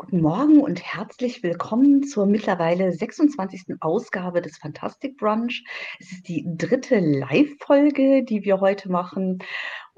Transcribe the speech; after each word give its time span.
Guten 0.00 0.20
Morgen 0.20 0.60
und 0.60 0.80
herzlich 0.80 1.42
willkommen 1.42 2.04
zur 2.04 2.24
mittlerweile 2.26 2.92
26. 2.92 3.80
Ausgabe 3.80 4.40
des 4.40 4.56
Fantastic 4.56 5.18
Brunch. 5.18 5.64
Es 5.98 6.12
ist 6.12 6.28
die 6.28 6.44
dritte 6.46 7.00
Live-Folge, 7.00 8.22
die 8.22 8.44
wir 8.44 8.60
heute 8.60 8.92
machen. 8.92 9.40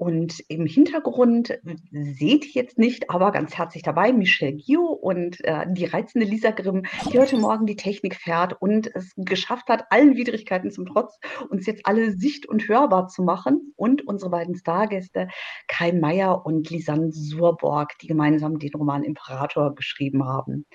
Und 0.01 0.43
im 0.47 0.65
Hintergrund 0.65 1.59
seht 1.91 2.47
ihr 2.47 2.63
jetzt 2.63 2.79
nicht, 2.79 3.11
aber 3.11 3.31
ganz 3.31 3.55
herzlich 3.55 3.83
dabei 3.83 4.11
Michelle 4.11 4.53
Gio 4.53 4.87
und 4.87 5.45
äh, 5.45 5.67
die 5.69 5.85
reizende 5.85 6.25
Lisa 6.25 6.49
Grimm, 6.49 6.87
die 7.13 7.19
heute 7.19 7.37
Morgen 7.37 7.67
die 7.67 7.75
Technik 7.75 8.15
fährt 8.15 8.59
und 8.59 8.89
es 8.95 9.13
geschafft 9.15 9.69
hat, 9.69 9.85
allen 9.91 10.15
Widrigkeiten 10.15 10.71
zum 10.71 10.87
Trotz, 10.87 11.19
uns 11.51 11.67
jetzt 11.67 11.85
alle 11.85 12.13
sicht- 12.13 12.49
und 12.49 12.67
hörbar 12.67 13.09
zu 13.09 13.21
machen. 13.21 13.73
Und 13.75 14.07
unsere 14.07 14.31
beiden 14.31 14.55
Stargäste, 14.55 15.27
Kai 15.67 15.91
Meier 15.91 16.47
und 16.47 16.71
Lisanne 16.71 17.11
Surborg, 17.11 17.95
die 17.99 18.07
gemeinsam 18.07 18.57
den 18.57 18.73
Roman 18.73 19.03
Imperator 19.03 19.75
geschrieben 19.75 20.25
haben. 20.25 20.65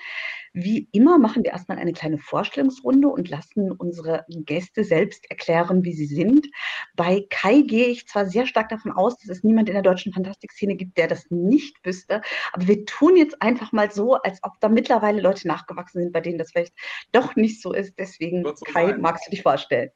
Wie 0.58 0.88
immer 0.92 1.18
machen 1.18 1.44
wir 1.44 1.52
erstmal 1.52 1.76
eine 1.76 1.92
kleine 1.92 2.16
Vorstellungsrunde 2.16 3.08
und 3.08 3.28
lassen 3.28 3.70
unsere 3.72 4.24
Gäste 4.30 4.84
selbst 4.84 5.30
erklären, 5.30 5.84
wie 5.84 5.92
sie 5.92 6.06
sind. 6.06 6.48
Bei 6.94 7.26
Kai 7.28 7.60
gehe 7.60 7.88
ich 7.88 8.08
zwar 8.08 8.24
sehr 8.24 8.46
stark 8.46 8.70
davon 8.70 8.90
aus, 8.92 9.18
dass 9.18 9.28
es 9.28 9.44
niemand 9.44 9.68
in 9.68 9.74
der 9.74 9.82
deutschen 9.82 10.14
Fantastikszene 10.14 10.74
gibt, 10.76 10.96
der 10.96 11.08
das 11.08 11.26
nicht 11.28 11.76
wüsste, 11.84 12.22
aber 12.54 12.66
wir 12.66 12.86
tun 12.86 13.16
jetzt 13.18 13.42
einfach 13.42 13.72
mal 13.72 13.90
so, 13.90 14.14
als 14.14 14.42
ob 14.44 14.52
da 14.60 14.70
mittlerweile 14.70 15.20
Leute 15.20 15.46
nachgewachsen 15.46 16.00
sind, 16.00 16.12
bei 16.14 16.22
denen 16.22 16.38
das 16.38 16.52
vielleicht 16.52 16.72
doch 17.12 17.36
nicht 17.36 17.60
so 17.60 17.74
ist. 17.74 17.92
Deswegen, 17.98 18.42
Kai, 18.64 18.86
sein. 18.86 19.00
magst 19.02 19.26
du 19.26 19.32
dich 19.32 19.42
vorstellen? 19.42 19.90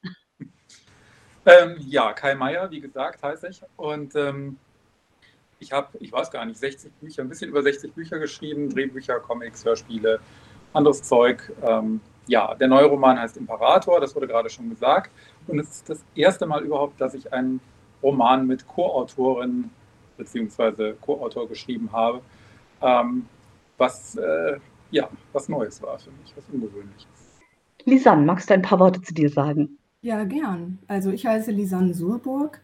Ähm, 1.47 1.77
ja, 1.79 2.13
Kai 2.13 2.35
Meier, 2.35 2.71
wie 2.71 2.83
gesagt, 2.83 3.23
heiße 3.23 3.49
ich. 3.49 3.63
Und 3.77 4.15
ähm, 4.15 4.59
ich 5.59 5.73
habe, 5.73 5.97
ich 6.01 6.13
weiß 6.13 6.31
gar 6.31 6.45
nicht, 6.45 6.59
60 6.59 6.93
Bücher, 6.95 7.23
ein 7.23 7.31
bisschen 7.31 7.49
über 7.49 7.63
60 7.63 7.95
Bücher 7.95 8.19
geschrieben, 8.19 8.69
Drehbücher, 8.69 9.21
Comics, 9.21 9.65
Hörspiele, 9.65 10.21
anderes 10.73 11.03
Zeug. 11.03 11.53
Ähm, 11.63 12.01
ja, 12.27 12.55
der 12.55 12.69
neue 12.69 12.87
Roman 12.87 13.19
heißt 13.19 13.37
Imperator, 13.37 14.01
das 14.01 14.15
wurde 14.15 14.27
gerade 14.27 14.49
schon 14.51 14.71
gesagt. 14.71 15.11
Und 15.47 15.59
es 15.59 15.69
ist 15.71 15.91
das 15.91 16.05
erste 16.15 16.47
Mal 16.47 16.63
überhaupt, 16.63 17.01
dass 17.01 17.15
ich 17.15 17.33
einen 17.33 17.61
Roman 18.03 18.47
mit 18.47 18.67
Co-Autorin 18.67 19.71
bzw. 20.17 20.95
Co-Autor 21.01 21.49
geschrieben 21.49 21.91
habe, 21.93 22.21
ähm, 22.83 23.27
was, 23.79 24.17
äh, 24.17 24.59
ja, 24.91 25.09
was 25.33 25.49
Neues 25.49 25.83
war 25.83 25.99
für 25.99 26.11
mich, 26.11 26.33
was 26.37 26.45
Ungewöhnliches. 26.53 27.07
Lisanne, 27.85 28.25
magst 28.25 28.51
du 28.51 28.55
ein 28.55 28.63
paar 28.63 28.79
Worte 28.79 29.01
zu 29.03 29.15
dir 29.15 29.31
sagen? 29.31 29.79
Ja, 30.03 30.25
gern. 30.25 30.79
Also 30.87 31.11
ich 31.11 31.27
heiße 31.27 31.51
Lisanne 31.51 31.95
Surburg. 31.95 32.61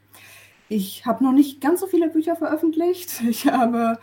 Ich 0.68 1.06
habe 1.06 1.22
noch 1.22 1.32
nicht 1.32 1.60
ganz 1.60 1.80
so 1.80 1.86
viele 1.86 2.08
Bücher 2.08 2.36
veröffentlicht. 2.36 3.22
Ich 3.28 3.46
habe 3.46 3.98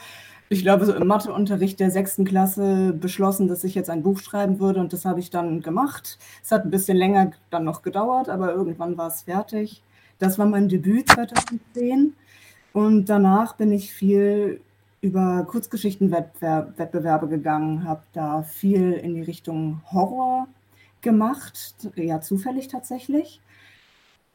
ich 0.53 0.61
glaube, 0.61 0.85
so 0.85 0.93
im 0.93 1.07
Matheunterricht 1.07 1.79
der 1.79 1.91
sechsten 1.91 2.25
Klasse 2.25 2.93
beschlossen, 2.93 3.47
dass 3.47 3.63
ich 3.63 3.75
jetzt 3.75 3.89
ein 3.89 4.03
Buch 4.03 4.19
schreiben 4.19 4.59
würde 4.59 4.79
und 4.79 4.93
das 4.93 5.03
habe 5.03 5.19
ich 5.19 5.29
dann 5.29 5.61
gemacht. 5.61 6.17
Es 6.43 6.51
hat 6.51 6.63
ein 6.63 6.71
bisschen 6.71 6.97
länger 6.97 7.31
dann 7.49 7.63
noch 7.63 7.81
gedauert, 7.81 8.29
aber 8.29 8.53
irgendwann 8.53 8.97
war 8.97 9.07
es 9.07 9.23
fertig. 9.23 9.81
Das 10.19 10.37
war 10.39 10.45
mein 10.45 10.69
Debüt 10.69 11.09
2010 11.09 12.13
und 12.71 13.09
danach 13.09 13.55
bin 13.55 13.71
ich 13.71 13.91
viel 13.91 14.61
über 15.01 15.43
Kurzgeschichtenwettbewerbe 15.49 17.27
gegangen, 17.27 17.85
habe 17.85 18.03
da 18.13 18.43
viel 18.43 18.93
in 18.93 19.15
die 19.15 19.21
Richtung 19.21 19.81
Horror 19.91 20.47
gemacht, 21.01 21.75
ja 21.95 22.21
zufällig 22.21 22.69
tatsächlich. 22.69 23.41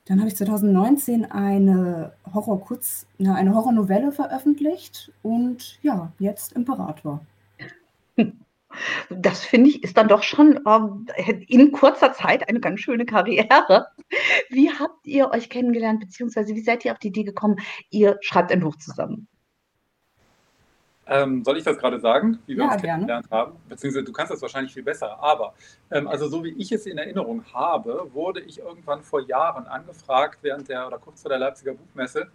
Dann 0.09 0.21
habe 0.21 0.29
ich 0.29 0.37
2019 0.37 1.27
eine 1.27 2.15
Horror-Kurz, 2.33 3.07
eine 3.19 3.55
Horrornovelle 3.55 4.11
veröffentlicht 4.11 5.13
und 5.23 5.79
ja, 5.83 6.13
jetzt 6.19 6.53
Imperator. 6.53 7.25
Das 9.09 9.45
finde 9.45 9.71
ich 9.71 9.83
ist 9.83 9.97
dann 9.97 10.09
doch 10.09 10.23
schon 10.23 10.61
ähm, 10.69 11.07
in 11.49 11.73
kurzer 11.73 12.13
Zeit 12.13 12.49
eine 12.49 12.61
ganz 12.61 12.81
schöne 12.81 13.07
Karriere. 13.07 13.87
Wie 14.51 14.71
habt 14.71 15.07
ihr 15.07 15.31
euch 15.31 15.49
kennengelernt, 15.49 16.01
beziehungsweise 16.01 16.55
wie 16.55 16.61
seid 16.61 16.85
ihr 16.85 16.93
auf 16.93 16.99
die 16.99 17.09
Idee 17.09 17.25
gekommen, 17.25 17.57
ihr 17.91 18.19
schreibt 18.21 18.53
ein 18.53 18.61
Buch 18.61 18.77
zusammen? 18.77 19.27
Ähm, 21.09 21.43
soll 21.43 21.57
ich 21.57 21.65
das 21.65 21.79
gerade 21.79 21.99
sagen, 22.01 22.39
wie 22.47 22.57
wir 22.57 22.65
ja, 22.65 22.73
uns 22.73 22.83
kennengelernt 22.83 23.31
haben? 23.31 23.53
Beziehungsweise 23.69 24.05
du 24.05 24.13
kannst 24.13 24.33
das 24.33 24.43
wahrscheinlich 24.43 24.75
viel 24.75 24.83
besser. 24.83 25.19
Aber 25.23 25.55
ähm, 25.91 26.07
also 26.07 26.29
so 26.29 26.45
wie 26.45 26.51
ich 26.51 26.71
es 26.71 26.85
in 26.87 26.99
Erinnerung 26.99 27.43
habe, 27.53 28.09
wurde 28.13 28.41
ich 28.41 28.59
irgendwann 28.59 29.03
vor 29.03 29.23
Jahren 29.23 29.67
angefragt 29.67 30.39
während 30.43 30.69
der 30.69 30.87
oder 30.87 30.99
kurz 30.99 31.23
vor 31.23 31.31
der 31.31 31.39
Leipziger 31.39 31.73
Buchmesse, 31.73 32.29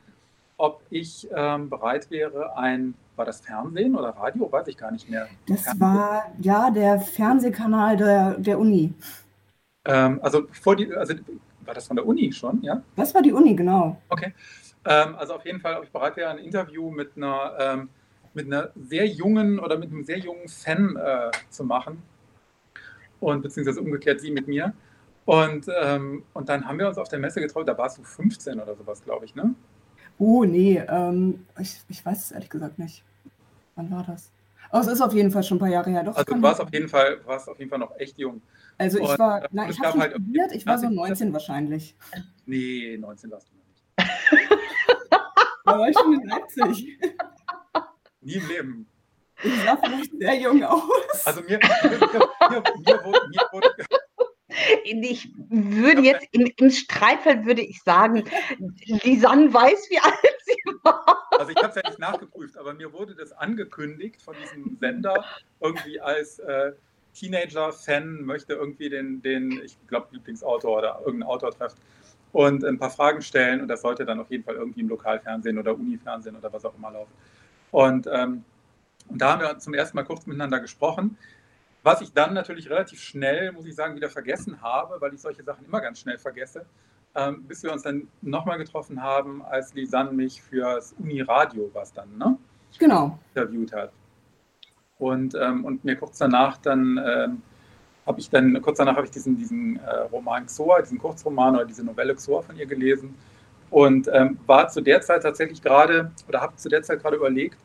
ob 0.57 0.81
ich 0.89 1.27
ähm, 1.35 1.69
bereit 1.69 2.09
wäre, 2.09 2.57
ein 2.57 2.95
war 3.15 3.25
das 3.25 3.41
Fernsehen 3.41 3.95
oder 3.95 4.09
Radio? 4.09 4.51
Weiß 4.51 4.67
ich 4.67 4.77
gar 4.77 4.91
nicht 4.91 5.07
mehr. 5.07 5.27
Das 5.47 5.61
Fernsehen. 5.61 5.81
war 5.81 6.31
ja 6.39 6.71
der 6.71 6.99
Fernsehkanal 6.99 7.95
der, 7.95 8.39
der 8.39 8.57
Uni. 8.57 8.91
Ähm, 9.85 10.19
also 10.23 10.47
vor 10.51 10.75
die, 10.75 10.91
also 10.93 11.13
war 11.65 11.73
das 11.73 11.87
von 11.87 11.95
der 11.95 12.05
Uni 12.05 12.31
schon, 12.31 12.61
ja? 12.63 12.81
Das 12.95 13.13
war 13.13 13.21
die 13.21 13.33
Uni, 13.33 13.55
genau. 13.55 14.01
Okay. 14.09 14.33
Ähm, 14.85 15.15
also 15.15 15.35
auf 15.35 15.45
jeden 15.45 15.59
Fall, 15.59 15.75
ob 15.77 15.83
ich 15.83 15.91
bereit 15.91 16.17
wäre, 16.17 16.31
ein 16.31 16.39
Interview 16.39 16.89
mit 16.89 17.11
einer 17.15 17.53
ähm, 17.59 17.89
mit 18.33 18.47
einer 18.47 18.71
sehr 18.75 19.05
jungen 19.05 19.59
oder 19.59 19.77
mit 19.77 19.91
einem 19.91 20.03
sehr 20.03 20.19
jungen 20.19 20.47
Fan 20.47 20.95
äh, 20.95 21.31
zu 21.49 21.63
machen. 21.63 22.01
Und 23.19 23.41
beziehungsweise 23.41 23.81
umgekehrt 23.81 24.21
sie 24.21 24.31
mit 24.31 24.47
mir. 24.47 24.73
Und, 25.25 25.67
ähm, 25.81 26.23
und 26.33 26.49
dann 26.49 26.67
haben 26.67 26.79
wir 26.79 26.87
uns 26.87 26.97
auf 26.97 27.07
der 27.07 27.19
Messe 27.19 27.39
getroffen, 27.39 27.65
da 27.65 27.77
warst 27.77 27.97
du 27.97 28.03
15 28.03 28.59
oder 28.59 28.75
sowas, 28.75 29.01
glaube 29.03 29.25
ich, 29.25 29.35
ne? 29.35 29.55
Oh, 30.19 30.43
nee, 30.43 30.83
ähm, 30.87 31.45
ich, 31.59 31.81
ich 31.87 32.05
weiß 32.05 32.25
es 32.25 32.31
ehrlich 32.31 32.49
gesagt 32.49 32.77
nicht. 32.77 33.03
Wann 33.75 33.89
war 33.89 34.03
das? 34.03 34.31
Oh, 34.71 34.79
es 34.79 34.87
ist 34.87 35.01
auf 35.01 35.13
jeden 35.13 35.31
Fall 35.31 35.43
schon 35.43 35.57
ein 35.57 35.59
paar 35.59 35.69
Jahre 35.69 35.89
her. 35.89 36.03
Doch, 36.03 36.15
also 36.15 36.33
du 36.33 36.41
warst 36.41 36.59
auf, 36.59 36.71
jeden 36.73 36.89
Fall, 36.89 37.19
warst 37.25 37.47
auf 37.47 37.57
jeden 37.59 37.69
Fall 37.69 37.79
noch 37.79 37.95
echt 37.97 38.17
jung. 38.17 38.41
Also 38.77 38.99
ich 38.99 39.09
und, 39.09 39.19
war, 39.19 39.43
äh, 39.43 39.47
na, 39.51 39.69
ich 39.69 39.79
habe 39.79 39.99
halt 39.99 40.11
studiert, 40.13 40.51
ich 40.51 40.65
war 40.65 40.77
so 40.77 40.89
19 40.89 41.31
wahrscheinlich. 41.31 41.95
Nee, 42.45 42.97
19 42.97 43.31
warst 43.31 43.49
du 43.49 43.55
noch 43.55 43.65
nicht. 43.65 44.49
da 45.65 45.79
war 45.79 45.89
ich 45.89 45.97
schon 45.97 46.13
in 46.13 46.27
Leipzig. 46.27 46.99
Nie 48.23 48.35
im 48.35 48.47
Leben. 48.47 48.87
Ich 49.43 49.63
sah 49.63 49.77
vielleicht 49.77 50.11
sehr 50.17 50.35
jung 50.35 50.63
aus. 50.63 51.25
Also 51.25 51.41
mir, 51.41 51.59
mir, 51.59 51.89
mir, 51.89 52.63
mir 52.85 53.03
wurde, 53.03 53.21
mir 53.29 53.41
wurde 53.51 53.75
ich 54.85 55.31
würde 55.49 56.01
jetzt 56.01 56.27
im, 56.31 56.51
im 56.57 56.69
Streitfeld 56.69 57.45
würde 57.45 57.61
ich 57.61 57.81
sagen, 57.81 58.23
Lisanne 59.03 59.53
weiß, 59.53 59.89
wie 59.89 59.99
alt 59.99 60.37
sie 60.45 60.73
war. 60.83 61.27
Also 61.31 61.51
ich 61.51 61.57
habe 61.57 61.69
es 61.69 61.75
ja 61.75 61.81
nicht 61.89 61.99
nachgeprüft, 61.99 62.57
aber 62.57 62.73
mir 62.73 62.93
wurde 62.93 63.15
das 63.15 63.31
angekündigt 63.31 64.21
von 64.21 64.35
diesem 64.41 64.77
Sender 64.79 65.25
irgendwie 65.59 65.99
als 65.99 66.39
äh, 66.39 66.73
Teenager-Fan 67.13 68.23
möchte 68.23 68.53
irgendwie 68.53 68.89
den, 68.89 69.21
den 69.21 69.61
ich 69.63 69.77
glaube, 69.87 70.07
Lieblingsautor 70.11 70.77
oder 70.79 70.99
irgendeinen 70.99 71.23
Autor 71.23 71.51
treffen 71.51 71.77
und 72.31 72.63
ein 72.63 72.79
paar 72.79 72.89
Fragen 72.89 73.21
stellen 73.21 73.61
und 73.61 73.67
das 73.67 73.81
sollte 73.81 74.05
dann 74.05 74.19
auf 74.19 74.29
jeden 74.31 74.43
Fall 74.43 74.55
irgendwie 74.55 74.81
im 74.81 74.89
Lokalfernsehen 74.89 75.57
oder 75.57 75.73
Unifernsehen 75.73 76.35
oder 76.35 76.51
was 76.51 76.65
auch 76.65 76.75
immer 76.75 76.91
laufen. 76.91 77.11
Und, 77.73 78.05
ähm, 78.05 78.45
und 79.09 79.19
da 79.19 79.31
haben 79.31 79.41
wir 79.41 79.57
zum 79.57 79.73
ersten 79.73 79.97
Mal 79.97 80.03
kurz 80.03 80.27
miteinander 80.27 80.59
gesprochen. 80.59 81.17
Was 81.81 82.01
ich 82.01 82.13
dann 82.13 82.35
natürlich 82.35 82.69
relativ 82.69 83.01
schnell, 83.01 83.51
muss 83.51 83.65
ich 83.65 83.73
sagen, 83.73 83.95
wieder 83.95 84.09
vergessen 84.09 84.61
habe, 84.61 85.01
weil 85.01 85.13
ich 85.15 85.21
solche 85.21 85.43
Sachen 85.43 85.65
immer 85.65 85.81
ganz 85.81 85.99
schnell 85.99 86.19
vergesse, 86.19 86.67
ähm, 87.15 87.43
bis 87.47 87.63
wir 87.63 87.73
uns 87.73 87.81
dann 87.81 88.07
nochmal 88.21 88.59
getroffen 88.59 89.01
haben, 89.01 89.43
als 89.43 89.73
Lisanne 89.73 90.11
mich 90.11 90.43
fürs 90.43 90.93
Uni-Radio, 90.99 91.71
was 91.73 91.91
dann, 91.91 92.15
ne? 92.15 92.37
Genau. 92.77 93.17
Interviewt 93.33 93.73
hat. 93.73 93.91
Und, 94.99 95.33
ähm, 95.33 95.65
und 95.65 95.83
mir 95.83 95.95
kurz 95.95 96.19
danach 96.19 96.57
dann 96.57 97.01
ähm, 97.03 97.41
habe 98.05 98.19
ich 98.19 98.29
dann, 98.29 98.61
kurz 98.61 98.77
danach 98.77 98.97
habe 98.97 99.07
ich 99.07 99.11
diesen, 99.11 99.35
diesen 99.35 99.79
äh, 99.79 99.95
Roman 100.11 100.45
Xoa, 100.45 100.79
diesen 100.81 100.99
Kurzroman 100.99 101.55
oder 101.55 101.65
diese 101.65 101.83
Novelle 101.83 102.13
Xoa 102.13 102.43
von 102.43 102.55
ihr 102.55 102.67
gelesen 102.67 103.15
und 103.73 104.07
ähm, 104.13 104.37
war 104.45 104.67
zu 104.67 104.81
der 104.81 105.01
Zeit 105.01 105.23
tatsächlich 105.23 105.63
gerade 105.63 106.11
oder 106.27 106.41
habe 106.41 106.55
zu 106.57 106.69
der 106.69 106.83
Zeit 106.83 107.01
gerade 107.01 107.15
überlegt, 107.15 107.57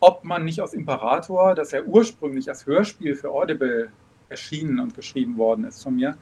ob 0.00 0.24
man 0.24 0.42
nicht 0.42 0.62
aus 0.62 0.72
Imperator, 0.72 1.54
das 1.54 1.70
ja 1.72 1.82
ursprünglich 1.82 2.48
als 2.48 2.64
Hörspiel 2.64 3.14
für 3.14 3.30
Audible 3.30 3.92
erschienen 4.30 4.80
und 4.80 4.96
geschrieben 4.96 5.36
worden 5.36 5.64
ist 5.64 5.82
von 5.82 5.96
mir, 5.96 6.16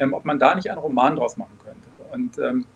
ähm, 0.00 0.12
ob 0.12 0.24
man 0.24 0.40
da 0.40 0.56
nicht 0.56 0.68
einen 0.68 0.80
Roman 0.80 1.14
draus 1.14 1.36
machen 1.36 1.56
könnte. 1.64 1.88
Und 2.12 2.36
ähm, 2.38 2.66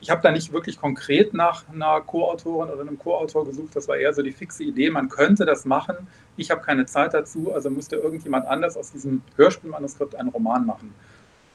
ich 0.00 0.08
habe 0.08 0.22
da 0.22 0.32
nicht 0.32 0.50
wirklich 0.50 0.80
konkret 0.80 1.34
nach 1.34 1.68
einer 1.68 2.00
Co-Autorin 2.00 2.70
oder 2.70 2.80
einem 2.80 2.98
Co-Autor 2.98 3.44
gesucht. 3.44 3.76
Das 3.76 3.88
war 3.88 3.98
eher 3.98 4.14
so 4.14 4.22
die 4.22 4.32
fixe 4.32 4.64
Idee, 4.64 4.88
man 4.88 5.10
könnte 5.10 5.44
das 5.44 5.66
machen. 5.66 6.08
Ich 6.38 6.50
habe 6.50 6.62
keine 6.62 6.86
Zeit 6.86 7.12
dazu, 7.12 7.52
also 7.52 7.68
müsste 7.68 7.96
irgendjemand 7.96 8.46
anders 8.46 8.78
aus 8.78 8.92
diesem 8.92 9.20
Hörspielmanuskript 9.36 10.14
einen 10.14 10.30
Roman 10.30 10.64
machen. 10.64 10.94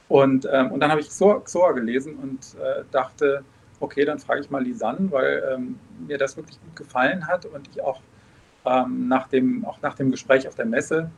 Und, 0.08 0.48
ähm, 0.50 0.72
und 0.72 0.80
dann 0.80 0.90
habe 0.90 1.00
ich 1.00 1.08
Xoa, 1.08 1.40
Xoa 1.40 1.72
gelesen 1.72 2.16
und 2.16 2.60
äh, 2.60 2.84
dachte, 2.90 3.44
okay, 3.80 4.04
dann 4.04 4.18
frage 4.18 4.40
ich 4.40 4.50
mal 4.50 4.62
Lisanne, 4.62 5.10
weil 5.10 5.42
ähm, 5.52 5.78
mir 6.06 6.18
das 6.18 6.36
wirklich 6.36 6.58
gut 6.60 6.76
gefallen 6.76 7.26
hat 7.26 7.46
und 7.46 7.68
ich 7.68 7.80
auch, 7.82 8.00
ähm, 8.64 9.08
nach, 9.08 9.28
dem, 9.28 9.64
auch 9.64 9.80
nach 9.82 9.94
dem 9.94 10.10
Gespräch 10.10 10.48
auf 10.48 10.54
der 10.54 10.66
Messe 10.66 11.10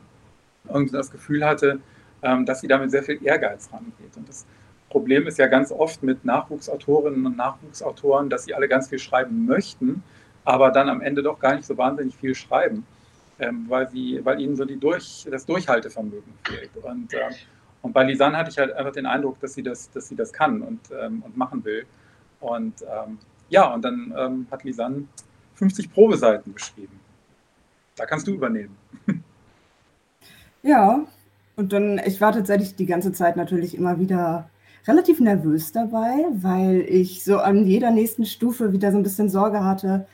irgendwie 0.69 0.93
das 0.93 1.11
Gefühl 1.11 1.45
hatte, 1.45 1.81
ähm, 2.23 2.45
dass 2.45 2.61
sie 2.61 2.69
damit 2.69 2.91
sehr 2.91 3.03
viel 3.03 3.25
Ehrgeiz 3.25 3.71
rangeht. 3.73 4.17
Und 4.17 4.29
das 4.29 4.45
Problem 4.91 5.27
ist 5.27 5.39
ja 5.39 5.47
ganz 5.47 5.73
oft 5.73 6.03
mit 6.03 6.25
Nachwuchsautorinnen 6.25 7.25
und 7.27 7.37
Nachwuchsautoren, 7.37 8.29
dass 8.29 8.45
sie 8.45 8.55
alle 8.55 8.69
ganz 8.69 8.89
viel 8.89 8.99
schreiben 8.99 9.47
möchten, 9.47 10.03
aber 10.45 10.71
dann 10.71 10.89
am 10.89 11.01
Ende 11.01 11.23
doch 11.23 11.39
gar 11.39 11.55
nicht 11.55 11.67
so 11.67 11.79
wahnsinnig 11.79 12.17
viel 12.17 12.35
schreiben. 12.35 12.85
ähm, 13.41 13.65
weil, 13.69 13.89
sie, 13.89 14.21
weil 14.25 14.41
ihnen 14.41 14.57
so 14.57 14.65
die 14.65 14.79
Durch, 14.79 15.27
das 15.31 15.47
Durchhaltevermögen 15.47 16.33
fehlt. 16.47 16.71
Und, 16.83 17.13
ähm, 17.15 17.35
und 17.83 17.93
bei 17.93 18.05
Lisanne 18.05 18.37
hatte 18.37 18.51
ich 18.51 18.59
halt 18.59 18.73
einfach 18.73 18.93
den 18.93 19.07
Eindruck, 19.07 19.41
dass 19.41 19.55
sie 19.55 19.63
das, 19.63 19.91
dass 19.91 20.09
sie 20.09 20.17
das 20.17 20.33
kann 20.33 20.63
und, 20.63 20.81
ähm, 21.01 21.23
und 21.25 21.37
machen 21.37 21.65
will. 21.65 21.87
Und 22.41 22.83
ähm, 22.83 23.19
ja, 23.49 23.73
und 23.73 23.85
dann 23.85 24.15
ähm, 24.17 24.47
hat 24.51 24.65
Lisanne 24.65 25.05
50 25.55 25.93
Probeseiten 25.93 26.55
geschrieben. 26.55 27.01
Da 27.97 28.07
kannst 28.07 28.27
du 28.27 28.33
übernehmen. 28.33 28.77
Ja, 30.63 31.07
und 31.57 31.73
dann, 31.73 31.99
ich 32.05 32.21
war 32.21 32.33
tatsächlich 32.33 32.77
die 32.77 32.85
ganze 32.85 33.13
Zeit 33.13 33.37
natürlich 33.37 33.75
immer 33.75 33.99
wieder 33.99 34.51
relativ 34.87 35.21
nervös 35.21 35.73
dabei, 35.73 36.27
weil 36.33 36.85
ich 36.89 37.25
so 37.25 37.39
an 37.39 37.65
jeder 37.65 37.91
nächsten 37.91 38.27
Stufe 38.27 38.73
wieder 38.73 38.93
so 38.93 38.99
ein 38.99 39.03
bisschen 39.03 39.31
Sorge 39.31 39.65
hatte, 39.65 40.07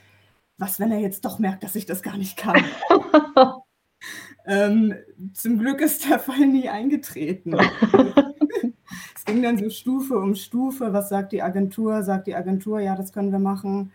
was, 0.59 0.79
wenn 0.81 0.93
er 0.93 1.01
jetzt 1.01 1.25
doch 1.25 1.39
merkt, 1.39 1.65
dass 1.65 1.75
ich 1.75 1.87
das 1.87 2.03
gar 2.03 2.17
nicht 2.17 2.37
kann? 2.37 2.65
ähm, 4.47 4.95
zum 5.35 5.59
Glück 5.59 5.81
ist 5.81 6.09
der 6.09 6.19
Fall 6.19 6.47
nie 6.47 6.69
eingetreten. 6.69 7.55
es 9.15 9.25
ging 9.25 9.43
dann 9.43 9.59
so 9.59 9.69
Stufe 9.71 10.19
um 10.19 10.35
Stufe. 10.35 10.93
Was 10.93 11.09
sagt 11.09 11.33
die 11.33 11.43
Agentur? 11.43 12.03
Sagt 12.03 12.27
die 12.27 12.35
Agentur, 12.35 12.81
ja, 12.81 12.95
das 12.95 13.13
können 13.13 13.33
wir 13.33 13.39
machen. 13.39 13.93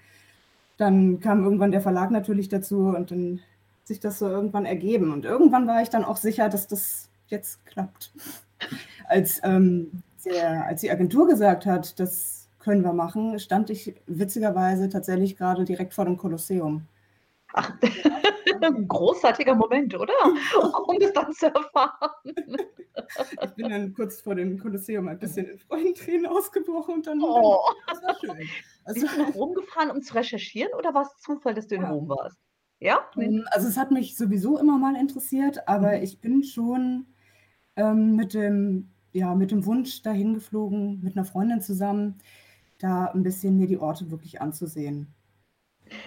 Dann 0.77 1.19
kam 1.19 1.44
irgendwann 1.44 1.71
der 1.71 1.81
Verlag 1.81 2.12
natürlich 2.12 2.50
dazu 2.50 2.94
und 2.95 3.12
dann 3.12 3.39
sich 3.83 4.00
das 4.00 4.19
so 4.19 4.27
irgendwann 4.27 4.65
ergeben. 4.65 5.12
Und 5.12 5.25
irgendwann 5.25 5.68
war 5.68 5.81
ich 5.81 5.89
dann 5.89 6.03
auch 6.03 6.18
sicher, 6.18 6.50
dass 6.50 6.68
das 6.68 7.09
jetzt 7.27 7.65
klappt. 7.65 8.12
Als, 9.07 9.42
ähm, 9.44 10.03
der, 10.25 10.65
als 10.65 10.81
die 10.81 10.92
Agentur 10.92 11.27
gesagt 11.27 11.65
hat, 11.65 12.00
das 12.00 12.48
können 12.59 12.83
wir 12.83 12.94
machen, 12.94 13.39
stand 13.39 13.69
ich 13.69 13.95
witzigerweise 14.06 14.89
tatsächlich 14.89 15.36
gerade 15.36 15.65
direkt 15.65 15.94
vor 15.94 16.06
dem 16.06 16.18
Kolosseum. 16.18 16.83
Ach, 17.53 17.74
ein 18.62 18.88
großartiger 18.88 19.56
Moment, 19.56 19.95
oder? 19.95 20.13
Um 20.88 21.00
das 21.00 21.13
dann 21.13 21.31
zu 21.33 21.48
erfahren. 21.48 22.57
Ich 23.42 23.51
bin 23.51 23.69
dann 23.69 23.94
kurz 23.94 24.21
vor 24.21 24.36
dem 24.36 24.57
Kolosseum 24.59 25.07
ein 25.07 25.19
bisschen 25.19 25.48
in 25.48 25.59
Freudentränen 25.59 26.25
ausgebrochen 26.27 26.95
und 26.95 27.07
dann, 27.07 27.21
oh. 27.21 27.59
das 27.88 28.01
war 28.03 28.15
schön. 28.19 28.50
Also, 28.83 29.01
Bist 29.01 29.18
du 29.18 29.21
nach 29.24 29.36
Rom 29.36 29.53
gefahren, 29.53 29.92
um 29.92 30.01
zu 30.01 30.13
recherchieren 30.13 30.74
oder 30.77 30.94
war 30.94 31.03
es 31.03 31.21
Zufall, 31.21 31.53
dass 31.53 31.68
du 31.68 31.75
in 31.75 31.81
ja. 31.81 31.89
Rom 31.92 32.09
warst? 32.09 32.38
Ja? 32.80 33.00
Ähm, 33.18 33.45
also 33.51 33.68
es 33.68 33.77
hat 33.77 33.92
mich 33.92 34.18
sowieso 34.18 34.57
immer 34.57 34.77
mal 34.77 34.95
interessiert, 34.95 35.68
aber 35.68 35.98
mhm. 35.98 36.03
ich 36.03 36.19
bin 36.19 36.44
schon 36.44 37.07
ähm, 37.75 38.15
mit, 38.15 38.33
dem, 38.33 38.92
ja, 39.13 39.33
mit 39.36 39.51
dem 39.51 39.65
Wunsch 39.65 40.01
dahin 40.01 40.33
geflogen, 40.33 41.01
mit 41.01 41.15
einer 41.15 41.25
Freundin 41.25 41.62
zusammen, 41.62 42.18
da 42.80 43.06
ein 43.06 43.24
bisschen 43.24 43.57
mir 43.57 43.68
die 43.68 43.77
Orte 43.77 44.09
wirklich 44.12 44.42
anzusehen. 44.42 45.13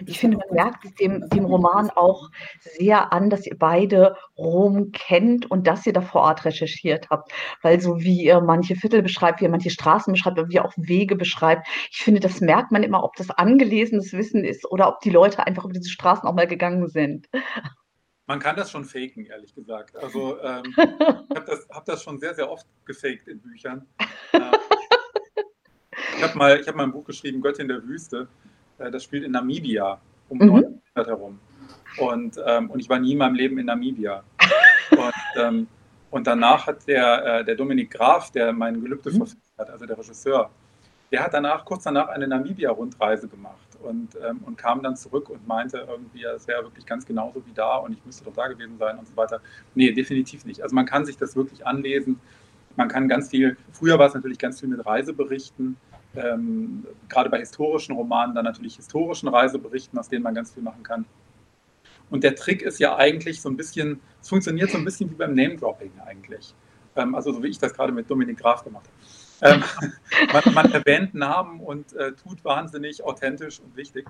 Ich 0.07 0.19
finde, 0.19 0.39
man 0.39 0.49
merkt 0.51 1.01
dem, 1.01 1.29
dem 1.31 1.45
Roman 1.45 1.91
auch 1.91 2.31
sehr 2.61 3.13
an, 3.13 3.31
dass 3.31 3.47
ihr 3.47 3.57
beide 3.59 4.17
Rom 4.37 4.93
kennt 4.93 5.51
und 5.51 5.67
dass 5.67 5.87
ihr 5.87 5.93
da 5.93 6.01
vor 6.01 6.23
Ort 6.23 6.45
recherchiert 6.45 7.09
habt. 7.11 7.33
Weil 7.63 7.81
so 7.81 8.01
wie 8.01 8.25
ihr 8.25 8.41
manche 8.41 8.77
Viertel 8.77 9.03
beschreibt, 9.03 9.41
wie 9.41 9.45
ihr 9.45 9.51
manche 9.51 9.71
Straßen 9.71 10.13
beschreibt, 10.13 10.39
wie 10.49 10.55
ihr 10.55 10.65
auch 10.65 10.75
Wege 10.77 11.17
beschreibt, 11.17 11.67
ich 11.91 11.99
finde, 11.99 12.21
das 12.21 12.41
merkt 12.41 12.73
man 12.73 12.83
immer, 12.83 13.05
ob 13.05 13.17
das 13.17 13.31
angelesenes 13.31 14.13
Wissen 14.13 14.45
ist 14.45 14.65
oder 14.71 14.89
ob 14.89 15.01
die 15.01 15.11
Leute 15.11 15.47
einfach 15.47 15.65
über 15.65 15.75
diese 15.75 15.91
Straßen 15.91 16.29
auch 16.29 16.35
mal 16.35 16.47
gegangen 16.47 16.89
sind. 16.89 17.29
Man 18.27 18.39
kann 18.39 18.57
das 18.57 18.71
schon 18.71 18.85
faken, 18.85 19.27
ehrlich 19.27 19.55
gesagt. 19.55 19.97
Also 19.97 20.41
ähm, 20.41 20.63
ich 20.77 20.79
habe 20.79 21.45
das, 21.47 21.69
hab 21.69 21.85
das 21.85 22.03
schon 22.03 22.19
sehr, 22.19 22.35
sehr 22.35 22.51
oft 22.51 22.67
gefaked 22.87 23.29
in 23.29 23.41
Büchern. 23.41 23.87
Äh, 24.33 24.39
ich 26.17 26.23
habe 26.23 26.39
mal, 26.39 26.63
hab 26.67 26.75
mal 26.75 26.85
ein 26.85 26.93
Buch 26.93 27.05
geschrieben, 27.05 27.43
Göttin 27.43 27.69
der 27.69 27.83
Wüste. 27.85 28.29
Äh, 28.79 28.91
das 28.91 29.05
spielt 29.05 29.25
in 29.25 29.32
Namibia 29.32 29.99
um 30.29 30.38
mhm. 30.38 30.47
900 30.47 31.06
herum. 31.06 31.38
Und, 31.99 32.41
ähm, 32.44 32.71
und 32.71 32.81
ich 32.81 32.88
war 32.88 32.99
nie 32.99 33.12
in 33.12 33.19
meinem 33.19 33.35
Leben 33.35 33.59
in 33.59 33.67
Namibia. 33.67 34.23
Und, 34.91 35.43
ähm, 35.43 35.67
und 36.11 36.29
danach 36.29 36.69
hat 36.69 36.87
der, 36.87 37.41
äh, 37.41 37.44
der 37.44 37.56
Dominik 37.56 37.91
Graf, 37.91 38.31
der 38.31 38.53
mein 38.53 38.81
Gelübde 38.81 39.11
mhm. 39.11 39.17
verfilmt 39.17 39.43
hat, 39.59 39.71
also 39.71 39.87
der 39.87 39.99
Regisseur, 39.99 40.50
der 41.11 41.25
hat 41.25 41.35
danach, 41.35 41.65
kurz 41.65 41.85
danach 41.85 42.09
eine 42.09 42.29
Namibia-Rundreise 42.29 43.26
gemacht 43.26 43.76
und, 43.82 44.17
ähm, 44.25 44.41
und 44.44 44.56
kam 44.56 44.82
dann 44.82 44.97
zurück 44.97 45.31
und 45.31 45.49
meinte 45.49 45.79
irgendwie, 45.88 46.25
es 46.25 46.47
wäre 46.47 46.62
wirklich 46.62 46.87
ganz 46.87 47.06
genauso 47.06 47.44
wie 47.47 47.53
da 47.53 47.77
und 47.77 47.93
ich 47.94 48.05
müsste 48.05 48.25
doch 48.25 48.35
da 48.35 48.47
gewesen 48.47 48.79
sein 48.79 48.99
und 48.99 49.09
so 49.09 49.17
weiter. 49.17 49.41
Nee, 49.75 49.91
definitiv 49.93 50.44
nicht. 50.44 50.62
Also 50.62 50.75
man 50.75 50.87
kann 50.87 51.05
sich 51.05 51.17
das 51.17 51.35
wirklich 51.35 51.67
anlesen. 51.67 52.20
Man 52.77 52.88
kann 52.88 53.09
ganz 53.09 53.31
viel, 53.31 53.56
früher 53.73 53.99
war 53.99 54.06
es 54.06 54.15
natürlich 54.15 54.38
ganz 54.38 54.61
viel 54.61 54.69
mit 54.69 54.85
Reiseberichten 54.85 55.77
ähm, 56.17 56.87
gerade 57.09 57.31
bei 57.31 57.39
historischen 57.39 57.95
Romanen 57.95 58.35
dann 58.35 58.45
natürlich 58.45 58.77
historischen 58.77 59.29
Reiseberichten, 59.29 59.99
aus 59.99 60.09
denen 60.09 60.23
man 60.23 60.35
ganz 60.35 60.53
viel 60.53 60.63
machen 60.63 60.83
kann. 60.83 61.05
Und 62.11 62.23
der 62.23 62.35
Trick 62.35 62.63
ist 62.63 62.79
ja 62.79 62.97
eigentlich 62.97 63.41
so 63.41 63.49
ein 63.49 63.57
bisschen, 63.57 64.01
es 64.21 64.29
funktioniert 64.29 64.71
so 64.71 64.79
ein 64.79 64.85
bisschen 64.85 65.11
wie 65.11 65.15
beim 65.15 65.35
Name-Dropping 65.35 65.93
eigentlich. 66.05 66.55
Ähm, 66.97 67.15
also 67.15 67.33
so 67.33 67.43
wie 67.43 67.49
ich 67.49 67.59
das 67.59 67.75
gerade 67.75 67.93
mit 67.93 68.09
Dominik 68.11 68.39
Graf 68.39 68.63
gemacht 68.63 68.87
habe. 69.41 69.55
Ähm, 69.55 69.65
man, 70.33 70.55
man, 70.55 70.73
erwähnt 70.73 71.15
Namen 71.15 71.61
und 71.61 71.93
äh, 71.95 72.13
tut 72.13 72.45
wahnsinnig 72.45 73.03
authentisch 73.03 73.61
und 73.61 73.77
wichtig. 73.77 74.07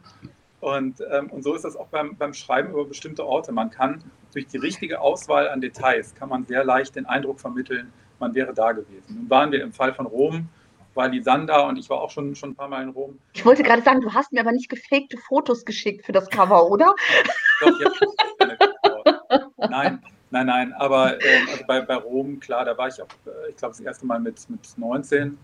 Und, 0.61 1.03
ähm, 1.11 1.31
und 1.31 1.43
so 1.43 1.55
ist 1.55 1.65
das 1.65 1.77
auch 1.77 1.89
beim, 1.89 2.17
beim 2.17 2.33
Schreiben 2.33 2.71
über 2.71 2.85
bestimmte 2.85 3.27
Orte. 3.27 3.53
Man 3.53 3.71
kann 3.71 4.03
durch 4.33 4.47
die 4.47 4.57
richtige 4.59 5.01
Auswahl 5.01 5.49
an 5.49 5.61
Details, 5.61 6.15
kann 6.15 6.29
man 6.29 6.45
sehr 6.47 6.65
leicht 6.65 6.97
den 6.97 7.07
Eindruck 7.07 7.41
vermitteln, 7.41 7.93
man 8.19 8.35
wäre 8.35 8.55
da 8.55 8.73
gewesen. 8.73 9.17
Nun 9.17 9.31
waren 9.31 9.53
wir 9.53 9.63
im 9.63 9.73
Fall 9.73 9.93
von 9.93 10.07
Rom 10.07 10.49
war 10.95 11.09
Lisander 11.09 11.67
und 11.67 11.79
ich 11.79 11.89
war 11.91 12.01
auch 12.01 12.11
schon, 12.11 12.35
schon 12.35 12.51
ein 12.51 12.55
paar 12.55 12.69
Mal 12.69 12.83
in 12.83 12.91
Rom. 12.91 13.19
Ich 13.33 13.45
wollte 13.45 13.63
gerade 13.63 13.83
sagen, 13.83 14.01
du 14.01 14.13
hast 14.13 14.33
mir 14.33 14.41
aber 14.41 14.53
nicht 14.53 14.69
gefakte 14.69 15.19
Fotos 15.19 15.65
geschickt 15.65 16.05
für 16.05 16.13
das 16.13 16.29
Cover, 16.31 16.71
oder? 16.71 16.95
Doch, 17.61 17.81
jetzt 17.81 18.05
Nein, 19.71 20.03
nein, 20.31 20.47
nein. 20.47 20.73
Aber 20.75 21.21
äh, 21.21 21.41
also 21.51 21.65
bei, 21.67 21.81
bei 21.81 21.97
Rom, 21.97 22.39
klar, 22.41 22.65
da 22.65 22.77
war 22.77 22.89
ich 22.89 23.01
auch, 23.01 23.09
äh, 23.27 23.51
ich 23.51 23.57
glaube, 23.57 23.73
das 23.73 23.81
erste 23.81 24.07
Mal 24.07 24.21
mit, 24.21 24.49
mit 24.49 24.61
19. 24.77 25.39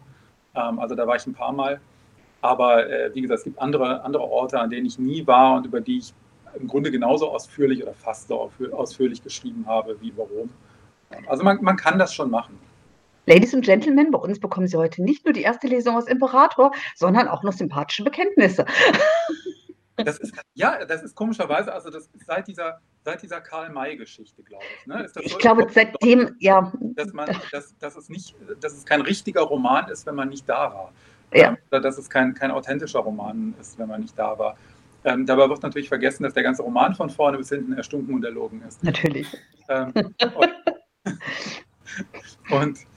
Ähm, 0.54 0.78
also 0.78 0.94
da 0.94 1.06
war 1.06 1.16
ich 1.16 1.26
ein 1.26 1.34
paar 1.34 1.52
Mal. 1.52 1.80
Aber 2.42 2.88
äh, 2.88 3.14
wie 3.14 3.20
gesagt, 3.20 3.38
es 3.38 3.44
gibt 3.44 3.60
andere, 3.60 4.02
andere 4.02 4.22
Orte, 4.22 4.58
an 4.58 4.70
denen 4.70 4.86
ich 4.86 4.98
nie 4.98 5.26
war 5.26 5.56
und 5.56 5.66
über 5.66 5.80
die 5.80 5.98
ich 5.98 6.14
im 6.58 6.66
Grunde 6.66 6.90
genauso 6.90 7.30
ausführlich 7.30 7.82
oder 7.82 7.94
fast 7.94 8.28
so 8.28 8.50
ausführlich 8.72 9.22
geschrieben 9.22 9.64
habe 9.66 10.00
wie 10.00 10.08
über 10.08 10.24
Rom. 10.24 10.50
Also 11.26 11.44
man, 11.44 11.62
man 11.62 11.76
kann 11.76 11.98
das 11.98 12.14
schon 12.14 12.30
machen. 12.30 12.58
Ladies 13.30 13.54
and 13.54 13.64
Gentlemen, 13.64 14.10
bei 14.10 14.18
uns 14.18 14.40
bekommen 14.40 14.66
Sie 14.66 14.76
heute 14.76 15.04
nicht 15.04 15.24
nur 15.24 15.32
die 15.32 15.42
erste 15.42 15.68
Lesung 15.68 15.96
aus 15.96 16.08
Imperator, 16.08 16.72
sondern 16.96 17.28
auch 17.28 17.44
noch 17.44 17.52
sympathische 17.52 18.02
Bekenntnisse. 18.02 18.66
Das 19.96 20.18
ist, 20.18 20.34
ja, 20.54 20.84
das 20.84 21.04
ist 21.04 21.14
komischerweise, 21.14 21.72
also 21.72 21.90
das 21.90 22.06
ist 22.06 22.26
seit 22.26 22.48
dieser, 22.48 22.80
seit 23.04 23.22
dieser 23.22 23.40
Karl-May-Geschichte, 23.40 24.42
glaube 24.42 24.64
ich. 24.80 24.86
Ne? 24.86 25.06
ich 25.20 25.32
so 25.32 25.38
glaube, 25.38 25.68
seitdem, 25.70 26.34
ja. 26.40 26.72
Dass, 26.96 27.12
man, 27.12 27.28
dass, 27.52 27.76
dass, 27.78 27.96
es 27.96 28.08
nicht, 28.08 28.34
dass 28.60 28.72
es 28.72 28.84
kein 28.84 29.02
richtiger 29.02 29.42
Roman 29.42 29.88
ist, 29.90 30.06
wenn 30.06 30.16
man 30.16 30.30
nicht 30.30 30.48
da 30.48 30.72
war. 30.72 30.92
Ja. 31.32 31.56
Oder 31.70 31.80
dass 31.82 31.98
es 31.98 32.10
kein, 32.10 32.34
kein 32.34 32.50
authentischer 32.50 33.00
Roman 33.00 33.54
ist, 33.60 33.78
wenn 33.78 33.88
man 33.88 34.00
nicht 34.00 34.18
da 34.18 34.36
war. 34.36 34.56
Ähm, 35.04 35.24
dabei 35.24 35.48
wird 35.48 35.62
natürlich 35.62 35.88
vergessen, 35.88 36.24
dass 36.24 36.34
der 36.34 36.42
ganze 36.42 36.62
Roman 36.62 36.96
von 36.96 37.08
vorne 37.10 37.38
bis 37.38 37.50
hinten 37.50 37.74
erstunken 37.74 38.12
und 38.12 38.24
erlogen 38.24 38.62
ist. 38.66 38.82
Natürlich. 38.82 39.28
Ähm, 39.68 39.92
und, 39.94 40.50
und 42.50 42.89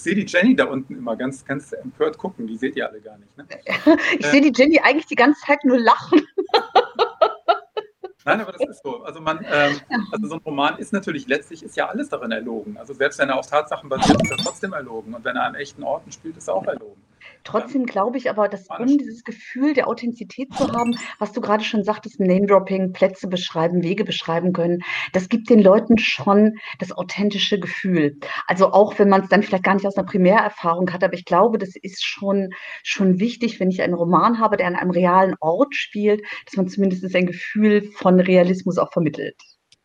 ich 0.00 0.04
sehe 0.04 0.14
die 0.14 0.24
Jenny 0.26 0.56
da 0.56 0.64
unten 0.64 0.96
immer 0.96 1.14
ganz, 1.14 1.44
ganz 1.44 1.72
empört 1.72 2.16
gucken. 2.16 2.46
Die 2.46 2.56
seht 2.56 2.74
ihr 2.74 2.88
alle 2.88 3.00
gar 3.00 3.18
nicht. 3.18 3.36
Ne? 3.36 3.44
Ich 4.18 4.24
äh, 4.24 4.30
sehe 4.30 4.40
die 4.40 4.52
Jenny 4.54 4.80
eigentlich 4.80 5.06
die 5.06 5.14
ganze 5.14 5.42
Zeit 5.42 5.62
nur 5.64 5.78
lachen. 5.78 6.26
Nein, 8.24 8.40
aber 8.40 8.52
das 8.52 8.66
ist 8.66 8.82
so. 8.82 9.02
Also, 9.02 9.20
man, 9.20 9.44
ähm, 9.50 9.78
also 10.12 10.26
so 10.28 10.34
ein 10.34 10.40
Roman 10.40 10.78
ist 10.78 10.92
natürlich 10.92 11.26
letztlich 11.26 11.62
ist 11.62 11.76
ja 11.76 11.88
alles 11.88 12.08
darin 12.08 12.32
erlogen. 12.32 12.78
Also 12.78 12.94
selbst 12.94 13.18
wenn 13.18 13.28
er 13.28 13.36
auf 13.36 13.46
Tatsachen 13.46 13.90
basiert, 13.90 14.22
ist 14.22 14.30
er 14.30 14.36
trotzdem 14.38 14.72
erlogen. 14.72 15.12
Und 15.14 15.24
wenn 15.24 15.36
er 15.36 15.44
an 15.44 15.54
echten 15.54 15.82
Orten 15.82 16.10
spielt, 16.12 16.36
ist 16.36 16.48
er 16.48 16.54
auch 16.54 16.66
erlogen. 16.66 16.99
Trotzdem 17.44 17.86
glaube 17.86 18.18
ich 18.18 18.28
aber, 18.28 18.48
dass 18.48 18.66
um 18.78 18.86
dieses 18.86 19.24
Gefühl 19.24 19.74
der 19.74 19.88
Authentizität 19.88 20.52
zu 20.54 20.70
haben, 20.72 20.96
was 21.18 21.32
du 21.32 21.40
gerade 21.40 21.64
schon 21.64 21.84
sagtest, 21.84 22.20
Name-Dropping, 22.20 22.92
Plätze 22.92 23.28
beschreiben, 23.28 23.82
Wege 23.82 24.04
beschreiben 24.04 24.52
können, 24.52 24.82
das 25.12 25.28
gibt 25.28 25.50
den 25.50 25.60
Leuten 25.60 25.98
schon 25.98 26.58
das 26.78 26.92
authentische 26.92 27.58
Gefühl. 27.58 28.18
Also 28.46 28.72
auch 28.72 28.98
wenn 28.98 29.08
man 29.08 29.22
es 29.22 29.28
dann 29.28 29.42
vielleicht 29.42 29.64
gar 29.64 29.74
nicht 29.74 29.86
aus 29.86 29.96
einer 29.96 30.06
Primärerfahrung 30.06 30.92
hat, 30.92 31.02
aber 31.02 31.14
ich 31.14 31.24
glaube, 31.24 31.58
das 31.58 31.76
ist 31.76 32.04
schon, 32.04 32.50
schon 32.82 33.18
wichtig, 33.20 33.60
wenn 33.60 33.70
ich 33.70 33.82
einen 33.82 33.94
Roman 33.94 34.38
habe, 34.38 34.56
der 34.56 34.66
an 34.66 34.76
einem 34.76 34.90
realen 34.90 35.34
Ort 35.40 35.74
spielt, 35.74 36.22
dass 36.46 36.56
man 36.56 36.68
zumindest 36.68 37.14
ein 37.14 37.26
Gefühl 37.26 37.90
von 37.92 38.20
Realismus 38.20 38.78
auch 38.78 38.92
vermittelt. 38.92 39.36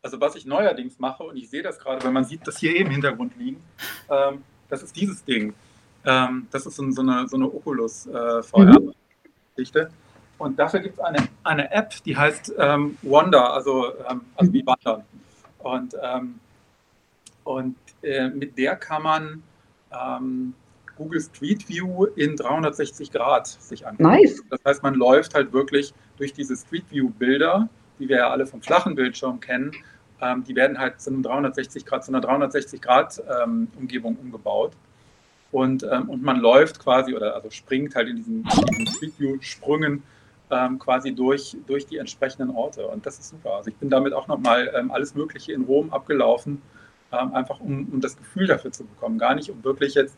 Also 0.02 0.22
was 0.22 0.36
ich 0.36 0.46
neuerdings 0.46 1.00
mache, 1.00 1.24
und 1.24 1.36
ich 1.36 1.50
sehe 1.50 1.64
das 1.64 1.80
gerade, 1.80 2.06
wenn 2.06 2.14
man 2.14 2.26
sieht, 2.26 2.46
dass 2.46 2.60
hier 2.60 2.76
eben 2.76 2.88
im 2.88 2.92
Hintergrund 2.92 3.36
liegen, 3.38 3.58
ähm, 4.10 4.44
das 4.70 4.84
ist 4.84 4.96
dieses 4.96 5.26
Ding. 5.26 5.54
Ähm, 6.06 6.48
das 6.52 6.66
ist 6.66 6.76
so, 6.76 6.92
so, 6.92 7.02
eine, 7.02 7.28
so 7.28 7.36
eine 7.36 7.46
Oculus 7.46 8.08
äh. 8.08 8.42
Mhm. 8.56 8.94
Und 10.38 10.60
dafür 10.60 10.82
gibt 10.82 11.00
es 11.00 11.04
eine, 11.04 11.28
eine 11.44 11.72
App, 11.72 11.94
die 12.04 12.16
heißt 12.16 12.54
ähm, 12.58 12.98
Wander, 13.02 13.54
also, 13.54 13.94
ähm, 14.10 14.22
also 14.36 14.54
wie 14.54 14.66
Wandern. 14.66 15.04
Und, 15.60 15.96
ähm, 16.02 16.40
und 17.44 17.76
äh, 18.02 18.30
mit 18.30 18.58
der 18.58 18.76
kann 18.76 19.04
man 19.04 19.44
ähm, 19.92 20.54
Google 20.98 21.22
Street 21.22 21.68
View 21.70 22.06
in 22.16 22.36
360 22.36 23.12
Grad 23.12 23.48
sich 23.48 23.88
angucken. 23.88 24.10
Nice. 24.10 24.44
Das 24.50 24.60
heißt, 24.66 24.84
man 24.84 24.96
läuft 24.96 25.34
halt 25.36 25.54
wirklich 25.54 25.94
durch 26.18 26.34
diese 26.34 26.56
Street 26.56 26.86
View 26.90 27.10
Bilder, 27.10 27.70
die 28.00 28.10
wir 28.10 28.18
ja 28.18 28.30
alle 28.30 28.46
vom 28.46 28.62
flachen 28.62 28.96
Bildschirm 28.96 29.40
kennen, 29.40 29.72
ähm, 30.22 30.44
die 30.44 30.56
werden 30.56 30.78
halt 30.78 31.00
zu, 31.00 31.12
einem 31.12 31.24
360 31.24 31.86
Grad, 31.86 32.04
zu 32.04 32.12
einer 32.12 32.22
360 32.22 32.82
Grad 32.82 33.22
Umgebung 33.78 34.18
umgebaut. 34.18 34.74
Und, 35.52 35.84
ähm, 35.90 36.10
und 36.10 36.24
man 36.24 36.40
läuft 36.40 36.80
quasi 36.80 37.16
oder 37.16 37.36
also 37.36 37.50
springt 37.50 37.96
halt 37.96 38.10
in 38.10 38.18
diesen, 38.18 38.44
diesen 38.44 38.88
Street 38.88 39.20
View 39.20 39.38
Sprüngen 39.42 40.04
ähm, 40.52 40.80
quasi 40.80 41.14
durch, 41.14 41.56
durch 41.66 41.86
die 41.86 41.98
entsprechenden 41.98 42.56
Orte. 42.56 42.88
Und 42.88 43.06
das 43.06 43.20
ist 43.20 43.30
super. 43.30 43.56
Also 43.56 43.70
ich 43.70 43.76
bin 43.78 43.90
damit 43.90 44.14
auch 44.14 44.28
nochmal 44.28 44.72
ähm, 44.76 44.92
alles 44.92 45.16
Mögliche 45.16 45.54
in 45.54 45.64
Rom 45.64 45.92
abgelaufen, 45.94 46.62
ähm, 47.12 47.34
einfach 47.34 47.60
um, 47.60 47.88
um 47.92 48.02
das 48.02 48.18
Gefühl 48.18 48.48
dafür 48.48 48.72
zu 48.72 48.86
bekommen. 48.86 49.18
Gar 49.18 49.36
nicht, 49.36 49.50
um 49.50 49.64
wirklich 49.64 49.96
jetzt 49.96 50.18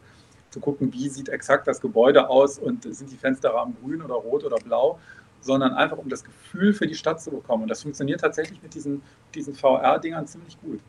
zu 0.49 0.59
gucken, 0.59 0.91
wie 0.93 1.09
sieht 1.09 1.29
exakt 1.29 1.67
das 1.67 1.81
Gebäude 1.81 2.29
aus 2.29 2.57
und 2.57 2.83
sind 2.83 3.11
die 3.11 3.17
Fensterrahmen 3.17 3.75
grün 3.81 4.01
oder 4.01 4.15
rot 4.15 4.43
oder 4.43 4.57
blau, 4.57 4.99
sondern 5.41 5.73
einfach 5.73 5.97
um 5.97 6.09
das 6.09 6.23
Gefühl 6.23 6.73
für 6.73 6.87
die 6.87 6.95
Stadt 6.95 7.21
zu 7.21 7.31
bekommen. 7.31 7.63
Und 7.63 7.69
das 7.69 7.81
funktioniert 7.81 8.21
tatsächlich 8.21 8.61
mit 8.61 8.73
diesen, 8.73 9.01
diesen 9.35 9.53
VR-Dingern 9.53 10.27
ziemlich 10.27 10.59
gut. 10.61 10.79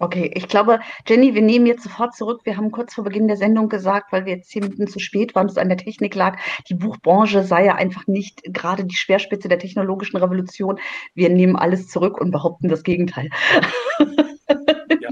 Okay, 0.00 0.30
ich 0.34 0.46
glaube, 0.46 0.78
Jenny, 1.06 1.34
wir 1.34 1.42
nehmen 1.42 1.66
jetzt 1.66 1.82
sofort 1.82 2.14
zurück. 2.14 2.42
Wir 2.44 2.56
haben 2.56 2.70
kurz 2.70 2.94
vor 2.94 3.02
Beginn 3.02 3.26
der 3.26 3.36
Sendung 3.36 3.68
gesagt, 3.68 4.12
weil 4.12 4.26
wir 4.26 4.36
jetzt 4.36 4.50
zehn 4.50 4.62
Minuten 4.62 4.86
zu 4.86 5.00
spät 5.00 5.34
waren, 5.34 5.48
es 5.48 5.58
an 5.58 5.68
der 5.68 5.78
Technik 5.78 6.14
lag, 6.14 6.38
die 6.68 6.74
Buchbranche 6.74 7.42
sei 7.42 7.64
ja 7.64 7.74
einfach 7.74 8.06
nicht 8.06 8.42
gerade 8.44 8.84
die 8.84 8.94
Speerspitze 8.94 9.48
der 9.48 9.58
technologischen 9.58 10.16
Revolution. 10.16 10.78
Wir 11.14 11.30
nehmen 11.30 11.56
alles 11.56 11.88
zurück 11.88 12.20
und 12.20 12.30
behaupten 12.30 12.68
das 12.68 12.84
Gegenteil. 12.84 13.28
Ja, 15.00 15.10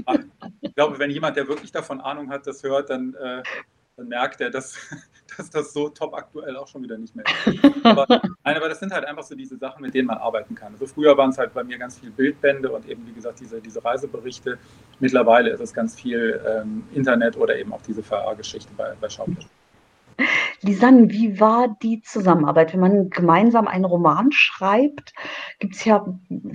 ich 0.61 0.73
glaube, 0.75 0.99
wenn 0.99 1.11
jemand, 1.11 1.37
der 1.37 1.47
wirklich 1.47 1.71
davon 1.71 1.99
Ahnung 1.99 2.29
hat, 2.29 2.47
das 2.47 2.63
hört, 2.63 2.89
dann, 2.89 3.13
äh, 3.15 3.43
dann 3.97 4.07
merkt 4.07 4.39
er, 4.41 4.49
dass, 4.49 4.77
dass 5.37 5.49
das 5.49 5.73
so 5.73 5.89
top 5.89 6.13
aktuell 6.13 6.55
auch 6.55 6.67
schon 6.67 6.83
wieder 6.83 6.97
nicht 6.97 7.15
mehr 7.15 7.25
ist. 7.25 7.65
Aber, 7.83 8.05
nein, 8.07 8.57
aber 8.57 8.69
das 8.69 8.79
sind 8.79 8.91
halt 8.91 9.05
einfach 9.05 9.23
so 9.23 9.33
diese 9.33 9.57
Sachen, 9.57 9.81
mit 9.81 9.93
denen 9.93 10.07
man 10.07 10.17
arbeiten 10.17 10.55
kann. 10.55 10.73
Also 10.73 10.87
früher 10.87 11.17
waren 11.17 11.29
es 11.29 11.37
halt 11.37 11.53
bei 11.53 11.63
mir 11.63 11.77
ganz 11.77 11.97
viele 11.99 12.11
Bildbände 12.11 12.69
und 12.71 12.87
eben, 12.87 13.05
wie 13.07 13.13
gesagt, 13.13 13.39
diese, 13.39 13.61
diese 13.61 13.83
Reiseberichte. 13.83 14.57
Mittlerweile 14.99 15.51
ist 15.51 15.61
es 15.61 15.73
ganz 15.73 15.95
viel 15.95 16.41
ähm, 16.45 16.83
Internet 16.93 17.37
oder 17.37 17.57
eben 17.57 17.71
auch 17.71 17.81
diese 17.81 18.03
VR-Geschichte 18.03 18.71
bei, 18.75 18.93
bei 18.99 19.09
Schauplätzen. 19.09 19.49
Lisanne, 20.61 21.11
wie 21.11 21.39
war 21.39 21.77
die 21.81 22.01
Zusammenarbeit? 22.01 22.73
Wenn 22.73 22.79
man 22.79 23.09
gemeinsam 23.09 23.67
einen 23.67 23.85
Roman 23.85 24.31
schreibt, 24.31 25.13
gibt 25.59 25.75
es 25.75 25.85
ja 25.85 26.05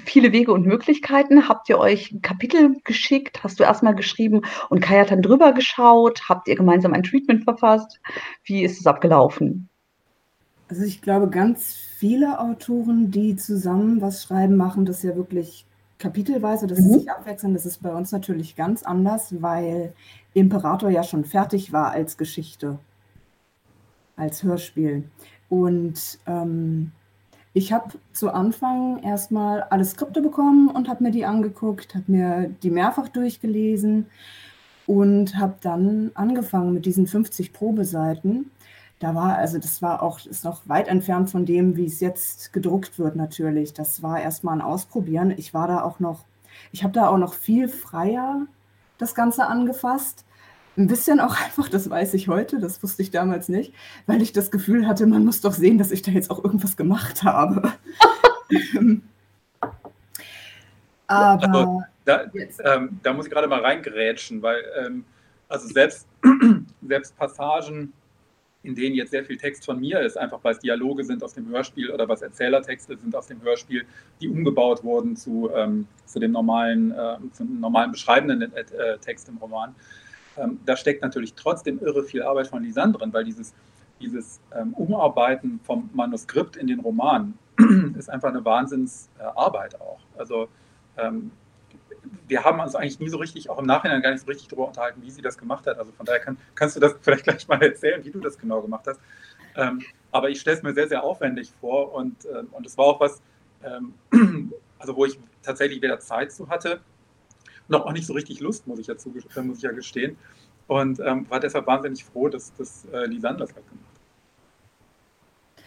viele 0.04 0.33
Wege 0.33 0.52
und 0.52 0.66
Möglichkeiten. 0.66 1.49
Habt 1.49 1.69
ihr 1.69 1.78
euch 1.78 2.16
Kapitel 2.23 2.76
geschickt? 2.85 3.45
Hast 3.45 3.61
du 3.61 3.64
erstmal 3.64 3.95
geschrieben 3.95 4.42
und 4.71 4.81
Kai 4.81 5.00
hat 5.00 5.11
dann 5.11 5.23
drüber 5.23 5.52
geschaut? 5.52 6.28
Habt 6.28 6.49
ihr 6.49 6.57
gemeinsam 6.57 6.92
ein 6.92 7.02
Treatment 7.04 7.45
verfasst? 7.45 8.00
Wie 8.45 8.64
ist 8.64 8.81
es 8.81 8.87
abgelaufen? 8.87 9.69
Also 10.69 10.85
ich 10.85 11.02
glaube, 11.02 11.28
ganz 11.28 11.75
viele 11.75 12.40
Autoren, 12.40 13.11
die 13.11 13.37
zusammen 13.37 14.00
was 14.00 14.23
schreiben, 14.23 14.57
machen 14.57 14.87
das 14.87 15.02
ja 15.02 15.14
wirklich 15.14 15.66
kapitelweise, 15.99 16.66
dass 16.66 16.81
mhm. 16.81 16.95
sich 16.95 17.11
abwechseln. 17.11 17.54
Das 17.54 17.66
ist 17.66 17.83
bei 17.83 17.92
uns 17.92 18.11
natürlich 18.11 18.57
ganz 18.57 18.83
anders, 18.83 19.40
weil 19.40 19.92
Imperator 20.35 20.90
ja 20.90 21.04
schon 21.04 21.25
fertig 21.25 21.73
war 21.73 21.92
als 21.92 22.16
Geschichte 22.16 22.78
als 24.23 24.43
Hörspiel. 24.43 25.05
Und 25.49 26.19
ähm, 26.26 26.93
ich 27.55 27.73
habe 27.73 27.93
zu 28.12 28.31
Anfang 28.31 29.02
erstmal 29.02 29.62
alle 29.64 29.85
Skripte 29.85 30.23
bekommen 30.23 30.69
und 30.69 30.88
habe 30.88 31.05
mir 31.05 31.11
die 31.11 31.26
angeguckt, 31.26 31.95
habe 31.95 32.11
mir 32.11 32.50
die 32.62 32.71
mehrfach 32.71 33.09
durchgelesen 33.09 34.07
und 34.87 35.37
habe 35.37 35.57
dann 35.61 36.11
angefangen 36.14 36.73
mit 36.73 36.87
diesen 36.87 37.07
50 37.07 37.52
Probeseiten. 37.52 38.50
Da 39.00 39.14
war, 39.14 39.37
also 39.37 39.59
das 39.59 39.83
war 39.83 40.02
auch, 40.02 40.25
ist 40.25 40.45
noch 40.45 40.69
weit 40.69 40.88
entfernt 40.88 41.29
von 41.29 41.45
dem, 41.45 41.76
wie 41.76 41.87
es 41.87 42.00
jetzt 42.00 42.52
gedruckt 42.52 42.99
wird 42.99 43.17
natürlich. 43.17 43.75
Das 43.75 44.02
war 44.02 44.21
erstmal 44.21 44.55
ein 44.55 44.62
Ausprobieren. 44.62 45.35
Ich 45.37 45.52
war 45.52 45.67
da 45.67 45.83
auch 45.83 46.00
noch, 46.00 46.25
ich 46.71 46.85
habe 46.85 46.95
da 46.95 47.09
auch 47.09 47.19
noch 47.19 47.35
viel 47.35 47.69
freier 47.69 48.47
das 48.99 49.14
Ganze 49.14 49.47
angefasst. 49.47 50.25
Ein 50.76 50.87
bisschen 50.87 51.21
auch 51.21 51.38
einfach, 51.38 51.69
das 51.69 51.91
weiß 51.91 52.14
ich 52.14 52.29
heute, 52.29 52.59
das 52.59 52.83
wusste 52.83 53.02
ich 53.02 53.11
damals 53.11 53.50
nicht, 53.50 53.75
weil 54.07 54.23
ich 54.23 54.33
das 54.33 54.50
Gefühl 54.50 54.87
hatte, 54.87 55.07
man 55.07 55.25
muss 55.25 55.43
doch 55.43 55.52
sehen, 55.52 55.76
dass 55.76 55.91
ich 55.91 56.00
da 56.00 56.11
jetzt 56.11 56.31
auch 56.31 56.43
irgendwas 56.43 56.76
gemacht 56.76 57.23
habe. 57.25 57.73
Aber 61.07 61.55
also, 61.55 61.83
da, 62.07 62.25
ähm, 62.64 62.99
da, 63.02 63.12
muss 63.12 63.26
ich 63.26 63.33
gerade 63.33 63.49
mal 63.49 63.61
reingrätschen, 63.61 64.41
weil 64.41 64.64
ähm, 64.83 65.05
also 65.49 65.69
selbst, 65.69 66.07
selbst 66.87 67.17
Passagen, 67.19 67.93
in 68.62 68.75
denen 68.75 68.95
jetzt 68.95 69.11
sehr 69.11 69.25
viel 69.25 69.37
Text 69.37 69.67
von 69.67 69.79
mir 69.79 70.00
ist, 70.00 70.17
einfach 70.17 70.38
weil 70.43 70.55
es 70.55 70.61
Dialoge 70.61 71.05
sind 71.05 71.23
aus 71.23 71.35
dem 71.35 71.49
Hörspiel 71.49 71.91
oder 71.91 72.09
was 72.09 72.23
Erzählertexte 72.23 72.97
sind 72.97 73.14
aus 73.14 73.26
dem 73.26 73.43
Hörspiel, 73.43 73.85
die 74.21 74.29
umgebaut 74.29 74.83
wurden 74.85 75.17
zu, 75.17 75.50
ähm, 75.55 75.87
zu 76.07 76.19
dem 76.19 76.33
normalen, 76.33 76.93
äh, 76.93 77.17
zum 77.33 77.61
normalen 77.61 77.93
beschreibenden 77.93 78.52
äh, 78.55 78.99
Text 78.99 79.29
im 79.29 79.37
Roman 79.37 79.75
ähm, 80.37 80.61
da 80.65 80.77
steckt 80.77 81.03
natürlich 81.03 81.35
trotzdem 81.35 81.81
irre 81.81 82.05
viel 82.05 82.23
Arbeit 82.23 82.49
von 82.49 82.62
Lisanne 82.62 82.93
drin, 82.93 83.12
weil 83.12 83.25
dieses, 83.25 83.55
dieses 84.01 84.41
ähm, 84.55 84.73
Umarbeiten 84.75 85.61
vom 85.65 85.91
Manuskript 85.93 86.57
in 86.57 86.67
den 86.67 86.81
Roman 86.81 87.39
ist 87.99 88.11
einfach 88.11 88.29
eine 88.29 88.45
Wahnsinnsarbeit 88.45 89.81
auch. 89.81 90.01
Also 90.17 90.49
ähm, 90.97 91.31
wir 92.29 92.45
haben 92.45 92.61
uns 92.61 92.75
eigentlich 92.75 93.01
nie 93.01 93.09
so 93.09 93.19
richtig, 93.19 93.51
auch 93.51 93.59
im 93.59 93.67
Nachhinein 93.67 94.03
gar 94.03 94.11
nicht 94.11 94.23
so 94.23 94.27
richtig 94.27 94.49
darüber 94.49 94.69
unterhalten, 94.69 95.03
wie 95.03 95.11
sie 95.11 95.23
das 95.23 95.39
gemacht 95.39 95.67
hat. 95.67 95.79
Also 95.79 95.93
von 95.93 96.07
daher 96.07 96.21
kann, 96.21 96.37
kannst 96.55 96.77
du 96.77 96.81
das 96.81 96.97
vielleicht 97.01 97.25
gleich 97.25 97.47
mal 97.49 97.62
erzählen, 97.62 98.05
wie 98.05 98.11
du 98.11 98.21
das 98.21 98.39
genau 98.39 98.61
gemacht 98.61 98.87
hast. 98.87 99.01
Ähm, 99.55 99.83
aber 100.11 100.31
ich 100.31 100.41
stelle 100.41 100.57
es 100.57 100.62
mir 100.62 100.73
sehr, 100.73 100.89
sehr 100.89 101.03
aufwendig 101.03 101.53
vor 101.61 101.95
und, 101.95 102.25
äh, 102.25 102.43
und 102.53 102.67
es 102.67 102.77
war 102.79 102.87
auch 102.87 103.01
was, 103.01 103.21
ähm, 103.62 103.95
also 104.79 104.97
wo 104.97 105.05
ich 105.05 105.19
tatsächlich 105.43 105.83
weder 105.83 105.99
Zeit 106.01 106.33
zu 106.33 106.49
hatte, 106.49 106.81
noch 107.69 107.87
auch 107.87 107.92
nicht 107.92 108.07
so 108.07 108.12
richtig 108.12 108.40
Lust, 108.40 108.66
muss 108.66 108.78
ich 108.78 108.87
ja, 108.87 108.95
äh, 108.95 109.42
muss 109.42 109.59
ich 109.59 109.62
ja 109.62 109.73
gestehen. 109.73 110.16
Und 110.66 111.00
ähm, 111.00 111.28
war 111.28 111.40
deshalb 111.40 111.66
wahnsinnig 111.66 112.04
froh, 112.04 112.28
dass, 112.28 112.54
dass 112.54 112.87
äh, 112.92 113.07
Lisanne 113.07 113.38
das 113.38 113.54
halt 113.54 113.69
gemacht 113.69 113.87
hat. 115.57 115.64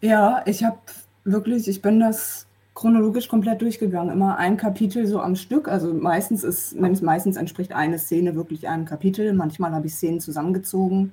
Ja, 0.00 0.42
ich 0.46 0.62
habe 0.64 0.78
wirklich, 1.24 1.68
ich 1.68 1.82
bin 1.82 2.00
das 2.00 2.46
chronologisch 2.74 3.28
komplett 3.28 3.60
durchgegangen. 3.60 4.12
Immer 4.12 4.36
ein 4.36 4.56
Kapitel 4.56 5.06
so 5.06 5.20
am 5.20 5.34
Stück. 5.34 5.66
Also 5.66 5.92
meistens 5.92 6.44
ist, 6.44 6.76
meistens 6.78 7.36
entspricht 7.36 7.72
eine 7.72 7.98
Szene 7.98 8.36
wirklich 8.36 8.68
einem 8.68 8.84
Kapitel. 8.84 9.32
Manchmal 9.32 9.72
habe 9.72 9.88
ich 9.88 9.94
Szenen 9.94 10.20
zusammengezogen, 10.20 11.12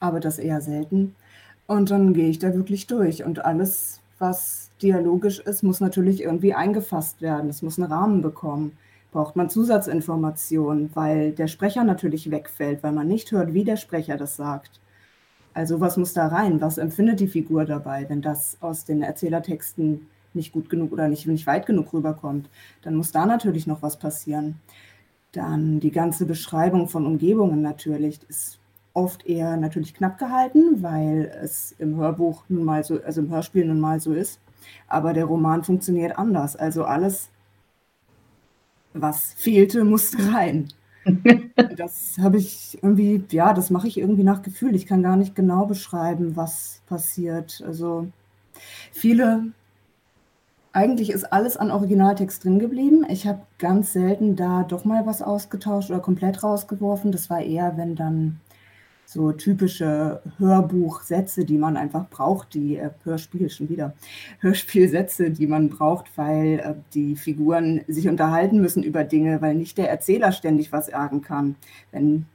aber 0.00 0.20
das 0.20 0.38
eher 0.38 0.62
selten. 0.62 1.14
Und 1.66 1.90
dann 1.90 2.14
gehe 2.14 2.28
ich 2.28 2.38
da 2.38 2.54
wirklich 2.54 2.86
durch. 2.86 3.24
Und 3.24 3.44
alles, 3.44 4.00
was 4.18 4.70
dialogisch 4.80 5.40
ist, 5.40 5.62
muss 5.62 5.80
natürlich 5.80 6.22
irgendwie 6.22 6.54
eingefasst 6.54 7.20
werden. 7.20 7.50
Es 7.50 7.60
muss 7.60 7.78
einen 7.78 7.92
Rahmen 7.92 8.22
bekommen 8.22 8.72
braucht 9.14 9.36
man 9.36 9.48
Zusatzinformationen, 9.48 10.90
weil 10.94 11.30
der 11.30 11.46
Sprecher 11.46 11.84
natürlich 11.84 12.32
wegfällt, 12.32 12.82
weil 12.82 12.90
man 12.90 13.06
nicht 13.06 13.30
hört, 13.30 13.54
wie 13.54 13.62
der 13.62 13.76
Sprecher 13.76 14.16
das 14.16 14.34
sagt. 14.34 14.80
Also 15.54 15.80
was 15.80 15.96
muss 15.96 16.14
da 16.14 16.26
rein? 16.26 16.60
Was 16.60 16.78
empfindet 16.78 17.20
die 17.20 17.28
Figur 17.28 17.64
dabei, 17.64 18.06
wenn 18.08 18.22
das 18.22 18.58
aus 18.60 18.84
den 18.84 19.02
Erzählertexten 19.02 20.08
nicht 20.34 20.52
gut 20.52 20.68
genug 20.68 20.90
oder 20.90 21.06
nicht, 21.06 21.28
nicht 21.28 21.46
weit 21.46 21.64
genug 21.64 21.92
rüberkommt? 21.92 22.50
Dann 22.82 22.96
muss 22.96 23.12
da 23.12 23.24
natürlich 23.24 23.68
noch 23.68 23.82
was 23.82 24.00
passieren. 24.00 24.56
Dann 25.30 25.78
die 25.78 25.92
ganze 25.92 26.26
Beschreibung 26.26 26.88
von 26.88 27.06
Umgebungen 27.06 27.62
natürlich 27.62 28.18
ist 28.28 28.58
oft 28.94 29.24
eher 29.26 29.56
natürlich 29.56 29.94
knapp 29.94 30.18
gehalten, 30.18 30.82
weil 30.82 31.32
es 31.40 31.70
im 31.78 31.96
Hörbuch 31.96 32.42
nun 32.48 32.64
mal 32.64 32.82
so, 32.82 33.00
also 33.00 33.20
im 33.20 33.30
Hörspiel 33.30 33.64
nun 33.64 33.78
mal 33.78 34.00
so 34.00 34.12
ist. 34.12 34.40
Aber 34.88 35.12
der 35.12 35.26
Roman 35.26 35.62
funktioniert 35.62 36.18
anders. 36.18 36.56
Also 36.56 36.84
alles 36.84 37.30
was 38.94 39.34
fehlte, 39.34 39.84
musste 39.84 40.32
rein. 40.32 40.68
das 41.76 42.16
habe 42.20 42.38
ich 42.38 42.78
irgendwie, 42.80 43.22
ja, 43.30 43.52
das 43.52 43.70
mache 43.70 43.88
ich 43.88 43.98
irgendwie 43.98 44.22
nach 44.22 44.42
Gefühl. 44.42 44.74
Ich 44.74 44.86
kann 44.86 45.02
gar 45.02 45.16
nicht 45.16 45.34
genau 45.34 45.66
beschreiben, 45.66 46.36
was 46.36 46.80
passiert. 46.86 47.62
Also 47.66 48.06
viele, 48.90 49.52
eigentlich 50.72 51.10
ist 51.10 51.30
alles 51.32 51.56
an 51.56 51.70
Originaltext 51.70 52.44
drin 52.44 52.58
geblieben. 52.58 53.04
Ich 53.08 53.26
habe 53.26 53.42
ganz 53.58 53.92
selten 53.92 54.36
da 54.36 54.62
doch 54.62 54.84
mal 54.84 55.04
was 55.06 55.20
ausgetauscht 55.20 55.90
oder 55.90 56.00
komplett 56.00 56.42
rausgeworfen. 56.42 57.12
Das 57.12 57.28
war 57.28 57.40
eher, 57.40 57.76
wenn 57.76 57.96
dann 57.96 58.40
so 59.06 59.32
typische 59.32 60.20
Hörbuchsätze, 60.38 61.44
die 61.44 61.58
man 61.58 61.76
einfach 61.76 62.08
braucht, 62.08 62.54
die 62.54 62.76
äh, 62.76 62.90
Hörspiel 63.04 63.50
schon 63.50 63.68
wieder, 63.68 63.94
Hörspielsätze, 64.40 65.30
die 65.30 65.46
man 65.46 65.68
braucht, 65.68 66.06
weil 66.16 66.60
äh, 66.60 66.74
die 66.94 67.16
Figuren 67.16 67.82
sich 67.88 68.08
unterhalten 68.08 68.60
müssen 68.60 68.82
über 68.82 69.04
Dinge, 69.04 69.40
weil 69.40 69.54
nicht 69.54 69.78
der 69.78 69.90
Erzähler 69.90 70.32
ständig 70.32 70.72
was 70.72 70.86
sagen 70.86 71.22
kann. 71.22 71.56
Wenn, 71.92 72.26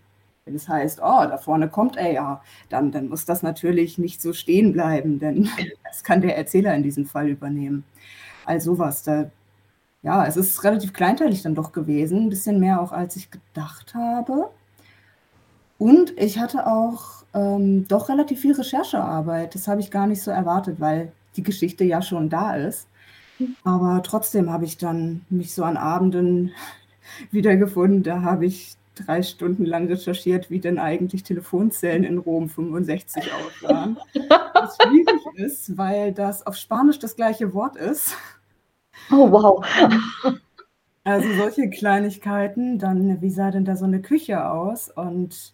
wenn 0.45 0.55
es 0.55 0.69
heißt, 0.69 0.99
oh, 1.01 1.25
da 1.27 1.37
vorne 1.37 1.69
kommt 1.69 1.97
er 1.97 2.11
ja, 2.11 2.41
dann, 2.69 2.91
dann 2.91 3.09
muss 3.09 3.25
das 3.25 3.43
natürlich 3.43 3.97
nicht 3.97 4.21
so 4.21 4.33
stehen 4.33 4.73
bleiben, 4.73 5.19
denn 5.19 5.49
das 5.83 6.03
kann 6.03 6.21
der 6.21 6.37
Erzähler 6.37 6.73
in 6.75 6.83
diesem 6.83 7.05
Fall 7.05 7.29
übernehmen. 7.29 7.83
All 8.45 8.61
sowas, 8.61 9.03
da 9.03 9.29
ja, 10.01 10.25
es 10.25 10.37
ist 10.37 10.63
relativ 10.63 10.93
kleinteilig 10.93 11.41
dann 11.41 11.55
doch 11.55 11.73
gewesen, 11.73 12.25
ein 12.25 12.29
bisschen 12.29 12.59
mehr 12.59 12.81
auch 12.81 12.91
als 12.93 13.15
ich 13.17 13.29
gedacht 13.31 13.93
habe. 13.95 14.49
Und 15.79 16.13
ich 16.19 16.37
hatte 16.37 16.67
auch 16.67 17.23
ähm, 17.33 17.87
doch 17.87 18.09
relativ 18.09 18.41
viel 18.41 18.53
Recherchearbeit. 18.53 19.55
Das 19.55 19.67
habe 19.67 19.81
ich 19.81 19.89
gar 19.89 20.05
nicht 20.05 20.21
so 20.21 20.29
erwartet, 20.29 20.79
weil 20.79 21.11
die 21.35 21.43
Geschichte 21.43 21.85
ja 21.85 22.01
schon 22.01 22.29
da 22.29 22.55
ist. 22.55 22.87
Aber 23.63 24.03
trotzdem 24.03 24.51
habe 24.51 24.65
ich 24.65 24.77
dann 24.77 25.25
mich 25.29 25.53
so 25.53 25.63
an 25.63 25.77
Abenden 25.77 26.51
wiedergefunden. 27.31 28.03
Da 28.03 28.21
habe 28.21 28.45
ich 28.45 28.75
drei 28.95 29.23
Stunden 29.23 29.65
lang 29.65 29.87
recherchiert, 29.87 30.49
wie 30.51 30.59
denn 30.59 30.77
eigentlich 30.77 31.23
Telefonzellen 31.23 32.03
in 32.03 32.17
Rom 32.17 32.49
65 32.49 33.31
aussahen. 33.31 33.97
Was 34.53 34.77
schwierig 34.81 35.21
ist, 35.35 35.77
weil 35.77 36.11
das 36.13 36.45
auf 36.45 36.57
Spanisch 36.57 36.99
das 36.99 37.15
gleiche 37.15 37.53
Wort 37.53 37.77
ist. 37.77 38.17
Oh, 39.09 39.31
wow. 39.31 39.65
Also 41.05 41.33
solche 41.37 41.69
Kleinigkeiten, 41.69 42.77
dann 42.77 43.21
wie 43.21 43.29
sah 43.29 43.51
denn 43.51 43.63
da 43.63 43.77
so 43.77 43.85
eine 43.85 44.01
Küche 44.01 44.45
aus 44.51 44.89
und 44.89 45.53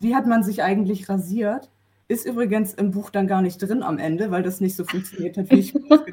wie 0.00 0.14
hat 0.14 0.26
man 0.26 0.42
sich 0.42 0.62
eigentlich 0.62 1.08
rasiert? 1.08 1.70
Ist 2.10 2.24
übrigens 2.24 2.72
im 2.72 2.90
Buch 2.90 3.10
dann 3.10 3.26
gar 3.26 3.42
nicht 3.42 3.58
drin 3.58 3.82
am 3.82 3.98
Ende, 3.98 4.30
weil 4.30 4.42
das 4.42 4.60
nicht 4.60 4.76
so 4.76 4.84
funktioniert 4.84 5.36
hat, 5.36 5.50
wie 5.50 5.58
ich 5.58 5.74
habe. 5.90 6.06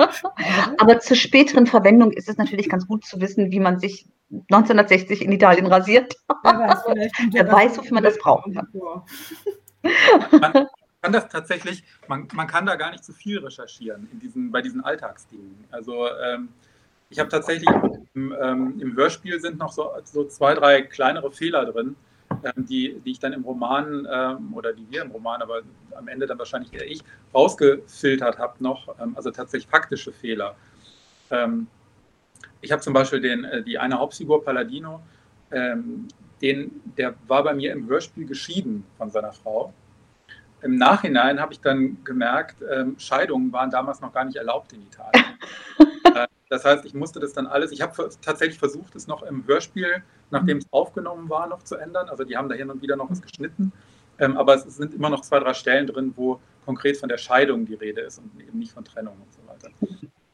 Aber 0.78 1.00
zur 1.00 1.16
späteren 1.16 1.68
Verwendung 1.68 2.12
ist 2.12 2.28
es 2.28 2.38
natürlich 2.38 2.68
ganz 2.68 2.86
gut 2.86 3.06
zu 3.06 3.22
wissen, 3.22 3.50
wie 3.52 3.62
man 3.62 3.80
sich 3.80 4.06
1960 4.32 5.24
in 5.24 5.32
Italien 5.32 5.68
rasiert. 5.68 6.16
Wer 6.44 6.60
weiß, 6.60 6.80
Wer 7.32 7.52
weiß 7.52 7.78
wofür 7.78 7.94
man 7.94 8.04
das 8.04 8.18
braucht. 8.18 8.48
Man 8.48 8.68
kann 11.02 11.14
das 11.14 11.30
tatsächlich, 11.30 11.84
man, 12.08 12.28
man 12.34 12.48
kann 12.48 12.66
da 12.66 12.76
gar 12.76 12.92
nicht 12.92 13.04
zu 13.04 13.12
so 13.12 13.18
viel 13.18 13.40
recherchieren 13.40 14.10
in 14.12 14.20
diesen, 14.20 14.52
bei 14.52 14.62
diesen 14.62 14.84
Alltagsdingen. 14.84 15.66
Also 15.72 16.08
ähm, 16.10 16.50
ich 17.10 17.20
habe 17.20 17.30
tatsächlich 17.30 17.70
im, 18.16 18.36
ähm, 18.42 18.80
im, 18.80 18.96
Hörspiel 18.96 19.40
sind 19.40 19.60
noch 19.60 19.72
so, 19.72 19.92
so, 20.04 20.26
zwei, 20.26 20.56
drei 20.56 20.82
kleinere 20.82 21.32
Fehler 21.32 21.66
drin, 21.66 21.96
die, 22.56 23.02
die 23.06 23.12
ich 23.12 23.20
dann 23.20 23.34
im 23.34 23.44
Roman 23.44 24.08
ähm, 24.12 24.54
oder 24.54 24.74
die 24.74 24.86
wir 24.90 25.02
im 25.02 25.12
Roman, 25.12 25.42
aber 25.42 25.62
am 25.96 26.08
Ende 26.08 26.26
dann 26.26 26.38
wahrscheinlich 26.38 26.74
eher 26.74 26.86
ich, 26.90 27.02
rausgefiltert 27.34 28.38
habe 28.38 28.56
noch, 28.60 28.88
ähm, 29.00 29.14
also 29.16 29.32
tatsächlich 29.32 29.70
faktische 29.70 30.12
Fehler. 30.12 30.56
Ähm, 31.32 31.68
ich 32.62 32.72
habe 32.72 32.82
zum 32.82 32.94
Beispiel 32.94 33.22
den, 33.22 33.44
äh, 33.44 33.64
die 33.64 33.78
eine 33.78 34.00
Hauptfigur, 34.00 34.44
Palladino, 34.44 35.02
den, 36.42 36.82
der 36.98 37.14
war 37.28 37.44
bei 37.44 37.54
mir 37.54 37.72
im 37.72 37.88
Hörspiel 37.88 38.26
geschieden 38.26 38.84
von 38.98 39.12
seiner 39.12 39.32
Frau. 39.32 39.72
Im 40.64 40.76
Nachhinein 40.76 41.40
habe 41.40 41.54
ich 41.54 41.62
dann 41.62 42.04
gemerkt, 42.04 42.56
Scheidungen 42.98 43.54
waren 43.54 43.70
damals 43.70 44.02
noch 44.02 44.12
gar 44.12 44.26
nicht 44.26 44.36
erlaubt 44.36 44.74
in 44.74 44.82
Italien. 44.82 45.38
Das 46.50 46.64
heißt, 46.64 46.86
ich 46.86 46.94
musste 46.94 47.20
das 47.20 47.34
dann 47.34 47.48
alles, 47.48 47.72
ich 47.72 47.82
habe 47.82 48.10
tatsächlich 48.22 48.60
versucht, 48.60 48.96
es 48.96 49.08
noch 49.08 49.24
im 49.24 49.46
Hörspiel, 49.48 50.04
nachdem 50.30 50.60
es 50.60 50.66
aufgenommen 50.72 51.30
war, 51.30 51.48
noch 51.48 51.64
zu 51.64 51.76
ändern. 51.76 52.10
Also 52.10 52.24
die 52.24 52.38
haben 52.38 52.50
da 52.50 52.56
hin 52.56 52.70
und 52.70 52.82
wieder 52.82 52.96
noch 52.96 53.10
was 53.10 53.22
geschnitten. 53.22 53.72
Ähm, 54.20 54.38
aber 54.38 54.56
es 54.56 54.64
sind 54.64 54.94
immer 54.94 55.10
noch 55.10 55.22
zwei, 55.22 55.40
drei 55.40 55.54
Stellen 55.54 55.88
drin, 55.88 56.14
wo 56.16 56.40
konkret 56.66 56.98
von 56.98 57.10
der 57.10 57.18
Scheidung 57.18 57.66
die 57.66 57.74
Rede 57.74 58.02
ist 58.02 58.20
und 58.20 58.40
eben 58.40 58.60
nicht 58.60 58.72
von 58.72 58.86
Trennung 58.86 59.16
und 59.16 59.34
so 59.34 59.40
weiter. 59.48 59.70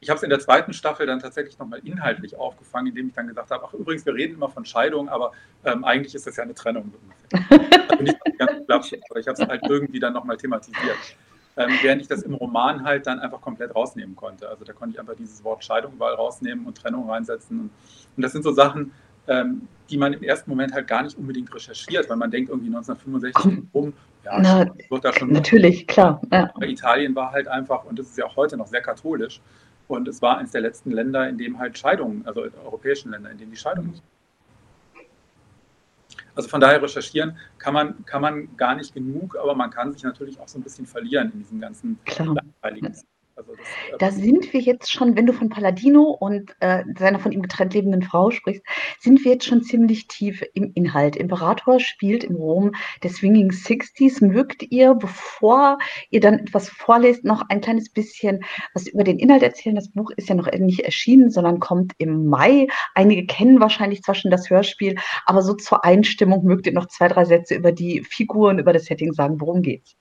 Ich 0.00 0.10
habe 0.10 0.16
es 0.16 0.22
in 0.22 0.30
der 0.30 0.40
zweiten 0.40 0.72
Staffel 0.72 1.06
dann 1.06 1.20
tatsächlich 1.20 1.58
nochmal 1.58 1.80
inhaltlich 1.84 2.36
aufgefangen, 2.36 2.88
indem 2.88 3.08
ich 3.08 3.14
dann 3.14 3.28
gesagt 3.28 3.50
habe, 3.50 3.64
ach 3.66 3.72
übrigens, 3.72 4.04
wir 4.04 4.14
reden 4.14 4.34
immer 4.34 4.48
von 4.48 4.64
Scheidung, 4.64 5.08
aber 5.08 5.32
ähm, 5.64 5.84
eigentlich 5.84 6.14
ist 6.14 6.26
das 6.26 6.36
ja 6.36 6.42
eine 6.42 6.54
Trennung. 6.54 6.92
Also 7.88 8.04
nicht 8.04 8.18
ganz 8.38 8.66
Klaps, 8.66 8.92
aber 9.10 9.20
ich 9.20 9.28
habe 9.28 9.42
es 9.42 9.48
halt 9.48 9.62
irgendwie 9.68 10.00
dann 10.00 10.14
nochmal 10.14 10.36
thematisiert. 10.36 10.96
Ähm, 11.56 11.70
während 11.82 12.00
ich 12.00 12.08
das 12.08 12.22
im 12.22 12.34
Roman 12.34 12.84
halt 12.84 13.06
dann 13.06 13.18
einfach 13.18 13.40
komplett 13.40 13.74
rausnehmen 13.74 14.16
konnte. 14.16 14.48
Also 14.48 14.64
da 14.64 14.72
konnte 14.72 14.94
ich 14.94 15.00
einfach 15.00 15.14
dieses 15.14 15.44
Wort 15.44 15.62
Scheidung 15.62 15.92
überall 15.92 16.14
rausnehmen 16.14 16.64
und 16.66 16.78
Trennung 16.78 17.10
reinsetzen. 17.10 17.60
Und, 17.60 17.70
und 18.16 18.22
das 18.22 18.32
sind 18.32 18.42
so 18.42 18.52
Sachen, 18.52 18.92
ähm, 19.28 19.68
die 19.90 19.98
man 19.98 20.14
im 20.14 20.22
ersten 20.22 20.48
Moment 20.48 20.72
halt 20.72 20.86
gar 20.86 21.02
nicht 21.02 21.18
unbedingt 21.18 21.54
recherchiert, 21.54 22.08
weil 22.08 22.16
man 22.16 22.30
denkt 22.30 22.48
irgendwie 22.48 22.68
1965 22.68 23.64
rum, 23.74 23.92
ja, 24.24 24.40
Na, 24.40 24.74
wird 24.88 25.04
da 25.04 25.12
schon. 25.12 25.32
Natürlich, 25.32 25.86
klar. 25.86 26.22
Ja. 26.32 26.50
Aber 26.54 26.66
Italien 26.66 27.14
war 27.14 27.32
halt 27.32 27.48
einfach, 27.48 27.84
und 27.84 27.98
das 27.98 28.06
ist 28.06 28.16
ja 28.16 28.24
auch 28.24 28.36
heute 28.36 28.56
noch 28.56 28.68
sehr 28.68 28.80
katholisch, 28.80 29.40
und 29.88 30.08
es 30.08 30.22
war 30.22 30.38
eines 30.38 30.52
der 30.52 30.62
letzten 30.62 30.90
Länder, 30.90 31.28
in 31.28 31.36
dem 31.36 31.58
halt 31.58 31.76
Scheidungen, 31.76 32.24
also 32.26 32.44
europäischen 32.64 33.10
Länder, 33.10 33.30
in 33.30 33.36
denen 33.38 33.50
die 33.50 33.56
Scheidung 33.56 33.88
nicht 33.88 34.02
also 36.34 36.48
von 36.48 36.60
daher 36.60 36.82
recherchieren 36.82 37.36
kann 37.58 37.74
man, 37.74 38.04
kann 38.04 38.22
man 38.22 38.56
gar 38.56 38.74
nicht 38.74 38.94
genug, 38.94 39.36
aber 39.36 39.54
man 39.54 39.70
kann 39.70 39.92
sich 39.92 40.02
natürlich 40.02 40.38
auch 40.38 40.48
so 40.48 40.58
ein 40.58 40.62
bisschen 40.62 40.86
verlieren 40.86 41.32
in 41.32 41.38
diesem 41.40 41.60
ganzen 41.60 41.98
langweiligen 42.16 42.94
also 43.36 43.54
das, 43.54 43.66
äh, 43.66 43.98
da 43.98 44.10
sind 44.10 44.52
wir 44.52 44.60
jetzt 44.60 44.90
schon, 44.90 45.16
wenn 45.16 45.26
du 45.26 45.32
von 45.32 45.48
Palladino 45.48 46.02
und 46.02 46.54
äh, 46.60 46.84
seiner 46.98 47.18
von 47.18 47.32
ihm 47.32 47.42
getrennt 47.42 47.74
lebenden 47.74 48.02
Frau 48.02 48.30
sprichst, 48.30 48.62
sind 49.00 49.24
wir 49.24 49.32
jetzt 49.32 49.46
schon 49.46 49.62
ziemlich 49.62 50.08
tief 50.08 50.42
im 50.54 50.72
Inhalt. 50.74 51.16
Imperator 51.16 51.80
spielt 51.80 52.24
im 52.24 52.36
Rom 52.36 52.72
der 53.02 53.10
Swinging 53.10 53.52
Sixties. 53.52 54.20
Mögt 54.20 54.62
ihr, 54.70 54.94
bevor 54.94 55.78
ihr 56.10 56.20
dann 56.20 56.40
etwas 56.40 56.68
vorlest, 56.68 57.24
noch 57.24 57.42
ein 57.48 57.60
kleines 57.60 57.90
bisschen 57.90 58.40
was 58.74 58.86
über 58.86 59.04
den 59.04 59.18
Inhalt 59.18 59.42
erzählen? 59.42 59.76
Das 59.76 59.90
Buch 59.90 60.10
ist 60.16 60.28
ja 60.28 60.34
noch 60.34 60.50
nicht 60.52 60.80
erschienen, 60.80 61.30
sondern 61.30 61.60
kommt 61.60 61.92
im 61.98 62.26
Mai. 62.26 62.66
Einige 62.94 63.26
kennen 63.26 63.60
wahrscheinlich 63.60 64.02
zwar 64.02 64.14
schon 64.14 64.30
das 64.30 64.50
Hörspiel, 64.50 64.96
aber 65.26 65.42
so 65.42 65.54
zur 65.54 65.84
Einstimmung 65.84 66.44
mögt 66.44 66.66
ihr 66.66 66.72
noch 66.72 66.86
zwei, 66.86 67.08
drei 67.08 67.24
Sätze 67.24 67.54
über 67.54 67.72
die 67.72 68.02
Figuren, 68.02 68.58
über 68.58 68.72
das 68.72 68.84
Setting 68.84 69.12
sagen. 69.12 69.40
Worum 69.40 69.62
geht's? 69.62 69.96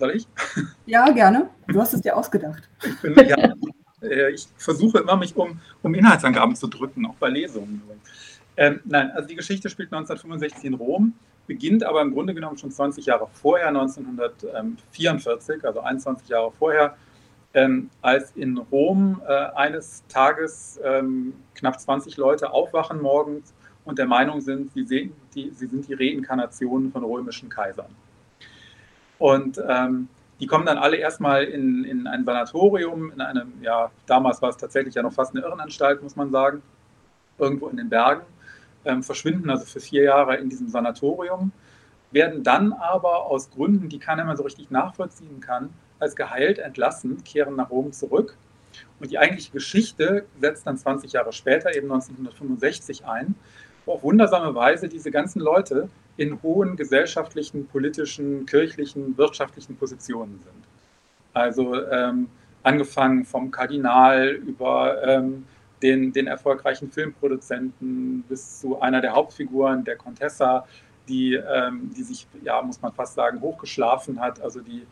Soll 0.00 0.16
ich? 0.16 0.26
Ja, 0.86 1.10
gerne. 1.10 1.50
Du 1.68 1.78
hast 1.78 1.92
es 1.92 2.00
dir 2.00 2.16
ausgedacht. 2.16 2.62
Ich, 2.82 2.98
bin, 3.02 3.14
ja, 3.28 3.36
äh, 4.02 4.30
ich 4.30 4.48
versuche 4.56 5.00
immer, 5.00 5.14
mich 5.14 5.36
um, 5.36 5.60
um 5.82 5.94
Inhaltsangaben 5.94 6.56
zu 6.56 6.68
drücken, 6.68 7.04
auch 7.04 7.16
bei 7.16 7.28
Lesungen. 7.28 7.82
Ähm, 8.56 8.80
nein, 8.86 9.10
also 9.10 9.28
die 9.28 9.36
Geschichte 9.36 9.68
spielt 9.68 9.92
1965 9.92 10.64
in 10.64 10.72
Rom, 10.74 11.12
beginnt 11.46 11.84
aber 11.84 12.00
im 12.00 12.14
Grunde 12.14 12.32
genommen 12.32 12.56
schon 12.56 12.70
20 12.70 13.04
Jahre 13.04 13.28
vorher, 13.30 13.68
1944, 13.68 15.62
also 15.66 15.80
21 15.80 16.28
Jahre 16.30 16.50
vorher, 16.58 16.96
ähm, 17.52 17.90
als 18.00 18.32
in 18.36 18.56
Rom 18.56 19.20
äh, 19.28 19.32
eines 19.54 20.02
Tages 20.08 20.80
ähm, 20.82 21.34
knapp 21.54 21.78
20 21.78 22.16
Leute 22.16 22.50
aufwachen 22.50 23.02
morgens 23.02 23.52
und 23.84 23.98
der 23.98 24.06
Meinung 24.06 24.40
sind, 24.40 24.72
sie, 24.72 24.86
sehen 24.86 25.12
die, 25.34 25.50
sie 25.50 25.66
sind 25.66 25.86
die 25.88 25.94
Reinkarnationen 25.94 26.90
von 26.90 27.04
römischen 27.04 27.50
Kaisern. 27.50 27.94
Und 29.20 29.62
ähm, 29.68 30.08
die 30.40 30.46
kommen 30.46 30.64
dann 30.64 30.78
alle 30.78 30.96
erstmal 30.96 31.44
in, 31.44 31.84
in 31.84 32.06
ein 32.06 32.24
Sanatorium, 32.24 33.12
in 33.12 33.20
einem, 33.20 33.52
ja, 33.60 33.90
damals 34.06 34.40
war 34.40 34.48
es 34.48 34.56
tatsächlich 34.56 34.94
ja 34.94 35.02
noch 35.02 35.12
fast 35.12 35.36
eine 35.36 35.44
Irrenanstalt, 35.44 36.02
muss 36.02 36.16
man 36.16 36.30
sagen, 36.30 36.62
irgendwo 37.38 37.68
in 37.68 37.76
den 37.76 37.90
Bergen, 37.90 38.22
ähm, 38.86 39.02
verschwinden 39.02 39.50
also 39.50 39.66
für 39.66 39.80
vier 39.80 40.04
Jahre 40.04 40.36
in 40.36 40.48
diesem 40.48 40.70
Sanatorium, 40.70 41.52
werden 42.12 42.42
dann 42.42 42.72
aber 42.72 43.26
aus 43.26 43.50
Gründen, 43.50 43.90
die 43.90 43.98
keiner 43.98 44.24
mehr 44.24 44.38
so 44.38 44.42
richtig 44.42 44.70
nachvollziehen 44.70 45.40
kann, 45.40 45.68
als 45.98 46.16
geheilt 46.16 46.58
entlassen, 46.58 47.22
kehren 47.22 47.56
nach 47.56 47.68
Rom 47.68 47.92
zurück. 47.92 48.38
Und 49.00 49.10
die 49.10 49.18
eigentliche 49.18 49.52
Geschichte 49.52 50.24
setzt 50.40 50.66
dann 50.66 50.78
20 50.78 51.12
Jahre 51.12 51.34
später, 51.34 51.76
eben 51.76 51.92
1965 51.92 53.04
ein, 53.04 53.34
wo 53.84 53.92
auf 53.92 54.02
wundersame 54.02 54.54
Weise 54.54 54.88
diese 54.88 55.10
ganzen 55.10 55.40
Leute 55.40 55.90
in 56.20 56.42
hohen 56.42 56.76
gesellschaftlichen, 56.76 57.66
politischen, 57.66 58.44
kirchlichen, 58.44 59.16
wirtschaftlichen 59.16 59.74
Positionen 59.76 60.38
sind. 60.38 60.68
Also 61.32 61.82
ähm, 61.90 62.28
angefangen 62.62 63.24
vom 63.24 63.50
Kardinal 63.50 64.28
über 64.28 65.02
ähm, 65.02 65.46
den, 65.82 66.12
den 66.12 66.26
erfolgreichen 66.26 66.90
Filmproduzenten 66.92 68.22
bis 68.28 68.60
zu 68.60 68.78
einer 68.82 69.00
der 69.00 69.14
Hauptfiguren, 69.14 69.82
der 69.82 69.96
Contessa, 69.96 70.66
die, 71.08 71.36
ähm, 71.36 71.90
die 71.96 72.02
sich, 72.02 72.26
ja, 72.42 72.60
muss 72.60 72.82
man 72.82 72.92
fast 72.92 73.14
sagen, 73.14 73.40
hochgeschlafen 73.40 74.20
hat, 74.20 74.42
also 74.42 74.60
die 74.60 74.86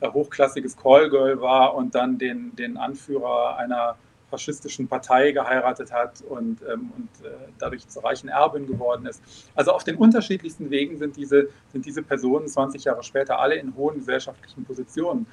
äh, 0.00 0.08
hochklassiges 0.08 0.76
Callgirl 0.76 1.40
war 1.40 1.76
und 1.76 1.94
dann 1.94 2.18
den, 2.18 2.56
den 2.56 2.76
Anführer 2.76 3.56
einer 3.56 3.94
faschistischen 4.32 4.88
Partei 4.88 5.32
geheiratet 5.32 5.92
hat 5.92 6.22
und, 6.22 6.62
ähm, 6.62 6.90
und 6.96 7.26
äh, 7.26 7.30
dadurch 7.58 7.86
zur 7.86 8.02
reichen 8.02 8.28
Erbin 8.28 8.66
geworden 8.66 9.06
ist. 9.06 9.22
Also 9.54 9.72
auf 9.72 9.84
den 9.84 9.96
unterschiedlichsten 9.96 10.70
Wegen 10.70 10.96
sind 10.96 11.16
diese, 11.16 11.48
sind 11.72 11.84
diese 11.84 12.02
Personen 12.02 12.48
20 12.48 12.84
Jahre 12.84 13.02
später 13.02 13.38
alle 13.38 13.56
in 13.56 13.76
hohen 13.76 13.96
gesellschaftlichen 13.98 14.64
Positionen. 14.64 15.26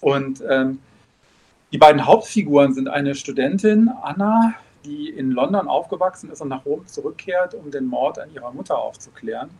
Und 0.00 0.42
ähm, 0.48 0.78
die 1.72 1.78
beiden 1.78 2.06
Hauptfiguren 2.06 2.72
sind 2.72 2.88
eine 2.88 3.16
Studentin, 3.16 3.90
Anna, 4.02 4.54
die 4.84 5.08
in 5.08 5.32
London 5.32 5.66
aufgewachsen 5.66 6.30
ist 6.30 6.40
und 6.40 6.48
nach 6.48 6.64
Rom 6.64 6.86
zurückkehrt, 6.86 7.54
um 7.54 7.72
den 7.72 7.86
Mord 7.86 8.20
an 8.20 8.32
ihrer 8.32 8.52
Mutter 8.52 8.78
aufzuklären. 8.78 9.50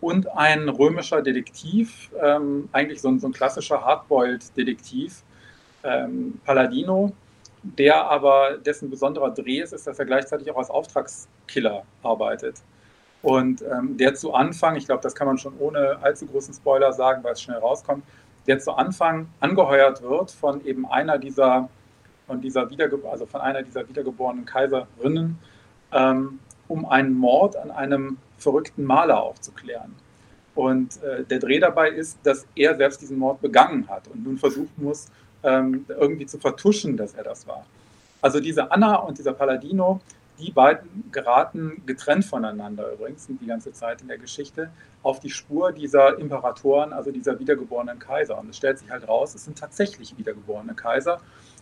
Und 0.00 0.28
ein 0.36 0.68
römischer 0.68 1.22
Detektiv, 1.22 2.10
ähm, 2.20 2.68
eigentlich 2.72 3.00
so 3.00 3.08
ein, 3.08 3.20
so 3.20 3.28
ein 3.28 3.32
klassischer 3.32 3.84
Hardboiled-Detektiv, 3.84 5.22
ähm, 5.84 6.40
Palladino, 6.44 7.12
der 7.62 8.10
aber 8.10 8.58
dessen 8.58 8.90
besonderer 8.90 9.30
Dreh 9.30 9.60
ist, 9.60 9.72
ist, 9.72 9.86
dass 9.86 9.98
er 9.98 10.04
gleichzeitig 10.04 10.50
auch 10.50 10.58
als 10.58 10.70
Auftragskiller 10.70 11.84
arbeitet. 12.02 12.56
Und 13.22 13.62
ähm, 13.62 13.96
der 13.96 14.14
zu 14.14 14.32
Anfang, 14.32 14.76
ich 14.76 14.86
glaube, 14.86 15.02
das 15.02 15.14
kann 15.14 15.26
man 15.26 15.38
schon 15.38 15.54
ohne 15.58 15.98
allzu 16.02 16.26
großen 16.26 16.54
Spoiler 16.54 16.92
sagen, 16.92 17.24
weil 17.24 17.32
es 17.32 17.42
schnell 17.42 17.58
rauskommt, 17.58 18.04
der 18.46 18.58
zu 18.60 18.72
Anfang 18.72 19.28
angeheuert 19.40 20.02
wird 20.02 20.30
von 20.30 20.64
eben 20.64 20.86
einer 20.86 21.18
dieser, 21.18 21.68
von 22.26 22.40
dieser 22.40 22.70
Wiederge 22.70 22.98
also 23.10 23.26
von 23.26 23.40
einer 23.40 23.62
dieser 23.62 23.88
wiedergeborenen 23.88 24.44
Kaiserinnen, 24.44 25.38
ähm, 25.92 26.38
um 26.68 26.86
einen 26.86 27.14
Mord 27.14 27.56
an 27.56 27.70
einem 27.70 28.18
verrückten 28.38 28.84
Maler 28.84 29.22
aufzuklären. 29.22 29.94
Und 30.54 31.02
äh, 31.02 31.24
der 31.24 31.38
Dreh 31.38 31.60
dabei 31.60 31.90
ist, 31.90 32.18
dass 32.24 32.46
er 32.54 32.76
selbst 32.76 33.00
diesen 33.00 33.18
Mord 33.18 33.40
begangen 33.40 33.88
hat 33.88 34.08
und 34.08 34.24
nun 34.24 34.38
versuchen 34.38 34.72
muss, 34.76 35.06
ähm, 35.42 35.84
irgendwie 35.88 36.26
zu 36.26 36.38
vertuschen, 36.38 36.96
dass 36.96 37.14
er 37.14 37.24
das 37.24 37.46
war. 37.46 37.64
Also 38.20 38.40
diese 38.40 38.70
Anna 38.72 38.96
und 38.96 39.18
dieser 39.18 39.32
Palladino, 39.32 40.00
die 40.38 40.52
beiden 40.52 41.10
geraten 41.10 41.82
getrennt 41.86 42.24
voneinander 42.24 42.92
übrigens 42.92 43.26
die 43.28 43.46
ganze 43.46 43.72
Zeit 43.72 44.02
in 44.02 44.08
der 44.08 44.18
Geschichte 44.18 44.70
auf 45.02 45.20
die 45.20 45.30
Spur 45.30 45.72
dieser 45.72 46.18
Imperatoren, 46.18 46.92
also 46.92 47.10
dieser 47.10 47.38
wiedergeborenen 47.38 47.98
Kaiser. 47.98 48.38
Und 48.38 48.50
es 48.50 48.56
stellt 48.56 48.78
sich 48.78 48.90
halt 48.90 49.06
raus, 49.06 49.34
es 49.34 49.44
sind 49.44 49.58
tatsächlich 49.58 50.16
wiedergeborene 50.16 50.74
Kaiser. 50.74 51.20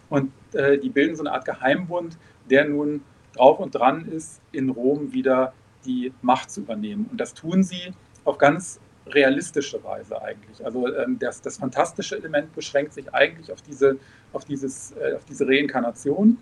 Und 0.09 0.33
äh, 0.53 0.79
die 0.79 0.91
bilden 0.91 1.17
so 1.17 1.23
eine 1.23 1.33
Art 1.33 1.45
Geheimbund, 1.45 2.17
der 2.51 2.67
nun 2.67 3.03
drauf 3.35 3.59
und 3.59 3.75
dran 3.75 4.07
ist, 4.07 4.41
in 4.53 4.71
Rom 4.71 5.13
wieder 5.13 5.53
die 5.85 6.13
Macht 6.23 6.51
zu 6.51 6.61
übernehmen. 6.61 7.09
Und 7.11 7.21
das 7.21 7.35
tun 7.35 7.63
sie 7.63 7.93
auf 8.25 8.39
ganz 8.39 8.81
realistische 9.09 9.83
Weise 9.85 10.21
eigentlich. 10.21 10.65
Also 10.65 10.93
ähm, 10.95 11.19
das, 11.19 11.41
das 11.41 11.59
fantastische 11.59 12.17
Element 12.17 12.55
beschränkt 12.55 12.93
sich 12.95 13.13
eigentlich 13.15 13.53
auf 13.53 13.63
diese, 13.63 13.99
auf 14.33 14.45
dieses, 14.45 14.93
äh, 14.93 15.15
auf 15.15 15.25
diese 15.25 15.47
Reinkarnation 15.47 16.39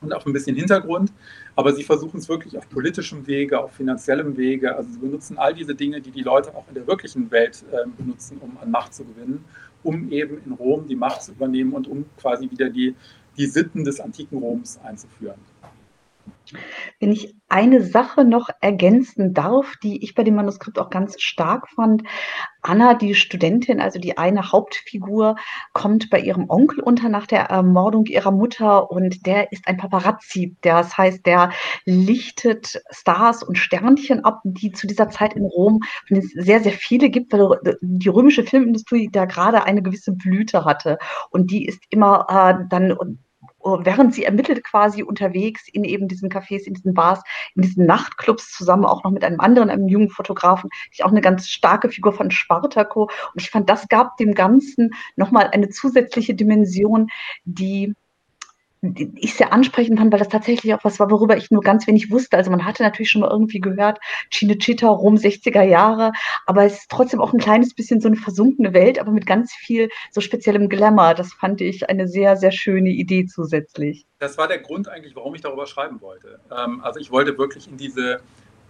und 0.00 0.12
auf 0.12 0.26
ein 0.26 0.32
bisschen 0.32 0.56
Hintergrund. 0.56 1.12
Aber 1.56 1.72
sie 1.72 1.82
versuchen 1.82 2.18
es 2.18 2.28
wirklich 2.28 2.56
auf 2.58 2.68
politischem 2.68 3.26
Wege, 3.26 3.58
auf 3.58 3.72
finanziellem 3.72 4.36
Wege. 4.36 4.76
Also 4.76 4.90
sie 4.90 4.98
benutzen 4.98 5.38
all 5.38 5.54
diese 5.54 5.74
Dinge, 5.74 6.00
die 6.00 6.10
die 6.10 6.22
Leute 6.22 6.54
auch 6.54 6.68
in 6.68 6.74
der 6.74 6.86
wirklichen 6.86 7.30
Welt 7.30 7.64
äh, 7.72 7.88
benutzen, 7.96 8.38
um 8.40 8.56
an 8.60 8.70
Macht 8.70 8.94
zu 8.94 9.04
gewinnen, 9.04 9.44
um 9.82 10.10
eben 10.10 10.42
in 10.44 10.52
Rom 10.52 10.86
die 10.86 10.96
Macht 10.96 11.22
zu 11.22 11.32
übernehmen 11.32 11.72
und 11.72 11.88
um 11.88 12.04
quasi 12.18 12.50
wieder 12.50 12.68
die, 12.68 12.94
die 13.36 13.46
Sitten 13.46 13.84
des 13.84 14.00
antiken 14.00 14.38
Roms 14.38 14.78
einzuführen. 14.84 15.40
Wenn 17.00 17.12
ich 17.12 17.34
eine 17.48 17.82
Sache 17.82 18.24
noch 18.24 18.48
ergänzen 18.60 19.32
darf, 19.32 19.74
die 19.82 20.02
ich 20.02 20.14
bei 20.14 20.24
dem 20.24 20.34
Manuskript 20.34 20.78
auch 20.78 20.90
ganz 20.90 21.20
stark 21.20 21.68
fand. 21.70 22.02
Anna, 22.62 22.94
die 22.94 23.14
Studentin, 23.14 23.80
also 23.80 23.98
die 23.98 24.18
eine 24.18 24.50
Hauptfigur, 24.50 25.36
kommt 25.72 26.10
bei 26.10 26.20
ihrem 26.20 26.48
Onkel 26.48 26.80
unter 26.80 27.08
nach 27.08 27.26
der 27.26 27.42
Ermordung 27.44 28.06
ihrer 28.06 28.30
Mutter 28.30 28.90
und 28.90 29.26
der 29.26 29.52
ist 29.52 29.68
ein 29.68 29.76
Paparazzi. 29.76 30.56
Das 30.62 30.96
heißt, 30.96 31.26
der 31.26 31.50
lichtet 31.84 32.82
Stars 32.90 33.42
und 33.42 33.58
Sternchen 33.58 34.24
ab, 34.24 34.40
die 34.44 34.72
zu 34.72 34.86
dieser 34.86 35.10
Zeit 35.10 35.34
in 35.34 35.44
Rom 35.44 35.80
es 36.08 36.30
sehr, 36.30 36.60
sehr 36.60 36.72
viele 36.72 37.10
gibt, 37.10 37.32
weil 37.32 37.58
die 37.82 38.08
römische 38.08 38.44
Filmindustrie 38.44 39.10
da 39.12 39.26
gerade 39.26 39.64
eine 39.64 39.82
gewisse 39.82 40.12
Blüte 40.12 40.64
hatte. 40.64 40.98
Und 41.30 41.50
die 41.50 41.66
ist 41.66 41.82
immer 41.90 42.26
äh, 42.28 42.66
dann 42.68 43.18
während 43.64 44.14
sie 44.14 44.24
ermittelt 44.24 44.62
quasi 44.62 45.02
unterwegs 45.02 45.68
in 45.68 45.84
eben 45.84 46.08
diesen 46.08 46.28
Cafés, 46.28 46.66
in 46.66 46.74
diesen 46.74 46.94
Bars, 46.94 47.22
in 47.54 47.62
diesen 47.62 47.86
Nachtclubs 47.86 48.52
zusammen 48.52 48.84
auch 48.84 49.04
noch 49.04 49.10
mit 49.10 49.24
einem 49.24 49.40
anderen, 49.40 49.70
einem 49.70 49.88
jungen 49.88 50.10
Fotografen, 50.10 50.70
ich 50.90 51.04
auch 51.04 51.10
eine 51.10 51.20
ganz 51.20 51.48
starke 51.48 51.88
Figur 51.88 52.12
von 52.12 52.30
Spartaco. 52.30 53.04
Und 53.04 53.40
ich 53.40 53.50
fand, 53.50 53.70
das 53.70 53.88
gab 53.88 54.16
dem 54.18 54.34
Ganzen 54.34 54.90
nochmal 55.16 55.48
eine 55.52 55.70
zusätzliche 55.70 56.34
Dimension, 56.34 57.08
die 57.44 57.94
ich 59.16 59.34
sehr 59.34 59.52
ansprechend 59.52 59.98
fand, 59.98 60.12
weil 60.12 60.18
das 60.18 60.28
tatsächlich 60.28 60.74
auch 60.74 60.84
was 60.84 61.00
war, 61.00 61.10
worüber 61.10 61.36
ich 61.36 61.50
nur 61.50 61.62
ganz 61.62 61.86
wenig 61.86 62.10
wusste. 62.10 62.36
Also 62.36 62.50
man 62.50 62.64
hatte 62.64 62.82
natürlich 62.82 63.10
schon 63.10 63.22
mal 63.22 63.30
irgendwie 63.30 63.60
gehört, 63.60 63.98
Cinecittà, 64.30 64.88
Rom 64.88 65.14
60er 65.14 65.62
Jahre, 65.62 66.12
aber 66.46 66.64
es 66.64 66.80
ist 66.80 66.90
trotzdem 66.90 67.20
auch 67.20 67.32
ein 67.32 67.38
kleines 67.38 67.74
bisschen 67.74 68.00
so 68.00 68.08
eine 68.08 68.16
versunkene 68.16 68.74
Welt, 68.74 68.98
aber 68.98 69.12
mit 69.12 69.26
ganz 69.26 69.52
viel 69.52 69.88
so 70.10 70.20
speziellem 70.20 70.68
Glamour. 70.68 71.14
Das 71.14 71.32
fand 71.32 71.60
ich 71.60 71.88
eine 71.88 72.06
sehr, 72.08 72.36
sehr 72.36 72.52
schöne 72.52 72.90
Idee 72.90 73.26
zusätzlich. 73.26 74.06
Das 74.18 74.36
war 74.38 74.48
der 74.48 74.58
Grund 74.58 74.88
eigentlich, 74.88 75.16
warum 75.16 75.34
ich 75.34 75.40
darüber 75.40 75.66
schreiben 75.66 76.00
wollte. 76.00 76.40
Ähm, 76.50 76.80
also 76.82 77.00
ich 77.00 77.10
wollte 77.10 77.38
wirklich 77.38 77.68
in 77.68 77.76
diese, 77.76 78.20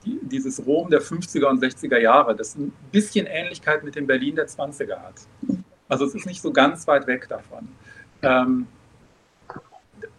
dieses 0.04 0.64
Rom 0.64 0.90
der 0.90 1.02
50er 1.02 1.46
und 1.46 1.62
60er 1.62 1.98
Jahre, 1.98 2.36
das 2.36 2.56
ein 2.56 2.72
bisschen 2.92 3.26
Ähnlichkeit 3.26 3.82
mit 3.84 3.96
dem 3.96 4.06
Berlin 4.06 4.36
der 4.36 4.46
20er 4.46 4.98
hat. 4.98 5.14
Also 5.88 6.04
es 6.04 6.14
ist 6.14 6.26
nicht 6.26 6.40
so 6.40 6.52
ganz 6.52 6.86
weit 6.86 7.06
weg 7.06 7.26
davon. 7.28 7.68
Ähm, 8.22 8.66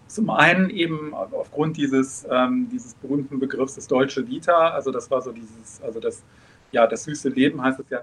zum 0.07 0.29
einen 0.29 0.69
eben 0.69 1.13
aufgrund 1.13 1.77
dieses, 1.77 2.25
ähm, 2.29 2.69
dieses 2.71 2.93
berühmten 2.95 3.39
Begriffs 3.39 3.75
des 3.75 3.87
Deutsche 3.87 4.27
Vita, 4.27 4.69
also 4.69 4.91
das 4.91 5.09
war 5.09 5.21
so 5.21 5.31
dieses, 5.31 5.81
also 5.81 5.99
das, 5.99 6.23
ja, 6.71 6.85
das 6.87 7.03
süße 7.03 7.29
Leben 7.29 7.61
heißt 7.61 7.79
es 7.79 7.89
ja. 7.89 7.99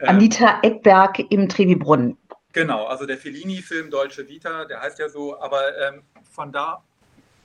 Ähm, 0.00 0.08
Anita 0.08 0.60
Eckberg 0.62 1.18
im 1.30 1.48
Trevi-Brunnen. 1.48 2.16
Genau, 2.52 2.86
also 2.86 3.06
der 3.06 3.18
Fellini-Film 3.18 3.90
Deutsche 3.90 4.26
Vita, 4.28 4.64
der 4.64 4.80
heißt 4.80 4.98
ja 4.98 5.08
so, 5.08 5.38
aber 5.40 5.60
ähm, 5.88 6.02
von 6.30 6.52
da 6.52 6.82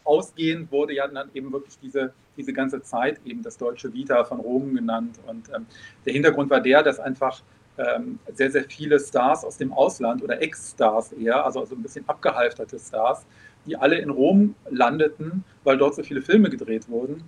ausgehend 0.03 0.71
wurde 0.71 0.93
ja 0.93 1.07
dann 1.07 1.29
eben 1.33 1.51
wirklich 1.51 1.77
diese, 1.79 2.13
diese 2.37 2.53
ganze 2.53 2.81
Zeit 2.81 3.19
eben 3.25 3.43
das 3.43 3.57
Deutsche 3.57 3.93
Vita 3.93 4.23
von 4.23 4.39
Rom 4.39 4.73
genannt. 4.73 5.19
Und 5.27 5.49
ähm, 5.53 5.65
der 6.05 6.13
Hintergrund 6.13 6.49
war 6.49 6.61
der, 6.61 6.83
dass 6.83 6.99
einfach 6.99 7.41
ähm, 7.77 8.19
sehr, 8.33 8.51
sehr 8.51 8.63
viele 8.63 8.99
Stars 8.99 9.45
aus 9.45 9.57
dem 9.57 9.73
Ausland 9.73 10.23
oder 10.23 10.41
Ex-Stars 10.41 11.13
eher, 11.13 11.45
also, 11.45 11.61
also 11.61 11.75
ein 11.75 11.81
bisschen 11.81 12.07
abgehalfterte 12.07 12.79
Stars, 12.79 13.25
die 13.65 13.75
alle 13.77 13.97
in 13.97 14.09
Rom 14.09 14.55
landeten, 14.69 15.43
weil 15.63 15.77
dort 15.77 15.95
so 15.95 16.03
viele 16.03 16.21
Filme 16.21 16.49
gedreht 16.49 16.89
wurden 16.89 17.23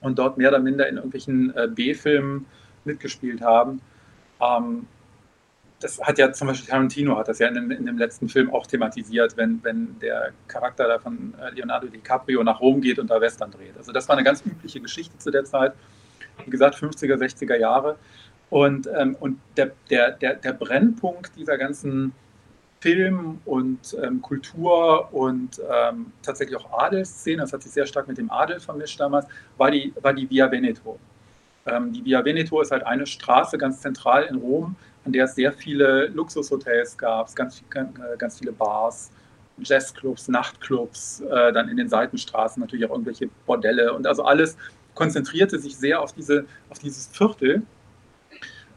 und 0.00 0.18
dort 0.18 0.38
mehr 0.38 0.50
oder 0.50 0.60
minder 0.60 0.88
in 0.88 0.96
irgendwelchen 0.96 1.54
äh, 1.56 1.68
B-Filmen 1.68 2.46
mitgespielt 2.84 3.40
haben. 3.40 3.80
Ähm, 4.40 4.86
das 5.80 6.00
hat 6.00 6.18
ja 6.18 6.32
zum 6.32 6.48
Beispiel 6.48 6.70
Tarantino 6.70 7.16
hat 7.18 7.28
das 7.28 7.38
ja 7.38 7.48
in 7.48 7.54
dem, 7.54 7.70
in 7.70 7.84
dem, 7.84 7.98
letzten 7.98 8.28
Film 8.28 8.52
auch 8.52 8.66
thematisiert, 8.66 9.36
wenn, 9.36 9.62
wenn 9.62 9.98
der 10.00 10.32
Charakter 10.48 10.88
da 10.88 10.98
von 10.98 11.34
äh, 11.40 11.50
Leonardo 11.54 11.88
DiCaprio 11.88 12.42
nach 12.42 12.60
Rom 12.60 12.80
geht 12.80 12.98
und 12.98 13.10
da 13.10 13.20
Western 13.20 13.50
dreht. 13.50 13.76
Also 13.76 13.92
das 13.92 14.08
war 14.08 14.16
eine 14.16 14.24
ganz 14.24 14.44
übliche 14.44 14.80
Geschichte 14.80 15.18
zu 15.18 15.30
der 15.30 15.44
Zeit. 15.44 15.74
Wie 16.44 16.50
gesagt, 16.50 16.76
50er, 16.76 17.16
60er 17.16 17.56
Jahre. 17.56 17.96
Und, 18.48 18.88
ähm, 18.96 19.16
und 19.18 19.38
der, 19.56 19.72
der, 19.90 20.12
der, 20.12 20.36
der 20.36 20.52
Brennpunkt 20.52 21.36
dieser 21.36 21.58
ganzen 21.58 22.12
Film 22.86 23.40
und 23.44 23.96
ähm, 24.00 24.22
Kultur 24.22 25.12
und 25.12 25.60
ähm, 25.68 26.12
tatsächlich 26.22 26.56
auch 26.56 26.78
Adelsszene, 26.78 27.42
das 27.42 27.52
hat 27.52 27.64
sich 27.64 27.72
sehr 27.72 27.84
stark 27.84 28.06
mit 28.06 28.16
dem 28.16 28.30
Adel 28.30 28.60
vermischt 28.60 29.00
damals, 29.00 29.26
war 29.56 29.72
die, 29.72 29.92
war 30.02 30.12
die 30.12 30.30
Via 30.30 30.48
Veneto. 30.48 30.96
Ähm, 31.66 31.92
die 31.92 32.04
Via 32.04 32.24
Veneto 32.24 32.60
ist 32.60 32.70
halt 32.70 32.86
eine 32.86 33.04
Straße 33.04 33.58
ganz 33.58 33.80
zentral 33.80 34.22
in 34.26 34.36
Rom, 34.36 34.76
an 35.04 35.10
der 35.10 35.24
es 35.24 35.34
sehr 35.34 35.50
viele 35.50 36.06
Luxushotels 36.14 36.96
gab, 36.96 37.34
ganz, 37.34 37.60
äh, 37.74 38.16
ganz 38.18 38.38
viele 38.38 38.52
Bars, 38.52 39.10
Jazzclubs, 39.58 40.28
Nachtclubs, 40.28 41.22
äh, 41.22 41.52
dann 41.52 41.68
in 41.68 41.78
den 41.78 41.88
Seitenstraßen 41.88 42.60
natürlich 42.60 42.86
auch 42.86 42.92
irgendwelche 42.92 43.28
Bordelle 43.46 43.94
und 43.94 44.06
also 44.06 44.22
alles 44.22 44.56
konzentrierte 44.94 45.58
sich 45.58 45.76
sehr 45.76 46.00
auf, 46.00 46.12
diese, 46.12 46.44
auf 46.70 46.78
dieses 46.78 47.08
Viertel. 47.08 47.62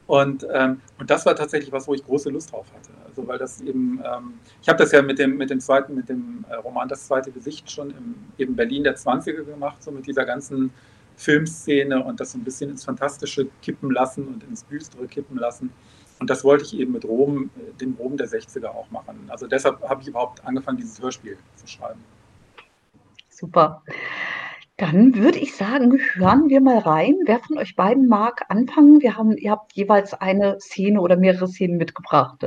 Und, 0.08 0.48
ähm, 0.52 0.82
und 0.98 1.12
das 1.12 1.28
war 1.28 1.36
tatsächlich 1.36 1.72
was, 1.72 1.88
wo 1.88 1.94
ich 1.94 2.04
große 2.04 2.32
Lust 2.32 2.52
drauf 2.52 2.66
hatte. 2.74 2.99
Also 3.10 3.28
weil 3.28 3.38
das 3.38 3.62
eben, 3.62 4.02
ähm, 4.06 4.34
ich 4.62 4.70
habe 4.70 4.78
das 4.78 4.92
ja 4.92 5.02
mit 5.02 5.20
dem, 5.20 5.38
mit 5.38 5.50
dem 5.50 5.60
zweiten, 5.60 5.96
mit 5.96 6.10
dem 6.10 6.46
äh, 6.50 6.56
Roman 6.56 6.88
Das 6.88 7.08
zweite 7.08 7.32
Gesicht 7.32 7.70
schon 7.70 7.92
im 7.92 8.16
eben 8.38 8.56
Berlin 8.56 8.84
der 8.84 8.96
20er 8.96 9.44
gemacht, 9.44 9.84
so 9.84 9.92
mit 9.92 10.08
dieser 10.08 10.26
ganzen 10.26 10.72
Filmszene 11.18 12.04
und 12.04 12.20
das 12.20 12.32
so 12.32 12.38
ein 12.38 12.44
bisschen 12.44 12.70
ins 12.70 12.86
Fantastische 12.86 13.48
kippen 13.62 13.92
lassen 13.92 14.28
und 14.28 14.44
ins 14.44 14.66
Düstere 14.68 15.08
kippen 15.08 15.38
lassen. 15.38 15.72
Und 16.20 16.30
das 16.30 16.44
wollte 16.44 16.66
ich 16.66 16.78
eben 16.78 16.94
mit 16.94 17.06
Rom, 17.06 17.50
äh, 17.58 17.78
dem 17.80 17.96
Rom 17.96 18.18
der 18.18 18.28
60er 18.28 18.68
auch 18.68 18.90
machen. 18.92 19.26
Also 19.28 19.48
deshalb 19.48 19.82
habe 19.88 20.02
ich 20.02 20.08
überhaupt 20.08 20.46
angefangen, 20.46 20.78
dieses 20.78 21.02
Hörspiel 21.02 21.38
zu 21.56 21.68
schreiben. 21.68 22.04
Super. 23.30 23.84
Dann 24.80 25.16
würde 25.16 25.40
ich 25.40 25.56
sagen, 25.56 26.00
hören 26.14 26.48
wir 26.48 26.62
mal 26.62 26.78
rein. 26.78 27.16
Wer 27.26 27.40
von 27.40 27.58
euch 27.58 27.76
beiden 27.76 28.08
mag 28.08 28.46
anfangen? 28.48 29.02
Wir 29.02 29.18
haben, 29.18 29.36
ihr 29.36 29.52
habt 29.52 29.74
jeweils 29.74 30.14
eine 30.14 30.58
Szene 30.62 31.02
oder 31.02 31.18
mehrere 31.18 31.50
Szenen 31.50 31.76
mitgebracht. 31.76 32.46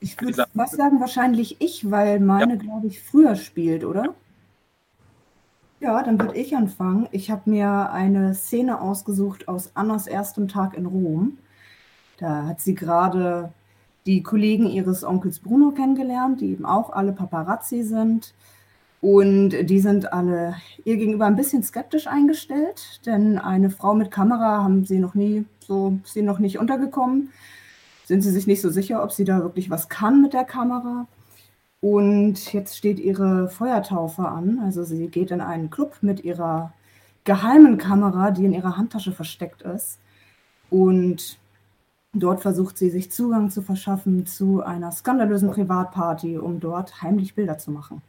Ich 0.00 0.20
würde 0.20 0.46
was 0.54 0.72
sagen, 0.72 1.00
wahrscheinlich 1.00 1.60
ich, 1.60 1.90
weil 1.90 2.20
meine, 2.20 2.54
ja. 2.54 2.60
glaube 2.60 2.86
ich, 2.86 3.02
früher 3.02 3.34
spielt, 3.34 3.84
oder? 3.84 4.14
Ja, 5.80 6.02
dann 6.02 6.20
würde 6.20 6.36
ich 6.36 6.56
anfangen. 6.56 7.08
Ich 7.12 7.30
habe 7.30 7.50
mir 7.50 7.92
eine 7.92 8.34
Szene 8.34 8.80
ausgesucht 8.80 9.48
aus 9.48 9.72
Annas 9.74 10.06
erstem 10.06 10.48
Tag 10.48 10.76
in 10.76 10.86
Rom. 10.86 11.38
Da 12.18 12.46
hat 12.46 12.60
sie 12.60 12.74
gerade 12.74 13.52
die 14.06 14.22
Kollegen 14.22 14.66
ihres 14.66 15.04
Onkels 15.04 15.38
Bruno 15.38 15.70
kennengelernt, 15.70 16.40
die 16.40 16.50
eben 16.50 16.66
auch 16.66 16.90
alle 16.90 17.12
Paparazzi 17.12 17.82
sind. 17.82 18.34
Und 19.00 19.50
die 19.50 19.78
sind 19.78 20.12
alle 20.12 20.56
ihr 20.84 20.96
gegenüber 20.96 21.26
ein 21.26 21.36
bisschen 21.36 21.62
skeptisch 21.62 22.08
eingestellt, 22.08 23.00
denn 23.06 23.38
eine 23.38 23.70
Frau 23.70 23.94
mit 23.94 24.10
Kamera 24.10 24.64
haben 24.64 24.84
sie 24.84 24.98
noch 24.98 25.14
nie 25.14 25.44
so, 25.60 25.98
sie 26.04 26.22
noch 26.22 26.40
nicht 26.40 26.58
untergekommen 26.58 27.30
sind 28.08 28.22
sie 28.22 28.30
sich 28.30 28.46
nicht 28.46 28.62
so 28.62 28.70
sicher, 28.70 29.04
ob 29.04 29.12
sie 29.12 29.24
da 29.24 29.42
wirklich 29.42 29.68
was 29.68 29.90
kann 29.90 30.22
mit 30.22 30.32
der 30.32 30.44
Kamera. 30.44 31.06
Und 31.82 32.52
jetzt 32.54 32.78
steht 32.78 32.98
ihre 32.98 33.50
Feuertaufe 33.50 34.26
an. 34.26 34.60
Also 34.64 34.82
sie 34.82 35.08
geht 35.08 35.30
in 35.30 35.42
einen 35.42 35.68
Club 35.68 35.98
mit 36.00 36.24
ihrer 36.24 36.72
geheimen 37.24 37.76
Kamera, 37.76 38.30
die 38.30 38.46
in 38.46 38.54
ihrer 38.54 38.78
Handtasche 38.78 39.12
versteckt 39.12 39.60
ist. 39.60 39.98
Und 40.70 41.38
dort 42.14 42.40
versucht 42.40 42.78
sie 42.78 42.88
sich 42.88 43.12
Zugang 43.12 43.50
zu 43.50 43.60
verschaffen 43.60 44.24
zu 44.24 44.62
einer 44.62 44.90
skandalösen 44.90 45.50
Privatparty, 45.50 46.38
um 46.38 46.60
dort 46.60 47.02
heimlich 47.02 47.34
Bilder 47.34 47.58
zu 47.58 47.70
machen. 47.70 48.00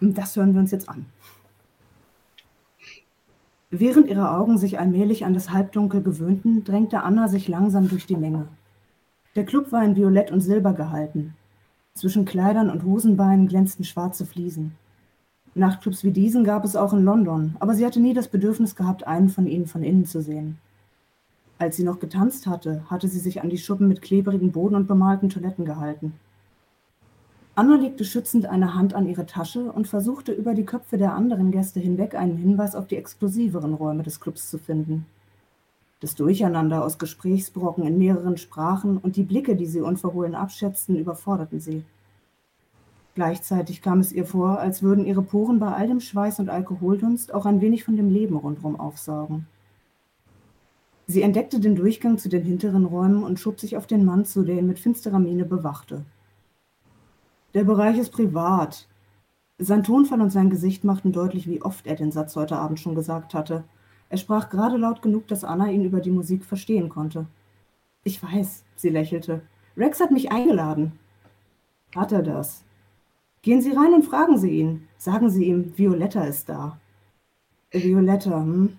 Und 0.00 0.16
das 0.16 0.36
hören 0.36 0.52
wir 0.54 0.60
uns 0.60 0.70
jetzt 0.70 0.88
an. 0.88 1.06
Während 3.74 4.10
ihre 4.10 4.30
Augen 4.32 4.58
sich 4.58 4.78
allmählich 4.78 5.24
an 5.24 5.32
das 5.32 5.50
Halbdunkel 5.50 6.02
gewöhnten, 6.02 6.62
drängte 6.62 7.02
Anna 7.02 7.26
sich 7.28 7.48
langsam 7.48 7.88
durch 7.88 8.04
die 8.04 8.18
Menge. 8.18 8.46
Der 9.34 9.46
Club 9.46 9.72
war 9.72 9.82
in 9.82 9.96
Violett 9.96 10.30
und 10.30 10.42
Silber 10.42 10.74
gehalten. 10.74 11.32
Zwischen 11.94 12.26
Kleidern 12.26 12.68
und 12.68 12.84
Hosenbeinen 12.84 13.48
glänzten 13.48 13.86
schwarze 13.86 14.26
Fliesen. 14.26 14.72
Nachtclubs 15.54 16.04
wie 16.04 16.10
diesen 16.10 16.44
gab 16.44 16.66
es 16.66 16.76
auch 16.76 16.92
in 16.92 17.02
London, 17.02 17.56
aber 17.60 17.72
sie 17.72 17.86
hatte 17.86 17.98
nie 17.98 18.12
das 18.12 18.28
Bedürfnis 18.28 18.76
gehabt, 18.76 19.06
einen 19.06 19.30
von 19.30 19.46
ihnen 19.46 19.66
von 19.66 19.82
innen 19.82 20.04
zu 20.04 20.20
sehen. 20.20 20.58
Als 21.58 21.76
sie 21.76 21.84
noch 21.84 21.98
getanzt 21.98 22.46
hatte, 22.46 22.84
hatte 22.90 23.08
sie 23.08 23.20
sich 23.20 23.40
an 23.40 23.48
die 23.48 23.56
Schuppen 23.56 23.88
mit 23.88 24.02
klebrigem 24.02 24.52
Boden 24.52 24.74
und 24.74 24.86
bemalten 24.86 25.30
Toiletten 25.30 25.64
gehalten. 25.64 26.12
Anna 27.62 27.76
legte 27.76 28.04
schützend 28.04 28.46
eine 28.46 28.74
Hand 28.74 28.92
an 28.92 29.06
ihre 29.06 29.24
Tasche 29.24 29.70
und 29.70 29.86
versuchte 29.86 30.32
über 30.32 30.52
die 30.52 30.64
Köpfe 30.64 30.98
der 30.98 31.14
anderen 31.14 31.52
Gäste 31.52 31.78
hinweg 31.78 32.16
einen 32.16 32.36
Hinweis 32.36 32.74
auf 32.74 32.88
die 32.88 32.96
exklusiveren 32.96 33.74
Räume 33.74 34.02
des 34.02 34.18
Clubs 34.18 34.50
zu 34.50 34.58
finden. 34.58 35.06
Das 36.00 36.16
Durcheinander 36.16 36.84
aus 36.84 36.98
Gesprächsbrocken 36.98 37.86
in 37.86 37.98
mehreren 37.98 38.36
Sprachen 38.36 38.98
und 38.98 39.14
die 39.14 39.22
Blicke, 39.22 39.54
die 39.54 39.66
sie 39.66 39.80
unverhohlen 39.80 40.34
abschätzten, 40.34 40.96
überforderten 40.96 41.60
sie. 41.60 41.84
Gleichzeitig 43.14 43.80
kam 43.80 44.00
es 44.00 44.10
ihr 44.10 44.26
vor, 44.26 44.58
als 44.58 44.82
würden 44.82 45.06
ihre 45.06 45.22
Poren 45.22 45.60
bei 45.60 45.72
all 45.72 45.86
dem 45.86 46.00
Schweiß 46.00 46.40
und 46.40 46.48
Alkoholdunst 46.48 47.32
auch 47.32 47.46
ein 47.46 47.60
wenig 47.60 47.84
von 47.84 47.94
dem 47.94 48.10
Leben 48.10 48.34
rundherum 48.34 48.74
aufsaugen. 48.74 49.46
Sie 51.06 51.22
entdeckte 51.22 51.60
den 51.60 51.76
Durchgang 51.76 52.18
zu 52.18 52.28
den 52.28 52.42
hinteren 52.42 52.86
Räumen 52.86 53.22
und 53.22 53.38
schob 53.38 53.60
sich 53.60 53.76
auf 53.76 53.86
den 53.86 54.04
Mann 54.04 54.24
zu, 54.24 54.42
der 54.42 54.58
ihn 54.58 54.66
mit 54.66 54.80
finsterer 54.80 55.20
Miene 55.20 55.44
bewachte. 55.44 56.04
Der 57.54 57.64
Bereich 57.64 57.98
ist 57.98 58.12
privat. 58.12 58.88
Sein 59.58 59.82
Tonfall 59.82 60.20
und 60.20 60.30
sein 60.30 60.48
Gesicht 60.48 60.84
machten 60.84 61.12
deutlich, 61.12 61.46
wie 61.46 61.62
oft 61.62 61.86
er 61.86 61.96
den 61.96 62.10
Satz 62.10 62.34
heute 62.34 62.56
Abend 62.56 62.80
schon 62.80 62.94
gesagt 62.94 63.34
hatte. 63.34 63.64
Er 64.08 64.18
sprach 64.18 64.48
gerade 64.48 64.76
laut 64.76 65.02
genug, 65.02 65.28
dass 65.28 65.44
Anna 65.44 65.70
ihn 65.70 65.84
über 65.84 66.00
die 66.00 66.10
Musik 66.10 66.44
verstehen 66.44 66.88
konnte. 66.88 67.26
Ich 68.04 68.22
weiß, 68.22 68.64
sie 68.76 68.88
lächelte. 68.88 69.42
Rex 69.76 70.00
hat 70.00 70.10
mich 70.10 70.32
eingeladen. 70.32 70.92
Hat 71.94 72.12
er 72.12 72.22
das? 72.22 72.64
Gehen 73.42 73.60
Sie 73.60 73.72
rein 73.72 73.92
und 73.92 74.04
fragen 74.04 74.38
Sie 74.38 74.50
ihn. 74.50 74.88
Sagen 74.98 75.30
Sie 75.30 75.44
ihm, 75.44 75.72
Violetta 75.76 76.24
ist 76.24 76.48
da. 76.48 76.78
Violetta, 77.70 78.40
hm? 78.40 78.78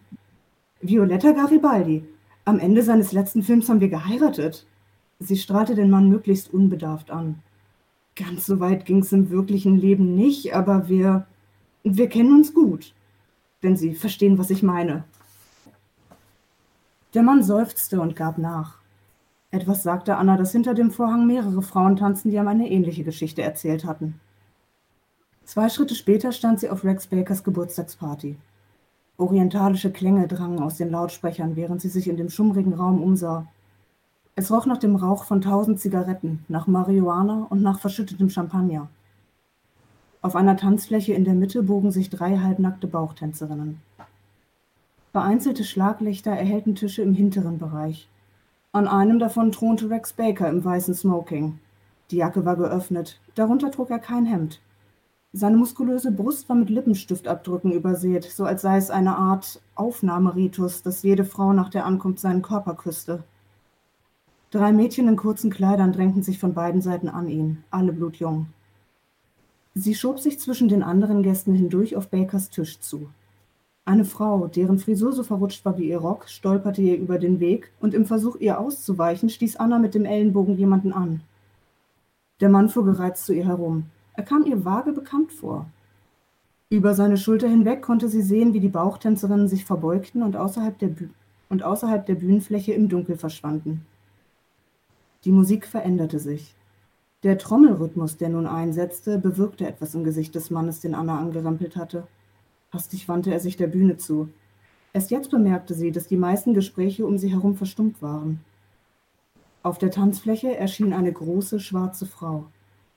Violetta 0.82 1.32
Garibaldi. 1.32 2.06
Am 2.46 2.60
Ende 2.60 2.82
seines 2.84 3.12
letzten 3.12 3.44
Films 3.44 3.70
haben 3.70 3.82
wir 3.82 3.90
geheiratet. 3.90 4.66
Sie 5.20 5.38
strahlte 5.38 5.76
den 5.76 5.90
Mann 5.90 6.10
möglichst 6.10 6.54
unbedarft 6.54 7.12
an. 7.12 7.42
Ganz 8.15 8.45
so 8.45 8.60
weit 8.60 8.86
ging 8.86 8.99
es 8.99 9.12
im 9.12 9.30
wirklichen 9.30 9.78
Leben 9.78 10.15
nicht, 10.15 10.54
aber 10.56 10.88
wir, 10.88 11.26
wir 11.84 12.10
kennen 12.10 12.34
uns 12.34 12.54
gut, 12.54 12.93
wenn 13.62 13.76
Sie 13.76 13.95
verstehen, 13.95 14.38
was 14.38 14.52
ich 14.52 14.62
meine. 14.62 15.04
Der 17.13 17.23
Mann 17.23 17.43
seufzte 17.43 18.02
und 18.02 18.15
gab 18.15 18.38
nach. 18.38 18.80
Etwas 19.52 19.84
sagte 19.84 20.15
Anna, 20.17 20.36
dass 20.36 20.52
hinter 20.52 20.73
dem 20.73 20.89
Vorhang 20.89 21.28
mehrere 21.28 21.62
Frauen 21.62 21.95
tanzten, 21.95 22.32
die 22.32 22.38
ihm 22.38 22.47
eine 22.47 22.69
ähnliche 22.69 23.04
Geschichte 23.04 23.43
erzählt 23.43 23.86
hatten. 23.86 24.19
Zwei 25.45 25.69
Schritte 25.69 25.93
später 25.93 26.32
stand 26.32 26.60
sie 26.60 26.69
auf 26.69 26.84
Rex 26.84 27.08
Bakers 27.08 27.43
Geburtstagsparty. 27.43 28.38
Orientalische 29.17 29.91
Klänge 29.91 30.28
drangen 30.28 30.60
aus 30.60 30.78
den 30.78 30.89
Lautsprechern, 30.89 31.56
während 31.56 31.82
sie 31.82 31.89
sich 31.89 32.08
in 32.08 32.17
dem 32.17 32.30
schummrigen 32.30 32.73
Raum 32.73 33.02
umsah. 33.02 33.47
Es 34.36 34.52
roch 34.52 34.65
nach 34.65 34.80
dem 34.80 34.96
Rauch 34.96 35.26
von 35.26 35.41
tausend 35.41 35.80
Zigaretten, 35.80 36.43
nach 36.48 36.65
Marihuana 36.65 37.46
und 37.50 37.62
nach 37.62 37.80
verschüttetem 37.80 38.30
Champagner. 38.30 38.89
Auf 40.24 40.36
einer 40.36 40.58
Tanzfläche 40.58 41.13
in 41.13 41.24
der 41.24 41.36
Mitte 41.36 41.62
bogen 41.62 41.91
sich 41.91 42.10
drei 42.10 42.39
halbnackte 42.39 42.88
Bauchtänzerinnen. 42.88 43.80
Vereinzelte 45.12 45.63
Schlaglichter 45.63 46.32
erhellten 46.32 46.74
Tische 46.74 47.04
im 47.04 47.13
hinteren 47.13 47.60
Bereich. 47.60 48.10
An 48.72 48.88
einem 48.88 49.19
davon 49.19 49.52
thronte 49.52 49.91
Rex 49.91 50.13
Baker 50.13 50.50
im 50.50 50.65
weißen 50.65 50.96
Smoking. 50.96 51.60
Die 52.10 52.15
Jacke 52.15 52.43
war 52.43 52.56
geöffnet, 52.56 53.19
darunter 53.36 53.69
trug 53.69 53.91
er 53.91 54.00
kein 54.00 54.26
Hemd. 54.26 54.62
Seine 55.32 55.58
muskulöse 55.58 56.12
Brust 56.12 56.50
war 56.50 56.56
mit 56.56 56.72
Lippenstiftabdrücken 56.72 57.72
übersät, 57.72 58.24
so 58.24 58.46
als 58.46 58.63
sei 58.63 58.78
es 58.78 58.89
eine 58.89 59.15
Art 59.15 59.62
Aufnahmeritus, 59.76 60.82
dass 60.82 61.04
jede 61.04 61.26
Frau 61.26 61.54
nach 61.54 61.69
der 61.69 61.86
Ankunft 61.86 62.19
seinen 62.19 62.41
Körper 62.41 62.74
küsste. 62.74 63.24
Drei 64.54 64.72
Mädchen 64.72 65.08
in 65.08 65.16
kurzen 65.16 65.50
Kleidern 65.50 65.94
drängten 65.94 66.22
sich 66.22 66.38
von 66.38 66.54
beiden 66.54 66.80
Seiten 66.80 67.10
an 67.10 67.28
ihn, 67.28 67.63
alle 67.72 67.92
blutjung. 67.92 68.46
Sie 69.74 69.96
schob 69.96 70.20
sich 70.20 70.39
zwischen 70.39 70.68
den 70.68 70.84
anderen 70.84 71.24
Gästen 71.24 71.56
hindurch 71.56 71.96
auf 71.96 72.10
Bakers 72.10 72.52
Tisch 72.52 72.80
zu. 72.80 73.10
Eine 73.84 74.06
Frau, 74.06 74.46
deren 74.46 74.78
Frisur 74.78 75.12
so 75.12 75.24
verrutscht 75.24 75.66
war 75.66 75.80
wie 75.80 75.89
ihr 75.89 75.98
Rock, 75.98 76.30
stolperte 76.30 76.84
ihr 76.84 77.00
über 77.00 77.18
den 77.18 77.39
Weg 77.39 77.72
und 77.82 77.96
im 77.96 78.06
Versuch, 78.06 78.36
ihr 78.36 78.60
auszuweichen, 78.60 79.30
stieß 79.30 79.56
Anna 79.56 79.80
mit 79.80 79.96
dem 79.96 80.06
Ellenbogen 80.06 80.56
jemanden 80.56 80.94
an. 80.94 81.22
Der 82.39 82.50
Mann 82.50 82.70
fuhr 82.70 82.86
gereizt 82.86 83.26
zu 83.26 83.34
ihr 83.34 83.48
herum. 83.48 83.86
Er 84.13 84.24
kam 84.24 84.46
ihr 84.46 84.63
vage 84.63 84.92
bekannt 84.92 85.32
vor. 85.32 85.66
Über 86.70 86.94
seine 86.94 87.18
Schulter 87.18 87.48
hinweg 87.48 87.82
konnte 87.82 88.08
sie 88.08 88.22
sehen, 88.22 88.54
wie 88.54 88.60
die 88.60 88.70
Bauchtänzerinnen 88.70 89.48
sich 89.48 89.66
verbeugten 89.66 90.22
und 90.22 90.38
außerhalb 90.38 90.78
der, 90.78 90.89
Büh 90.89 91.10
und 91.50 91.63
außerhalb 91.63 92.06
der 92.06 92.16
Bühnenfläche 92.16 92.74
im 92.74 92.88
Dunkel 92.88 93.18
verschwanden. 93.18 93.84
Die 95.26 95.32
Musik 95.32 95.66
veränderte 95.66 96.20
sich. 96.20 96.56
Der 97.24 97.38
Trommelrhythmus, 97.38 98.18
der 98.18 98.28
nun 98.28 98.46
einsetzte, 98.46 99.18
bewirkte 99.18 99.66
etwas 99.66 99.96
im 99.96 100.04
Gesicht 100.04 100.36
des 100.36 100.52
Mannes, 100.52 100.82
den 100.82 100.94
Anna 100.94 101.18
angerempelt 101.18 101.78
hatte. 101.78 102.06
Hastig 102.72 103.08
wandte 103.08 103.32
er 103.32 103.40
sich 103.40 103.56
der 103.56 103.68
Bühne 103.68 103.96
zu. 103.96 104.28
Erst 104.92 105.12
jetzt 105.12 105.32
bemerkte 105.32 105.74
sie, 105.74 105.92
dass 105.92 106.08
die 106.08 106.18
meisten 106.18 106.54
Gespräche 106.54 107.06
um 107.06 107.18
sie 107.18 107.32
herum 107.32 107.56
verstummt 107.56 108.02
waren. 108.02 108.42
Auf 109.64 109.78
der 109.78 109.92
Tanzfläche 109.92 110.58
erschien 110.58 110.92
eine 110.92 111.14
große 111.14 111.62
schwarze 111.62 112.06
Frau. 112.06 112.48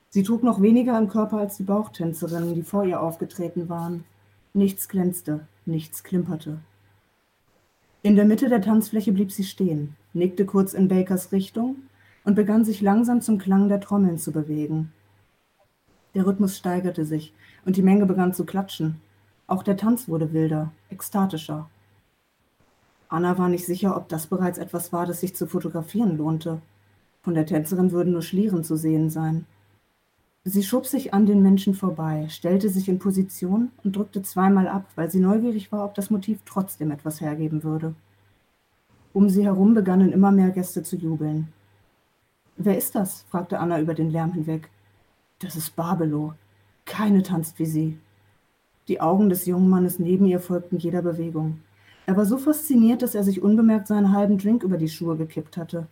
Sie 0.09 0.23
trug 0.23 0.43
noch 0.43 0.61
weniger 0.61 0.97
im 0.97 1.07
Körper 1.07 1.37
als 1.37 1.55
die 1.55 1.63
Bauchtänzerinnen, 1.63 2.53
die 2.55 2.63
vor 2.63 2.83
ihr 2.83 3.01
aufgetreten 3.01 3.69
waren. 3.69 4.03
Nichts 4.53 4.89
glänzte, 4.89 5.47
nichts 5.65 6.03
klimperte. 6.03 6.59
In 8.03 8.17
der 8.17 8.25
Mitte 8.25 8.49
der 8.49 8.61
Tanzfläche 8.61 9.13
blieb 9.13 9.31
sie 9.31 9.43
stehen, 9.45 9.95
nickte 10.13 10.45
kurz 10.45 10.73
in 10.73 10.89
Bakers 10.89 11.31
Richtung 11.31 11.77
und 12.27 12.35
begann 12.35 12.65
sich 12.65 12.81
langsam 12.81 13.21
zum 13.21 13.37
Klang 13.37 13.69
der 13.69 13.79
Trommeln 13.79 14.17
zu 14.17 14.33
bewegen. 14.33 14.91
Der 16.13 16.27
Rhythmus 16.27 16.57
steigerte 16.57 17.05
sich 17.05 17.33
und 17.65 17.77
die 17.77 17.81
Menge 17.81 18.05
begann 18.05 18.33
zu 18.33 18.45
klatschen. 18.45 18.99
Auch 19.47 19.63
der 19.63 19.77
Tanz 19.77 20.09
wurde 20.09 20.33
wilder, 20.33 20.73
ekstatischer. 20.89 21.69
Anna 23.07 23.37
war 23.37 23.47
nicht 23.47 23.65
sicher, 23.65 23.95
ob 23.95 24.09
das 24.09 24.27
bereits 24.27 24.57
etwas 24.57 24.91
war, 24.91 25.05
das 25.05 25.21
sich 25.21 25.37
zu 25.37 25.47
fotografieren 25.47 26.17
lohnte. 26.17 26.59
Von 27.21 27.33
der 27.33 27.45
Tänzerin 27.45 27.93
würden 27.93 28.11
nur 28.11 28.21
Schlieren 28.21 28.65
zu 28.65 28.75
sehen 28.75 29.09
sein. 29.09 29.45
Sie 30.43 30.63
schob 30.63 30.85
sich 30.85 31.13
an 31.13 31.27
den 31.27 31.41
Menschen 31.41 31.75
vorbei, 31.75 32.27
stellte 32.27 32.69
sich 32.69 32.89
in 32.89 32.99
Position 32.99 33.71
und 33.85 33.95
drückte 33.95 34.21
zweimal 34.21 34.67
ab, 34.67 34.85
weil 34.95 35.09
sie 35.09 35.21
neugierig 35.21 35.71
war, 35.71 35.85
ob 35.85 35.95
das 35.95 36.09
Motiv 36.09 36.39
trotzdem 36.43 36.91
etwas 36.91 37.21
hergeben 37.21 37.63
würde. 37.63 37.95
Um 39.13 39.29
sie 39.29 39.45
herum 39.45 39.73
begannen 39.73 40.11
immer 40.11 40.33
mehr 40.33 40.49
Gäste 40.49 40.83
zu 40.83 40.97
jubeln. 40.97 41.53
Wer 42.57 42.77
ist 42.77 42.95
das? 42.95 43.23
fragte 43.29 43.59
Anna 43.59 43.79
über 43.79 43.93
den 43.93 44.09
Lärm 44.09 44.33
hinweg. 44.33 44.69
Das 45.39 45.55
ist 45.55 45.75
Babelo. 45.75 46.33
Keine 46.85 47.21
tanzt 47.21 47.59
wie 47.59 47.65
sie. 47.65 47.99
Die 48.87 48.99
Augen 48.99 49.29
des 49.29 49.45
jungen 49.45 49.69
Mannes 49.69 49.99
neben 49.99 50.25
ihr 50.25 50.39
folgten 50.39 50.77
jeder 50.77 51.03
Bewegung. 51.03 51.59
Er 52.07 52.17
war 52.17 52.25
so 52.25 52.37
fasziniert, 52.37 53.01
dass 53.01 53.13
er 53.13 53.23
sich 53.23 53.43
unbemerkt 53.43 53.87
seinen 53.87 54.11
halben 54.11 54.37
Drink 54.39 54.63
über 54.63 54.77
die 54.77 54.89
Schuhe 54.89 55.17
gekippt 55.17 55.57
hatte. 55.57 55.87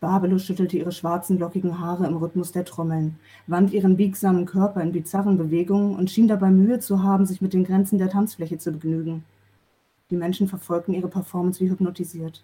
Babelo 0.00 0.38
schüttelte 0.38 0.76
ihre 0.76 0.90
schwarzen, 0.90 1.38
lockigen 1.38 1.78
Haare 1.78 2.06
im 2.06 2.16
Rhythmus 2.16 2.50
der 2.50 2.64
Trommeln, 2.64 3.18
wand 3.46 3.72
ihren 3.72 3.96
biegsamen 3.96 4.46
Körper 4.46 4.82
in 4.82 4.92
bizarren 4.92 5.38
Bewegungen 5.38 5.96
und 5.96 6.10
schien 6.10 6.28
dabei 6.28 6.50
Mühe 6.50 6.80
zu 6.80 7.02
haben, 7.02 7.24
sich 7.24 7.40
mit 7.40 7.52
den 7.52 7.64
Grenzen 7.64 7.98
der 7.98 8.10
Tanzfläche 8.10 8.58
zu 8.58 8.72
begnügen. 8.72 9.24
Die 10.10 10.16
Menschen 10.16 10.48
verfolgten 10.48 10.92
ihre 10.92 11.08
Performance 11.08 11.60
wie 11.60 11.70
hypnotisiert. 11.70 12.42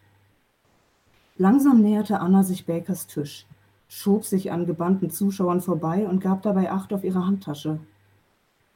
Langsam 1.40 1.80
näherte 1.80 2.20
Anna 2.20 2.42
sich 2.42 2.66
Bakers 2.66 3.06
Tisch, 3.06 3.46
schob 3.88 4.26
sich 4.26 4.52
an 4.52 4.66
gebannten 4.66 5.08
Zuschauern 5.08 5.62
vorbei 5.62 6.06
und 6.06 6.20
gab 6.20 6.42
dabei 6.42 6.70
Acht 6.70 6.92
auf 6.92 7.02
ihre 7.02 7.26
Handtasche. 7.26 7.80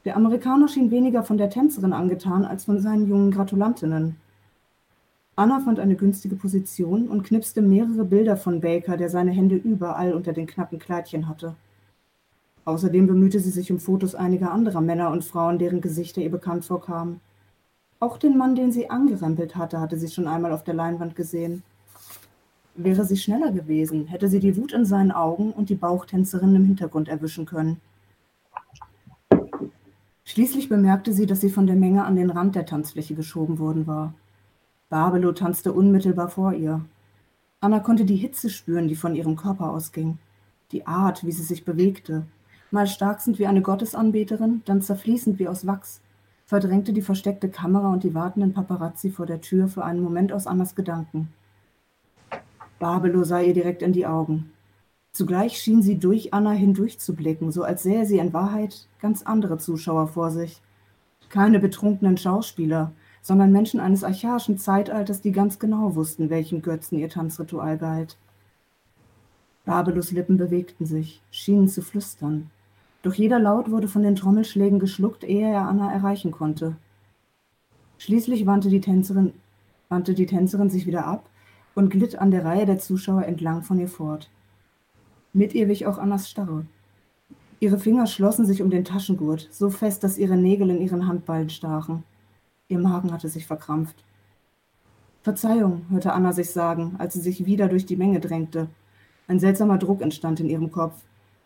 Der 0.07 0.17
Amerikaner 0.17 0.67
schien 0.67 0.91
weniger 0.91 1.25
von 1.25 1.37
der 1.37 1.51
Tänzerin 1.51 1.93
angetan 1.93 2.47
als 2.47 2.65
von 2.65 2.81
seinen 2.81 3.07
jungen 3.07 3.31
Gratulantinnen. 3.33 4.17
Anna 5.37 5.61
fand 5.61 5.79
eine 5.79 5.95
günstige 5.95 6.37
Position 6.37 7.09
und 7.09 7.25
knipste 7.25 7.61
mehrere 7.61 8.07
Bilder 8.07 8.39
von 8.39 8.63
Baker, 8.63 8.97
der 8.97 9.11
seine 9.11 9.33
Hände 9.33 9.57
überall 9.57 10.15
unter 10.15 10.33
den 10.33 10.47
knappen 10.47 10.79
Kleidchen 10.79 11.29
hatte. 11.29 11.57
Außerdem 12.65 13.07
bemühte 13.07 13.41
sie 13.41 13.51
sich 13.51 13.71
um 13.73 13.79
Fotos 13.79 14.15
einiger 14.15 14.53
anderer 14.53 14.81
Männer 14.81 15.11
und 15.11 15.23
Frauen, 15.23 15.59
deren 15.59 15.83
Gesichter 15.83 16.23
ihr 16.23 16.31
bekannt 16.31 16.65
vorkamen. 16.65 17.21
Auch 18.01 18.17
den 18.17 18.39
Mann, 18.39 18.55
den 18.55 18.73
sie 18.73 18.89
angerempelt 18.89 19.55
hatte, 19.55 19.81
hatte 19.81 19.99
sie 19.99 20.09
schon 20.09 20.27
einmal 20.27 20.53
auf 20.53 20.65
der 20.65 20.73
Leinwand 20.73 21.15
gesehen. 21.15 21.63
Wäre 22.77 23.05
sie 23.05 23.17
schneller 23.17 23.53
gewesen, 23.53 24.07
hätte 24.07 24.29
sie 24.29 24.41
die 24.41 24.57
Wut 24.57 24.73
in 24.73 24.85
seinen 24.85 25.13
Augen 25.13 25.53
und 25.53 25.69
die 25.69 25.77
Bauchtänzerin 25.77 26.57
im 26.57 26.65
Hintergrund 26.65 27.09
erwischen 27.09 27.47
können. 27.47 27.81
Schließlich 30.25 30.69
bemerkte 30.69 31.13
sie, 31.13 31.27
dass 31.27 31.41
sie 31.41 31.51
von 31.51 31.67
der 31.67 31.77
Menge 31.77 32.05
an 32.05 32.17
den 32.17 32.31
Rand 32.31 32.57
der 32.57 32.67
Tanzfläche 32.67 33.15
geschoben 33.15 33.59
worden 33.61 33.87
war. 33.87 34.15
Babelo 34.89 35.33
tanzte 35.33 35.73
unmittelbar 35.73 36.29
vor 36.29 36.53
ihr. 36.53 36.85
Anna 37.61 37.79
konnte 37.79 38.05
die 38.05 38.17
Hitze 38.17 38.51
spüren, 38.51 38.89
die 38.89 38.97
von 38.97 39.15
ihrem 39.15 39.37
Körper 39.37 39.71
ausging, 39.71 40.19
die 40.73 40.87
Art, 40.87 41.25
wie 41.25 41.33
sie 41.33 41.43
sich 41.43 41.65
bewegte, 41.65 42.25
mal 42.73 42.87
starksend 42.89 43.39
wie 43.39 43.47
eine 43.47 43.63
Gottesanbeterin, 43.63 44.63
dann 44.65 44.83
zerfließend 44.83 45.39
wie 45.39 45.47
aus 45.47 45.67
Wachs, 45.67 46.01
verdrängte 46.45 46.93
die 46.93 47.03
versteckte 47.03 47.49
Kamera 47.49 47.93
und 47.93 48.03
die 48.03 48.15
wartenden 48.15 48.53
Paparazzi 48.53 49.11
vor 49.11 49.27
der 49.27 49.41
Tür 49.41 49.69
für 49.69 49.85
einen 49.85 50.03
Moment 50.03 50.33
aus 50.33 50.47
Annas 50.47 50.75
Gedanken. 50.75 51.29
Barbelo 52.79 53.25
sah 53.25 53.41
ihr 53.41 53.55
direkt 53.55 53.83
in 53.83 53.93
die 53.93 54.07
Augen. 54.07 54.51
Zugleich 55.13 55.59
schien 55.59 55.81
sie 55.81 55.99
durch 55.99 56.35
Anna 56.35 56.51
hindurchzublicken, 56.51 57.53
so 57.53 57.63
als 57.63 57.85
sähe 57.85 58.05
sie 58.05 58.19
in 58.19 58.33
Wahrheit 58.33 58.89
ganz 59.01 59.23
andere 59.23 59.59
Zuschauer 59.59 60.09
vor 60.09 60.31
sich. 60.31 60.61
Keine 61.29 61.61
betrunkenen 61.61 62.17
Schauspieler, 62.17 62.93
sondern 63.23 63.53
Menschen 63.53 63.79
eines 63.79 64.03
archaischen 64.03 64.59
Zeitalters, 64.59 65.21
die 65.21 65.31
ganz 65.31 65.59
genau 65.59 65.95
wussten, 65.95 66.31
welchem 66.31 66.63
Götzen 66.63 66.99
ihr 66.99 67.09
Tanzritual 67.09 67.79
galt. 67.79 68.19
Babelus 69.65 70.11
Lippen 70.11 70.37
bewegten 70.37 70.85
sich, 70.85 71.23
schienen 71.31 71.69
zu 71.69 71.81
flüstern. 71.81 72.51
Doch 73.03 73.15
jeder 73.15 73.39
Laut 73.39 73.71
wurde 73.71 73.87
von 73.87 74.03
den 74.03 74.17
Trommelschlägen 74.17 74.79
geschluckt, 74.79 75.25
ehe 75.25 75.49
er 75.49 75.69
Anna 75.69 75.93
erreichen 75.93 76.33
konnte. 76.33 76.77
Schließlich 77.99 78.47
wandte 78.47 78.69
die 78.69 78.81
Tänzerin, 78.81 79.33
wandte 79.89 80.15
die 80.15 80.27
Tänzerin 80.27 80.71
sich 80.71 80.87
wieder 80.87 81.07
ab 81.07 81.31
und 81.75 81.91
glitt 81.91 82.19
an 82.19 82.31
der 82.31 82.45
Reihe 82.45 82.67
der 82.67 82.79
Zuschauer 82.79 83.25
entlang 83.25 83.63
von 83.63 83.79
ihr 83.79 83.89
fort. 83.89 84.31
Mit 85.33 85.55
ihr 85.55 85.69
wich 85.69 85.87
auch 85.87 85.99
Annas 85.99 86.29
Starre. 86.31 86.67
Ihre 87.61 87.79
Finger 87.79 88.07
schlossen 88.07 88.47
sich 88.47 88.63
um 88.63 88.71
den 88.71 88.85
Taschengurt, 88.85 89.49
so 89.51 89.71
fest, 89.71 90.05
dass 90.05 90.19
ihre 90.19 90.37
Nägel 90.37 90.71
in 90.71 90.81
ihren 90.81 91.09
Handballen 91.09 91.51
stachen. 91.51 92.05
Ihr 92.69 92.79
Magen 92.79 93.13
hatte 93.13 93.29
sich 93.29 93.47
verkrampft. 93.47 94.05
Verzeihung, 95.23 95.87
hörte 95.89 96.13
Anna 96.13 96.33
sich 96.33 96.51
sagen, 96.51 96.97
als 96.99 97.15
sie 97.15 97.21
sich 97.21 97.47
wieder 97.47 97.69
durch 97.69 97.87
die 97.87 97.97
Menge 97.97 98.21
drängte. 98.21 98.69
Ein 99.27 99.41
seltsamer 99.41 99.79
Druck 99.79 100.03
entstand 100.03 100.41
in 100.41 100.51
ihrem 100.51 100.71
Kopf. 100.71 101.03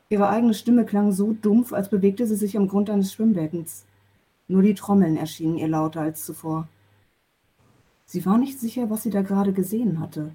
Ihre 0.08 0.28
eigene 0.28 0.54
Stimme 0.54 0.84
klang 0.84 1.12
so 1.12 1.32
dumpf, 1.32 1.72
als 1.72 1.88
bewegte 1.88 2.26
sie 2.26 2.34
sich 2.34 2.56
am 2.56 2.66
Grund 2.66 2.90
eines 2.90 3.12
Schwimmbeckens. 3.12 3.84
Nur 4.48 4.62
die 4.62 4.74
Trommeln 4.74 5.16
erschienen 5.16 5.58
ihr 5.58 5.68
lauter 5.68 6.00
als 6.00 6.24
zuvor. 6.24 6.66
Sie 8.08 8.26
war 8.26 8.38
nicht 8.38 8.58
sicher, 8.58 8.90
was 8.90 9.04
sie 9.04 9.10
da 9.10 9.22
gerade 9.22 9.52
gesehen 9.52 10.00
hatte. 10.00 10.32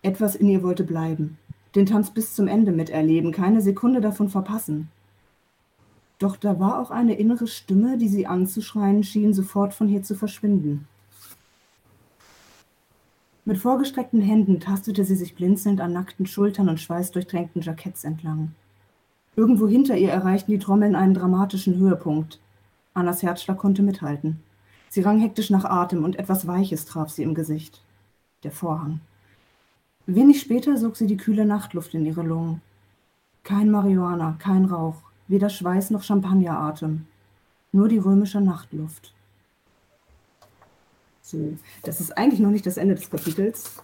Etwas 0.00 0.34
in 0.34 0.48
ihr 0.48 0.62
wollte 0.62 0.84
bleiben 0.84 1.36
den 1.74 1.86
Tanz 1.86 2.10
bis 2.10 2.34
zum 2.34 2.46
Ende 2.46 2.72
miterleben, 2.72 3.32
keine 3.32 3.60
Sekunde 3.60 4.00
davon 4.00 4.28
verpassen. 4.28 4.88
Doch 6.18 6.36
da 6.36 6.60
war 6.60 6.80
auch 6.80 6.90
eine 6.90 7.14
innere 7.14 7.46
Stimme, 7.46 7.98
die 7.98 8.08
sie 8.08 8.26
anzuschreien 8.26 9.02
schien, 9.02 9.34
sofort 9.34 9.74
von 9.74 9.88
hier 9.88 10.02
zu 10.02 10.14
verschwinden. 10.14 10.86
Mit 13.44 13.58
vorgestreckten 13.58 14.22
Händen 14.22 14.60
tastete 14.60 15.04
sie 15.04 15.16
sich 15.16 15.34
blinzelnd 15.34 15.80
an 15.80 15.92
nackten 15.92 16.26
Schultern 16.26 16.68
und 16.68 16.80
schweißdurchtränkten 16.80 17.60
Jacketts 17.60 18.04
entlang. 18.04 18.54
Irgendwo 19.36 19.66
hinter 19.66 19.96
ihr 19.96 20.10
erreichten 20.10 20.52
die 20.52 20.60
Trommeln 20.60 20.94
einen 20.94 21.12
dramatischen 21.12 21.76
Höhepunkt. 21.76 22.40
Annas 22.94 23.22
Herzschlag 23.22 23.58
konnte 23.58 23.82
mithalten. 23.82 24.40
Sie 24.94 25.00
rang 25.00 25.18
hektisch 25.18 25.50
nach 25.50 25.64
Atem 25.64 26.04
und 26.04 26.20
etwas 26.20 26.46
Weiches 26.46 26.84
traf 26.84 27.10
sie 27.10 27.24
im 27.24 27.34
Gesicht. 27.34 27.82
Der 28.44 28.52
Vorhang. 28.52 29.00
Wenig 30.06 30.40
später 30.40 30.76
sog 30.76 30.94
sie 30.94 31.08
die 31.08 31.16
kühle 31.16 31.44
Nachtluft 31.44 31.94
in 31.94 32.06
ihre 32.06 32.22
Lungen. 32.22 32.62
Kein 33.42 33.72
Marihuana, 33.72 34.36
kein 34.38 34.66
Rauch, 34.66 35.02
weder 35.26 35.48
Schweiß 35.48 35.90
noch 35.90 36.04
Champagneratem, 36.04 37.08
nur 37.72 37.88
die 37.88 37.98
römische 37.98 38.40
Nachtluft. 38.40 39.12
So, 41.22 41.58
das 41.82 42.00
ist 42.00 42.16
eigentlich 42.16 42.38
noch 42.38 42.50
nicht 42.50 42.64
das 42.64 42.76
Ende 42.76 42.94
des 42.94 43.10
Kapitels. 43.10 43.82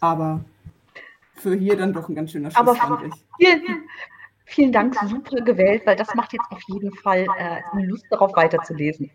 Aber 0.00 0.44
für 1.34 1.54
hier 1.54 1.76
dann 1.76 1.92
doch 1.92 2.08
ein 2.08 2.16
ganz 2.16 2.32
schöner 2.32 2.50
Schluss, 2.50 2.60
Aber 2.60 2.74
fand 2.74 3.14
ich. 3.14 3.24
Vielen, 3.36 3.62
Vielen 4.50 4.72
Dank, 4.72 4.94
super 5.06 5.42
gewählt, 5.42 5.82
weil 5.84 5.96
das 5.96 6.14
macht 6.14 6.32
jetzt 6.32 6.50
auf 6.50 6.62
jeden 6.68 6.90
Fall 6.94 7.26
äh, 7.38 7.82
Lust 7.82 8.06
darauf 8.10 8.34
weiterzulesen. 8.34 9.10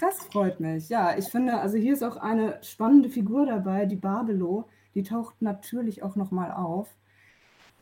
Das 0.00 0.18
freut 0.26 0.60
mich. 0.60 0.88
Ja, 0.88 1.18
ich 1.18 1.26
finde, 1.26 1.58
also 1.58 1.76
hier 1.76 1.92
ist 1.92 2.04
auch 2.04 2.16
eine 2.16 2.58
spannende 2.62 3.08
Figur 3.08 3.46
dabei, 3.46 3.84
die 3.84 3.96
Babelo. 3.96 4.68
Die 4.94 5.02
taucht 5.02 5.42
natürlich 5.42 6.04
auch 6.04 6.14
nochmal 6.14 6.52
auf. 6.52 6.88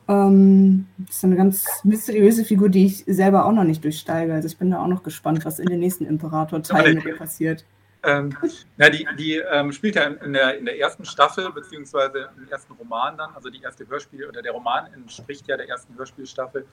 Ähm, 0.07 0.87
das 0.97 1.17
ist 1.17 1.23
eine 1.23 1.35
ganz 1.35 1.65
mysteriöse 1.83 2.43
Figur, 2.43 2.69
die 2.69 2.87
ich 2.87 3.03
selber 3.05 3.45
auch 3.45 3.51
noch 3.51 3.65
nicht 3.65 3.83
durchsteige. 3.83 4.33
Also 4.33 4.47
ich 4.47 4.57
bin 4.57 4.71
da 4.71 4.81
auch 4.81 4.87
noch 4.87 5.03
gespannt, 5.03 5.45
was 5.45 5.59
in 5.59 5.67
den 5.67 5.79
nächsten 5.79 6.05
Imperator-Teilen 6.05 6.95
mit 6.95 7.05
ihr 7.05 7.17
passiert. 7.17 7.65
Ähm, 8.05 8.35
ja, 8.77 8.89
die, 8.89 9.07
die 9.17 9.37
ähm, 9.37 9.71
spielt 9.71 9.95
ja 9.95 10.03
in 10.03 10.33
der, 10.33 10.57
in 10.57 10.65
der 10.65 10.77
ersten 10.77 11.05
Staffel, 11.05 11.51
beziehungsweise 11.51 12.29
im 12.37 12.49
ersten 12.49 12.73
Roman 12.73 13.17
dann, 13.17 13.29
also 13.33 13.49
die 13.49 13.61
erste 13.61 13.87
Hörspiel, 13.87 14.27
oder 14.27 14.41
der 14.41 14.51
Roman 14.51 14.91
entspricht 14.93 15.47
ja 15.47 15.55
der 15.55 15.69
ersten 15.69 15.97
Hörspielstaffel. 15.97 16.65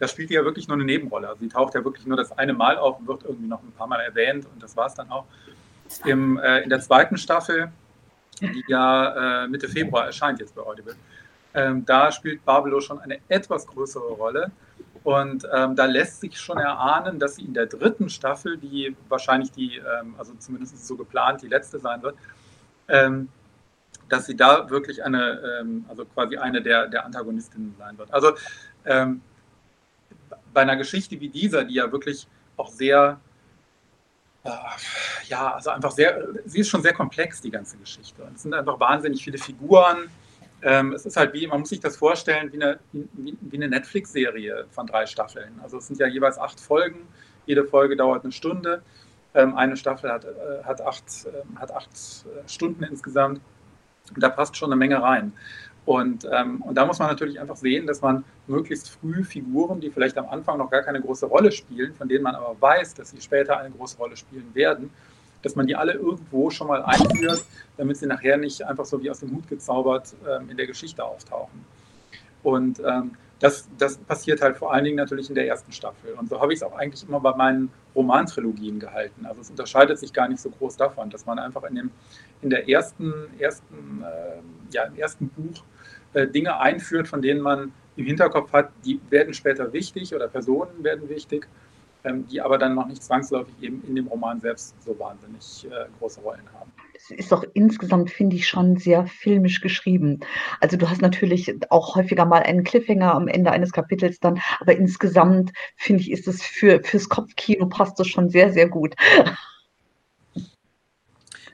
Da 0.00 0.08
spielt 0.08 0.30
die 0.30 0.34
ja 0.34 0.44
wirklich 0.44 0.66
nur 0.66 0.76
eine 0.76 0.84
Nebenrolle. 0.84 1.28
Also 1.28 1.40
sie 1.40 1.48
taucht 1.48 1.74
ja 1.74 1.84
wirklich 1.84 2.06
nur 2.06 2.16
das 2.16 2.32
eine 2.32 2.52
Mal 2.52 2.76
auf 2.76 2.98
und 2.98 3.06
wird 3.06 3.22
irgendwie 3.22 3.46
noch 3.46 3.62
ein 3.62 3.72
paar 3.72 3.86
Mal 3.86 4.00
erwähnt 4.00 4.46
und 4.52 4.60
das 4.60 4.76
war 4.76 4.86
es 4.86 4.94
dann 4.94 5.10
auch. 5.10 5.26
Im, 6.04 6.38
äh, 6.38 6.62
in 6.62 6.70
der 6.70 6.80
zweiten 6.80 7.16
Staffel, 7.16 7.70
die 8.40 8.64
ja 8.66 9.44
äh, 9.44 9.48
Mitte 9.48 9.68
Februar 9.68 10.06
erscheint 10.06 10.40
jetzt 10.40 10.56
bei 10.56 10.62
Audible, 10.62 10.96
ähm, 11.54 11.84
da 11.84 12.10
spielt 12.10 12.44
Babelo 12.44 12.80
schon 12.80 12.98
eine 12.98 13.20
etwas 13.28 13.64
größere 13.66 14.12
Rolle. 14.14 14.50
Und 15.04 15.46
ähm, 15.52 15.76
da 15.76 15.84
lässt 15.84 16.20
sich 16.20 16.40
schon 16.40 16.56
erahnen, 16.56 17.18
dass 17.18 17.36
sie 17.36 17.42
in 17.42 17.52
der 17.52 17.66
dritten 17.66 18.08
Staffel, 18.08 18.56
die 18.56 18.96
wahrscheinlich 19.10 19.52
die, 19.52 19.76
ähm, 19.76 20.14
also 20.16 20.32
zumindest 20.38 20.74
ist 20.74 20.86
so 20.86 20.96
geplant, 20.96 21.42
die 21.42 21.48
letzte 21.48 21.78
sein 21.78 22.02
wird, 22.02 22.16
ähm, 22.88 23.28
dass 24.08 24.24
sie 24.24 24.34
da 24.34 24.68
wirklich 24.70 25.04
eine, 25.04 25.60
ähm, 25.60 25.84
also 25.90 26.06
quasi 26.06 26.38
eine 26.38 26.62
der, 26.62 26.88
der 26.88 27.04
Antagonistinnen 27.04 27.74
sein 27.78 27.98
wird. 27.98 28.12
Also 28.14 28.32
ähm, 28.86 29.20
bei 30.54 30.62
einer 30.62 30.76
Geschichte 30.76 31.20
wie 31.20 31.28
dieser, 31.28 31.64
die 31.64 31.74
ja 31.74 31.92
wirklich 31.92 32.26
auch 32.56 32.70
sehr, 32.70 33.20
äh, 34.44 34.50
ja, 35.26 35.52
also 35.52 35.68
einfach 35.68 35.90
sehr, 35.90 36.28
sie 36.46 36.60
ist 36.60 36.70
schon 36.70 36.82
sehr 36.82 36.94
komplex, 36.94 37.42
die 37.42 37.50
ganze 37.50 37.76
Geschichte. 37.76 38.22
Und 38.22 38.36
es 38.36 38.42
sind 38.42 38.54
einfach 38.54 38.80
wahnsinnig 38.80 39.22
viele 39.22 39.36
Figuren 39.36 40.08
ähm, 40.64 40.92
es 40.94 41.04
ist 41.04 41.16
halt 41.16 41.34
wie, 41.34 41.46
man 41.46 41.60
muss 41.60 41.68
sich 41.68 41.80
das 41.80 41.96
vorstellen, 41.96 42.50
wie 42.52 42.62
eine, 42.62 42.78
wie, 42.92 43.36
wie 43.40 43.56
eine 43.56 43.68
Netflix-Serie 43.68 44.66
von 44.70 44.86
drei 44.86 45.04
Staffeln. 45.06 45.60
Also 45.62 45.76
es 45.76 45.86
sind 45.86 46.00
ja 46.00 46.06
jeweils 46.06 46.38
acht 46.38 46.58
Folgen, 46.58 47.06
jede 47.46 47.64
Folge 47.64 47.96
dauert 47.96 48.24
eine 48.24 48.32
Stunde. 48.32 48.82
Ähm, 49.34 49.54
eine 49.56 49.76
Staffel 49.76 50.10
hat, 50.10 50.24
äh, 50.24 50.64
hat, 50.64 50.80
acht, 50.80 51.04
äh, 51.26 51.58
hat 51.58 51.70
acht 51.72 51.90
äh, 51.90 52.48
Stunden 52.48 52.82
insgesamt. 52.84 53.40
Und 54.14 54.22
da 54.22 54.30
passt 54.30 54.56
schon 54.56 54.70
eine 54.70 54.76
Menge 54.76 55.02
rein. 55.02 55.32
Und, 55.84 56.26
ähm, 56.32 56.62
und 56.62 56.76
da 56.76 56.86
muss 56.86 56.98
man 56.98 57.08
natürlich 57.08 57.38
einfach 57.38 57.56
sehen, 57.56 57.86
dass 57.86 58.00
man 58.00 58.24
möglichst 58.46 58.88
früh 58.88 59.22
Figuren, 59.22 59.80
die 59.80 59.90
vielleicht 59.90 60.16
am 60.16 60.28
Anfang 60.28 60.56
noch 60.56 60.70
gar 60.70 60.82
keine 60.82 61.00
große 61.00 61.26
Rolle 61.26 61.52
spielen, 61.52 61.94
von 61.94 62.08
denen 62.08 62.22
man 62.22 62.34
aber 62.34 62.56
weiß, 62.58 62.94
dass 62.94 63.10
sie 63.10 63.20
später 63.20 63.58
eine 63.58 63.70
große 63.70 63.98
Rolle 63.98 64.16
spielen 64.16 64.54
werden, 64.54 64.90
dass 65.44 65.54
man 65.56 65.66
die 65.66 65.76
alle 65.76 65.92
irgendwo 65.92 66.50
schon 66.50 66.68
mal 66.68 66.82
einführt, 66.82 67.44
damit 67.76 67.98
sie 67.98 68.06
nachher 68.06 68.36
nicht 68.36 68.62
einfach 68.62 68.84
so 68.84 69.02
wie 69.02 69.10
aus 69.10 69.20
dem 69.20 69.30
Hut 69.30 69.46
gezaubert 69.48 70.14
ähm, 70.28 70.50
in 70.50 70.56
der 70.56 70.66
Geschichte 70.66 71.04
auftauchen. 71.04 71.64
Und 72.42 72.80
ähm, 72.80 73.12
das, 73.40 73.68
das 73.78 73.98
passiert 73.98 74.40
halt 74.40 74.56
vor 74.56 74.72
allen 74.72 74.84
Dingen 74.84 74.96
natürlich 74.96 75.28
in 75.28 75.34
der 75.34 75.46
ersten 75.46 75.72
Staffel. 75.72 76.14
Und 76.14 76.30
so 76.30 76.40
habe 76.40 76.52
ich 76.52 76.60
es 76.60 76.62
auch 76.62 76.76
eigentlich 76.76 77.06
immer 77.06 77.20
bei 77.20 77.34
meinen 77.34 77.70
Romantrilogien 77.94 78.78
gehalten. 78.78 79.26
Also 79.26 79.42
es 79.42 79.50
unterscheidet 79.50 79.98
sich 79.98 80.12
gar 80.12 80.28
nicht 80.28 80.40
so 80.40 80.50
groß 80.50 80.76
davon, 80.76 81.10
dass 81.10 81.26
man 81.26 81.38
einfach 81.38 81.64
in, 81.64 81.74
dem, 81.74 81.90
in 82.42 82.50
der 82.50 82.68
ersten, 82.68 83.12
ersten, 83.38 84.02
äh, 84.02 84.40
ja, 84.72 84.84
im 84.84 84.96
ersten 84.96 85.28
Buch 85.28 85.62
äh, 86.14 86.26
Dinge 86.26 86.58
einführt, 86.58 87.08
von 87.08 87.20
denen 87.20 87.40
man 87.40 87.72
im 87.96 88.06
Hinterkopf 88.06 88.52
hat, 88.52 88.70
die 88.84 89.00
werden 89.10 89.34
später 89.34 89.72
wichtig 89.72 90.14
oder 90.14 90.28
Personen 90.28 90.82
werden 90.82 91.08
wichtig 91.08 91.46
die 92.04 92.40
aber 92.40 92.58
dann 92.58 92.74
noch 92.74 92.86
nicht 92.86 93.02
zwangsläufig 93.02 93.54
eben 93.60 93.82
in 93.86 93.96
dem 93.96 94.06
Roman 94.06 94.40
selbst 94.40 94.74
so 94.84 94.98
wahnsinnig 94.98 95.66
äh, 95.70 95.86
große 95.98 96.20
Rollen 96.20 96.46
haben. 96.52 96.70
Es 96.94 97.10
ist 97.10 97.32
auch 97.32 97.44
insgesamt, 97.54 98.10
finde 98.10 98.36
ich, 98.36 98.46
schon 98.48 98.76
sehr 98.76 99.06
filmisch 99.06 99.60
geschrieben. 99.60 100.20
Also 100.60 100.76
du 100.76 100.88
hast 100.88 101.02
natürlich 101.02 101.54
auch 101.70 101.96
häufiger 101.96 102.24
mal 102.24 102.42
einen 102.42 102.64
Cliffhanger 102.64 103.14
am 103.14 103.28
Ende 103.28 103.50
eines 103.50 103.72
Kapitels 103.72 104.20
dann, 104.20 104.40
aber 104.60 104.76
insgesamt, 104.76 105.52
finde 105.76 106.02
ich, 106.02 106.10
ist 106.10 106.28
es 106.28 106.42
für, 106.42 106.82
fürs 106.82 107.08
Kopfkino 107.08 107.66
passt 107.66 107.98
das 107.98 108.08
schon 108.08 108.30
sehr, 108.30 108.52
sehr 108.52 108.68
gut. 108.68 108.94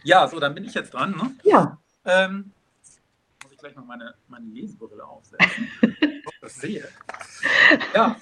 Ja, 0.03 0.27
so, 0.29 0.41
dann 0.41 0.55
bin 0.55 0.65
ich 0.65 0.75
jetzt 0.75 0.95
dran, 0.95 1.13
ne? 1.13 1.33
Ja. 1.45 1.79
Ähm, 2.05 2.53
muss 3.43 3.53
ich 3.53 3.59
gleich 3.59 3.75
noch 3.75 3.85
meine, 3.85 4.15
meine 4.29 4.47
Lesebrille 4.47 5.05
aufsetzen, 5.05 5.69
ich 5.83 6.39
das 6.41 6.55
sehe. 6.57 6.89
Ja, 7.95 8.17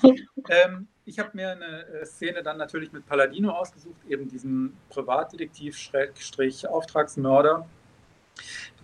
ähm, 0.49 0.89
ich 1.09 1.19
habe 1.19 1.31
mir 1.33 1.53
eine 1.53 1.87
äh, 1.87 2.05
Szene 2.05 2.43
dann 2.43 2.59
natürlich 2.59 2.93
mit 2.93 3.07
Palladino 3.07 3.53
ausgesucht, 3.53 3.97
eben 4.09 4.29
diesen 4.29 4.77
Privatdetektiv-Auftragsmörder. 4.91 7.67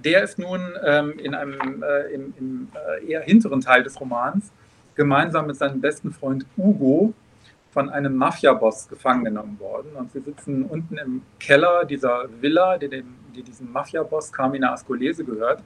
Der 0.03 0.25
ist 0.25 0.39
nun 0.39 0.73
ähm, 0.83 1.19
in 1.19 1.35
einem 1.35 1.83
äh, 1.83 2.07
im, 2.13 2.33
im 2.39 2.69
äh, 2.75 3.05
eher 3.07 3.21
hinteren 3.21 3.61
Teil 3.61 3.83
des 3.83 4.01
Romans 4.01 4.51
gemeinsam 4.95 5.47
mit 5.47 5.57
seinem 5.57 5.79
besten 5.81 6.13
Freund 6.13 6.47
Ugo 6.57 7.13
von 7.73 7.91
einem 7.91 8.17
Mafia-Boss 8.17 8.89
gefangen 8.89 9.25
genommen 9.25 9.61
worden. 9.61 9.95
Und 9.95 10.13
sie 10.13 10.21
sitzen 10.21 10.65
unten 10.65 10.97
im 10.97 11.21
Keller 11.39 11.85
dieser 11.85 12.29
Villa, 12.41 12.79
die, 12.79 12.89
dem, 12.89 13.15
die 13.35 13.43
diesem 13.43 13.71
Mafia-Boss 13.71 14.33
Carmina 14.33 14.73
Ascolese 14.73 15.25
gehört. 15.25 15.63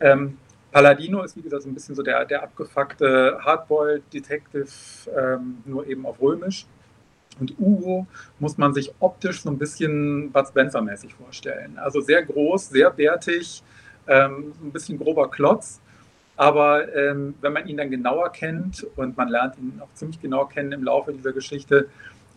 Ähm, 0.00 0.36
Palladino 0.72 1.22
ist, 1.22 1.36
wie 1.36 1.42
gesagt, 1.42 1.62
so 1.62 1.68
ein 1.68 1.74
bisschen 1.74 1.94
so 1.94 2.02
der, 2.02 2.24
der 2.24 2.42
abgefuckte 2.42 3.38
Hardboiled-Detective, 3.44 4.66
ähm, 5.14 5.58
nur 5.66 5.86
eben 5.86 6.06
auf 6.06 6.20
Römisch. 6.20 6.66
Und 7.38 7.54
Ugo 7.58 8.06
muss 8.38 8.58
man 8.58 8.74
sich 8.74 8.92
optisch 8.98 9.42
so 9.42 9.50
ein 9.50 9.58
bisschen 9.58 10.32
Bud 10.32 10.46
Spencer-mäßig 10.46 11.14
vorstellen. 11.14 11.78
Also 11.78 12.00
sehr 12.00 12.22
groß, 12.22 12.70
sehr 12.70 12.90
bärtig, 12.90 13.62
ähm, 14.06 14.52
ein 14.62 14.72
bisschen 14.72 14.98
grober 14.98 15.30
Klotz. 15.30 15.80
Aber 16.36 16.94
ähm, 16.94 17.34
wenn 17.40 17.52
man 17.52 17.66
ihn 17.66 17.76
dann 17.76 17.90
genauer 17.90 18.32
kennt 18.32 18.86
und 18.96 19.16
man 19.16 19.28
lernt 19.28 19.58
ihn 19.58 19.80
auch 19.82 19.92
ziemlich 19.94 20.20
genau 20.20 20.46
kennen 20.46 20.72
im 20.72 20.84
Laufe 20.84 21.12
dieser 21.12 21.32
Geschichte, 21.32 21.88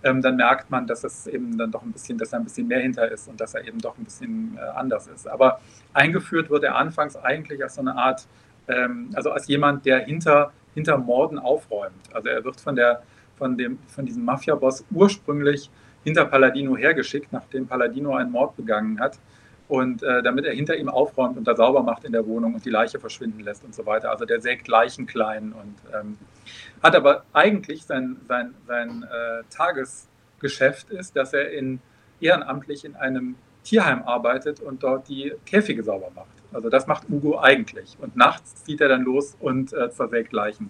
ähm, 0.05 0.21
dann 0.21 0.35
merkt 0.35 0.69
man, 0.69 0.85
dass 0.85 1.03
es 1.03 1.25
eben 1.25 1.57
dann 1.57 1.71
doch 1.71 1.81
ein 1.81 1.91
bisschen, 1.91 2.17
dass 2.17 2.31
er 2.31 2.39
ein 2.39 2.45
bisschen 2.45 2.67
mehr 2.67 2.79
hinter 2.79 3.11
ist 3.11 3.27
und 3.27 3.41
dass 3.41 3.55
er 3.55 3.67
eben 3.67 3.79
doch 3.79 3.97
ein 3.97 4.03
bisschen 4.05 4.55
äh, 4.55 4.61
anders 4.61 5.07
ist. 5.07 5.27
Aber 5.27 5.59
eingeführt 5.93 6.49
wird 6.51 6.63
er 6.63 6.75
anfangs 6.75 7.15
eigentlich 7.17 7.61
als 7.63 7.75
so 7.75 7.81
eine 7.81 7.95
Art, 7.97 8.27
ähm, 8.67 9.09
also 9.15 9.31
als 9.31 9.47
jemand, 9.47 9.85
der 9.85 10.05
hinter, 10.05 10.51
hinter 10.75 10.99
Morden 10.99 11.39
aufräumt. 11.39 12.13
Also 12.13 12.29
er 12.29 12.43
wird 12.43 12.61
von, 12.61 12.75
der, 12.75 13.01
von, 13.35 13.57
dem, 13.57 13.79
von 13.87 14.05
diesem 14.05 14.23
Mafia-Boss 14.23 14.85
ursprünglich 14.91 15.71
hinter 16.03 16.25
Palladino 16.25 16.77
hergeschickt, 16.77 17.33
nachdem 17.33 17.65
Palladino 17.65 18.15
einen 18.15 18.31
Mord 18.31 18.55
begangen 18.55 18.99
hat 18.99 19.17
und 19.67 20.03
äh, 20.03 20.21
damit 20.21 20.45
er 20.45 20.53
hinter 20.53 20.75
ihm 20.75 20.87
aufräumt 20.87 21.35
und 21.35 21.47
da 21.47 21.55
sauber 21.55 21.81
macht 21.81 22.03
in 22.03 22.11
der 22.11 22.27
Wohnung 22.27 22.53
und 22.53 22.63
die 22.63 22.69
Leiche 22.69 22.99
verschwinden 22.99 23.39
lässt 23.39 23.63
und 23.63 23.73
so 23.73 23.87
weiter. 23.87 24.11
Also 24.11 24.25
der 24.25 24.39
sägt 24.39 24.67
Leichen 24.67 25.07
klein 25.07 25.51
und 25.51 25.75
ähm, 25.99 26.17
hat 26.81 26.95
aber 26.95 27.25
eigentlich 27.33 27.83
sein, 27.83 28.17
sein, 28.27 28.55
sein 28.67 29.03
äh, 29.03 29.43
Tagesgeschäft 29.49 30.89
ist, 30.89 31.15
dass 31.15 31.33
er 31.33 31.51
in, 31.51 31.79
ehrenamtlich 32.19 32.85
in 32.85 32.95
einem 32.95 33.35
Tierheim 33.63 34.03
arbeitet 34.03 34.59
und 34.59 34.83
dort 34.83 35.07
die 35.09 35.33
Käfige 35.45 35.83
sauber 35.83 36.11
macht. 36.15 36.27
Also 36.53 36.69
das 36.69 36.87
macht 36.87 37.09
Ugo 37.09 37.39
eigentlich. 37.39 37.97
Und 37.99 38.15
nachts 38.15 38.63
zieht 38.63 38.79
er 38.79 38.87
dann 38.87 39.03
los 39.03 39.35
und 39.39 39.73
äh, 39.73 39.89
zersägt 39.89 40.31
Leichen. 40.31 40.69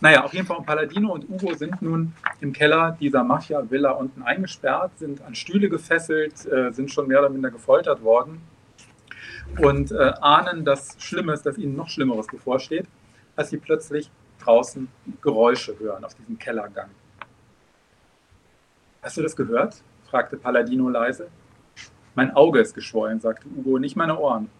Naja, 0.00 0.24
auf 0.24 0.34
jeden 0.34 0.46
Fall 0.46 0.62
Palladino 0.62 1.12
und 1.12 1.28
Ugo 1.30 1.54
sind 1.54 1.80
nun 1.80 2.14
im 2.40 2.52
Keller 2.52 2.96
dieser 2.98 3.22
Mafia-Villa 3.22 3.92
unten 3.92 4.22
eingesperrt, 4.22 4.98
sind 4.98 5.22
an 5.22 5.36
Stühle 5.36 5.68
gefesselt, 5.68 6.44
äh, 6.46 6.72
sind 6.72 6.90
schon 6.90 7.06
mehr 7.06 7.20
oder 7.20 7.28
minder 7.28 7.52
gefoltert 7.52 8.02
worden 8.02 8.40
und 9.60 9.92
äh, 9.92 10.12
ahnen, 10.20 10.64
dass 10.64 10.96
Schlimmes, 10.98 11.42
dass 11.42 11.58
ihnen 11.58 11.76
noch 11.76 11.88
Schlimmeres 11.88 12.26
bevorsteht, 12.26 12.86
als 13.36 13.50
sie 13.50 13.58
plötzlich 13.58 14.10
draußen 14.44 14.88
Geräusche 15.20 15.78
hören 15.78 16.04
auf 16.04 16.14
diesem 16.14 16.38
Kellergang. 16.38 16.90
Hast 19.02 19.16
du 19.16 19.22
das 19.22 19.36
gehört? 19.36 19.82
fragte 20.08 20.36
Palladino 20.36 20.88
leise. 20.88 21.28
Mein 22.14 22.36
Auge 22.36 22.60
ist 22.60 22.74
geschwollen, 22.74 23.20
sagte 23.20 23.48
Ugo, 23.48 23.78
nicht 23.78 23.96
meine 23.96 24.18
Ohren. 24.18 24.50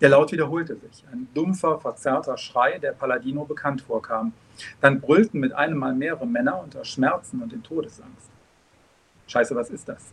Der 0.00 0.10
Laut 0.10 0.30
wiederholte 0.30 0.76
sich, 0.76 1.04
ein 1.10 1.26
dumpfer, 1.34 1.80
verzerrter 1.80 2.36
Schrei, 2.36 2.78
der 2.78 2.92
Palladino 2.92 3.44
bekannt 3.44 3.80
vorkam. 3.80 4.32
Dann 4.80 5.00
brüllten 5.00 5.40
mit 5.40 5.52
einem 5.52 5.78
Mal 5.78 5.94
mehrere 5.94 6.26
Männer 6.26 6.62
unter 6.62 6.84
Schmerzen 6.84 7.42
und 7.42 7.52
in 7.52 7.62
Todesangst. 7.62 8.30
Scheiße, 9.26 9.56
was 9.56 9.70
ist 9.70 9.88
das? 9.88 10.12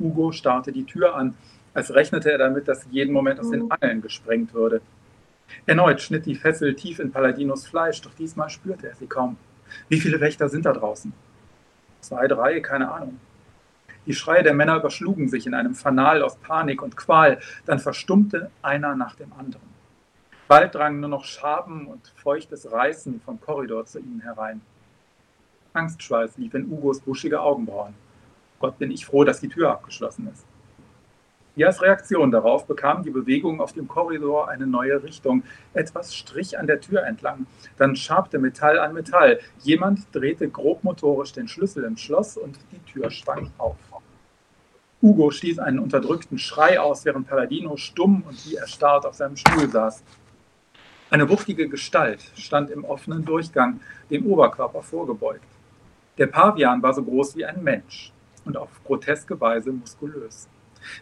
Ugo 0.00 0.32
starrte 0.32 0.72
die 0.72 0.84
Tür 0.84 1.14
an, 1.14 1.34
als 1.74 1.94
rechnete 1.94 2.32
er 2.32 2.38
damit, 2.38 2.68
dass 2.68 2.86
jeden 2.90 3.12
Moment 3.12 3.38
aus 3.40 3.50
den 3.50 3.70
Angeln 3.70 4.02
gesprengt 4.02 4.52
würde. 4.54 4.80
Erneut 5.66 6.00
schnitt 6.00 6.26
die 6.26 6.34
Fessel 6.34 6.74
tief 6.74 6.98
in 6.98 7.12
Palladinos 7.12 7.66
Fleisch, 7.66 8.00
doch 8.02 8.14
diesmal 8.14 8.50
spürte 8.50 8.88
er 8.88 8.94
sie 8.94 9.06
kaum. 9.06 9.36
Wie 9.88 10.00
viele 10.00 10.20
Wächter 10.20 10.48
sind 10.48 10.66
da 10.66 10.72
draußen? 10.72 11.12
Zwei, 12.00 12.26
drei, 12.26 12.60
keine 12.60 12.90
Ahnung. 12.90 13.20
Die 14.06 14.14
Schreie 14.14 14.42
der 14.42 14.54
Männer 14.54 14.76
überschlugen 14.76 15.28
sich 15.28 15.46
in 15.46 15.54
einem 15.54 15.74
Fanal 15.74 16.22
aus 16.22 16.36
Panik 16.36 16.82
und 16.82 16.96
Qual, 16.96 17.38
dann 17.66 17.78
verstummte 17.78 18.50
einer 18.60 18.96
nach 18.96 19.14
dem 19.14 19.32
anderen. 19.32 19.72
Bald 20.48 20.74
drangen 20.74 21.00
nur 21.00 21.08
noch 21.08 21.24
Schaben 21.24 21.86
und 21.86 22.12
feuchtes 22.16 22.70
Reißen 22.70 23.20
vom 23.20 23.40
Korridor 23.40 23.86
zu 23.86 24.00
ihnen 24.00 24.20
herein. 24.20 24.60
Angstschweiß 25.72 26.36
lief 26.36 26.52
in 26.54 26.70
Ugos 26.70 27.00
buschige 27.00 27.40
Augenbrauen. 27.40 27.94
Gott 28.58 28.78
bin 28.78 28.90
ich 28.90 29.06
froh, 29.06 29.24
dass 29.24 29.40
die 29.40 29.48
Tür 29.48 29.70
abgeschlossen 29.70 30.28
ist. 30.32 30.44
Wie 31.54 31.66
als 31.66 31.82
Reaktion 31.82 32.30
darauf 32.30 32.66
bekam 32.66 33.02
die 33.02 33.10
Bewegung 33.10 33.60
auf 33.60 33.72
dem 33.72 33.86
Korridor 33.86 34.48
eine 34.48 34.66
neue 34.66 35.02
Richtung. 35.02 35.42
Etwas 35.74 36.14
strich 36.14 36.58
an 36.58 36.66
der 36.66 36.80
Tür 36.80 37.04
entlang. 37.04 37.46
Dann 37.76 37.94
schabte 37.94 38.38
Metall 38.38 38.78
an 38.78 38.94
Metall. 38.94 39.38
Jemand 39.58 40.06
drehte 40.12 40.48
grobmotorisch 40.48 41.32
den 41.32 41.48
Schlüssel 41.48 41.84
im 41.84 41.98
Schloss 41.98 42.38
und 42.38 42.58
die 42.72 42.78
Tür 42.90 43.10
schwang 43.10 43.50
auf. 43.58 43.76
Ugo 45.02 45.32
stieß 45.32 45.58
einen 45.58 45.80
unterdrückten 45.80 46.38
Schrei 46.38 46.78
aus, 46.78 47.04
während 47.04 47.28
Palladino 47.28 47.76
stumm 47.76 48.22
und 48.26 48.46
wie 48.46 48.54
erstarrt 48.54 49.04
auf 49.04 49.14
seinem 49.14 49.36
Stuhl 49.36 49.68
saß. 49.68 50.02
Eine 51.10 51.28
wuchtige 51.28 51.68
Gestalt 51.68 52.22
stand 52.36 52.70
im 52.70 52.84
offenen 52.84 53.24
Durchgang, 53.24 53.80
dem 54.10 54.24
Oberkörper 54.24 54.80
vorgebeugt. 54.80 55.44
Der 56.18 56.28
Pavian 56.28 56.82
war 56.82 56.94
so 56.94 57.02
groß 57.02 57.36
wie 57.36 57.44
ein 57.44 57.62
Mensch 57.62 58.12
und 58.44 58.56
auf 58.56 58.70
groteske 58.84 59.38
Weise 59.40 59.72
muskulös. 59.72 60.48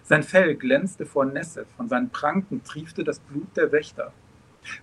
Sein 0.03 0.23
Fell 0.23 0.55
glänzte 0.55 1.07
vor 1.07 1.25
Nässe, 1.25 1.67
von 1.77 1.89
seinen 1.89 2.11
Pranken 2.11 2.63
triefte 2.65 3.05
das 3.05 3.19
Blut 3.19 3.57
der 3.57 3.73
Wächter. 3.73 4.13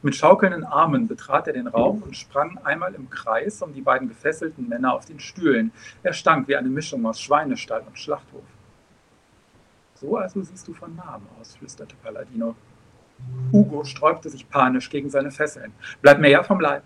Mit 0.01 0.15
schaukelnden 0.15 0.63
Armen 0.63 1.07
betrat 1.07 1.47
er 1.47 1.53
den 1.53 1.67
Raum 1.67 2.01
und 2.01 2.17
sprang 2.17 2.57
einmal 2.63 2.93
im 2.95 3.09
Kreis 3.09 3.61
um 3.61 3.73
die 3.73 3.81
beiden 3.81 4.07
gefesselten 4.07 4.67
Männer 4.67 4.93
auf 4.93 5.05
den 5.05 5.19
Stühlen. 5.19 5.71
Er 6.03 6.13
stank 6.13 6.47
wie 6.47 6.55
eine 6.55 6.69
Mischung 6.69 7.05
aus 7.05 7.21
Schweinestall 7.21 7.83
und 7.85 7.97
Schlachthof. 7.97 8.43
So 9.95 10.17
also 10.17 10.41
siehst 10.41 10.67
du 10.67 10.73
von 10.73 10.95
Namen 10.95 11.27
aus, 11.39 11.55
flüsterte 11.55 11.95
Palladino. 12.03 12.55
Hugo 13.51 13.83
sträubte 13.83 14.29
sich 14.29 14.47
panisch 14.47 14.89
gegen 14.89 15.09
seine 15.09 15.31
Fesseln. 15.31 15.73
Bleib 16.01 16.19
mir 16.19 16.29
ja 16.29 16.43
vom 16.43 16.59
Leib. 16.59 16.83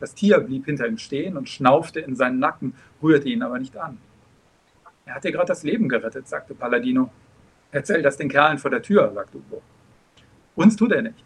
Das 0.00 0.14
Tier 0.14 0.40
blieb 0.40 0.64
hinter 0.64 0.86
ihm 0.86 0.98
stehen 0.98 1.36
und 1.36 1.48
schnaufte 1.48 2.00
in 2.00 2.16
seinen 2.16 2.38
Nacken, 2.38 2.74
rührte 3.02 3.28
ihn 3.28 3.42
aber 3.42 3.58
nicht 3.58 3.76
an. 3.76 3.98
Er 5.08 5.14
hat 5.14 5.24
dir 5.24 5.32
gerade 5.32 5.46
das 5.46 5.62
Leben 5.62 5.88
gerettet, 5.88 6.28
sagte 6.28 6.54
Palladino. 6.54 7.10
Erzähl 7.72 8.02
das 8.02 8.18
den 8.18 8.28
Kerlen 8.28 8.58
vor 8.58 8.70
der 8.70 8.82
Tür, 8.82 9.10
sagte 9.14 9.38
Ugo. 9.38 9.62
Uns 10.54 10.76
tut 10.76 10.92
er 10.92 11.00
nichts. 11.00 11.22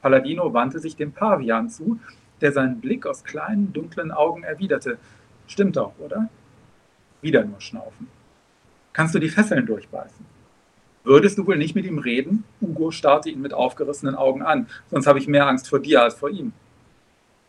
Palladino 0.00 0.54
wandte 0.54 0.78
sich 0.78 0.94
dem 0.94 1.10
Pavian 1.10 1.68
zu, 1.68 1.98
der 2.40 2.52
seinen 2.52 2.80
Blick 2.80 3.06
aus 3.06 3.24
kleinen, 3.24 3.72
dunklen 3.72 4.12
Augen 4.12 4.44
erwiderte. 4.44 4.98
Stimmt 5.48 5.76
doch, 5.76 5.98
oder? 5.98 6.28
Wieder 7.22 7.44
nur 7.44 7.60
schnaufen. 7.60 8.06
Kannst 8.92 9.16
du 9.16 9.18
die 9.18 9.28
Fesseln 9.28 9.66
durchbeißen? 9.66 10.24
Würdest 11.02 11.36
du 11.36 11.44
wohl 11.44 11.58
nicht 11.58 11.74
mit 11.74 11.86
ihm 11.86 11.98
reden? 11.98 12.44
Ugo 12.60 12.92
starrte 12.92 13.30
ihn 13.30 13.42
mit 13.42 13.52
aufgerissenen 13.52 14.14
Augen 14.14 14.42
an, 14.42 14.68
sonst 14.90 15.08
habe 15.08 15.18
ich 15.18 15.26
mehr 15.26 15.48
Angst 15.48 15.68
vor 15.68 15.80
dir 15.80 16.02
als 16.02 16.14
vor 16.14 16.30
ihm. 16.30 16.52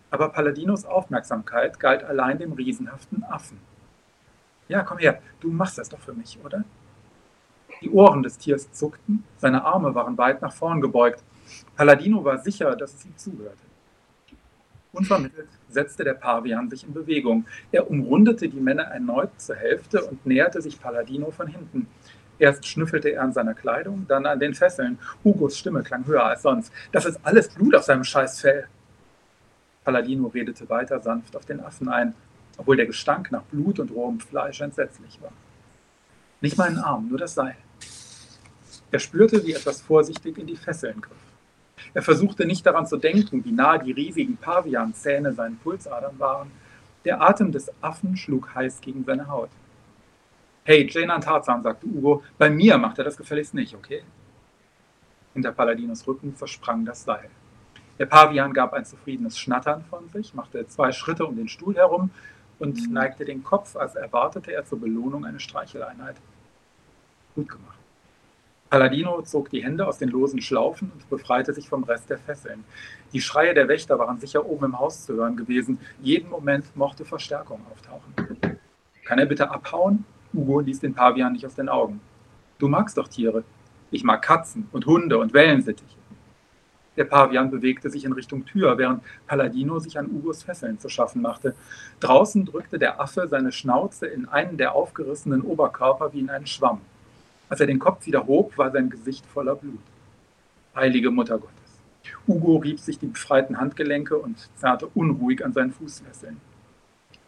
Aber 0.10 0.30
Palladinos 0.30 0.86
Aufmerksamkeit 0.86 1.80
galt 1.80 2.04
allein 2.04 2.40
dem 2.40 2.54
riesenhaften 2.54 3.24
Affen. 3.24 3.60
Ja, 4.68 4.82
komm 4.84 4.98
her, 4.98 5.22
du 5.40 5.52
machst 5.52 5.78
das 5.78 5.90
doch 5.90 6.00
für 6.00 6.14
mich, 6.14 6.40
oder? 6.44 6.64
Die 7.82 7.90
Ohren 7.90 8.24
des 8.24 8.38
Tiers 8.38 8.72
zuckten, 8.72 9.24
seine 9.38 9.64
Arme 9.64 9.94
waren 9.94 10.18
weit 10.18 10.42
nach 10.42 10.54
vorn 10.54 10.82
gebeugt. 10.82 11.24
Palladino 11.76 12.24
war 12.24 12.40
sicher, 12.40 12.76
dass 12.76 12.96
es 12.96 13.06
ihm 13.06 13.16
zuhörte. 13.18 13.58
Unvermittelt 14.92 15.50
setzte 15.70 16.04
der 16.04 16.14
Pavian 16.14 16.70
sich 16.70 16.86
in 16.86 16.94
Bewegung. 16.94 17.46
Er 17.72 17.90
umrundete 17.90 18.48
die 18.48 18.60
Männer 18.60 18.84
erneut 18.84 19.30
zur 19.38 19.58
Hälfte 19.58 20.04
und 20.06 20.26
näherte 20.26 20.62
sich 20.62 20.80
Palladino 20.80 21.32
von 21.32 21.48
hinten. 21.48 21.88
Erst 22.40 22.66
schnüffelte 22.66 23.10
er 23.10 23.24
an 23.24 23.34
seiner 23.34 23.54
Kleidung, 23.54 24.06
dann 24.08 24.26
an 24.26 24.40
den 24.40 24.54
Fesseln. 24.54 24.98
Hugos 25.24 25.58
Stimme 25.58 25.84
klang 25.84 26.06
höher 26.08 26.24
als 26.24 26.42
sonst. 26.42 26.72
Das 26.92 27.06
ist 27.06 27.20
alles 27.24 27.50
Blut 27.50 27.76
auf 27.76 27.84
seinem 27.84 28.04
Scheißfell. 28.04 28.68
Palladino 29.84 30.28
redete 30.28 30.68
weiter 30.70 31.00
sanft 31.02 31.36
auf 31.36 31.46
den 31.46 31.60
Affen 31.60 31.90
ein 31.90 32.16
obwohl 32.58 32.78
der 32.78 32.86
Gestank 32.86 33.32
nach 33.32 33.44
Blut 33.44 33.80
und 33.80 33.92
rohem 33.92 34.20
Fleisch 34.20 34.62
entsetzlich 34.62 35.22
war. 35.22 35.32
Nicht 36.42 36.60
ein 36.60 36.78
Arm, 36.78 37.08
nur 37.10 37.18
das 37.18 37.34
Seil. 37.34 37.56
Er 38.92 39.00
spürte, 39.00 39.46
wie 39.46 39.54
etwas 39.54 39.82
vorsichtig 39.82 40.38
in 40.38 40.48
die 40.48 40.56
Fesseln 40.56 41.02
griff. 41.02 41.18
Er 41.94 42.02
versuchte 42.02 42.46
nicht 42.46 42.66
daran 42.66 42.88
zu 42.88 42.98
denken, 42.98 43.44
wie 43.44 43.52
nah 43.52 43.78
die 43.78 43.92
riesigen 43.92 44.38
Pavianzähne 44.38 45.34
seinen 45.34 45.58
Pulsadern 45.58 46.20
waren. 46.20 46.52
Der 47.04 47.22
Atem 47.22 47.52
des 47.52 47.72
Affen 47.82 48.18
schlug 48.18 48.54
heiß 48.54 48.82
gegen 48.82 49.04
seine 49.04 49.28
Haut. 49.28 49.50
Hey, 50.64 50.88
Jane 50.90 51.14
an 51.14 51.22
Tarzan, 51.22 51.62
sagte 51.62 51.86
Ugo, 51.86 52.24
bei 52.38 52.50
mir 52.50 52.78
macht 52.78 52.98
er 52.98 53.04
das 53.04 53.18
gefälligst 53.18 53.54
nicht, 53.54 53.76
okay? 53.76 54.04
Hinter 55.34 55.52
Palladinos 55.52 56.08
Rücken 56.08 56.34
versprang 56.34 56.86
das 56.86 57.04
Seil. 57.04 57.30
Der 58.00 58.08
Pavian 58.08 58.54
gab 58.54 58.74
ein 58.74 58.84
zufriedenes 58.84 59.38
Schnattern 59.38 59.84
von 59.90 60.10
sich, 60.10 60.34
machte 60.34 60.68
zwei 60.68 60.92
Schritte 60.92 61.26
um 61.26 61.36
den 61.36 61.48
Stuhl 61.48 61.76
herum 61.76 62.10
und 62.60 62.92
neigte 62.92 63.26
den 63.26 63.44
Kopf, 63.44 63.76
als 63.76 63.96
erwartete 63.96 64.52
er 64.54 64.66
zur 64.66 64.80
Belohnung 64.80 65.26
eine 65.26 65.40
Streicheleinheit. 65.40 66.16
Gut 67.36 67.50
gemacht. 67.50 67.76
Palladino 68.70 69.22
zog 69.22 69.50
die 69.50 69.64
Hände 69.64 69.88
aus 69.88 70.00
den 70.00 70.10
losen 70.10 70.42
Schlaufen 70.42 70.92
und 70.92 71.10
befreite 71.10 71.54
sich 71.54 71.70
vom 71.70 71.84
Rest 71.84 72.10
der 72.10 72.18
Fesseln. 72.18 72.64
Die 73.14 73.22
Schreie 73.22 73.54
der 73.54 73.68
Wächter 73.68 74.00
waren 74.00 74.20
sicher 74.20 74.46
oben 74.46 74.66
im 74.66 74.80
Haus 74.80 75.06
zu 75.06 75.14
hören 75.14 75.38
gewesen. 75.38 75.80
Jeden 76.02 76.30
Moment 76.30 76.76
mochte 76.76 77.06
Verstärkung 77.06 77.62
auftauchen. 77.72 78.14
Kann 79.06 79.20
er 79.20 79.28
bitte 79.28 79.52
abhauen? 79.52 80.04
Ugo 80.34 80.60
ließ 80.60 80.80
den 80.80 80.94
Pavian 80.94 81.34
nicht 81.34 81.46
aus 81.46 81.56
den 81.56 81.70
Augen. 81.70 82.02
Du 82.58 82.68
magst 82.68 82.98
doch 82.98 83.08
Tiere. 83.08 83.44
Ich 83.92 84.04
mag 84.04 84.22
Katzen 84.22 84.68
und 84.72 84.86
Hunde 84.86 85.20
und 85.20 85.34
Wellensittiche. 85.34 85.96
Der 86.98 87.04
Pavian 87.04 87.52
bewegte 87.52 87.90
sich 87.90 88.06
in 88.06 88.14
Richtung 88.14 88.46
Tür, 88.46 88.78
während 88.78 89.04
Palladino 89.28 89.80
sich 89.80 90.00
an 90.00 90.10
Ugos 90.10 90.44
Fesseln 90.44 90.80
zu 90.80 90.88
schaffen 90.88 91.22
machte. 91.22 91.56
Draußen 92.00 92.46
drückte 92.46 92.80
der 92.80 93.02
Affe 93.02 93.28
seine 93.28 93.52
Schnauze 93.52 94.08
in 94.08 94.28
einen 94.28 94.58
der 94.58 94.76
aufgerissenen 94.76 95.42
Oberkörper 95.42 96.14
wie 96.14 96.22
in 96.22 96.30
einen 96.30 96.48
Schwamm. 96.48 96.82
Als 97.50 97.60
er 97.60 97.68
den 97.68 97.80
Kopf 97.80 98.06
wieder 98.06 98.26
hob, 98.28 98.58
war 98.58 98.72
sein 98.72 98.90
Gesicht 98.90 99.26
voller 99.26 99.56
Blut. 99.56 99.80
Heilige 100.76 101.12
Mutter 101.12 101.38
Gottes. 101.38 101.56
Ugo 102.28 102.58
rieb 102.58 102.80
sich 102.80 103.00
die 103.00 103.08
befreiten 103.08 103.60
Handgelenke 103.60 104.18
und 104.18 104.50
zerrte 104.56 104.88
unruhig 104.94 105.44
an 105.44 105.54
seinen 105.54 105.72
Fußfesseln. 105.72 106.40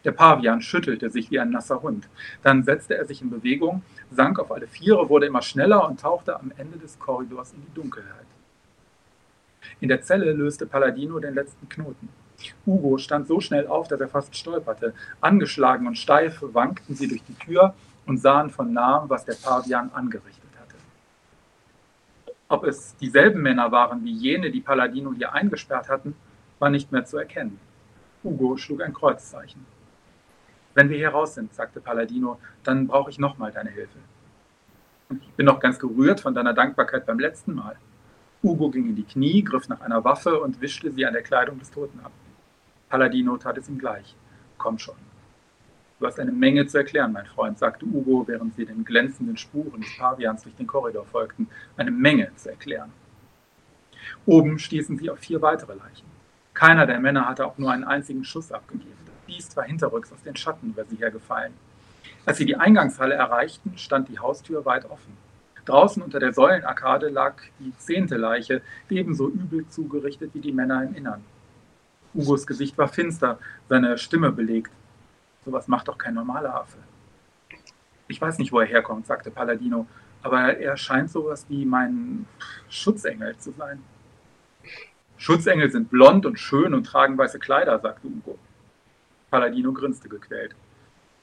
Der 0.04 0.12
Pavian 0.12 0.62
schüttelte 0.62 1.10
sich 1.10 1.32
wie 1.32 1.40
ein 1.40 1.50
nasser 1.50 1.82
Hund. 1.82 2.08
Dann 2.42 2.64
setzte 2.64 2.96
er 2.96 3.06
sich 3.06 3.22
in 3.22 3.30
Bewegung, 3.30 3.84
sank 4.12 4.40
auf 4.40 4.52
alle 4.52 4.68
Viere, 4.68 5.10
wurde 5.10 5.26
immer 5.26 5.42
schneller 5.42 5.88
und 5.88 6.00
tauchte 6.00 6.40
am 6.40 6.52
Ende 6.58 6.78
des 6.78 6.98
Korridors 6.98 7.54
in 7.54 7.62
die 7.62 7.74
Dunkelheit. 7.74 8.26
In 9.80 9.90
der 9.90 10.02
Zelle 10.02 10.32
löste 10.34 10.66
Palladino 10.66 11.20
den 11.20 11.34
letzten 11.34 11.68
Knoten. 11.70 12.10
Ugo 12.66 12.98
stand 12.98 13.28
so 13.28 13.40
schnell 13.40 13.68
auf, 13.68 13.88
dass 13.88 14.00
er 14.00 14.08
fast 14.08 14.36
stolperte. 14.36 14.94
Angeschlagen 15.22 15.88
und 15.88 15.98
steif 15.98 16.42
wankten 16.42 16.96
sie 16.96 17.08
durch 17.08 17.24
die 17.24 17.34
Tür 17.34 17.74
und 18.06 18.20
sahen 18.20 18.50
von 18.50 18.74
nahem, 18.74 19.10
was 19.10 19.26
der 19.26 19.34
Pavian 19.34 19.92
angerichtet 19.94 20.50
hatte. 20.60 20.76
Ob 22.48 22.64
es 22.64 22.96
dieselben 22.98 23.42
Männer 23.42 23.72
waren 23.72 24.04
wie 24.04 24.14
jene, 24.14 24.52
die 24.52 24.62
Palladino 24.62 25.14
hier 25.14 25.34
eingesperrt 25.34 25.90
hatten, 25.90 26.16
war 26.60 26.70
nicht 26.70 26.92
mehr 26.92 27.06
zu 27.06 27.18
erkennen. 27.18 27.60
Ugo 28.24 28.58
schlug 28.58 28.82
ein 28.82 28.94
Kreuzzeichen. 28.94 29.66
Wenn 30.74 30.90
wir 30.90 30.98
hier 30.98 31.10
raus 31.10 31.34
sind, 31.34 31.54
sagte 31.54 31.82
Palladino, 31.82 32.40
dann 32.64 32.88
brauche 32.88 33.10
ich 33.10 33.20
nochmal 33.20 33.52
deine 33.52 33.72
Hilfe. 33.72 33.98
Ich 35.10 35.34
bin 35.34 35.46
noch 35.46 35.60
ganz 35.60 35.80
gerührt 35.80 36.20
von 36.20 36.36
deiner 36.36 36.54
Dankbarkeit 36.54 37.06
beim 37.06 37.20
letzten 37.20 37.54
Mal. 37.56 37.78
Ugo 38.44 38.70
ging 38.70 38.90
in 38.90 38.96
die 38.96 39.04
Knie, 39.04 39.44
griff 39.44 39.68
nach 39.68 39.82
einer 39.82 40.04
Waffe 40.04 40.40
und 40.40 40.62
wischte 40.62 40.92
sie 40.92 41.06
an 41.06 41.14
der 41.14 41.24
Kleidung 41.24 41.60
des 41.60 41.72
Toten 41.72 42.00
ab. 42.02 42.12
Palladino 42.90 43.38
tat 43.38 43.58
es 43.58 43.68
ihm 43.68 43.78
gleich. 43.78 44.16
Komm 44.58 44.78
schon. 44.78 44.96
Du 46.00 46.06
hast 46.06 46.20
eine 46.20 46.32
Menge 46.32 46.68
zu 46.68 46.78
erklären, 46.78 47.12
mein 47.12 47.26
Freund, 47.26 47.58
sagte 47.58 47.86
Ugo, 47.86 48.28
während 48.28 48.56
sie 48.56 48.66
den 48.66 48.86
glänzenden 48.86 49.36
Spuren 49.36 49.82
des 49.82 49.98
Pavians 49.98 50.44
durch 50.44 50.56
den 50.56 50.68
Korridor 50.68 51.06
folgten. 51.06 51.48
Eine 51.76 51.90
Menge 51.90 52.32
zu 52.36 52.50
erklären. 52.50 52.92
Oben 54.26 54.60
stießen 54.60 54.98
sie 54.98 55.10
auf 55.10 55.20
vier 55.20 55.42
weitere 55.42 55.74
Leichen. 55.74 56.06
Keiner 56.54 56.86
der 56.86 57.00
Männer 57.00 57.28
hatte 57.28 57.46
auch 57.46 57.58
nur 57.58 57.72
einen 57.72 57.84
einzigen 57.84 58.24
Schuss 58.24 58.52
abgegeben. 58.52 58.92
Das 59.06 59.16
Biest 59.26 59.58
war 59.58 59.64
hinterrücks 59.64 60.12
aus 60.14 60.22
den 60.22 60.36
Schatten 60.36 60.70
über 60.70 60.86
sie 60.86 60.98
hergefallen. 60.98 61.54
Als 62.26 62.38
sie 62.38 62.46
die 62.46 62.56
Eingangshalle 62.56 63.16
erreichten, 63.16 63.78
stand 63.78 64.10
die 64.10 64.20
Haustür 64.20 64.66
weit 64.66 64.86
offen. 64.86 65.18
Draußen 65.68 66.02
unter 66.02 66.20
der 66.20 66.32
Säulenarkade 66.32 67.10
lag 67.10 67.36
die 67.60 67.76
zehnte 67.78 68.16
Leiche, 68.16 68.62
ebenso 68.90 69.28
übel 69.28 69.68
zugerichtet 69.68 70.34
wie 70.34 70.40
die 70.40 70.54
Männer 70.54 70.82
im 70.84 70.96
Innern. 70.96 71.26
Ugos 72.14 72.48
Gesicht 72.48 72.78
war 72.78 72.88
finster, 72.88 73.38
seine 73.68 73.98
Stimme 73.98 74.32
belegt. 74.32 74.72
Sowas 75.44 75.68
macht 75.68 75.90
doch 75.90 75.98
kein 75.98 76.14
normaler 76.14 76.56
Affe. 76.56 76.78
Ich 78.08 78.22
weiß 78.22 78.38
nicht, 78.38 78.54
wo 78.54 78.62
er 78.62 78.66
herkommt, 78.66 79.08
sagte 79.08 79.30
Palladino, 79.30 79.88
aber 80.24 80.58
er 80.58 80.78
scheint 80.78 81.12
sowas 81.12 81.46
wie 81.50 81.66
mein 81.66 82.26
Schutzengel 82.70 83.38
zu 83.38 83.52
sein. 83.52 83.84
Schutzengel 85.18 85.70
sind 85.70 85.90
blond 85.90 86.26
und 86.26 86.40
schön 86.40 86.74
und 86.74 86.86
tragen 86.86 87.18
weiße 87.18 87.40
Kleider, 87.40 87.78
sagte 87.80 88.08
Ugo. 88.08 88.40
Palladino 89.30 89.74
grinste 89.74 90.08
gequält. 90.08 90.56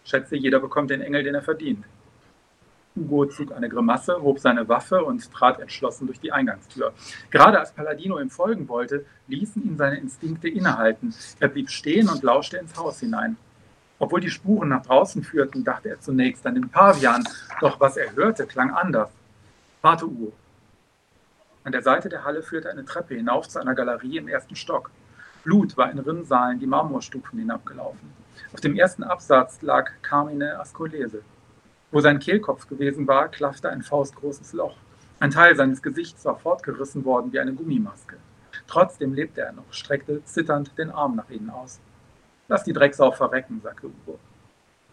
Schätze, 0.04 0.36
jeder 0.36 0.60
bekommt 0.60 0.90
den 0.90 1.00
Engel, 1.00 1.22
den 1.22 1.34
er 1.34 1.42
verdient. 1.42 1.86
Hugo 2.96 3.26
zog 3.26 3.52
eine 3.52 3.68
Grimasse, 3.68 4.22
hob 4.22 4.38
seine 4.38 4.68
Waffe 4.68 5.04
und 5.04 5.28
trat 5.32 5.58
entschlossen 5.58 6.06
durch 6.06 6.20
die 6.20 6.30
Eingangstür. 6.30 6.92
Gerade 7.30 7.58
als 7.58 7.72
Palladino 7.72 8.20
ihm 8.20 8.30
folgen 8.30 8.68
wollte, 8.68 9.04
ließen 9.26 9.64
ihn 9.64 9.76
seine 9.76 9.98
Instinkte 9.98 10.48
innehalten. 10.48 11.12
Er 11.40 11.48
blieb 11.48 11.70
stehen 11.70 12.08
und 12.08 12.22
lauschte 12.22 12.56
ins 12.56 12.76
Haus 12.76 13.00
hinein. 13.00 13.36
Obwohl 13.98 14.20
die 14.20 14.30
Spuren 14.30 14.68
nach 14.68 14.86
draußen 14.86 15.24
führten, 15.24 15.64
dachte 15.64 15.88
er 15.88 16.00
zunächst 16.00 16.46
an 16.46 16.54
den 16.54 16.68
Pavian, 16.68 17.24
doch 17.60 17.80
was 17.80 17.96
er 17.96 18.14
hörte, 18.14 18.46
klang 18.46 18.70
anders. 18.70 19.10
Warte, 19.82 20.06
Ugo. 20.06 20.32
An 21.64 21.72
der 21.72 21.82
Seite 21.82 22.08
der 22.08 22.24
Halle 22.24 22.42
führte 22.42 22.70
eine 22.70 22.84
Treppe 22.84 23.14
hinauf 23.14 23.48
zu 23.48 23.58
einer 23.58 23.74
Galerie 23.74 24.18
im 24.18 24.28
ersten 24.28 24.54
Stock. 24.54 24.90
Blut 25.42 25.76
war 25.76 25.90
in 25.90 25.98
Rinnsalen 25.98 26.60
die 26.60 26.66
Marmorstufen 26.66 27.38
hinabgelaufen. 27.38 28.12
Auf 28.52 28.60
dem 28.60 28.76
ersten 28.76 29.02
Absatz 29.02 29.62
lag 29.62 29.90
Carmine 30.02 30.60
Ascolese. 30.60 31.22
Wo 31.94 32.00
sein 32.00 32.18
Kehlkopf 32.18 32.66
gewesen 32.66 33.06
war, 33.06 33.28
klaffte 33.28 33.70
ein 33.70 33.84
faustgroßes 33.84 34.52
Loch. 34.52 34.74
Ein 35.20 35.30
Teil 35.30 35.54
seines 35.54 35.80
Gesichts 35.80 36.24
war 36.24 36.34
fortgerissen 36.34 37.04
worden 37.04 37.32
wie 37.32 37.38
eine 37.38 37.52
Gummimaske. 37.52 38.16
Trotzdem 38.66 39.14
lebte 39.14 39.42
er 39.42 39.52
noch, 39.52 39.72
streckte 39.72 40.24
zitternd 40.24 40.76
den 40.76 40.90
Arm 40.90 41.14
nach 41.14 41.30
ihnen 41.30 41.50
aus. 41.50 41.78
Lass 42.48 42.64
die 42.64 42.72
Drecksau 42.72 43.12
verrecken, 43.12 43.60
sagte 43.62 43.86
Ugo. 43.86 44.18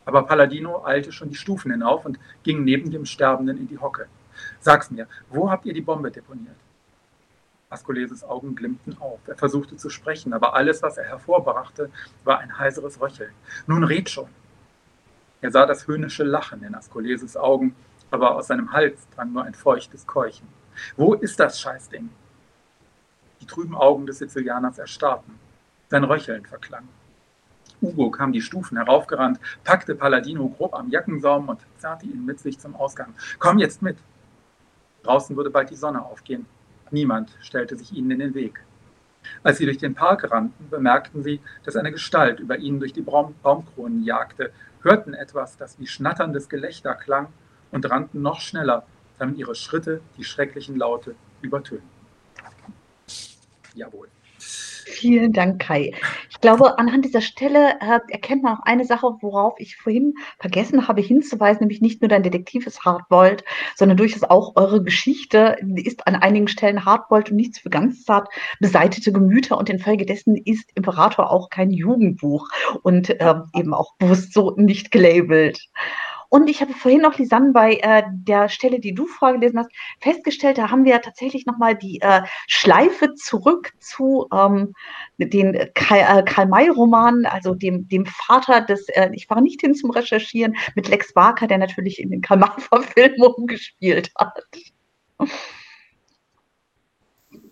Aber 0.05 0.27
Palladino 0.27 0.85
eilte 0.85 1.11
schon 1.11 1.29
die 1.29 1.35
Stufen 1.35 1.71
hinauf 1.71 2.05
und 2.05 2.19
ging 2.43 2.63
neben 2.63 2.91
dem 2.91 3.05
Sterbenden 3.05 3.57
in 3.57 3.67
die 3.67 3.79
Hocke. 3.79 4.05
Sag's 4.59 4.91
mir, 4.91 5.07
wo 5.31 5.49
habt 5.49 5.65
ihr 5.65 5.73
die 5.73 5.81
Bombe 5.81 6.11
deponiert? 6.11 6.55
Ascoleses 7.71 8.23
Augen 8.23 8.53
glimmten 8.53 8.95
auf. 8.99 9.21
Er 9.25 9.37
versuchte 9.37 9.75
zu 9.75 9.89
sprechen, 9.89 10.33
aber 10.33 10.53
alles, 10.53 10.83
was 10.83 10.99
er 10.99 11.05
hervorbrachte, 11.05 11.89
war 12.25 12.37
ein 12.37 12.59
heiseres 12.59 13.01
Röcheln. 13.01 13.33
Nun 13.65 13.83
red 13.83 14.07
schon. 14.07 14.29
Er 15.41 15.51
sah 15.51 15.65
das 15.65 15.87
höhnische 15.87 16.23
Lachen 16.23 16.63
in 16.63 16.75
Ascoleses 16.75 17.35
Augen, 17.35 17.75
aber 18.11 18.35
aus 18.35 18.47
seinem 18.47 18.71
Hals 18.71 19.07
drang 19.15 19.33
nur 19.33 19.43
ein 19.43 19.55
feuchtes 19.55 20.05
Keuchen. 20.05 20.47
Wo 20.95 21.15
ist 21.15 21.39
das 21.39 21.59
Scheißding? 21.59 22.09
Die 23.41 23.47
trüben 23.47 23.75
Augen 23.75 24.05
des 24.05 24.19
Sizilianers 24.19 24.77
erstarrten. 24.77 25.39
Sein 25.89 26.03
Röcheln 26.03 26.45
verklang. 26.45 26.87
Ugo 27.81 28.11
kam 28.11 28.31
die 28.31 28.41
Stufen 28.41 28.77
heraufgerannt, 28.77 29.39
packte 29.63 29.95
Palladino 29.95 30.47
grob 30.47 30.75
am 30.75 30.91
Jackensaum 30.91 31.49
und 31.49 31.59
zerrte 31.77 32.05
ihn 32.05 32.23
mit 32.23 32.39
sich 32.39 32.59
zum 32.59 32.75
Ausgang. 32.75 33.15
Komm 33.39 33.57
jetzt 33.57 33.81
mit! 33.81 33.97
Draußen 35.01 35.35
würde 35.35 35.49
bald 35.49 35.71
die 35.71 35.75
Sonne 35.75 36.05
aufgehen. 36.05 36.45
Niemand 36.91 37.35
stellte 37.41 37.75
sich 37.75 37.91
ihnen 37.93 38.11
in 38.11 38.19
den 38.19 38.33
Weg. 38.35 38.63
Als 39.43 39.57
sie 39.57 39.65
durch 39.65 39.79
den 39.79 39.95
Park 39.95 40.29
rannten, 40.29 40.69
bemerkten 40.69 41.23
sie, 41.23 41.41
dass 41.63 41.75
eine 41.75 41.91
Gestalt 41.91 42.39
über 42.39 42.57
ihnen 42.57 42.79
durch 42.79 42.93
die 42.93 43.01
Baum 43.01 43.33
Baumkronen 43.41 44.03
jagte, 44.03 44.51
hörten 44.83 45.13
etwas, 45.13 45.57
das 45.57 45.79
wie 45.79 45.87
schnatterndes 45.87 46.49
Gelächter 46.49 46.95
klang 46.95 47.27
und 47.71 47.89
rannten 47.89 48.21
noch 48.21 48.41
schneller, 48.41 48.85
damit 49.19 49.37
ihre 49.37 49.55
Schritte 49.55 50.01
die 50.17 50.23
schrecklichen 50.23 50.77
Laute 50.77 51.15
übertönten. 51.41 51.89
Jawohl. 53.73 54.07
Vielen 54.91 55.31
Dank, 55.31 55.61
Kai. 55.61 55.93
Ich 56.29 56.41
glaube, 56.41 56.77
anhand 56.77 57.05
dieser 57.05 57.21
Stelle 57.21 57.79
äh, 57.79 57.99
erkennt 58.09 58.43
man 58.43 58.57
auch 58.57 58.63
eine 58.63 58.83
Sache, 58.83 59.07
worauf 59.21 59.53
ich 59.57 59.77
vorhin 59.77 60.15
vergessen 60.37 60.87
habe 60.87 61.01
hinzuweisen, 61.01 61.61
nämlich 61.61 61.81
nicht 61.81 62.01
nur 62.01 62.09
dein 62.09 62.23
Detektiv 62.23 62.67
ist 62.67 62.83
Hardboiled, 62.83 63.45
sondern 63.75 63.97
durchaus 63.97 64.23
auch 64.23 64.55
eure 64.55 64.83
Geschichte 64.83 65.57
ist 65.75 66.07
an 66.07 66.15
einigen 66.15 66.49
Stellen 66.49 66.83
Hardboiled 66.83 67.31
und 67.31 67.37
nichts 67.37 67.59
für 67.59 67.69
ganz 67.69 68.03
zart 68.03 68.27
beseitete 68.59 69.13
Gemüter 69.13 69.57
und 69.57 69.69
infolgedessen 69.69 70.35
ist 70.35 70.69
Imperator 70.75 71.31
auch 71.31 71.49
kein 71.49 71.71
Jugendbuch 71.71 72.49
und 72.83 73.09
äh, 73.09 73.35
eben 73.55 73.73
auch 73.73 73.95
bewusst 73.97 74.33
so 74.33 74.53
nicht 74.57 74.91
gelabelt. 74.91 75.69
Und 76.31 76.49
ich 76.49 76.61
habe 76.61 76.73
vorhin 76.73 77.01
noch, 77.01 77.17
Lisanne, 77.17 77.51
bei 77.51 77.73
äh, 77.81 78.03
der 78.09 78.47
Stelle, 78.47 78.79
die 78.79 78.93
du 78.93 79.05
vorgelesen 79.05 79.59
hast, 79.59 79.69
festgestellt, 79.99 80.57
da 80.57 80.71
haben 80.71 80.85
wir 80.85 80.93
ja 80.93 80.99
tatsächlich 80.99 81.45
nochmal 81.45 81.75
die 81.75 81.99
äh, 81.99 82.21
Schleife 82.47 83.13
zurück 83.15 83.73
zu 83.81 84.29
ähm, 84.33 84.73
den 85.17 85.69
Karl-May-Romanen, 85.73 87.25
also 87.25 87.53
dem, 87.53 87.85
dem 87.89 88.05
Vater 88.05 88.61
des, 88.61 88.87
äh, 88.87 89.09
ich 89.11 89.29
war 89.29 89.41
nicht 89.41 89.59
hin 89.59 89.75
zum 89.75 89.91
Recherchieren, 89.91 90.55
mit 90.73 90.87
Lex 90.87 91.11
Barker, 91.11 91.47
der 91.47 91.57
natürlich 91.57 91.99
in 91.99 92.11
den 92.11 92.21
Karl-May-Verfilmungen 92.21 93.47
gespielt 93.47 94.09
hat. 94.15 94.41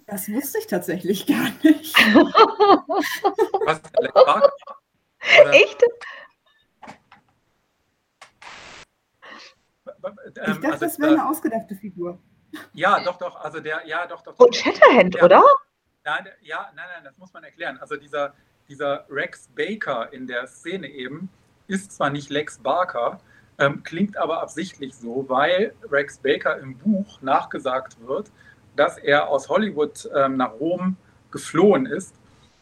Das 0.08 0.30
wusste 0.30 0.58
ich 0.58 0.68
tatsächlich 0.68 1.28
gar 1.28 1.52
nicht. 1.64 1.98
Was? 3.66 3.82
Lex 4.00 4.14
Barker? 4.14 4.54
Echt? 5.52 5.84
Ähm, 10.04 10.14
ich 10.28 10.34
dachte, 10.34 10.68
also, 10.68 10.86
das 10.86 11.00
wäre 11.00 11.12
eine 11.12 11.28
ausgedachte 11.28 11.76
Figur. 11.76 12.20
Ja, 12.74 13.00
doch, 13.04 13.18
doch. 13.18 13.36
Also 13.42 13.60
der, 13.60 13.86
ja, 13.86 14.08
doch, 14.08 14.22
doch. 14.22 14.36
doch. 14.36 14.46
Und 14.46 14.56
Shatterhand, 14.56 15.16
ja, 15.16 15.24
oder? 15.24 15.44
Nein, 16.04 16.28
ja, 16.42 16.72
nein, 16.76 16.86
nein, 16.96 17.04
das 17.04 17.18
muss 17.18 17.34
man 17.34 17.44
erklären. 17.44 17.78
Also 17.80 17.96
dieser, 17.96 18.34
dieser 18.68 19.06
Rex 19.10 19.50
Baker 19.56 20.12
in 20.12 20.28
der 20.28 20.48
Szene 20.48 20.88
eben 20.88 21.30
ist 21.68 21.92
zwar 21.92 22.10
nicht 22.10 22.30
Lex 22.30 22.58
Barker, 22.58 23.20
ähm, 23.60 23.84
klingt 23.84 24.18
aber 24.18 24.42
absichtlich 24.42 24.96
so, 24.96 25.26
weil 25.28 25.74
Rex 25.92 26.18
Baker 26.18 26.58
im 26.60 26.78
Buch 26.78 27.22
nachgesagt 27.22 27.98
wird, 28.08 28.32
dass 28.76 28.98
er 28.98 29.28
aus 29.28 29.50
Hollywood 29.50 30.10
ähm, 30.16 30.38
nach 30.38 30.54
Rom 30.54 30.98
geflohen 31.32 31.86
ist, 31.86 32.16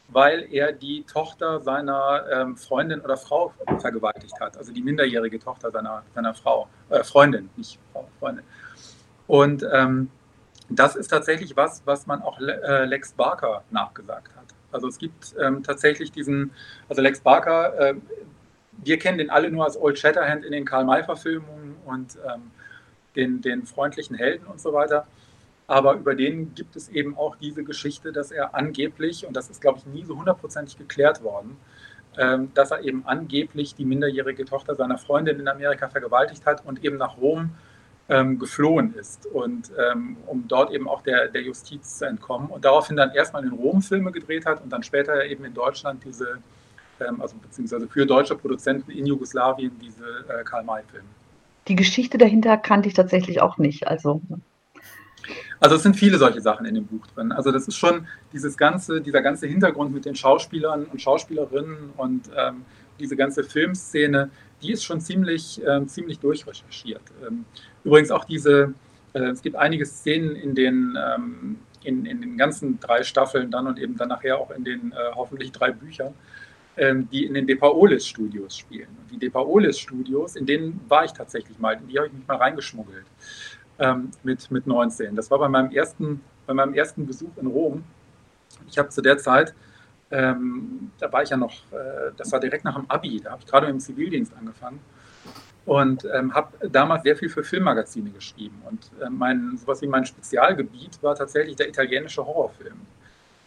weil 0.10 0.48
er 0.52 0.72
die 0.72 1.04
Tochter 1.04 1.60
seiner 1.60 2.26
ähm, 2.32 2.58
Freundin 2.58 3.02
oder 3.02 3.18
Frau 3.18 3.54
vergewaltigt 3.80 4.40
hat, 4.40 4.58
also 4.58 4.72
die 4.72 4.82
minderjährige 4.82 5.40
Tochter 5.40 5.72
seiner, 5.72 6.04
seiner 6.16 6.34
Frau, 6.34 6.68
äh, 6.90 7.04
Freundin, 7.04 7.50
nicht 7.58 7.80
Frau, 7.92 8.08
Freundin. 8.20 8.46
Und 9.28 9.66
ähm, 9.72 10.10
das 10.70 10.96
ist 10.96 11.10
tatsächlich 11.10 11.56
was, 11.56 11.82
was 11.86 12.08
man 12.08 12.22
auch 12.22 12.40
äh, 12.40 12.86
Lex 12.86 13.14
Barker 13.14 13.64
nachgesagt 13.70 14.36
hat. 14.36 14.46
Also 14.72 14.88
es 14.88 14.98
gibt 14.98 15.36
ähm, 15.40 15.64
tatsächlich 15.64 16.12
diesen, 16.12 16.52
also 16.90 17.02
Lex 17.02 17.20
Barker, 17.22 17.78
äh, 17.80 17.96
wir 18.84 19.00
kennen 19.00 19.18
den 19.18 19.30
alle 19.30 19.50
nur 19.50 19.66
als 19.66 19.78
Old 19.78 19.98
Shatterhand 19.98 20.46
in 20.46 20.52
den 20.52 20.66
Karl-May-Verfilmungen 20.66 21.76
und 21.86 22.18
ähm, 22.26 22.52
den, 23.16 23.42
den 23.42 23.66
freundlichen 23.66 24.16
Helden 24.16 24.46
und 24.46 24.62
so 24.62 24.74
weiter. 24.74 25.08
Aber 25.68 25.96
über 25.96 26.16
den 26.16 26.56
gibt 26.56 26.76
es 26.78 26.88
eben 26.90 27.18
auch 27.18 27.36
diese 27.36 27.64
Geschichte, 27.64 28.14
dass 28.14 28.32
er 28.32 28.56
angeblich, 28.56 29.28
und 29.28 29.36
das 29.36 29.50
ist, 29.50 29.62
glaube 29.62 29.80
ich, 29.80 29.86
nie 29.86 30.06
so 30.06 30.18
hundertprozentig 30.18 30.78
geklärt 30.78 31.22
worden, 31.24 31.58
ähm, 32.18 32.52
dass 32.54 32.72
er 32.72 32.84
eben 32.84 33.04
angeblich 33.06 33.76
die 33.76 33.86
minderjährige 33.86 34.46
Tochter 34.46 34.76
seiner 34.76 34.98
Freundin 34.98 35.40
in 35.40 35.48
Amerika 35.48 35.90
vergewaltigt 35.90 36.46
hat 36.46 36.66
und 36.66 36.84
eben 36.84 36.98
nach 36.98 37.18
Rom 37.18 37.52
ähm, 38.10 38.40
geflohen 38.40 38.96
ist 38.96 39.26
und 39.26 39.70
ähm, 39.78 40.16
um 40.26 40.48
dort 40.48 40.72
eben 40.72 40.88
auch 40.88 41.02
der, 41.02 41.28
der 41.28 41.42
Justiz 41.42 41.98
zu 41.98 42.06
entkommen 42.06 42.48
und 42.50 42.64
daraufhin 42.64 42.96
dann 42.96 43.12
erstmal 43.12 43.44
in 43.44 43.52
Rom 43.52 43.82
Filme 43.82 44.14
gedreht 44.14 44.46
hat 44.46 44.64
und 44.64 44.72
dann 44.72 44.82
später 44.82 45.26
eben 45.26 45.44
in 45.44 45.54
Deutschland 45.54 46.06
diese 46.06 46.40
ähm, 47.00 47.22
also 47.22 47.36
beziehungsweise 47.38 47.88
für 47.88 48.06
deutsche 48.06 48.36
Produzenten 48.36 48.92
in 48.92 49.06
Jugoslawien 49.06 49.78
diese 49.80 50.26
äh, 50.30 50.44
Karl-May-Filme. 50.44 51.08
Die 51.68 51.76
Geschichte 51.76 52.18
dahinter 52.18 52.58
kannte 52.58 52.88
ich 52.88 52.96
tatsächlich 52.96 53.42
auch 53.42 53.58
nicht. 53.58 53.88
Also. 53.88 54.22
Also 55.60 55.76
es 55.76 55.84
sind 55.84 55.96
viele 55.96 56.18
solche 56.18 56.42
Sachen 56.42 56.66
in 56.66 56.76
dem 56.76 56.86
Buch 56.86 57.06
drin. 57.08 57.32
Also 57.32 57.52
das 57.52 57.68
ist 57.68 57.78
schon 57.78 58.08
dieses 58.34 58.58
ganze, 58.58 59.02
dieser 59.02 59.22
ganze 59.22 59.48
Hintergrund 59.48 59.94
mit 59.94 60.06
den 60.06 60.16
Schauspielern 60.16 60.86
und 60.86 61.02
Schauspielerinnen 61.02 61.92
und 61.98 62.30
ähm, 62.36 62.66
diese 63.00 63.16
ganze 63.16 63.44
Filmszene, 63.44 64.30
die 64.62 64.72
ist 64.72 64.84
schon 64.84 65.02
ziemlich, 65.02 65.64
äh, 65.66 65.86
ziemlich 65.88 66.20
durchrecherchiert. 66.20 67.02
Ähm, 67.26 67.46
übrigens 67.84 68.12
auch 68.12 68.26
diese, 68.26 68.74
äh, 69.14 69.20
es 69.20 69.42
gibt 69.42 69.56
einige 69.56 69.86
Szenen 69.86 70.36
in 70.36 70.56
den, 70.56 70.98
ähm, 70.98 71.60
in, 71.84 72.06
in 72.06 72.22
den 72.22 72.38
ganzen 72.38 72.80
drei 72.80 73.04
Staffeln 73.04 73.52
dann 73.52 73.68
und 73.68 73.80
eben 73.80 73.98
dann 73.98 74.10
nachher 74.10 74.40
auch 74.40 74.52
in 74.52 74.64
den 74.64 74.92
äh, 74.92 74.96
hoffentlich 75.16 75.52
drei 75.52 75.72
Büchern, 75.72 76.14
ähm, 76.76 77.08
die 77.12 77.26
in 77.26 77.34
den 77.34 77.48
Depaolis-Studios 77.48 78.58
spielen. 78.58 78.90
Und 79.02 79.12
die 79.12 79.20
Depaolis-Studios, 79.20 80.36
in 80.36 80.46
denen 80.46 80.80
war 80.88 81.06
ich 81.06 81.12
tatsächlich 81.12 81.58
mal, 81.60 81.74
in 81.74 81.88
die 81.88 81.98
habe 81.98 82.08
ich 82.08 82.14
mich 82.14 82.28
mal 82.28 82.38
reingeschmuggelt 82.38 83.06
ähm, 83.80 84.12
mit, 84.24 84.50
mit 84.52 84.68
19. 84.68 85.16
Das 85.16 85.30
war 85.32 85.40
bei 85.40 85.50
meinem 85.50 85.72
ersten, 85.72 86.22
bei 86.46 86.54
meinem 86.54 86.74
ersten 86.74 87.06
Besuch 87.06 87.36
in 87.38 87.48
Rom. 87.48 87.84
Ich 88.68 88.78
habe 88.78 88.90
zu 88.90 89.02
der 89.02 89.18
Zeit, 89.18 89.54
ähm, 90.10 90.92
da 91.00 91.12
war 91.12 91.24
ich 91.24 91.30
ja 91.30 91.38
noch, 91.38 91.54
äh, 91.72 92.12
das 92.16 92.32
war 92.32 92.40
direkt 92.40 92.64
nach 92.64 92.76
dem 92.76 92.90
Abi, 92.90 93.20
da 93.22 93.32
habe 93.32 93.42
ich 93.44 93.48
gerade 93.50 93.68
dem 93.68 93.80
Zivildienst 93.80 94.32
angefangen 94.38 94.80
und 95.66 96.08
ähm, 96.16 96.34
habe 96.34 96.70
damals 96.70 97.04
sehr 97.04 97.18
viel 97.18 97.30
für 97.30 97.44
Filmmagazine 97.44 98.10
geschrieben. 98.10 98.62
Und 98.70 98.90
äh, 99.02 99.10
mein, 99.10 99.58
sowas 99.58 99.82
wie 99.82 99.88
mein 99.88 100.06
Spezialgebiet 100.06 101.04
war 101.04 101.14
tatsächlich 101.14 101.58
der 101.58 101.68
italienische 101.68 102.26
Horrorfilm 102.26 102.80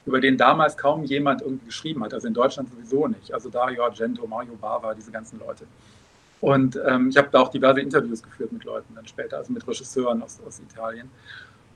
über 0.06 0.20
den 0.20 0.36
damals 0.36 0.76
kaum 0.76 1.04
jemand 1.04 1.42
irgendwie 1.42 1.66
geschrieben 1.66 2.02
hat, 2.02 2.14
also 2.14 2.26
in 2.26 2.34
Deutschland 2.34 2.68
sowieso 2.70 3.06
nicht. 3.06 3.32
Also 3.32 3.48
Dario 3.48 3.84
Argento, 3.84 4.26
Mario 4.26 4.54
Bava, 4.54 4.94
diese 4.94 5.10
ganzen 5.10 5.38
Leute. 5.38 5.66
Und 6.40 6.80
ähm, 6.86 7.08
ich 7.10 7.16
habe 7.16 7.28
da 7.30 7.40
auch 7.40 7.48
diverse 7.48 7.80
Interviews 7.80 8.22
geführt 8.22 8.52
mit 8.52 8.64
Leuten 8.64 8.94
dann 8.94 9.06
später, 9.06 9.38
also 9.38 9.52
mit 9.52 9.66
Regisseuren 9.66 10.22
aus, 10.22 10.40
aus 10.46 10.60
Italien. 10.60 11.10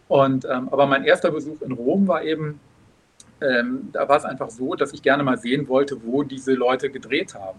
Und, 0.08 0.44
ähm, 0.44 0.68
aber 0.70 0.86
mein 0.86 1.04
erster 1.04 1.30
Besuch 1.30 1.60
in 1.62 1.72
Rom 1.72 2.08
war 2.08 2.22
eben, 2.22 2.60
ähm, 3.40 3.90
da 3.92 4.08
war 4.08 4.16
es 4.16 4.24
einfach 4.24 4.50
so, 4.50 4.74
dass 4.74 4.92
ich 4.92 5.02
gerne 5.02 5.22
mal 5.22 5.38
sehen 5.38 5.68
wollte, 5.68 6.02
wo 6.02 6.22
diese 6.22 6.54
Leute 6.54 6.90
gedreht 6.90 7.34
haben. 7.34 7.58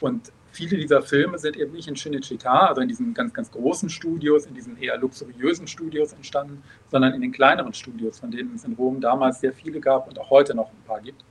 Und 0.00 0.32
viele 0.52 0.76
dieser 0.78 1.02
Filme 1.02 1.38
sind 1.38 1.56
eben 1.56 1.72
nicht 1.72 1.88
in 1.88 1.94
Cinecittà, 1.94 2.68
also 2.68 2.80
in 2.80 2.88
diesen 2.88 3.12
ganz, 3.12 3.34
ganz 3.34 3.50
großen 3.50 3.90
Studios, 3.90 4.46
in 4.46 4.54
diesen 4.54 4.80
eher 4.80 4.96
luxuriösen 4.96 5.66
Studios 5.66 6.12
entstanden, 6.12 6.62
sondern 6.90 7.12
in 7.14 7.20
den 7.20 7.32
kleineren 7.32 7.74
Studios, 7.74 8.18
von 8.18 8.30
denen 8.30 8.54
es 8.54 8.64
in 8.64 8.72
Rom 8.74 9.00
damals 9.00 9.40
sehr 9.40 9.52
viele 9.52 9.80
gab 9.80 10.08
und 10.08 10.18
auch 10.18 10.30
heute 10.30 10.54
noch 10.54 10.70
ein 10.70 10.82
paar 10.86 11.00
gibt. 11.00 11.22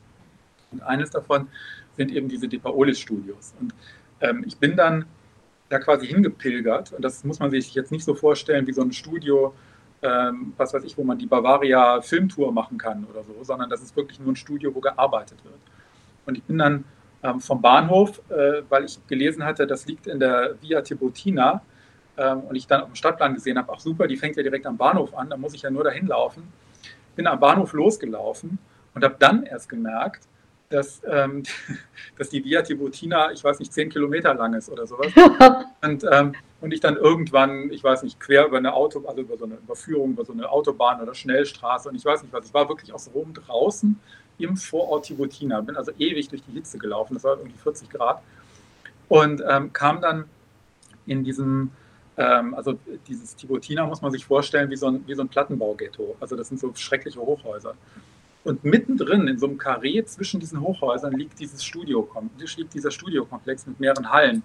Und 0.71 0.83
eines 0.83 1.09
davon 1.09 1.47
sind 1.97 2.11
eben 2.11 2.29
diese 2.29 2.47
De 2.47 2.59
Paolis-Studios. 2.59 3.53
Und 3.59 3.73
ähm, 4.21 4.43
ich 4.47 4.57
bin 4.57 4.75
dann 4.75 5.05
da 5.69 5.79
quasi 5.79 6.07
hingepilgert 6.07 6.93
und 6.93 7.03
das 7.03 7.23
muss 7.23 7.39
man 7.39 7.51
sich 7.51 7.73
jetzt 7.73 7.91
nicht 7.91 8.03
so 8.03 8.15
vorstellen 8.15 8.65
wie 8.67 8.73
so 8.73 8.81
ein 8.81 8.91
Studio, 8.91 9.53
ähm, 10.01 10.53
was 10.57 10.73
weiß 10.73 10.83
ich, 10.83 10.97
wo 10.97 11.03
man 11.03 11.17
die 11.17 11.27
Bavaria 11.27 12.01
Filmtour 12.01 12.51
machen 12.51 12.77
kann 12.77 13.05
oder 13.09 13.23
so, 13.23 13.43
sondern 13.43 13.69
das 13.69 13.81
ist 13.81 13.95
wirklich 13.95 14.19
nur 14.19 14.31
ein 14.31 14.35
Studio, 14.35 14.73
wo 14.73 14.79
gearbeitet 14.79 15.43
wird. 15.43 15.59
Und 16.25 16.37
ich 16.37 16.43
bin 16.43 16.57
dann 16.57 16.85
ähm, 17.21 17.39
vom 17.39 17.61
Bahnhof, 17.61 18.21
äh, 18.29 18.63
weil 18.69 18.85
ich 18.85 18.99
gelesen 19.07 19.43
hatte, 19.43 19.67
das 19.67 19.85
liegt 19.85 20.07
in 20.07 20.19
der 20.19 20.55
Via 20.61 20.81
Tiburtina 20.81 21.61
ähm, 22.17 22.41
und 22.41 22.55
ich 22.55 22.65
dann 22.65 22.81
auf 22.81 22.87
dem 22.87 22.95
Stadtplan 22.95 23.33
gesehen 23.33 23.57
habe, 23.57 23.71
ach 23.73 23.79
super, 23.79 24.07
die 24.07 24.17
fängt 24.17 24.37
ja 24.37 24.43
direkt 24.43 24.65
am 24.65 24.77
Bahnhof 24.77 25.15
an, 25.15 25.29
da 25.29 25.37
muss 25.37 25.53
ich 25.53 25.63
ja 25.63 25.69
nur 25.69 25.83
dahin 25.83 26.07
laufen. 26.07 26.51
Bin 27.15 27.27
am 27.27 27.39
Bahnhof 27.39 27.73
losgelaufen 27.73 28.57
und 28.95 29.03
habe 29.03 29.15
dann 29.19 29.43
erst 29.43 29.69
gemerkt, 29.69 30.28
dass, 30.69 31.01
ähm, 31.05 31.43
dass 32.17 32.29
die 32.29 32.43
Via 32.43 32.61
Tiburtina, 32.61 33.31
ich 33.31 33.43
weiß 33.43 33.59
nicht, 33.59 33.73
zehn 33.73 33.89
Kilometer 33.89 34.33
lang 34.33 34.53
ist 34.53 34.69
oder 34.69 34.87
sowas. 34.87 35.11
und, 35.81 36.05
ähm, 36.09 36.33
und 36.61 36.73
ich 36.73 36.79
dann 36.79 36.95
irgendwann, 36.95 37.71
ich 37.71 37.83
weiß 37.83 38.03
nicht, 38.03 38.19
quer 38.19 38.45
über 38.45 38.57
eine 38.57 38.73
Auto, 38.73 39.03
also 39.07 39.21
über 39.21 39.37
so 39.37 39.45
eine 39.45 39.55
Überführung, 39.55 40.11
über 40.11 40.25
so 40.25 40.33
eine 40.33 40.49
Autobahn 40.49 41.01
oder 41.01 41.13
Schnellstraße 41.15 41.89
und 41.89 41.95
ich 41.95 42.05
weiß 42.05 42.23
nicht 42.23 42.33
was, 42.33 42.45
ich 42.45 42.53
war 42.53 42.69
wirklich 42.69 42.93
aus 42.93 43.09
Rom 43.13 43.33
draußen 43.33 43.99
im 44.37 44.57
Vorort 44.57 45.05
Tiburtina. 45.05 45.61
Bin 45.61 45.75
also 45.75 45.91
ewig 45.97 46.29
durch 46.29 46.43
die 46.43 46.53
Hitze 46.53 46.77
gelaufen, 46.77 47.13
das 47.15 47.23
war 47.23 47.37
irgendwie 47.37 47.57
40 47.57 47.89
Grad. 47.89 48.21
Und 49.07 49.41
ähm, 49.49 49.73
kam 49.73 50.01
dann 50.01 50.25
in 51.07 51.23
diesem, 51.23 51.71
ähm, 52.17 52.53
also 52.53 52.77
dieses 53.07 53.35
Tiburtina 53.35 53.85
muss 53.87 54.01
man 54.01 54.11
sich 54.11 54.25
vorstellen 54.25 54.69
wie 54.69 54.75
so 54.75 54.87
ein, 54.87 55.03
wie 55.07 55.15
so 55.15 55.23
ein 55.23 55.29
Plattenbaughetto. 55.29 56.15
Also 56.19 56.35
das 56.35 56.49
sind 56.49 56.59
so 56.59 56.71
schreckliche 56.75 57.19
Hochhäuser. 57.19 57.73
Und 58.43 58.63
mittendrin 58.63 59.27
in 59.27 59.37
so 59.37 59.47
einem 59.47 59.57
Karree 59.57 60.03
zwischen 60.05 60.39
diesen 60.39 60.61
Hochhäusern 60.61 61.13
liegt 61.13 61.39
dieses 61.39 61.63
Studio, 61.63 62.09
liegt 62.57 62.73
dieser 62.73 62.89
Studiokomplex 62.89 63.67
mit 63.67 63.79
mehreren 63.79 64.11
Hallen. 64.11 64.43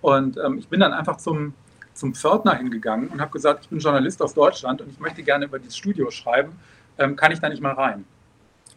Und 0.00 0.36
ähm, 0.36 0.58
ich 0.58 0.68
bin 0.68 0.80
dann 0.80 0.92
einfach 0.92 1.16
zum, 1.16 1.54
zum 1.94 2.14
Pförtner 2.14 2.54
hingegangen 2.54 3.08
und 3.08 3.20
habe 3.20 3.32
gesagt, 3.32 3.64
ich 3.64 3.68
bin 3.68 3.80
Journalist 3.80 4.22
aus 4.22 4.34
Deutschland 4.34 4.80
und 4.80 4.90
ich 4.90 5.00
möchte 5.00 5.22
gerne 5.22 5.46
über 5.46 5.58
dieses 5.58 5.76
Studio 5.76 6.10
schreiben. 6.10 6.52
Ähm, 6.98 7.16
kann 7.16 7.32
ich 7.32 7.40
da 7.40 7.48
nicht 7.48 7.62
mal 7.62 7.72
rein? 7.72 8.04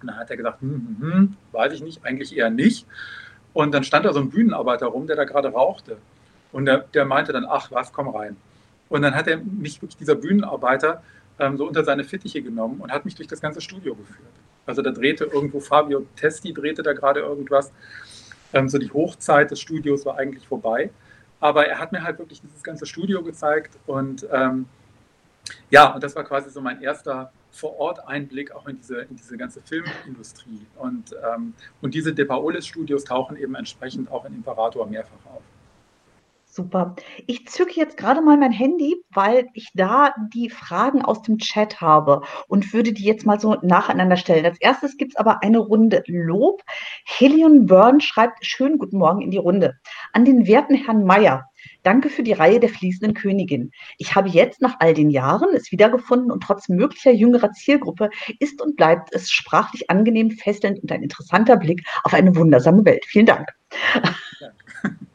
Und 0.01 0.07
dann 0.07 0.17
hat 0.17 0.29
er 0.29 0.37
gesagt, 0.37 0.61
hm, 0.61 0.97
hm, 0.99 1.11
hm, 1.11 1.37
weiß 1.51 1.73
ich 1.73 1.81
nicht, 1.81 2.03
eigentlich 2.03 2.35
eher 2.35 2.49
nicht. 2.49 2.85
Und 3.53 3.73
dann 3.73 3.83
stand 3.83 4.05
da 4.05 4.13
so 4.13 4.19
ein 4.19 4.29
Bühnenarbeiter 4.29 4.87
rum, 4.87 5.07
der 5.07 5.15
da 5.15 5.23
gerade 5.23 5.49
rauchte. 5.49 5.97
Und 6.51 6.65
der, 6.65 6.79
der 6.79 7.05
meinte 7.05 7.33
dann, 7.33 7.45
ach 7.45 7.71
was, 7.71 7.93
komm 7.93 8.09
rein. 8.09 8.35
Und 8.89 9.01
dann 9.01 9.15
hat 9.15 9.27
er 9.27 9.37
mich 9.37 9.81
wirklich, 9.81 9.97
dieser 9.97 10.15
Bühnenarbeiter, 10.15 11.03
ähm, 11.39 11.57
so 11.57 11.67
unter 11.67 11.83
seine 11.83 12.03
Fittiche 12.03 12.41
genommen 12.41 12.79
und 12.79 12.91
hat 12.91 13.05
mich 13.05 13.15
durch 13.15 13.27
das 13.27 13.41
ganze 13.41 13.61
Studio 13.61 13.95
geführt. 13.95 14.31
Also 14.65 14.81
da 14.81 14.91
drehte 14.91 15.25
irgendwo 15.25 15.59
Fabio 15.59 16.05
Testi, 16.15 16.53
drehte 16.53 16.83
da 16.83 16.93
gerade 16.93 17.19
irgendwas. 17.21 17.71
Ähm, 18.53 18.69
so 18.69 18.77
die 18.77 18.91
Hochzeit 18.91 19.51
des 19.51 19.59
Studios 19.59 20.05
war 20.05 20.17
eigentlich 20.17 20.47
vorbei. 20.47 20.89
Aber 21.39 21.67
er 21.67 21.79
hat 21.79 21.91
mir 21.91 22.03
halt 22.03 22.19
wirklich 22.19 22.41
dieses 22.41 22.63
ganze 22.63 22.85
Studio 22.85 23.21
gezeigt. 23.23 23.77
Und 23.85 24.25
ähm, 24.31 24.65
ja, 25.69 25.93
und 25.93 26.03
das 26.03 26.15
war 26.15 26.23
quasi 26.23 26.49
so 26.49 26.61
mein 26.61 26.81
erster 26.81 27.31
vor 27.51 27.77
Ort 27.79 28.07
Einblick 28.07 28.51
auch 28.51 28.67
in 28.67 28.77
diese, 28.77 29.01
in 29.01 29.15
diese 29.15 29.37
ganze 29.37 29.61
Filmindustrie. 29.61 30.65
Und, 30.75 31.15
ähm, 31.33 31.53
und 31.81 31.93
diese 31.93 32.13
De 32.13 32.25
Paolis-Studios 32.25 33.05
tauchen 33.05 33.37
eben 33.37 33.55
entsprechend 33.55 34.11
auch 34.11 34.25
in 34.25 34.33
Imperator 34.33 34.85
mehrfach. 34.87 35.24
Super. 36.55 36.95
Ich 37.27 37.47
zücke 37.47 37.73
jetzt 37.75 37.97
gerade 37.97 38.21
mal 38.21 38.37
mein 38.37 38.53
Handy, 38.53 38.95
weil 39.11 39.49
ich 39.55 39.67
da 39.73 40.13
die 40.33 40.49
Fragen 40.49 41.01
aus 41.01 41.21
dem 41.21 41.37
Chat 41.37 41.81
habe 41.81 42.21
und 42.47 42.71
würde 42.71 42.93
die 42.93 43.03
jetzt 43.03 43.25
mal 43.25 43.41
so 43.41 43.57
nacheinander 43.61 44.15
stellen. 44.15 44.45
Als 44.45 44.61
erstes 44.61 44.95
gibt 44.95 45.11
es 45.11 45.15
aber 45.17 45.43
eine 45.43 45.57
Runde 45.57 46.01
Lob. 46.07 46.61
Helion 47.03 47.65
Byrne 47.65 47.99
schreibt 47.99 48.45
schönen 48.45 48.77
guten 48.77 48.99
Morgen 48.99 49.19
in 49.19 49.31
die 49.31 49.37
Runde. 49.37 49.73
An 50.13 50.23
den 50.23 50.47
werten 50.47 50.75
Herrn 50.75 51.03
Meyer. 51.03 51.43
Danke 51.83 52.07
für 52.07 52.23
die 52.23 52.31
Reihe 52.31 52.61
der 52.61 52.69
fließenden 52.69 53.15
Königin. 53.15 53.71
Ich 53.97 54.15
habe 54.15 54.29
jetzt 54.29 54.61
nach 54.61 54.77
all 54.79 54.93
den 54.93 55.09
Jahren 55.09 55.53
es 55.53 55.73
wiedergefunden 55.73 56.31
und 56.31 56.41
trotz 56.41 56.69
möglicher 56.69 57.11
jüngerer 57.11 57.51
Zielgruppe 57.51 58.09
ist 58.39 58.61
und 58.61 58.77
bleibt 58.77 59.13
es 59.13 59.29
sprachlich 59.29 59.89
angenehm, 59.89 60.31
fesselnd 60.31 60.81
und 60.81 60.89
ein 60.89 61.03
interessanter 61.03 61.57
Blick 61.57 61.85
auf 62.05 62.13
eine 62.13 62.33
wundersame 62.33 62.85
Welt. 62.85 63.03
Vielen 63.05 63.25
Dank. 63.25 63.49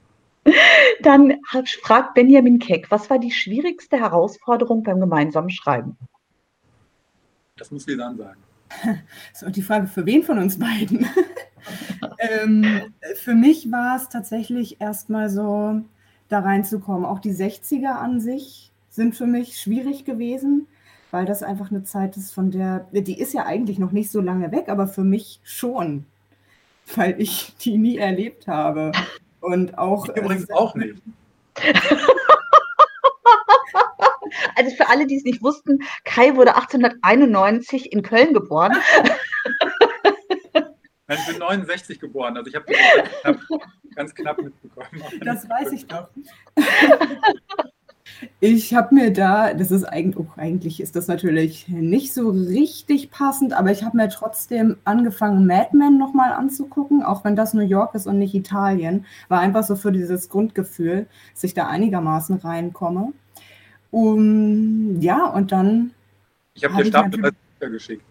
Dann 1.02 1.34
fragt 1.82 2.14
Benjamin 2.14 2.58
Keck, 2.58 2.90
was 2.90 3.08
war 3.10 3.18
die 3.18 3.30
schwierigste 3.30 3.98
Herausforderung 3.98 4.82
beim 4.82 5.00
gemeinsamen 5.00 5.50
Schreiben? 5.50 5.96
Das 7.56 7.70
muss 7.70 7.86
Lisan 7.86 8.16
sagen. 8.16 8.40
So, 9.34 9.50
die 9.50 9.62
Frage 9.62 9.88
für 9.88 10.06
wen 10.06 10.22
von 10.22 10.38
uns 10.38 10.58
beiden? 10.58 11.06
ähm, 12.18 12.92
für 13.16 13.34
mich 13.34 13.70
war 13.72 13.96
es 13.96 14.08
tatsächlich 14.08 14.80
erstmal 14.80 15.28
so, 15.28 15.82
da 16.30 16.40
reinzukommen. 16.40 17.04
Auch 17.04 17.18
die 17.18 17.34
60er 17.34 17.92
an 17.92 18.20
sich 18.20 18.72
sind 18.88 19.14
für 19.14 19.26
mich 19.26 19.60
schwierig 19.60 20.04
gewesen, 20.04 20.66
weil 21.10 21.26
das 21.26 21.42
einfach 21.42 21.70
eine 21.70 21.84
Zeit 21.84 22.16
ist, 22.16 22.32
von 22.32 22.50
der, 22.50 22.86
die 22.92 23.18
ist 23.18 23.34
ja 23.34 23.44
eigentlich 23.44 23.78
noch 23.78 23.92
nicht 23.92 24.10
so 24.10 24.20
lange 24.20 24.50
weg, 24.52 24.68
aber 24.68 24.86
für 24.86 25.04
mich 25.04 25.40
schon, 25.42 26.06
weil 26.94 27.20
ich 27.20 27.54
die 27.60 27.76
nie 27.76 27.98
erlebt 27.98 28.46
habe. 28.46 28.92
Und 29.40 29.76
auch. 29.78 30.08
Ich 30.08 30.16
übrigens 30.16 30.48
äh, 30.48 30.54
auch 30.54 30.74
nicht. 30.74 31.02
Also 34.54 34.76
für 34.76 34.88
alle, 34.88 35.06
die 35.06 35.16
es 35.16 35.24
nicht 35.24 35.42
wussten, 35.42 35.80
Kai 36.04 36.36
wurde 36.36 36.54
1891 36.54 37.92
in 37.92 38.02
Köln 38.02 38.32
geboren. 38.32 38.76
Nein, 41.06 41.18
ich 41.18 41.26
bin 41.26 41.38
69 41.38 41.98
geboren, 41.98 42.36
also 42.36 42.48
ich 42.48 42.54
habe 42.54 42.66
das 42.66 42.76
ganz 42.76 43.48
knapp, 43.48 43.66
ganz 43.96 44.14
knapp 44.14 44.40
mitbekommen. 44.40 45.02
Das 45.24 45.48
weiß 45.48 45.72
ich 45.72 45.86
doch. 45.86 46.08
Ich 48.40 48.74
habe 48.74 48.94
mir 48.94 49.12
da, 49.12 49.54
das 49.54 49.70
ist 49.70 49.84
eigentlich, 49.84 50.18
oh, 50.18 50.28
eigentlich 50.36 50.80
ist 50.80 50.96
das 50.96 51.06
natürlich 51.06 51.68
nicht 51.68 52.12
so 52.12 52.30
richtig 52.30 53.10
passend, 53.10 53.52
aber 53.52 53.70
ich 53.70 53.82
habe 53.82 53.96
mir 53.96 54.08
trotzdem 54.08 54.76
angefangen, 54.84 55.46
Mad 55.46 55.76
Men 55.76 55.98
nochmal 55.98 56.32
anzugucken, 56.32 57.02
auch 57.02 57.24
wenn 57.24 57.36
das 57.36 57.54
New 57.54 57.64
York 57.64 57.94
ist 57.94 58.06
und 58.06 58.18
nicht 58.18 58.34
Italien. 58.34 59.06
War 59.28 59.40
einfach 59.40 59.64
so 59.64 59.76
für 59.76 59.92
dieses 59.92 60.28
Grundgefühl, 60.28 61.06
dass 61.34 61.44
ich 61.44 61.54
da 61.54 61.68
einigermaßen 61.68 62.36
reinkomme. 62.36 63.12
Um, 63.90 65.00
ja, 65.00 65.26
und 65.26 65.52
dann. 65.52 65.92
Ich 66.54 66.64
habe 66.64 66.74
hab 66.74 66.82
dir 66.82 66.88
Stapel 66.88 67.10
Bücher 67.10 67.70
geschickt. 67.70 68.04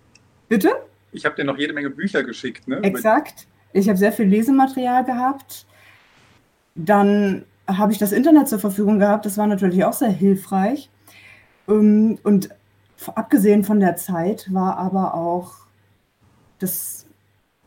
Bitte? 0.47 0.71
Ich 1.11 1.25
habe 1.25 1.35
dir 1.35 1.43
noch 1.43 1.57
jede 1.57 1.73
Menge 1.73 1.89
Bücher 1.89 2.23
geschickt, 2.23 2.67
ne? 2.67 2.77
Exakt. 2.83 3.47
Ich 3.73 3.87
habe 3.87 3.97
sehr 3.97 4.11
viel 4.11 4.25
Lesematerial 4.25 5.05
gehabt. 5.05 5.65
Dann 6.75 7.45
habe 7.77 7.91
ich 7.91 7.97
das 7.97 8.11
Internet 8.11 8.47
zur 8.47 8.59
Verfügung 8.59 8.99
gehabt. 8.99 9.25
Das 9.25 9.37
war 9.37 9.47
natürlich 9.47 9.83
auch 9.83 9.93
sehr 9.93 10.09
hilfreich. 10.09 10.89
Ähm, 11.67 12.17
und 12.23 12.49
abgesehen 13.15 13.63
von 13.63 13.79
der 13.79 13.95
Zeit 13.95 14.53
war 14.53 14.77
aber 14.77 15.13
auch, 15.13 15.53
das, 16.59 17.05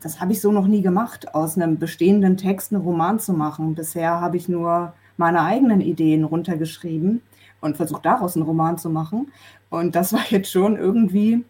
das 0.01 0.19
habe 0.19 0.33
ich 0.33 0.41
so 0.41 0.51
noch 0.51 0.67
nie 0.67 0.81
gemacht, 0.81 1.33
aus 1.33 1.57
einem 1.57 1.79
bestehenden 1.79 2.37
Text 2.37 2.73
einen 2.73 2.83
Roman 2.83 3.19
zu 3.19 3.33
machen. 3.33 3.75
Bisher 3.75 4.21
habe 4.21 4.37
ich 4.37 4.49
nur 4.49 4.93
meine 5.17 5.41
eigenen 5.41 5.81
Ideen 5.81 6.23
runtergeschrieben 6.23 7.21
und 7.61 7.77
versucht 7.77 8.05
daraus 8.05 8.35
einen 8.35 8.45
Roman 8.45 8.77
zu 8.77 8.89
machen. 8.89 9.31
Und 9.69 9.95
das 9.95 10.13
war 10.13 10.23
jetzt 10.29 10.51
schon 10.51 10.77
irgendwie 10.77 11.45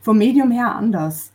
vom 0.00 0.18
Medium 0.18 0.50
her 0.50 0.74
anders. 0.74 1.32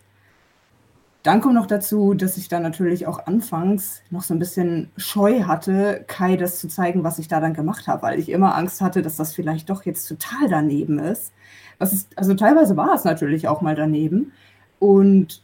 Dann 1.25 1.41
kommt 1.41 1.55
noch 1.55 1.65
dazu, 1.65 2.13
dass 2.13 2.37
ich 2.37 2.49
da 2.49 2.59
natürlich 2.59 3.07
auch 3.07 3.25
anfangs 3.25 4.03
noch 4.11 4.21
so 4.21 4.35
ein 4.35 4.37
bisschen 4.37 4.91
Scheu 4.95 5.45
hatte, 5.45 6.05
Kai 6.05 6.35
das 6.35 6.59
zu 6.59 6.67
zeigen, 6.67 7.03
was 7.03 7.17
ich 7.17 7.27
da 7.27 7.39
dann 7.39 7.55
gemacht 7.55 7.87
habe, 7.87 8.03
weil 8.03 8.19
ich 8.19 8.29
immer 8.29 8.55
Angst 8.55 8.79
hatte, 8.79 9.01
dass 9.01 9.15
das 9.15 9.33
vielleicht 9.33 9.71
doch 9.71 9.83
jetzt 9.85 10.05
total 10.05 10.47
daneben 10.47 10.99
ist. 10.99 11.33
Was 11.79 11.93
ist 11.93 12.15
also 12.15 12.35
teilweise 12.35 12.77
war 12.77 12.93
es 12.93 13.05
natürlich 13.05 13.47
auch 13.47 13.61
mal 13.61 13.73
daneben. 13.73 14.33
Und 14.77 15.41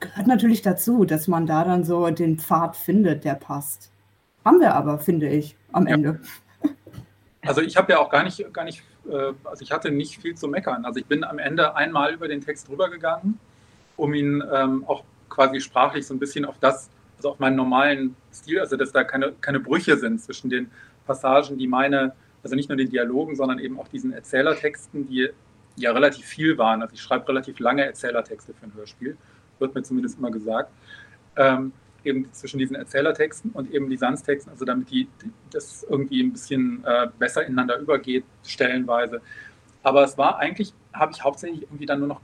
gehört 0.00 0.26
natürlich 0.26 0.62
dazu, 0.62 1.04
dass 1.04 1.28
man 1.28 1.46
da 1.46 1.62
dann 1.62 1.84
so 1.84 2.10
den 2.10 2.40
Pfad 2.40 2.74
findet, 2.74 3.22
der 3.22 3.36
passt. 3.36 3.92
Haben 4.44 4.58
wir 4.58 4.74
aber, 4.74 4.98
finde 4.98 5.28
ich, 5.28 5.56
am 5.70 5.86
ja. 5.86 5.94
Ende. 5.94 6.20
Also 7.46 7.60
ich 7.60 7.76
habe 7.76 7.92
ja 7.92 8.00
auch 8.00 8.10
gar 8.10 8.24
nicht, 8.24 8.52
gar 8.52 8.64
nicht, 8.64 8.82
äh, 9.08 9.32
also 9.44 9.62
ich 9.62 9.70
hatte 9.70 9.92
nicht 9.92 10.20
viel 10.20 10.34
zu 10.34 10.48
meckern. 10.48 10.84
Also 10.84 10.98
ich 10.98 11.06
bin 11.06 11.22
am 11.22 11.38
Ende 11.38 11.76
einmal 11.76 12.14
über 12.14 12.26
den 12.26 12.40
Text 12.40 12.68
rübergegangen, 12.68 13.38
um 13.96 14.14
ihn 14.14 14.42
ähm, 14.52 14.84
auch 14.86 15.04
quasi 15.28 15.60
sprachlich 15.60 16.06
so 16.06 16.14
ein 16.14 16.18
bisschen 16.18 16.44
auf 16.44 16.58
das, 16.58 16.90
also 17.16 17.30
auf 17.30 17.38
meinen 17.38 17.56
normalen 17.56 18.16
Stil, 18.32 18.60
also 18.60 18.76
dass 18.76 18.92
da 18.92 19.04
keine, 19.04 19.32
keine 19.40 19.60
Brüche 19.60 19.96
sind 19.96 20.20
zwischen 20.20 20.50
den 20.50 20.70
Passagen, 21.06 21.58
die 21.58 21.66
meine, 21.66 22.14
also 22.42 22.54
nicht 22.56 22.68
nur 22.68 22.76
den 22.76 22.90
Dialogen, 22.90 23.36
sondern 23.36 23.58
eben 23.58 23.78
auch 23.78 23.88
diesen 23.88 24.12
Erzählertexten, 24.12 25.08
die 25.08 25.30
ja 25.76 25.92
relativ 25.92 26.24
viel 26.26 26.56
waren. 26.58 26.82
Also 26.82 26.94
ich 26.94 27.02
schreibe 27.02 27.28
relativ 27.28 27.58
lange 27.58 27.84
Erzählertexte 27.84 28.54
für 28.54 28.66
ein 28.66 28.74
Hörspiel, 28.74 29.16
wird 29.58 29.74
mir 29.74 29.82
zumindest 29.82 30.18
immer 30.18 30.30
gesagt. 30.30 30.70
Ähm, 31.36 31.72
eben 32.04 32.30
zwischen 32.32 32.58
diesen 32.58 32.76
Erzählertexten 32.76 33.50
und 33.52 33.72
eben 33.72 33.88
die 33.88 33.96
Sanztexten, 33.96 34.52
also 34.52 34.64
damit 34.64 34.90
die, 34.90 35.08
das 35.50 35.84
irgendwie 35.88 36.22
ein 36.22 36.32
bisschen 36.32 36.84
äh, 36.84 37.08
besser 37.18 37.44
ineinander 37.44 37.78
übergeht, 37.78 38.24
stellenweise. 38.44 39.20
Aber 39.82 40.04
es 40.04 40.16
war 40.16 40.38
eigentlich, 40.38 40.74
habe 40.92 41.12
ich 41.12 41.24
hauptsächlich 41.24 41.62
irgendwie 41.62 41.86
dann 41.86 42.00
nur 42.00 42.08
noch 42.08 42.20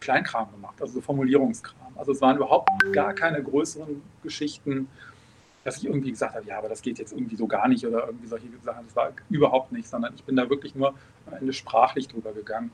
Kleinkram 0.00 0.50
gemacht, 0.52 0.80
also 0.80 0.94
so 0.94 1.00
Formulierungskram. 1.00 1.92
Also 1.96 2.12
es 2.12 2.20
waren 2.20 2.36
überhaupt 2.36 2.70
gar 2.92 3.14
keine 3.14 3.42
größeren 3.42 4.02
Geschichten, 4.22 4.88
dass 5.64 5.78
ich 5.78 5.86
irgendwie 5.86 6.10
gesagt 6.10 6.36
habe, 6.36 6.46
ja, 6.46 6.58
aber 6.58 6.68
das 6.68 6.80
geht 6.80 6.98
jetzt 6.98 7.12
irgendwie 7.12 7.34
so 7.34 7.46
gar 7.46 7.66
nicht 7.66 7.84
oder 7.84 8.06
irgendwie 8.06 8.28
solche 8.28 8.46
Sachen. 8.64 8.86
Das 8.86 8.94
war 8.94 9.10
überhaupt 9.30 9.72
nicht, 9.72 9.88
sondern 9.88 10.14
ich 10.14 10.22
bin 10.22 10.36
da 10.36 10.48
wirklich 10.48 10.74
nur 10.74 10.94
am 11.26 11.34
Ende 11.40 11.52
sprachlich 11.52 12.06
drüber 12.06 12.32
gegangen, 12.32 12.70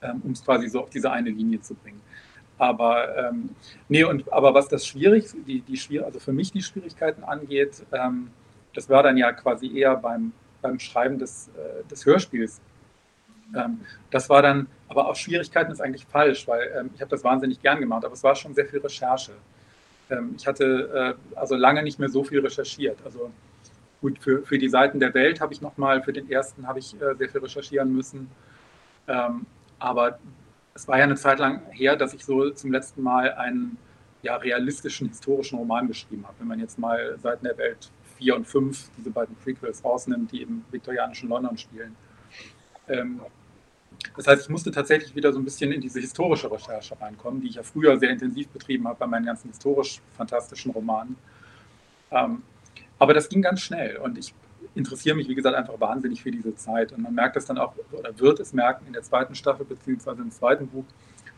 ähm, 0.00 0.22
um 0.24 0.32
es 0.32 0.42
quasi 0.42 0.68
so 0.68 0.80
auf 0.82 0.90
diese 0.90 1.10
eine 1.10 1.30
Linie 1.30 1.60
zu 1.60 1.74
bringen. 1.74 2.00
Aber 2.56 3.16
ähm, 3.16 3.50
nee, 3.88 4.04
und 4.04 4.32
aber 4.32 4.54
was 4.54 4.68
das 4.68 4.86
schwierig, 4.86 5.26
die, 5.46 5.60
die 5.60 6.00
also 6.00 6.18
für 6.18 6.32
mich 6.32 6.50
die 6.50 6.62
Schwierigkeiten 6.62 7.22
angeht, 7.24 7.84
ähm, 7.92 8.30
das 8.74 8.88
war 8.88 9.02
dann 9.02 9.16
ja 9.16 9.32
quasi 9.32 9.78
eher 9.78 9.96
beim, 9.96 10.32
beim 10.62 10.78
Schreiben 10.78 11.18
des, 11.18 11.48
äh, 11.48 11.86
des 11.88 12.04
Hörspiels. 12.06 12.60
Ähm, 13.54 13.80
das 14.10 14.28
war 14.28 14.42
dann, 14.42 14.66
aber 14.88 15.08
auch 15.08 15.16
Schwierigkeiten 15.16 15.72
ist 15.72 15.80
eigentlich 15.80 16.06
falsch, 16.06 16.46
weil 16.46 16.70
ähm, 16.78 16.90
ich 16.94 17.00
habe 17.00 17.10
das 17.10 17.24
wahnsinnig 17.24 17.60
gern 17.60 17.80
gemacht, 17.80 18.04
aber 18.04 18.14
es 18.14 18.22
war 18.22 18.34
schon 18.34 18.54
sehr 18.54 18.66
viel 18.66 18.80
Recherche. 18.80 19.32
Ähm, 20.10 20.34
ich 20.36 20.46
hatte 20.46 21.16
äh, 21.34 21.38
also 21.38 21.54
lange 21.54 21.82
nicht 21.82 21.98
mehr 21.98 22.08
so 22.08 22.24
viel 22.24 22.40
recherchiert. 22.40 22.98
Also 23.04 23.30
gut, 24.00 24.18
für, 24.18 24.42
für 24.42 24.58
die 24.58 24.68
Seiten 24.68 25.00
der 25.00 25.14
Welt 25.14 25.40
habe 25.40 25.52
ich 25.52 25.60
nochmal, 25.60 26.02
für 26.02 26.12
den 26.12 26.30
ersten 26.30 26.66
habe 26.66 26.78
ich 26.78 26.94
äh, 27.00 27.14
sehr 27.14 27.28
viel 27.28 27.40
recherchieren 27.40 27.92
müssen. 27.92 28.30
Ähm, 29.06 29.46
aber 29.78 30.18
es 30.74 30.86
war 30.86 30.98
ja 30.98 31.04
eine 31.04 31.16
Zeit 31.16 31.38
lang 31.38 31.62
her, 31.70 31.96
dass 31.96 32.14
ich 32.14 32.24
so 32.24 32.50
zum 32.50 32.72
letzten 32.72 33.02
Mal 33.02 33.32
einen 33.32 33.78
ja, 34.22 34.36
realistischen 34.36 35.08
historischen 35.08 35.58
Roman 35.58 35.88
geschrieben 35.88 36.24
habe. 36.26 36.36
Wenn 36.40 36.48
man 36.48 36.60
jetzt 36.60 36.78
mal 36.78 37.18
Seiten 37.18 37.44
der 37.44 37.56
Welt 37.56 37.90
4 38.18 38.36
und 38.36 38.46
5, 38.46 38.90
diese 38.98 39.10
beiden 39.10 39.34
Prequels 39.36 39.84
rausnimmt, 39.84 40.32
die 40.32 40.42
im 40.42 40.64
viktorianischen 40.70 41.28
London 41.28 41.56
spielen. 41.56 41.96
Ähm, 42.88 43.20
das 44.16 44.26
heißt, 44.26 44.42
ich 44.42 44.48
musste 44.48 44.70
tatsächlich 44.70 45.14
wieder 45.14 45.32
so 45.32 45.38
ein 45.38 45.44
bisschen 45.44 45.72
in 45.72 45.80
diese 45.80 46.00
historische 46.00 46.50
Recherche 46.50 47.00
reinkommen, 47.00 47.40
die 47.40 47.48
ich 47.48 47.54
ja 47.56 47.62
früher 47.62 47.96
sehr 47.98 48.10
intensiv 48.10 48.48
betrieben 48.48 48.86
habe 48.86 48.98
bei 48.98 49.06
meinen 49.06 49.26
ganzen 49.26 49.48
historisch 49.48 50.00
fantastischen 50.16 50.70
Romanen. 50.72 51.16
Ähm, 52.10 52.42
aber 52.98 53.14
das 53.14 53.28
ging 53.28 53.42
ganz 53.42 53.60
schnell 53.60 53.96
und 53.98 54.18
ich 54.18 54.34
interessiere 54.74 55.16
mich, 55.16 55.28
wie 55.28 55.34
gesagt, 55.34 55.56
einfach 55.56 55.78
wahnsinnig 55.80 56.22
für 56.22 56.30
diese 56.30 56.54
Zeit. 56.54 56.92
Und 56.92 57.02
man 57.02 57.14
merkt 57.14 57.36
es 57.36 57.46
dann 57.46 57.58
auch, 57.58 57.74
oder 57.92 58.18
wird 58.18 58.40
es 58.40 58.52
merken 58.52 58.86
in 58.86 58.92
der 58.92 59.02
zweiten 59.02 59.34
Staffel, 59.34 59.66
beziehungsweise 59.66 60.22
im 60.22 60.30
zweiten 60.30 60.68
Buch, 60.68 60.84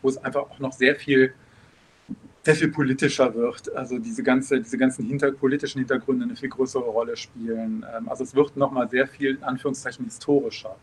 wo 0.02 0.08
es 0.08 0.18
einfach 0.18 0.42
auch 0.42 0.58
noch 0.58 0.72
sehr 0.72 0.96
viel, 0.96 1.34
sehr 2.42 2.54
viel 2.54 2.68
politischer 2.70 3.34
wird. 3.34 3.74
Also 3.74 3.98
diese, 3.98 4.22
ganze, 4.22 4.61
diese 4.61 4.78
ganzen 4.78 5.04
hinter, 5.04 5.32
politischen 5.32 5.78
Hintergründe 5.78 6.24
eine 6.24 6.36
viel 6.36 6.48
größere 6.48 6.84
Rolle 6.84 7.16
spielen. 7.16 7.84
Ähm, 7.94 8.08
also 8.08 8.24
es 8.24 8.34
wird 8.34 8.56
nochmal 8.56 8.88
sehr 8.88 9.06
viel, 9.06 9.36
in 9.36 9.42
Anführungszeichen, 9.42 10.04
historischer. 10.04 10.76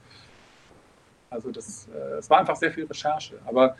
Also 1.29 1.51
das, 1.51 1.87
äh, 1.93 2.17
es 2.17 2.29
war 2.29 2.39
einfach 2.39 2.55
sehr 2.55 2.71
viel 2.71 2.85
Recherche. 2.85 3.35
Aber 3.45 3.75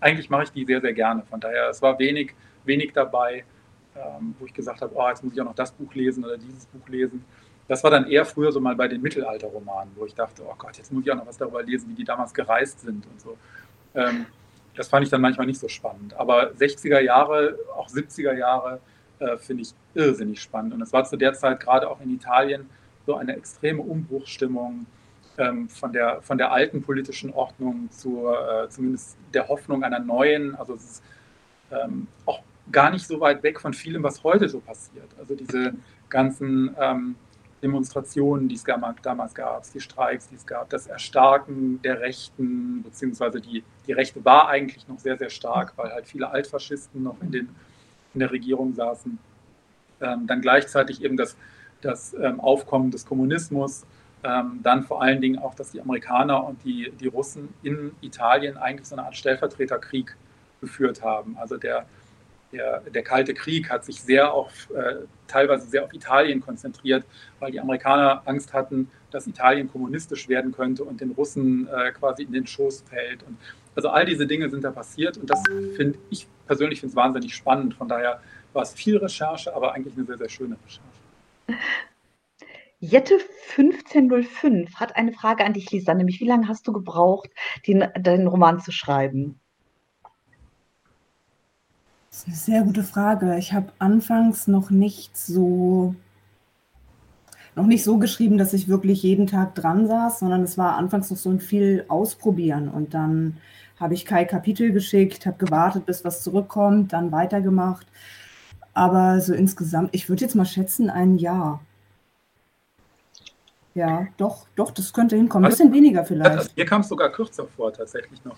eigentlich 0.00 0.30
mache 0.30 0.44
ich 0.44 0.52
die 0.52 0.64
sehr, 0.64 0.80
sehr 0.80 0.92
gerne. 0.92 1.22
Von 1.22 1.40
daher, 1.40 1.68
es 1.68 1.80
war 1.82 1.98
wenig, 1.98 2.34
wenig 2.64 2.92
dabei, 2.92 3.44
ähm, 3.96 4.34
wo 4.38 4.46
ich 4.46 4.54
gesagt 4.54 4.80
habe, 4.80 4.94
oh, 4.94 5.08
jetzt 5.08 5.22
muss 5.24 5.32
ich 5.32 5.40
auch 5.40 5.46
noch 5.46 5.54
das 5.54 5.72
Buch 5.72 5.94
lesen 5.94 6.24
oder 6.24 6.36
dieses 6.36 6.66
Buch 6.66 6.88
lesen. 6.88 7.24
Das 7.66 7.84
war 7.84 7.90
dann 7.90 8.08
eher 8.08 8.24
früher 8.24 8.50
so 8.50 8.60
mal 8.60 8.74
bei 8.74 8.88
den 8.88 9.02
Mittelalterromanen, 9.02 9.92
wo 9.96 10.06
ich 10.06 10.14
dachte, 10.14 10.42
oh 10.44 10.54
Gott, 10.56 10.78
jetzt 10.78 10.92
muss 10.92 11.04
ich 11.04 11.12
auch 11.12 11.16
noch 11.16 11.26
was 11.26 11.36
darüber 11.36 11.62
lesen, 11.62 11.90
wie 11.90 11.94
die 11.94 12.04
damals 12.04 12.32
gereist 12.32 12.80
sind 12.80 13.06
und 13.06 13.20
so. 13.20 13.36
Ähm, 13.94 14.26
das 14.74 14.88
fand 14.88 15.04
ich 15.04 15.10
dann 15.10 15.20
manchmal 15.20 15.46
nicht 15.46 15.58
so 15.58 15.68
spannend. 15.68 16.14
Aber 16.14 16.52
60er 16.52 17.00
Jahre, 17.00 17.58
auch 17.76 17.88
70er 17.88 18.32
Jahre 18.32 18.80
äh, 19.18 19.36
finde 19.36 19.64
ich 19.64 19.74
irrsinnig 19.94 20.40
spannend. 20.40 20.72
Und 20.72 20.80
es 20.80 20.92
war 20.92 21.04
zu 21.04 21.16
der 21.16 21.34
Zeit 21.34 21.60
gerade 21.60 21.90
auch 21.90 22.00
in 22.00 22.14
Italien 22.14 22.70
so 23.04 23.16
eine 23.16 23.36
extreme 23.36 23.82
Umbruchsstimmung 23.82 24.86
ähm, 25.38 25.68
von, 25.68 25.92
der, 25.92 26.20
von 26.22 26.36
der 26.36 26.52
alten 26.52 26.82
politischen 26.82 27.32
Ordnung 27.32 27.88
zu 27.90 28.28
äh, 28.28 28.68
zumindest 28.68 29.16
der 29.32 29.48
Hoffnung 29.48 29.84
einer 29.84 30.00
neuen. 30.00 30.54
Also 30.56 30.74
es 30.74 30.84
ist 30.84 31.02
ähm, 31.70 32.08
auch 32.26 32.42
gar 32.70 32.90
nicht 32.90 33.06
so 33.06 33.20
weit 33.20 33.42
weg 33.42 33.60
von 33.60 33.72
vielem, 33.72 34.02
was 34.02 34.22
heute 34.24 34.48
so 34.48 34.60
passiert. 34.60 35.08
Also 35.18 35.34
diese 35.34 35.74
ganzen 36.08 36.74
ähm, 36.78 37.16
Demonstrationen, 37.62 38.48
die 38.48 38.54
es 38.54 38.64
damals 38.64 39.34
gab, 39.34 39.64
die 39.72 39.80
Streiks, 39.80 40.28
die 40.28 40.36
es 40.36 40.46
gab, 40.46 40.70
das 40.70 40.86
Erstarken 40.86 41.80
der 41.82 42.00
Rechten, 42.00 42.82
beziehungsweise 42.82 43.40
die, 43.40 43.64
die 43.86 43.92
Rechte 43.92 44.24
war 44.24 44.48
eigentlich 44.48 44.86
noch 44.86 44.98
sehr, 44.98 45.18
sehr 45.18 45.30
stark, 45.30 45.72
weil 45.76 45.90
halt 45.90 46.06
viele 46.06 46.30
Altfaschisten 46.30 47.02
noch 47.02 47.20
in, 47.20 47.32
den, 47.32 47.48
in 48.14 48.20
der 48.20 48.30
Regierung 48.30 48.74
saßen. 48.74 49.18
Ähm, 50.00 50.26
dann 50.26 50.40
gleichzeitig 50.40 51.02
eben 51.02 51.16
das, 51.16 51.36
das 51.80 52.14
ähm, 52.14 52.38
Aufkommen 52.38 52.90
des 52.90 53.04
Kommunismus, 53.04 53.84
ähm, 54.24 54.60
dann 54.62 54.84
vor 54.84 55.02
allen 55.02 55.20
Dingen 55.20 55.38
auch, 55.38 55.54
dass 55.54 55.72
die 55.72 55.80
Amerikaner 55.80 56.44
und 56.44 56.62
die, 56.64 56.92
die 57.00 57.06
Russen 57.06 57.54
in 57.62 57.92
Italien 58.00 58.56
eigentlich 58.56 58.88
so 58.88 58.96
eine 58.96 59.04
Art 59.04 59.16
Stellvertreterkrieg 59.16 60.16
geführt 60.60 61.02
haben. 61.02 61.36
Also 61.38 61.56
der 61.56 61.86
der, 62.52 62.80
der 62.80 63.02
Kalte 63.02 63.34
Krieg 63.34 63.70
hat 63.70 63.84
sich 63.84 64.00
sehr 64.00 64.32
auf, 64.32 64.70
äh, 64.70 65.06
teilweise 65.26 65.66
sehr 65.66 65.84
auf 65.84 65.92
Italien 65.92 66.40
konzentriert, 66.40 67.04
weil 67.40 67.52
die 67.52 67.60
Amerikaner 67.60 68.22
Angst 68.24 68.52
hatten, 68.52 68.90
dass 69.10 69.26
Italien 69.26 69.70
kommunistisch 69.70 70.28
werden 70.28 70.52
könnte 70.52 70.84
und 70.84 71.00
den 71.00 71.10
Russen 71.12 71.68
äh, 71.68 71.92
quasi 71.92 72.22
in 72.22 72.32
den 72.32 72.46
Schoß 72.46 72.84
fällt. 72.88 73.22
Und 73.22 73.36
also 73.74 73.90
all 73.90 74.06
diese 74.06 74.26
Dinge 74.26 74.48
sind 74.48 74.64
da 74.64 74.70
passiert 74.70 75.18
und 75.18 75.28
das 75.28 75.42
finde 75.76 75.98
ich 76.10 76.26
persönlich 76.46 76.80
finde 76.80 76.96
wahnsinnig 76.96 77.34
spannend. 77.34 77.74
Von 77.74 77.88
daher 77.88 78.20
war 78.52 78.62
es 78.62 78.72
viel 78.72 78.96
Recherche, 78.96 79.54
aber 79.54 79.74
eigentlich 79.74 79.94
eine 79.96 80.06
sehr, 80.06 80.18
sehr 80.18 80.28
schöne 80.28 80.56
Recherche. 80.64 81.62
Jette 82.80 83.18
1505 83.56 84.76
hat 84.76 84.94
eine 84.94 85.12
Frage 85.12 85.44
an 85.44 85.52
dich, 85.52 85.70
Lisa, 85.72 85.94
nämlich 85.94 86.20
wie 86.20 86.28
lange 86.28 86.46
hast 86.46 86.66
du 86.68 86.72
gebraucht, 86.72 87.28
den, 87.66 87.84
deinen 88.00 88.28
Roman 88.28 88.60
zu 88.60 88.70
schreiben? 88.70 89.40
Das 92.10 92.20
ist 92.20 92.26
eine 92.26 92.36
sehr 92.36 92.62
gute 92.62 92.84
Frage. 92.84 93.36
Ich 93.38 93.52
habe 93.52 93.72
anfangs 93.78 94.46
noch 94.46 94.70
nicht 94.70 95.16
so 95.16 95.94
noch 97.56 97.66
nicht 97.66 97.82
so 97.82 97.98
geschrieben, 97.98 98.38
dass 98.38 98.52
ich 98.52 98.68
wirklich 98.68 99.02
jeden 99.02 99.26
Tag 99.26 99.56
dran 99.56 99.88
saß, 99.88 100.20
sondern 100.20 100.42
es 100.42 100.56
war 100.56 100.76
anfangs 100.76 101.10
noch 101.10 101.16
so 101.16 101.30
ein 101.30 101.40
viel 101.40 101.84
Ausprobieren. 101.88 102.68
Und 102.68 102.94
dann 102.94 103.38
habe 103.80 103.94
ich 103.94 104.06
Kai 104.06 104.24
Kapitel 104.24 104.72
geschickt, 104.72 105.26
habe 105.26 105.44
gewartet, 105.44 105.84
bis 105.84 106.04
was 106.04 106.22
zurückkommt, 106.22 106.92
dann 106.92 107.10
weitergemacht. 107.10 107.88
Aber 108.74 109.20
so 109.20 109.34
insgesamt, 109.34 109.90
ich 109.92 110.08
würde 110.08 110.22
jetzt 110.22 110.36
mal 110.36 110.44
schätzen, 110.44 110.88
ein 110.88 111.18
Jahr. 111.18 111.60
Ja, 113.74 114.06
doch, 114.16 114.46
doch, 114.56 114.70
das 114.70 114.92
könnte 114.92 115.16
hinkommen. 115.16 115.44
Ein 115.44 115.50
bisschen 115.50 115.72
weniger 115.72 116.04
vielleicht. 116.04 116.30
Also, 116.30 116.50
mir 116.56 116.64
kam 116.64 116.80
es 116.80 116.88
sogar 116.88 117.10
kürzer 117.10 117.46
vor, 117.46 117.72
tatsächlich 117.72 118.24
noch. 118.24 118.36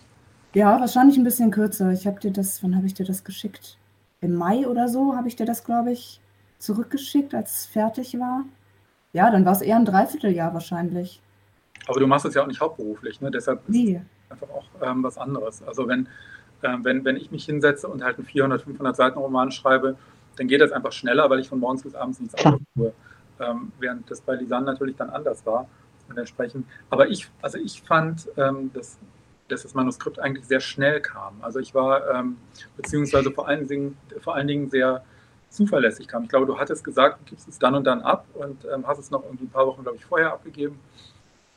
Ja, 0.54 0.80
wahrscheinlich 0.80 1.16
ein 1.16 1.24
bisschen 1.24 1.50
kürzer. 1.50 1.90
Ich 1.92 2.06
habe 2.06 2.20
dir 2.20 2.32
das, 2.32 2.62
wann 2.62 2.76
habe 2.76 2.86
ich 2.86 2.94
dir 2.94 3.06
das 3.06 3.24
geschickt? 3.24 3.78
Im 4.20 4.34
Mai 4.34 4.66
oder 4.66 4.88
so 4.88 5.16
habe 5.16 5.28
ich 5.28 5.36
dir 5.36 5.46
das, 5.46 5.64
glaube 5.64 5.92
ich, 5.92 6.20
zurückgeschickt, 6.58 7.34
als 7.34 7.60
es 7.60 7.66
fertig 7.66 8.18
war. 8.18 8.44
Ja, 9.12 9.30
dann 9.30 9.44
war 9.44 9.52
es 9.52 9.62
eher 9.62 9.76
ein 9.76 9.84
Dreivierteljahr 9.84 10.52
wahrscheinlich. 10.52 11.20
Aber 11.86 12.00
du 12.00 12.06
machst 12.06 12.26
es 12.26 12.34
ja 12.34 12.42
auch 12.42 12.46
nicht 12.46 12.60
hauptberuflich, 12.60 13.20
ne? 13.20 13.30
Deshalb 13.30 13.62
nee. 13.68 13.92
ist 13.92 14.02
es 14.26 14.30
einfach 14.30 14.54
auch 14.54 14.66
ähm, 14.82 15.02
was 15.02 15.18
anderes. 15.18 15.62
Also 15.62 15.88
wenn, 15.88 16.08
ähm, 16.62 16.84
wenn, 16.84 17.04
wenn 17.04 17.16
ich 17.16 17.30
mich 17.30 17.44
hinsetze 17.46 17.88
und 17.88 18.04
halt 18.04 18.18
einen 18.18 18.26
400, 18.26 18.62
500 18.62 18.94
Seiten 18.94 19.18
Roman 19.18 19.50
schreibe, 19.50 19.96
dann 20.36 20.46
geht 20.46 20.60
das 20.60 20.72
einfach 20.72 20.92
schneller, 20.92 21.28
weil 21.30 21.40
ich 21.40 21.48
von 21.48 21.58
morgens 21.58 21.82
bis 21.82 21.94
abends 21.94 22.20
nichts 22.20 22.34
anderes 22.44 22.62
tue. 22.74 22.92
Ähm, 23.40 23.72
während 23.78 24.10
das 24.10 24.20
bei 24.20 24.34
Lisanne 24.34 24.66
natürlich 24.66 24.96
dann 24.96 25.10
anders 25.10 25.44
war. 25.46 25.68
Und 26.08 26.18
entsprechend, 26.18 26.66
aber 26.90 27.08
ich, 27.08 27.30
also 27.40 27.58
ich 27.58 27.82
fand, 27.82 28.28
ähm, 28.36 28.72
dass 28.72 28.98
dass 29.50 29.62
das 29.62 29.74
Manuskript 29.74 30.18
eigentlich 30.18 30.46
sehr 30.46 30.60
schnell 30.60 31.00
kam. 31.00 31.34
Also 31.40 31.58
ich 31.58 31.74
war, 31.74 32.08
ähm, 32.10 32.36
beziehungsweise 32.76 33.30
vor 33.30 33.48
allen, 33.48 33.66
Dingen, 33.66 33.96
vor 34.20 34.34
allen 34.34 34.46
Dingen 34.46 34.70
sehr 34.70 35.04
zuverlässig 35.48 36.06
kam. 36.06 36.24
Ich 36.24 36.28
glaube, 36.28 36.46
du 36.46 36.58
hattest 36.58 36.84
gesagt, 36.84 37.20
du 37.20 37.30
gibst 37.30 37.48
es 37.48 37.58
dann 37.58 37.74
und 37.74 37.84
dann 37.84 38.02
ab 38.02 38.26
und 38.34 38.64
ähm, 38.72 38.86
hast 38.86 38.98
es 38.98 39.10
noch 39.10 39.24
irgendwie 39.24 39.44
ein 39.44 39.50
paar 39.50 39.66
Wochen, 39.66 39.82
glaube 39.82 39.96
ich, 39.98 40.04
vorher 40.04 40.32
abgegeben. 40.32 40.78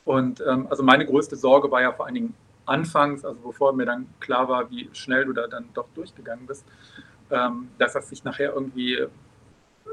Und 0.04 0.42
ähm, 0.46 0.66
also 0.68 0.82
meine 0.82 1.06
größte 1.06 1.36
Sorge 1.36 1.70
war 1.70 1.80
ja 1.80 1.92
vor 1.92 2.06
allen 2.06 2.14
Dingen 2.14 2.34
anfangs, 2.66 3.24
also 3.24 3.38
bevor 3.40 3.72
mir 3.72 3.86
dann 3.86 4.06
klar 4.20 4.48
war, 4.48 4.70
wie 4.70 4.90
schnell 4.92 5.24
du 5.26 5.32
da 5.32 5.46
dann 5.46 5.68
doch 5.74 5.86
durchgegangen 5.94 6.46
bist, 6.46 6.64
ähm, 7.30 7.68
dass 7.78 7.92
das 7.92 8.08
sich 8.08 8.24
nachher 8.24 8.52
irgendwie, 8.52 9.06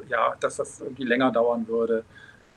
ja, 0.10 0.36
dass 0.40 0.58
das 0.58 0.82
irgendwie 0.82 1.04
länger 1.04 1.32
dauern 1.32 1.68
würde. 1.68 2.04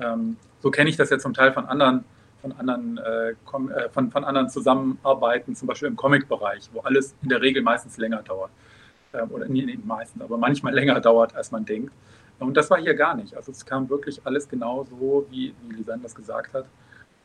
Ähm, 0.01 0.37
so 0.61 0.71
kenne 0.71 0.91
ich 0.91 0.97
das 0.97 1.11
ja 1.11 1.19
zum 1.19 1.35
Teil 1.35 1.53
von 1.53 1.67
anderen 1.67 2.05
von 2.45 2.53
anderen, 2.53 2.99
äh, 2.99 3.31
äh, 3.31 3.89
von, 3.91 4.11
von 4.11 4.25
anderen 4.25 4.51
Zusammenarbeiten, 4.51 5.57
zum 5.57 5.67
Beispiel 5.67 5.89
im 5.89 5.97
Comic-Bereich, 5.97 6.69
wo 6.73 6.81
alles 6.81 7.15
in 7.23 7.31
der 7.31 7.41
Regel 7.41 7.63
meistens 7.63 7.97
länger 7.97 8.23
dauert. 8.23 8.51
Äh, 9.13 9.23
oder 9.23 9.47
nicht 9.47 9.67
nee, 9.67 9.79
meistens, 9.83 10.23
aber 10.23 10.37
manchmal 10.37 10.75
länger 10.81 11.01
dauert, 11.01 11.35
als 11.35 11.51
man 11.51 11.65
denkt. 11.65 11.93
Und 12.39 12.55
das 12.57 12.69
war 12.69 12.79
hier 12.79 12.95
gar 12.95 13.15
nicht. 13.15 13.35
Also 13.35 13.51
es 13.51 13.65
kam 13.65 13.89
wirklich 13.89 14.21
alles 14.25 14.47
genau 14.47 14.85
so, 14.85 15.27
wie, 15.31 15.55
wie 15.63 15.77
Lisanne 15.77 16.03
das 16.03 16.15
gesagt 16.15 16.53
hat. 16.53 16.67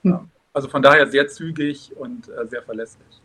Hm. 0.03 0.29
Also 0.53 0.69
von 0.69 0.81
daher 0.81 1.05
sehr 1.07 1.27
zügig 1.27 1.91
und 1.97 2.29
äh, 2.29 2.47
sehr 2.47 2.61
verlässlich. 2.61 3.21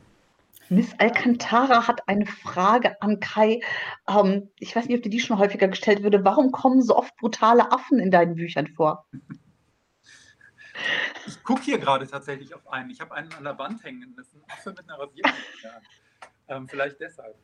Miss 0.74 0.92
Alcantara 0.98 1.86
hat 1.86 2.08
eine 2.08 2.26
Frage 2.26 3.00
an 3.00 3.20
Kai. 3.20 3.60
Ähm, 4.08 4.50
ich 4.58 4.74
weiß 4.74 4.86
nicht, 4.86 4.96
ob 4.96 5.02
dir 5.02 5.10
die 5.10 5.20
schon 5.20 5.38
häufiger 5.38 5.68
gestellt 5.68 6.02
würde. 6.02 6.24
Warum 6.24 6.50
kommen 6.50 6.82
so 6.82 6.96
oft 6.96 7.16
brutale 7.16 7.70
Affen 7.70 8.00
in 8.00 8.10
deinen 8.10 8.34
Büchern 8.34 8.66
vor? 8.68 9.06
Ich 11.26 11.42
gucke 11.44 11.62
hier 11.62 11.78
gerade 11.78 12.04
tatsächlich 12.06 12.52
auf 12.52 12.66
einen. 12.68 12.90
Ich 12.90 13.00
habe 13.00 13.14
einen 13.14 13.32
an 13.32 13.44
der 13.44 13.56
Wand 13.56 13.84
hängen. 13.84 14.12
Das 14.16 14.26
ist 14.26 14.34
ein 14.34 14.42
Affe 14.48 14.70
mit 14.70 14.80
einer 14.80 14.98
Rasierung. 14.98 15.32
Ähm, 16.48 16.68
vielleicht 16.68 17.00
deshalb. 17.00 17.36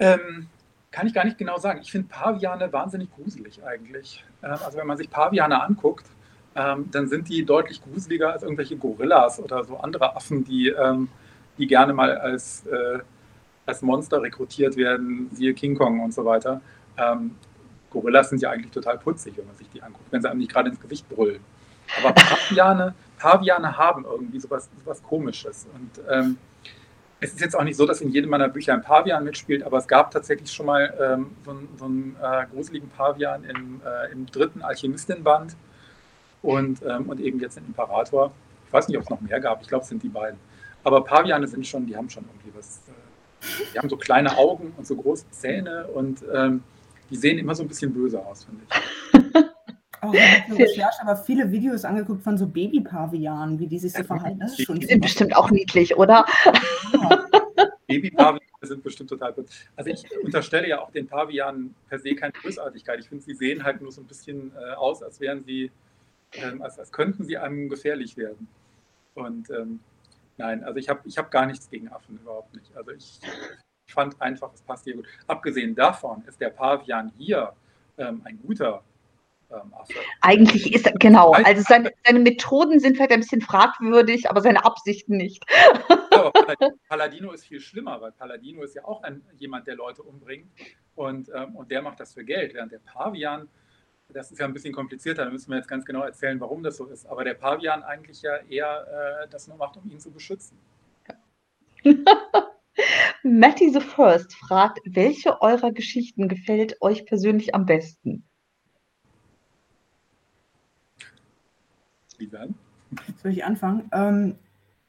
Ähm, 0.00 0.48
kann 0.90 1.06
ich 1.06 1.14
gar 1.14 1.24
nicht 1.24 1.38
genau 1.38 1.58
sagen. 1.58 1.80
Ich 1.80 1.92
finde 1.92 2.08
Paviane 2.08 2.72
wahnsinnig 2.72 3.08
gruselig 3.14 3.62
eigentlich. 3.62 4.24
Ähm, 4.42 4.50
also 4.50 4.78
wenn 4.78 4.86
man 4.88 4.96
sich 4.96 5.08
Paviane 5.08 5.62
anguckt, 5.62 6.06
ähm, 6.56 6.90
dann 6.90 7.08
sind 7.08 7.28
die 7.28 7.44
deutlich 7.44 7.80
gruseliger 7.80 8.32
als 8.32 8.42
irgendwelche 8.42 8.76
Gorillas 8.76 9.38
oder 9.38 9.62
so 9.62 9.76
andere 9.76 10.16
Affen, 10.16 10.44
die, 10.44 10.70
ähm, 10.70 11.08
die 11.58 11.66
gerne 11.66 11.92
mal 11.92 12.16
als, 12.16 12.66
äh, 12.66 13.00
als 13.66 13.82
Monster 13.82 14.22
rekrutiert 14.22 14.76
werden, 14.76 15.30
siehe 15.32 15.54
King 15.54 15.76
Kong 15.76 16.00
und 16.00 16.14
so 16.14 16.24
weiter. 16.24 16.60
Ähm, 16.96 17.32
Gorillas 17.90 18.30
sind 18.30 18.42
ja 18.42 18.50
eigentlich 18.50 18.72
total 18.72 18.98
putzig, 18.98 19.36
wenn 19.36 19.46
man 19.46 19.56
sich 19.56 19.68
die 19.70 19.82
anguckt, 19.82 20.10
wenn 20.10 20.20
sie 20.20 20.30
einem 20.30 20.40
nicht 20.40 20.52
gerade 20.52 20.68
ins 20.68 20.80
Gewicht 20.80 21.08
brüllen. 21.08 21.40
Aber 21.98 22.12
Paviane, 22.12 22.94
Paviane 23.18 23.76
haben 23.76 24.04
irgendwie 24.04 24.40
sowas, 24.40 24.68
sowas 24.84 25.02
Komisches. 25.02 25.66
Und 25.74 26.04
ähm, 26.10 26.38
es 27.20 27.32
ist 27.32 27.40
jetzt 27.40 27.56
auch 27.56 27.64
nicht 27.64 27.76
so, 27.76 27.86
dass 27.86 28.00
in 28.00 28.10
jedem 28.10 28.30
meiner 28.30 28.48
Bücher 28.48 28.74
ein 28.74 28.82
Pavian 28.82 29.24
mitspielt, 29.24 29.62
aber 29.62 29.78
es 29.78 29.88
gab 29.88 30.10
tatsächlich 30.10 30.52
schon 30.52 30.66
mal 30.66 30.94
ähm, 31.00 31.30
so, 31.44 31.50
einen, 31.50 31.68
so 31.76 31.84
einen 31.86 32.16
äh, 32.22 32.46
gruseligen 32.52 32.88
Pavian 32.90 33.44
im, 33.44 33.80
äh, 33.84 34.12
im 34.12 34.26
dritten 34.26 34.62
Alchemistin-Band 34.62 35.56
und, 36.42 36.82
ähm, 36.82 37.08
und 37.08 37.20
eben 37.20 37.40
jetzt 37.40 37.56
den 37.56 37.66
Imperator. 37.66 38.32
Ich 38.66 38.72
weiß 38.72 38.88
nicht, 38.88 38.98
ob 38.98 39.04
es 39.04 39.10
noch 39.10 39.20
mehr 39.20 39.40
gab, 39.40 39.62
ich 39.62 39.68
glaube, 39.68 39.82
es 39.82 39.88
sind 39.88 40.02
die 40.02 40.08
beiden. 40.08 40.38
Aber 40.84 41.04
Paviane 41.04 41.46
sind 41.46 41.66
schon, 41.66 41.86
die 41.86 41.96
haben 41.96 42.08
schon 42.08 42.24
irgendwie 42.24 42.56
was. 42.56 42.80
Äh, 42.88 43.74
die 43.74 43.78
haben 43.78 43.88
so 43.88 43.96
kleine 43.96 44.36
Augen 44.36 44.72
und 44.76 44.86
so 44.86 44.96
große 44.96 45.30
Zähne 45.30 45.86
und 45.88 46.24
ähm, 46.34 46.62
die 47.10 47.16
sehen 47.16 47.38
immer 47.38 47.54
so 47.54 47.62
ein 47.62 47.68
bisschen 47.68 47.92
böse 47.92 48.24
aus, 48.24 48.44
finde 48.44 48.64
ich. 48.64 49.44
Oh, 50.00 50.12
ich 50.12 50.20
habe 50.20 50.58
Recherche 50.58 51.02
aber 51.02 51.16
viele 51.16 51.50
Videos 51.50 51.84
angeguckt 51.84 52.22
von 52.22 52.38
so 52.38 52.46
Baby-Pavianen, 52.46 53.58
wie 53.58 53.66
die 53.66 53.80
sich 53.80 53.92
so 53.92 54.04
verhalten. 54.04 54.38
Das 54.38 54.56
ist 54.56 54.64
schon 54.64 54.78
die 54.78 54.86
sind 54.86 55.00
bestimmt 55.00 55.34
auch 55.34 55.50
niedlich, 55.50 55.96
oder? 55.96 56.24
Ja. 56.92 57.26
Baby-Paviane 57.88 58.40
sind 58.62 58.82
bestimmt 58.84 59.10
total 59.10 59.32
gut. 59.32 59.46
Also 59.76 59.90
ich 59.90 60.04
unterstelle 60.22 60.68
ja 60.68 60.80
auch 60.80 60.92
den 60.92 61.06
Pavianen 61.06 61.74
per 61.88 61.98
se 61.98 62.14
keine 62.14 62.32
Bösartigkeit. 62.42 63.00
Ich 63.00 63.08
finde, 63.08 63.24
sie 63.24 63.34
sehen 63.34 63.64
halt 63.64 63.80
nur 63.80 63.90
so 63.90 64.00
ein 64.00 64.06
bisschen 64.06 64.52
äh, 64.56 64.74
aus, 64.74 65.02
als 65.02 65.20
wären 65.20 65.42
sie, 65.42 65.72
ähm, 66.34 66.62
als, 66.62 66.78
als 66.78 66.92
könnten 66.92 67.24
sie 67.24 67.36
einem 67.36 67.68
gefährlich 67.68 68.16
werden. 68.16 68.46
Und 69.14 69.50
ähm, 69.50 69.80
nein, 70.38 70.64
also 70.64 70.78
ich 70.78 70.88
habe 70.88 71.00
ich 71.04 71.18
hab 71.18 71.30
gar 71.30 71.46
nichts 71.46 71.68
gegen 71.68 71.88
Affen, 71.88 72.18
überhaupt 72.18 72.54
nicht. 72.54 72.74
Also 72.76 72.92
ich, 72.92 73.20
ich 73.86 73.94
fand 73.94 74.20
einfach, 74.20 74.52
es 74.54 74.62
passt 74.62 74.84
hier 74.84 74.94
gut. 74.94 75.06
Abgesehen 75.26 75.74
davon 75.74 76.24
ist 76.26 76.40
der 76.40 76.50
Pavian 76.50 77.12
hier 77.16 77.52
ähm, 77.98 78.22
ein 78.24 78.40
guter 78.40 78.82
ähm, 79.50 79.72
Eigentlich 80.20 80.74
ist 80.74 80.86
er, 80.86 80.92
genau, 80.92 81.32
also 81.32 81.62
seine, 81.66 81.90
seine, 82.04 82.18
Methoden 82.18 82.80
sind 82.80 82.96
vielleicht 82.96 83.12
ein 83.12 83.20
bisschen 83.20 83.40
fragwürdig, 83.40 84.28
aber 84.28 84.42
seine 84.42 84.64
Absichten 84.64 85.16
nicht. 85.16 85.42
aber 86.10 86.32
Paladino 86.88 87.32
ist 87.32 87.46
viel 87.46 87.60
schlimmer, 87.60 88.00
weil 88.00 88.12
Paladino 88.12 88.62
ist 88.62 88.74
ja 88.74 88.84
auch 88.84 89.02
ein, 89.02 89.22
jemand, 89.38 89.66
der 89.66 89.76
Leute 89.76 90.02
umbringt 90.02 90.50
und, 90.94 91.30
ähm, 91.34 91.56
und 91.56 91.70
der 91.70 91.80
macht 91.80 91.98
das 92.00 92.12
für 92.12 92.24
Geld, 92.24 92.52
während 92.52 92.72
der 92.72 92.80
Pavian, 92.80 93.48
das 94.12 94.30
ist 94.30 94.38
ja 94.38 94.46
ein 94.46 94.52
bisschen 94.52 94.72
komplizierter, 94.72 95.24
da 95.24 95.30
müssen 95.30 95.50
wir 95.50 95.56
jetzt 95.56 95.68
ganz 95.68 95.84
genau 95.84 96.02
erzählen, 96.02 96.40
warum 96.40 96.62
das 96.62 96.76
so 96.76 96.86
ist, 96.86 97.06
aber 97.06 97.24
der 97.24 97.34
Pavian 97.34 97.82
eigentlich 97.82 98.22
ja 98.22 98.36
eher 98.48 99.24
äh, 99.24 99.28
das 99.28 99.48
nur 99.48 99.56
macht, 99.56 99.76
um 99.76 99.90
ihn 99.90 100.00
zu 100.00 100.10
beschützen. 100.10 100.56
Matty 103.22 103.70
the 103.70 103.80
First 103.80 104.34
fragt, 104.34 104.78
welche 104.86 105.40
eurer 105.42 105.72
Geschichten 105.72 106.28
gefällt 106.28 106.80
euch 106.80 107.04
persönlich 107.04 107.54
am 107.54 107.66
besten? 107.66 108.24
Lisan? 112.18 112.54
Soll 113.22 113.32
ich 113.32 113.44
anfangen? 113.44 113.90
Ähm, 113.92 114.38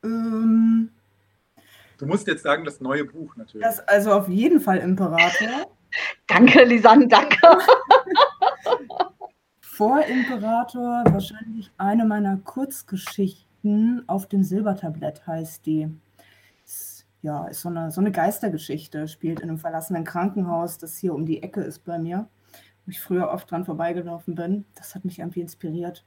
ähm, 0.04 0.92
du 1.98 2.06
musst 2.06 2.28
jetzt 2.28 2.44
sagen, 2.44 2.64
das 2.64 2.80
neue 2.80 3.06
Buch 3.06 3.36
natürlich. 3.36 3.66
Das 3.66 3.80
also 3.88 4.14
auf 4.14 4.30
jeden 4.30 4.62
Fall 4.62 4.78
Imperator. 4.78 5.68
danke, 6.28 6.64
Lisanne, 6.64 7.08
danke. 7.08 7.38
Vor 9.80 10.04
Imperator 10.06 11.06
wahrscheinlich 11.06 11.72
eine 11.78 12.04
meiner 12.04 12.36
Kurzgeschichten 12.36 14.04
auf 14.10 14.28
dem 14.28 14.44
Silbertablett 14.44 15.26
heißt 15.26 15.66
die. 15.66 15.88
Ja, 17.22 17.48
ist 17.48 17.62
so 17.62 17.70
eine, 17.70 17.90
so 17.90 18.02
eine 18.02 18.12
Geistergeschichte, 18.12 19.08
spielt 19.08 19.40
in 19.40 19.48
einem 19.48 19.58
verlassenen 19.58 20.04
Krankenhaus, 20.04 20.80
das 20.80 20.98
hier 20.98 21.16
um 21.16 21.26
die 21.26 21.42
Ecke 21.44 21.62
ist 21.62 21.86
bei 21.86 21.98
mir, 21.98 22.28
wo 22.86 22.90
ich 22.90 23.00
früher 23.00 23.30
oft 23.30 23.50
dran 23.50 23.64
vorbeigelaufen 23.64 24.36
bin. 24.36 24.66
Das 24.76 24.96
hat 24.96 25.06
mich 25.06 25.20
irgendwie 25.20 25.40
inspiriert. 25.40 26.04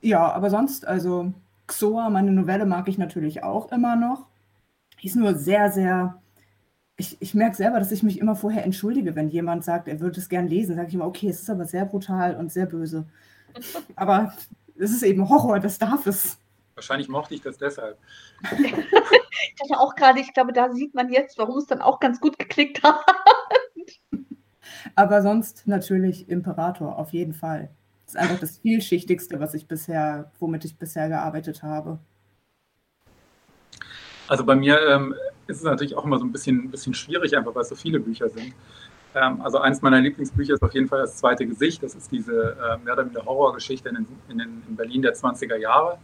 Ja, 0.00 0.32
aber 0.32 0.50
sonst, 0.50 0.84
also 0.84 1.32
Xoa, 1.68 2.10
meine 2.10 2.32
Novelle 2.32 2.66
mag 2.66 2.88
ich 2.88 2.98
natürlich 2.98 3.44
auch 3.44 3.70
immer 3.70 3.94
noch. 3.94 4.26
Die 5.00 5.06
ist 5.06 5.14
nur 5.14 5.36
sehr, 5.36 5.70
sehr 5.70 6.20
ich, 6.96 7.16
ich 7.20 7.34
merke 7.34 7.56
selber, 7.56 7.78
dass 7.78 7.92
ich 7.92 8.02
mich 8.02 8.18
immer 8.18 8.36
vorher 8.36 8.64
entschuldige, 8.64 9.16
wenn 9.16 9.28
jemand 9.28 9.64
sagt, 9.64 9.88
er 9.88 10.00
würde 10.00 10.20
es 10.20 10.28
gern 10.28 10.46
lesen. 10.46 10.76
Sage 10.76 10.88
ich 10.88 10.94
immer, 10.94 11.06
okay, 11.06 11.28
es 11.28 11.42
ist 11.42 11.50
aber 11.50 11.64
sehr 11.64 11.84
brutal 11.84 12.36
und 12.36 12.52
sehr 12.52 12.66
böse. 12.66 13.06
aber 13.96 14.32
es 14.76 14.90
ist 14.90 15.02
eben 15.02 15.28
Horror, 15.28 15.60
das 15.60 15.78
darf 15.78 16.06
es. 16.06 16.38
Wahrscheinlich 16.74 17.08
mochte 17.08 17.34
ich 17.34 17.40
das 17.40 17.56
deshalb. 17.56 17.98
ich 18.50 19.54
dachte 19.58 19.78
auch 19.78 19.94
gerade, 19.94 20.20
ich 20.20 20.32
glaube, 20.34 20.52
da 20.52 20.72
sieht 20.72 20.94
man 20.94 21.10
jetzt, 21.10 21.38
warum 21.38 21.58
es 21.58 21.66
dann 21.66 21.80
auch 21.80 22.00
ganz 22.00 22.20
gut 22.20 22.38
geklickt 22.38 22.82
hat. 22.82 23.04
Aber 24.96 25.22
sonst 25.22 25.66
natürlich 25.66 26.28
Imperator, 26.28 26.98
auf 26.98 27.12
jeden 27.12 27.32
Fall. 27.32 27.70
Das 28.04 28.14
ist 28.14 28.20
einfach 28.20 28.40
das 28.40 28.58
vielschichtigste, 28.58 29.40
was 29.40 29.54
ich 29.54 29.66
bisher, 29.66 30.30
womit 30.38 30.64
ich 30.64 30.76
bisher 30.76 31.08
gearbeitet 31.08 31.62
habe. 31.62 31.98
Also 34.28 34.44
bei 34.44 34.54
mir 34.54 34.80
ähm, 34.88 35.14
ist 35.46 35.58
es 35.58 35.62
natürlich 35.62 35.96
auch 35.96 36.04
immer 36.04 36.18
so 36.18 36.24
ein 36.24 36.32
bisschen, 36.32 36.70
bisschen 36.70 36.94
schwierig, 36.94 37.36
einfach 37.36 37.54
weil 37.54 37.62
es 37.62 37.68
so 37.68 37.74
viele 37.74 38.00
Bücher 38.00 38.28
sind. 38.28 38.54
Ähm, 39.14 39.40
also 39.42 39.58
eins 39.58 39.82
meiner 39.82 40.00
Lieblingsbücher 40.00 40.54
ist 40.54 40.62
auf 40.62 40.74
jeden 40.74 40.88
Fall 40.88 41.00
das 41.00 41.16
zweite 41.16 41.46
Gesicht. 41.46 41.82
Das 41.82 41.94
ist 41.94 42.10
diese 42.10 42.56
äh, 42.56 42.78
mehr 42.84 42.94
oder 42.94 43.04
weniger 43.04 43.24
Horrorgeschichte 43.24 43.88
in, 43.88 44.06
in, 44.28 44.40
in, 44.40 44.76
Berlin 44.76 45.02
der 45.02 45.14
20er 45.14 45.56
Jahre, 45.56 45.98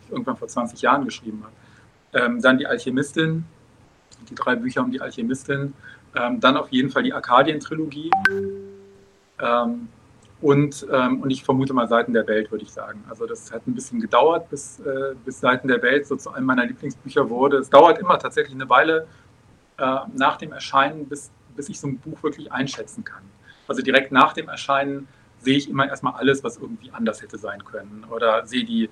die 0.00 0.06
ich 0.06 0.12
irgendwann 0.12 0.36
vor 0.36 0.48
20 0.48 0.80
Jahren 0.80 1.04
geschrieben 1.04 1.44
habe. 1.44 2.24
Ähm, 2.24 2.40
dann 2.40 2.58
die 2.58 2.66
Alchemistin, 2.66 3.44
die 4.30 4.34
drei 4.34 4.56
Bücher 4.56 4.82
um 4.82 4.90
die 4.90 5.00
Alchemistin. 5.00 5.74
Ähm, 6.16 6.40
dann 6.40 6.56
auf 6.56 6.68
jeden 6.70 6.90
Fall 6.90 7.02
die 7.02 7.12
Arkadien-Trilogie. 7.12 8.10
Ähm, 9.40 9.88
und, 10.44 10.86
ähm, 10.92 11.22
und 11.22 11.30
ich 11.30 11.42
vermute 11.42 11.72
mal 11.72 11.88
Seiten 11.88 12.12
der 12.12 12.26
Welt, 12.26 12.50
würde 12.50 12.64
ich 12.64 12.70
sagen. 12.70 13.02
Also 13.08 13.24
das 13.24 13.50
hat 13.50 13.66
ein 13.66 13.74
bisschen 13.74 13.98
gedauert, 13.98 14.50
bis, 14.50 14.78
äh, 14.80 15.14
bis 15.24 15.40
Seiten 15.40 15.68
der 15.68 15.80
Welt 15.80 16.06
so 16.06 16.16
zu 16.16 16.34
einem 16.34 16.44
meiner 16.44 16.66
Lieblingsbücher 16.66 17.30
wurde. 17.30 17.56
Es 17.56 17.70
dauert 17.70 17.98
immer 17.98 18.18
tatsächlich 18.18 18.54
eine 18.54 18.68
Weile 18.68 19.06
äh, 19.78 19.96
nach 20.14 20.36
dem 20.36 20.52
Erscheinen, 20.52 21.08
bis, 21.08 21.30
bis 21.56 21.70
ich 21.70 21.80
so 21.80 21.86
ein 21.86 21.96
Buch 21.96 22.22
wirklich 22.22 22.52
einschätzen 22.52 23.04
kann. 23.04 23.22
Also 23.66 23.80
direkt 23.80 24.12
nach 24.12 24.34
dem 24.34 24.50
Erscheinen 24.50 25.08
sehe 25.38 25.56
ich 25.56 25.70
immer 25.70 25.88
erstmal 25.88 26.12
alles, 26.16 26.44
was 26.44 26.58
irgendwie 26.58 26.90
anders 26.92 27.22
hätte 27.22 27.38
sein 27.38 27.64
können. 27.64 28.04
Oder 28.10 28.46
sehe 28.46 28.64
die 28.64 28.90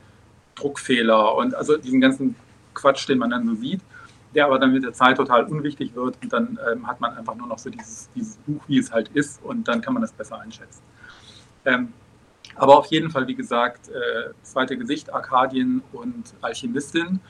Druckfehler 0.55 1.34
und 1.34 1.55
also 1.55 1.76
diesen 1.76 2.00
ganzen 2.00 2.34
Quatsch, 2.72 3.07
den 3.11 3.18
man 3.18 3.28
dann 3.28 3.46
so 3.46 3.55
sieht 3.57 3.82
der 4.34 4.46
aber 4.46 4.59
dann 4.59 4.72
mit 4.72 4.82
der 4.82 4.94
Zeit 4.94 5.18
total 5.18 5.44
unwichtig 5.44 5.94
wird 5.94 6.16
und 6.22 6.32
dann 6.32 6.59
ähm, 6.72 6.86
hat 6.86 7.03
man 7.03 7.14
einfach 7.14 7.34
nur 7.34 7.46
noch 7.46 7.59
so 7.59 7.68
dieses, 7.68 8.09
dieses 8.14 8.36
Buch, 8.38 8.62
wie 8.66 8.78
es 8.78 8.90
halt 8.90 9.09
ist 9.09 9.42
und 9.44 9.68
dann 9.68 9.82
kann 9.82 9.92
man 9.92 10.00
das 10.00 10.11
besser 10.11 10.40
einschätzen. 10.40 10.80
Ähm, 11.65 11.93
aber 12.57 12.79
auf 12.79 12.87
jeden 12.87 13.11
Fall, 13.11 13.27
wie 13.27 13.35
gesagt, 13.35 13.89
äh, 13.89 14.31
zweite 14.43 14.77
Gesicht, 14.77 15.13
Arkadien 15.13 15.83
und 15.93 16.35
Alchemistin. 16.41 17.21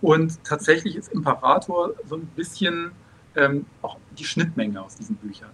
Und 0.00 0.42
tatsächlich 0.44 0.96
ist 0.96 1.12
Imperator 1.12 1.92
so 2.08 2.16
ein 2.16 2.26
bisschen 2.26 2.92
ähm, 3.34 3.66
auch 3.82 3.96
die 4.18 4.24
Schnittmenge 4.24 4.82
aus 4.82 4.96
diesen 4.96 5.16
Büchern. 5.16 5.50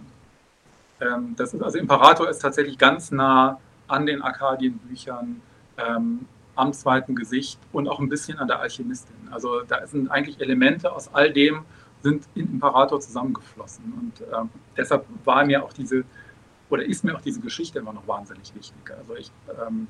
Ähm, 1.01 1.35
das 1.35 1.53
ist, 1.53 1.61
also 1.61 1.77
Imperator 1.77 2.29
ist 2.29 2.39
tatsächlich 2.39 2.77
ganz 2.77 3.11
nah 3.11 3.59
an 3.87 4.05
den 4.05 4.21
Arkadien-Büchern. 4.21 5.41
Ähm, 5.77 6.25
am 6.55 6.73
zweiten 6.73 7.15
Gesicht 7.15 7.59
und 7.71 7.87
auch 7.87 7.99
ein 7.99 8.09
bisschen 8.09 8.37
an 8.37 8.47
der 8.47 8.59
Alchemistin. 8.59 9.15
Also 9.31 9.61
da 9.61 9.85
sind 9.87 10.11
eigentlich 10.11 10.39
Elemente 10.39 10.91
aus 10.91 11.13
all 11.13 11.31
dem 11.31 11.65
sind 12.03 12.25
in 12.35 12.47
Imperator 12.47 12.99
zusammengeflossen. 12.99 13.93
Und 13.93 14.27
ähm, 14.27 14.49
deshalb 14.75 15.05
war 15.23 15.45
mir 15.45 15.63
auch 15.63 15.71
diese, 15.71 16.03
oder 16.69 16.83
ist 16.83 17.03
mir 17.03 17.15
auch 17.15 17.21
diese 17.21 17.39
Geschichte 17.39 17.79
immer 17.79 17.93
noch 17.93 18.07
wahnsinnig 18.07 18.53
wichtig. 18.55 18.91
Also 18.97 19.15
ich, 19.15 19.31
ähm, 19.49 19.87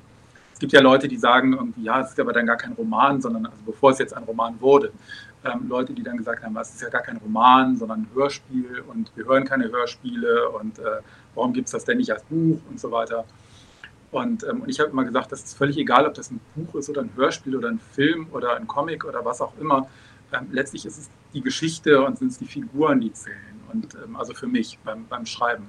es 0.52 0.58
gibt 0.58 0.72
ja 0.72 0.80
Leute, 0.80 1.08
die 1.08 1.16
sagen 1.16 1.52
irgendwie, 1.52 1.82
ja, 1.82 2.00
es 2.00 2.10
ist 2.10 2.20
aber 2.20 2.32
dann 2.32 2.46
gar 2.46 2.56
kein 2.56 2.72
Roman, 2.72 3.20
sondern 3.20 3.46
also 3.46 3.58
bevor 3.66 3.90
es 3.90 3.98
jetzt 3.98 4.14
ein 4.14 4.24
Roman 4.24 4.60
wurde, 4.60 4.92
ähm, 5.44 5.68
Leute, 5.68 5.92
die 5.92 6.02
dann 6.02 6.16
gesagt 6.16 6.42
haben, 6.42 6.56
es 6.56 6.74
ist 6.74 6.82
ja 6.82 6.88
gar 6.88 7.02
kein 7.02 7.16
Roman, 7.18 7.76
sondern 7.76 8.02
ein 8.02 8.08
Hörspiel 8.14 8.84
und 8.86 9.10
wir 9.14 9.26
hören 9.26 9.44
keine 9.44 9.70
Hörspiele 9.70 10.48
und 10.50 10.78
äh, 10.78 11.00
warum 11.34 11.52
gibt 11.52 11.66
es 11.66 11.72
das 11.72 11.84
denn 11.84 11.98
nicht 11.98 12.12
als 12.12 12.22
Buch 12.24 12.60
und 12.70 12.80
so 12.80 12.90
weiter. 12.90 13.24
Und, 14.10 14.44
ähm, 14.44 14.62
und 14.62 14.68
ich 14.68 14.78
habe 14.78 14.90
immer 14.90 15.04
gesagt, 15.04 15.32
das 15.32 15.42
ist 15.42 15.58
völlig 15.58 15.76
egal, 15.76 16.06
ob 16.06 16.14
das 16.14 16.30
ein 16.30 16.40
Buch 16.54 16.76
ist 16.76 16.88
oder 16.88 17.02
ein 17.02 17.10
Hörspiel 17.16 17.56
oder 17.56 17.68
ein 17.68 17.80
Film 17.80 18.28
oder 18.32 18.54
ein 18.56 18.66
Comic 18.68 19.04
oder 19.04 19.24
was 19.24 19.40
auch 19.40 19.52
immer. 19.58 19.88
Ähm, 20.32 20.46
letztlich 20.52 20.86
ist 20.86 20.98
es 20.98 21.10
die 21.32 21.40
Geschichte 21.40 22.00
und 22.02 22.18
sind 22.18 22.30
es 22.30 22.38
die 22.38 22.46
Figuren, 22.46 23.00
die 23.00 23.12
zählen. 23.12 23.60
Und 23.72 23.96
ähm, 23.96 24.14
also 24.14 24.32
für 24.32 24.46
mich 24.46 24.78
beim, 24.84 25.04
beim 25.08 25.26
Schreiben. 25.26 25.66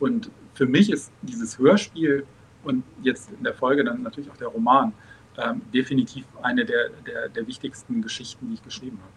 Und 0.00 0.30
für 0.54 0.66
mich 0.66 0.90
ist 0.90 1.12
dieses 1.22 1.58
Hörspiel 1.58 2.26
und 2.64 2.84
jetzt 3.02 3.30
in 3.32 3.44
der 3.44 3.54
Folge 3.54 3.84
dann 3.84 4.02
natürlich 4.02 4.30
auch 4.30 4.36
der 4.36 4.48
Roman 4.48 4.92
ähm, 5.36 5.62
definitiv 5.72 6.26
eine 6.42 6.64
der, 6.64 6.90
der, 7.06 7.28
der 7.28 7.46
wichtigsten 7.46 8.02
Geschichten, 8.02 8.48
die 8.48 8.54
ich 8.54 8.62
geschrieben 8.62 8.98
habe. 9.00 9.12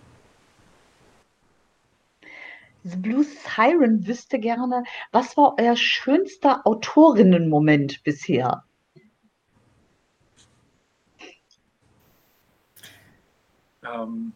The 2.83 2.97
Blue 2.97 3.23
Siren 3.23 4.07
wüsste 4.07 4.39
gerne, 4.39 4.83
was 5.11 5.37
war 5.37 5.55
euer 5.59 5.75
schönster 5.75 6.65
Autorinnenmoment 6.65 8.03
bisher? 8.03 8.63
Ähm, 13.83 14.33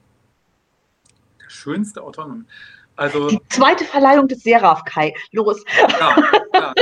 der 1.41 1.50
schönste 1.50 2.04
Autorinnenmoment. 2.04 2.50
Also, 2.96 3.30
Die 3.30 3.39
zweite 3.50 3.84
Verleihung 3.86 4.28
des 4.28 4.43
Seraph 4.43 4.84
Kai. 4.86 5.14
Los. 5.32 5.64
Ja, 6.00 6.16
ja 6.54 6.74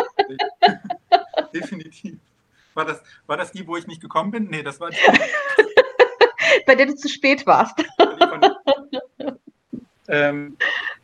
definitiv. 1.53 2.18
War 2.74 2.86
das, 2.86 3.01
war 3.28 3.38
das 3.38 3.51
die, 3.51 3.66
wo 3.68 3.78
ich 3.78 3.88
nicht 3.88 4.01
gekommen 4.01 4.32
bin? 4.32 4.47
Nee, 4.49 4.64
das 4.64 4.80
war 4.80 4.89
die. 4.89 4.97
Bei 6.66 6.76
der 6.76 6.86
du 6.86 6.95
zu 6.95 7.09
spät 7.09 7.45
warst. 7.45 7.84
ähm, 10.07 10.57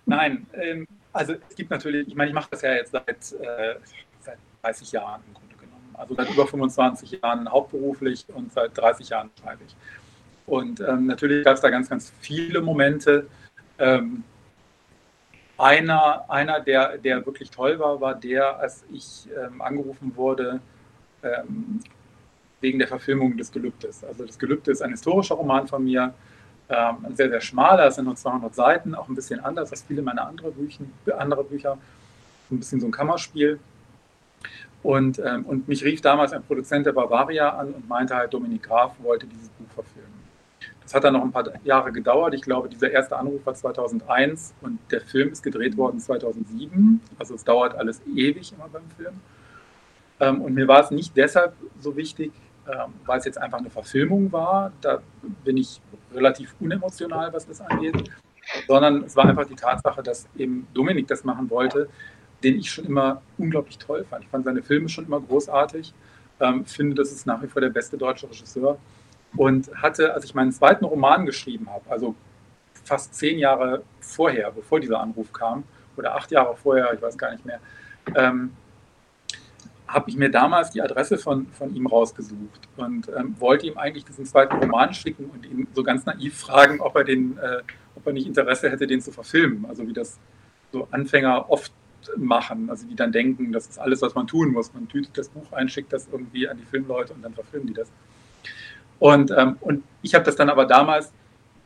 Nein, 0.10 0.48
ähm, 0.54 0.88
also 1.14 1.36
es 1.48 1.56
gibt 1.56 1.70
natürlich, 1.70 2.08
ich 2.08 2.16
meine, 2.16 2.30
ich 2.30 2.34
mache 2.34 2.50
das 2.50 2.64
ja 2.64 2.74
jetzt 2.74 2.92
seit, 2.92 3.08
äh, 3.08 3.76
seit 4.22 4.40
30 4.64 4.92
Jahren 4.92 5.22
im 5.28 5.36
Grunde 5.36 5.56
genommen. 5.56 5.88
Also 5.94 6.16
seit 6.16 6.32
über 6.32 6.48
25 6.48 7.12
Jahren 7.22 7.48
hauptberuflich 7.48 8.26
und 8.34 8.52
seit 8.52 8.76
30 8.76 9.10
Jahren 9.10 9.30
schreibe 9.40 9.64
ich. 9.68 9.76
Und 10.48 10.80
ähm, 10.80 11.06
natürlich 11.06 11.46
gab 11.46 11.56
es 11.56 11.62
da 11.62 11.70
ganz, 11.70 11.90
ganz 11.90 12.12
viele 12.22 12.60
Momente. 12.62 13.28
Ähm, 13.78 14.24
einer, 15.60 16.30
einer 16.30 16.60
der, 16.60 16.98
der 16.98 17.26
wirklich 17.26 17.52
toll 17.52 17.80
war, 17.80 18.00
war 18.00 18.16
der, 18.16 18.60
als 18.60 18.84
ich 18.92 19.28
ähm, 19.38 19.62
angerufen 19.62 20.16
wurde 20.16 20.60
ähm, 21.24 21.82
wegen 22.62 22.80
der 22.80 22.88
Verfilmung 22.88 23.38
des 23.38 23.52
Gelübdes. 23.52 24.04
Also 24.04 24.26
das 24.26 24.40
Gelübde 24.40 24.72
ist 24.72 24.82
ein 24.82 24.92
historischer 24.92 25.36
Roman 25.36 25.68
von 25.68 25.84
mir, 25.84 26.14
ähm, 26.70 27.16
sehr, 27.16 27.30
sehr 27.30 27.42
schmaler, 27.42 27.88
es 27.88 27.96
sind 27.96 28.06
nur 28.06 28.16
200 28.16 28.54
Seiten, 28.54 28.94
auch 28.94 29.10
ein 29.10 29.16
bisschen 29.16 29.40
anders 29.40 29.72
als 29.72 29.84
viele 29.84 30.02
meiner 30.02 30.28
andere 30.28 30.52
Bücher, 30.52 30.84
andere 31.18 31.44
Bücher. 31.44 31.78
Ein 32.52 32.60
bisschen 32.60 32.80
so 32.80 32.88
ein 32.88 32.92
Kammerspiel. 32.92 33.60
Und, 34.82 35.20
ähm, 35.20 35.46
und 35.46 35.68
mich 35.68 35.84
rief 35.84 36.02
damals 36.02 36.32
ein 36.32 36.44
Produzent 36.44 36.86
der 36.86 36.94
Bavaria 36.94 37.50
an 37.50 37.74
und 37.74 37.90
meinte 37.90 38.16
halt, 38.16 38.34
Dominik 38.34 38.64
Graf 38.64 38.94
wollte 39.00 39.28
dieses 39.28 39.50
Buch 39.50 39.70
verfilmen. 39.74 40.19
Das 40.90 40.96
hat 40.96 41.04
dann 41.04 41.14
noch 41.14 41.22
ein 41.22 41.32
paar 41.32 41.46
Jahre 41.64 41.92
gedauert. 41.92 42.34
Ich 42.34 42.42
glaube, 42.42 42.68
dieser 42.68 42.90
erste 42.90 43.16
Anruf 43.16 43.46
war 43.46 43.54
2001 43.54 44.56
und 44.62 44.80
der 44.90 45.02
Film 45.02 45.32
ist 45.32 45.44
gedreht 45.44 45.78
worden 45.78 46.00
2007. 46.00 47.00
Also 47.20 47.36
es 47.36 47.44
dauert 47.44 47.76
alles 47.76 48.02
ewig 48.16 48.52
immer 48.54 48.68
beim 48.70 48.90
Film. 48.98 49.14
Ähm, 50.20 50.42
und 50.42 50.56
mir 50.56 50.68
war 50.68 50.84
es 50.84 50.90
nicht 50.90 51.16
deshalb 51.16 51.54
so 51.80 51.96
wichtig, 51.96 52.32
ähm, 52.68 52.92
weil 53.06 53.20
es 53.20 53.26
jetzt 53.26 53.38
einfach 53.38 53.60
eine 53.60 53.70
Verfilmung 53.70 54.32
war. 54.32 54.72
Da 54.82 55.04
bin 55.44 55.58
ich 55.58 55.80
relativ 56.12 56.56
unemotional, 56.60 57.32
was 57.34 57.46
das 57.46 57.62
angeht, 57.62 58.10
sondern 58.68 59.04
es 59.04 59.16
war 59.16 59.26
einfach 59.26 59.46
die 59.46 59.56
Tatsache, 59.56 60.02
dass 60.02 60.28
eben 60.38 60.66
Dominik 60.74 61.08
das 61.08 61.24
machen 61.24 61.52
wollte, 61.52 61.88
den 62.44 62.58
ich 62.58 62.72
schon 62.72 62.86
immer 62.86 63.22
unglaublich 63.38 63.78
toll 63.78 64.06
fand. 64.10 64.24
Ich 64.24 64.30
fand 64.32 64.44
seine 64.44 64.64
Filme 64.64 64.90
schon 64.90 65.06
immer 65.06 65.22
großartig, 65.22 65.94
ähm, 66.40 66.66
finde, 66.66 66.96
das 66.96 67.12
ist 67.12 67.28
nach 67.28 67.44
wie 67.44 67.48
vor 67.48 67.62
der 67.62 67.70
beste 67.70 67.96
deutsche 67.96 68.28
Regisseur 68.28 68.80
und 69.36 69.70
hatte, 69.82 70.14
als 70.14 70.26
ich 70.26 70.36
meinen 70.36 70.52
zweiten 70.52 70.86
Roman 70.86 71.26
geschrieben 71.26 71.70
habe, 71.70 71.90
also 71.90 72.16
fast 72.84 73.14
zehn 73.14 73.38
Jahre 73.38 73.84
vorher, 74.00 74.52
bevor 74.52 74.80
dieser 74.80 75.00
Anruf 75.00 75.32
kam, 75.32 75.64
oder 75.96 76.16
acht 76.16 76.32
Jahre 76.32 76.56
vorher, 76.56 76.94
ich 76.94 77.02
weiß 77.02 77.18
gar 77.18 77.32
nicht 77.32 77.46
mehr, 77.46 77.60
ähm, 78.16 78.52
habe 79.88 80.10
ich 80.10 80.18
mir 80.18 80.30
damals 80.30 80.72
die 80.72 80.82
Adresse 80.82 81.18
von, 81.18 81.48
von 81.48 81.76
ihm 81.76 81.88
rausgesucht 81.88 82.70
und 82.78 83.10
ähm, 83.10 83.36
wollte 83.40 83.66
ihm 83.66 83.78
eigentlich 83.78 84.06
diesen 84.06 84.26
zweiten 84.26 84.56
Roman 84.58 84.94
schicken 84.94 85.26
und 85.34 85.46
ihn 85.46 85.68
so 85.74 85.84
ganz 85.84 86.06
naiv 86.06 86.38
fragen, 86.38 86.80
ob 86.80 86.96
er, 86.96 87.04
den, 87.04 87.38
äh, 87.38 87.62
ob 87.96 88.06
er 88.06 88.14
nicht 88.14 88.28
Interesse 88.28 88.70
hätte, 88.70 88.86
den 88.86 89.02
zu 89.02 89.12
verfilmen. 89.12 89.66
Also 89.68 89.88
wie 89.88 89.94
das 89.94 90.20
so 90.72 90.88
Anfänger 90.92 91.50
oft 91.50 91.74
machen, 92.16 92.70
also 92.70 92.88
die 92.88 92.96
dann 92.96 93.12
denken, 93.12 93.52
das 93.52 93.68
ist 93.68 93.80
alles, 93.80 94.02
was 94.02 94.16
man 94.16 94.28
tun 94.28 94.52
muss. 94.52 94.74
Man 94.74 94.88
tütet 94.88 95.18
das 95.18 95.30
Buch 95.30 95.52
ein, 95.52 95.70
schickt 95.70 95.92
das 95.92 96.08
irgendwie 96.12 96.48
an 96.48 96.58
die 96.58 96.66
Filmleute 96.66 97.14
und 97.14 97.24
dann 97.24 97.34
verfilmen 97.34 97.68
die 97.68 97.74
das. 97.74 97.92
Und, 99.00 99.32
ähm, 99.32 99.58
und 99.62 99.84
ich 100.02 100.14
habe 100.14 100.26
das 100.26 100.36
dann 100.36 100.50
aber 100.50 100.66
damals 100.66 101.12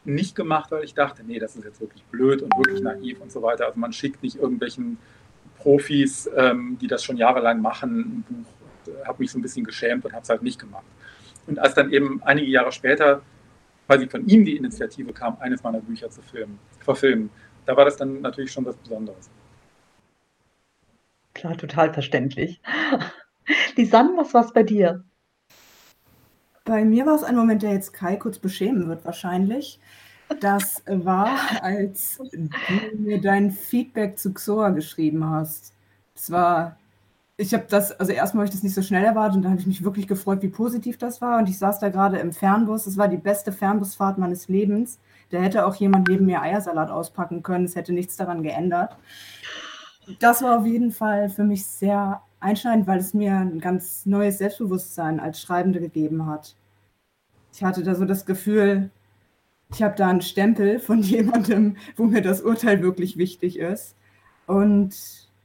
nicht 0.06 0.36
gemacht, 0.36 0.72
weil 0.72 0.84
ich 0.84 0.94
dachte, 0.94 1.24
nee, 1.26 1.40
das 1.40 1.56
ist 1.56 1.64
jetzt 1.64 1.82
wirklich 1.82 2.04
blöd 2.06 2.42
und 2.42 2.52
wirklich 2.58 2.82
naiv 2.82 3.22
und 3.22 3.32
so 3.32 3.42
weiter. 3.42 3.66
Also 3.66 3.80
man 3.80 3.94
schickt 3.94 4.22
nicht 4.22 4.36
irgendwelchen 4.36 4.98
Profis, 5.58 6.30
ähm, 6.36 6.78
die 6.80 6.88
das 6.88 7.04
schon 7.04 7.18
jahrelang 7.18 7.62
machen, 7.62 8.00
ein 8.00 8.26
Buch. 8.28 8.46
Äh, 8.88 9.06
habe 9.06 9.20
mich 9.20 9.32
so 9.32 9.40
ein 9.40 9.42
bisschen 9.42 9.64
geschämt 9.64 10.06
und 10.06 10.14
habe 10.14 10.24
es 10.24 10.30
halt 10.30 10.44
nicht 10.44 10.60
gemacht. 10.60 10.86
Und 11.48 11.60
als 11.60 11.74
dann 11.74 11.92
eben 11.92 12.22
einige 12.24 12.48
Jahre 12.48 12.72
später 12.72 13.22
quasi 13.88 14.08
von 14.08 14.28
ihm 14.28 14.46
die 14.46 14.56
Initiative 14.56 15.14
kam, 15.14 15.38
eines 15.40 15.64
meiner 15.64 15.80
Bücher 15.80 16.10
zu 16.10 16.22
filmen, 16.22 16.60
verfilmen, 16.80 17.30
da 17.66 17.76
war 17.76 17.86
das 17.86 17.98
dann 17.98 18.22
natürlich 18.22 18.52
schon 18.52 18.66
was 18.66 18.76
Besonderes. 18.76 19.30
Klar, 21.34 21.58
total 21.58 21.94
verständlich. 21.94 22.62
Lisanne, 23.76 24.14
was 24.18 24.34
war 24.34 24.50
bei 24.54 24.64
dir? 24.64 25.04
Bei 26.66 26.86
mir 26.86 27.06
war 27.06 27.16
es 27.16 27.24
ein 27.24 27.36
Moment, 27.36 27.62
der 27.62 27.74
jetzt 27.74 27.94
Kai 27.94 28.16
kurz 28.16 28.40
beschämen 28.40 28.88
wird 28.88 29.06
wahrscheinlich. 29.06 29.80
Das 30.40 30.84
war, 30.88 31.30
als 31.62 32.18
du 32.18 32.50
mir 32.98 33.22
dein 33.22 33.52
Feedback 33.52 34.18
zu 34.18 34.34
Xoa 34.34 34.70
geschrieben 34.70 35.30
hast. 35.30 35.74
Das 36.16 36.32
war 36.32 36.78
ich 37.36 37.54
habe 37.54 37.66
das 37.68 37.92
also 38.00 38.12
erstmal 38.12 38.42
habe 38.42 38.50
ich 38.50 38.54
das 38.54 38.64
nicht 38.64 38.76
so 38.76 38.84
schnell 38.84 39.04
erwartet 39.04 39.38
und 39.38 39.42
dann 39.44 39.52
habe 39.54 39.62
ich 39.62 39.68
mich 39.68 39.84
wirklich 39.84 40.08
gefreut, 40.08 40.44
wie 40.44 40.50
positiv 40.50 40.98
das 40.98 41.20
war 41.20 41.40
und 41.40 41.50
ich 41.50 41.58
saß 41.58 41.80
da 41.80 41.90
gerade 41.90 42.20
im 42.20 42.32
Fernbus. 42.32 42.86
Das 42.86 42.98
war 42.98 43.08
die 43.08 43.18
beste 43.18 43.52
Fernbusfahrt 43.52 44.18
meines 44.18 44.48
Lebens. 44.50 45.00
Da 45.32 45.40
hätte 45.40 45.66
auch 45.66 45.76
jemand 45.76 46.08
neben 46.08 46.26
mir 46.26 46.42
Eiersalat 46.42 46.92
auspacken 46.92 47.42
können. 47.42 47.66
Es 47.66 47.76
hätte 47.76 47.92
nichts 47.92 48.18
daran 48.18 48.44
geändert. 48.44 48.96
Das 50.20 50.44
war 50.44 50.60
auf 50.60 50.66
jeden 50.66 50.92
Fall 50.92 51.30
für 51.30 51.44
mich 51.44 51.66
sehr 51.66 52.22
einschneidend, 52.44 52.88
weil 52.88 53.00
es 53.00 53.14
mir 53.14 53.34
ein 53.34 53.60
ganz 53.60 54.06
neues 54.06 54.38
Selbstbewusstsein 54.38 55.20
als 55.20 55.42
Schreibende 55.42 55.80
gegeben 55.80 56.26
hat. 56.26 56.56
Ich 57.54 57.64
hatte 57.64 57.84
da 57.84 57.96
so 57.96 58.06
das 58.06 58.26
Gefühl, 58.26 58.90
ich 59.72 59.82
habe 59.82 59.96
da 59.96 60.08
einen 60.08 60.22
Stempel 60.22 60.80
von 60.80 61.02
jemandem, 61.02 61.78
wo 61.96 62.06
mir 62.06 62.22
das 62.22 62.42
Urteil 62.42 62.82
wirklich 62.82 63.18
wichtig 63.18 63.58
ist. 63.58 63.96
Und 64.46 64.94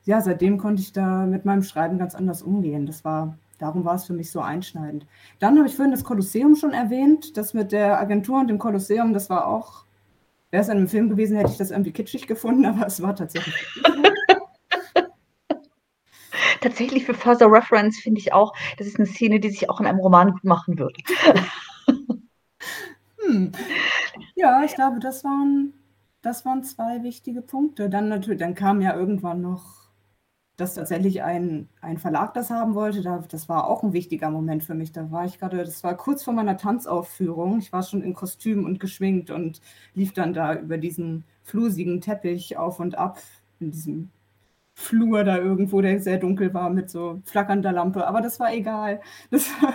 ja, 0.05 0.21
seitdem 0.21 0.59
konnte 0.59 0.83
ich 0.83 0.93
da 0.93 1.27
mit 1.27 1.45
meinem 1.45 1.63
Schreiben 1.63 1.99
ganz 1.99 2.15
anders 2.15 2.43
umgehen. 2.43 2.87
Das 2.87 3.05
war, 3.05 3.39
darum 3.59 3.85
war 3.85 3.95
es 3.95 4.05
für 4.05 4.15
mich 4.15 4.31
so 4.31 4.41
einschneidend. 4.41 5.07
Dann 5.39 5.57
habe 5.59 5.69
ich 5.69 5.77
vorhin 5.77 5.93
das 5.93 6.05
Kolosseum 6.05 6.57
schon 6.57 6.73
erwähnt. 6.73 7.37
Das 7.37 7.55
mit 7.55 7.73
der 7.73 8.01
Agentur 8.01 8.41
und 8.41 8.49
dem 8.49 8.59
Kolosseum, 8.59 9.13
das 9.13 9.31
war 9.31 9.47
auch, 9.47 9.85
wäre 10.51 10.63
es 10.63 10.69
in 10.69 10.79
einem 10.79 10.89
Film 10.89 11.09
gewesen, 11.09 11.37
hätte 11.37 11.53
ich 11.53 11.59
das 11.59 11.71
irgendwie 11.71 11.93
kitschig 11.93 12.27
gefunden, 12.27 12.65
aber 12.67 12.87
es 12.87 13.03
war 13.03 13.15
tatsächlich. 13.15 13.55
Tatsächlich 16.61 17.05
für 17.05 17.15
Further 17.15 17.51
Reference 17.51 17.99
finde 17.99 18.21
ich 18.21 18.33
auch, 18.33 18.55
das 18.77 18.87
ist 18.87 18.99
eine 18.99 19.07
Szene, 19.07 19.41
die 19.41 19.51
sich 19.51 19.71
auch 19.71 19.81
in 19.81 19.87
einem 19.87 20.01
Roman 20.01 20.33
gut 20.33 20.45
machen 20.45 20.79
würde. 20.79 21.01
hm. 23.27 23.53
Ja, 24.35 24.63
ich 24.65 24.75
glaube, 24.75 25.01
das 25.01 25.25
waren, 25.25 25.75
das 26.23 26.45
waren 26.45 26.63
zwei 26.65 27.03
wichtige 27.03 27.43
Punkte. 27.43 27.91
Dann 27.91 28.09
natürlich, 28.09 28.41
dann 28.41 28.55
kam 28.55 28.81
ja 28.81 28.95
irgendwann 28.95 29.41
noch 29.41 29.79
dass 30.59 30.75
tatsächlich 30.75 31.23
ein, 31.23 31.69
ein 31.81 31.99
Verlag 31.99 32.35
das 32.35 32.51
haben 32.51 32.75
wollte, 32.75 33.01
da, 33.03 33.19
das 33.29 33.49
war 33.49 33.69
auch 33.69 33.85
ein 33.85 33.93
wichtiger 33.93 34.29
Moment 34.29 34.65
für 34.65 34.75
mich. 34.75 34.91
Da 34.91 35.11
war 35.13 35.25
ich 35.25 35.39
gerade, 35.39 35.59
das 35.59 35.85
war 35.85 35.97
kurz 35.97 36.25
vor 36.25 36.35
meiner 36.35 36.57
Tanzaufführung. 36.57 37.59
Ich 37.61 37.73
war 37.73 37.85
schon 37.85 38.03
in 38.03 38.13
Kostüm 38.13 38.65
und 38.65 38.81
geschminkt 38.81 39.31
und 39.31 39.61
lief 39.95 40.13
dann 40.13 40.35
da 40.35 40.55
über 40.57 40.77
diesen 40.77 41.25
flusigen 41.45 42.01
Teppich 42.01 42.57
auf 42.57 42.81
und 42.81 42.99
ab 42.99 43.21
in 43.61 43.71
diesem 43.71 44.11
Flur 44.79 45.25
da 45.25 45.39
irgendwo, 45.39 45.81
der 45.83 45.99
sehr 45.99 46.19
dunkel 46.19 46.55
war 46.55 46.71
mit 46.71 46.89
so 46.89 47.21
flackernder 47.25 47.73
Lampe. 47.73 48.07
Aber 48.07 48.21
das 48.21 48.39
war 48.39 48.53
egal. 48.53 49.01
Das 49.31 49.51
war, 49.61 49.75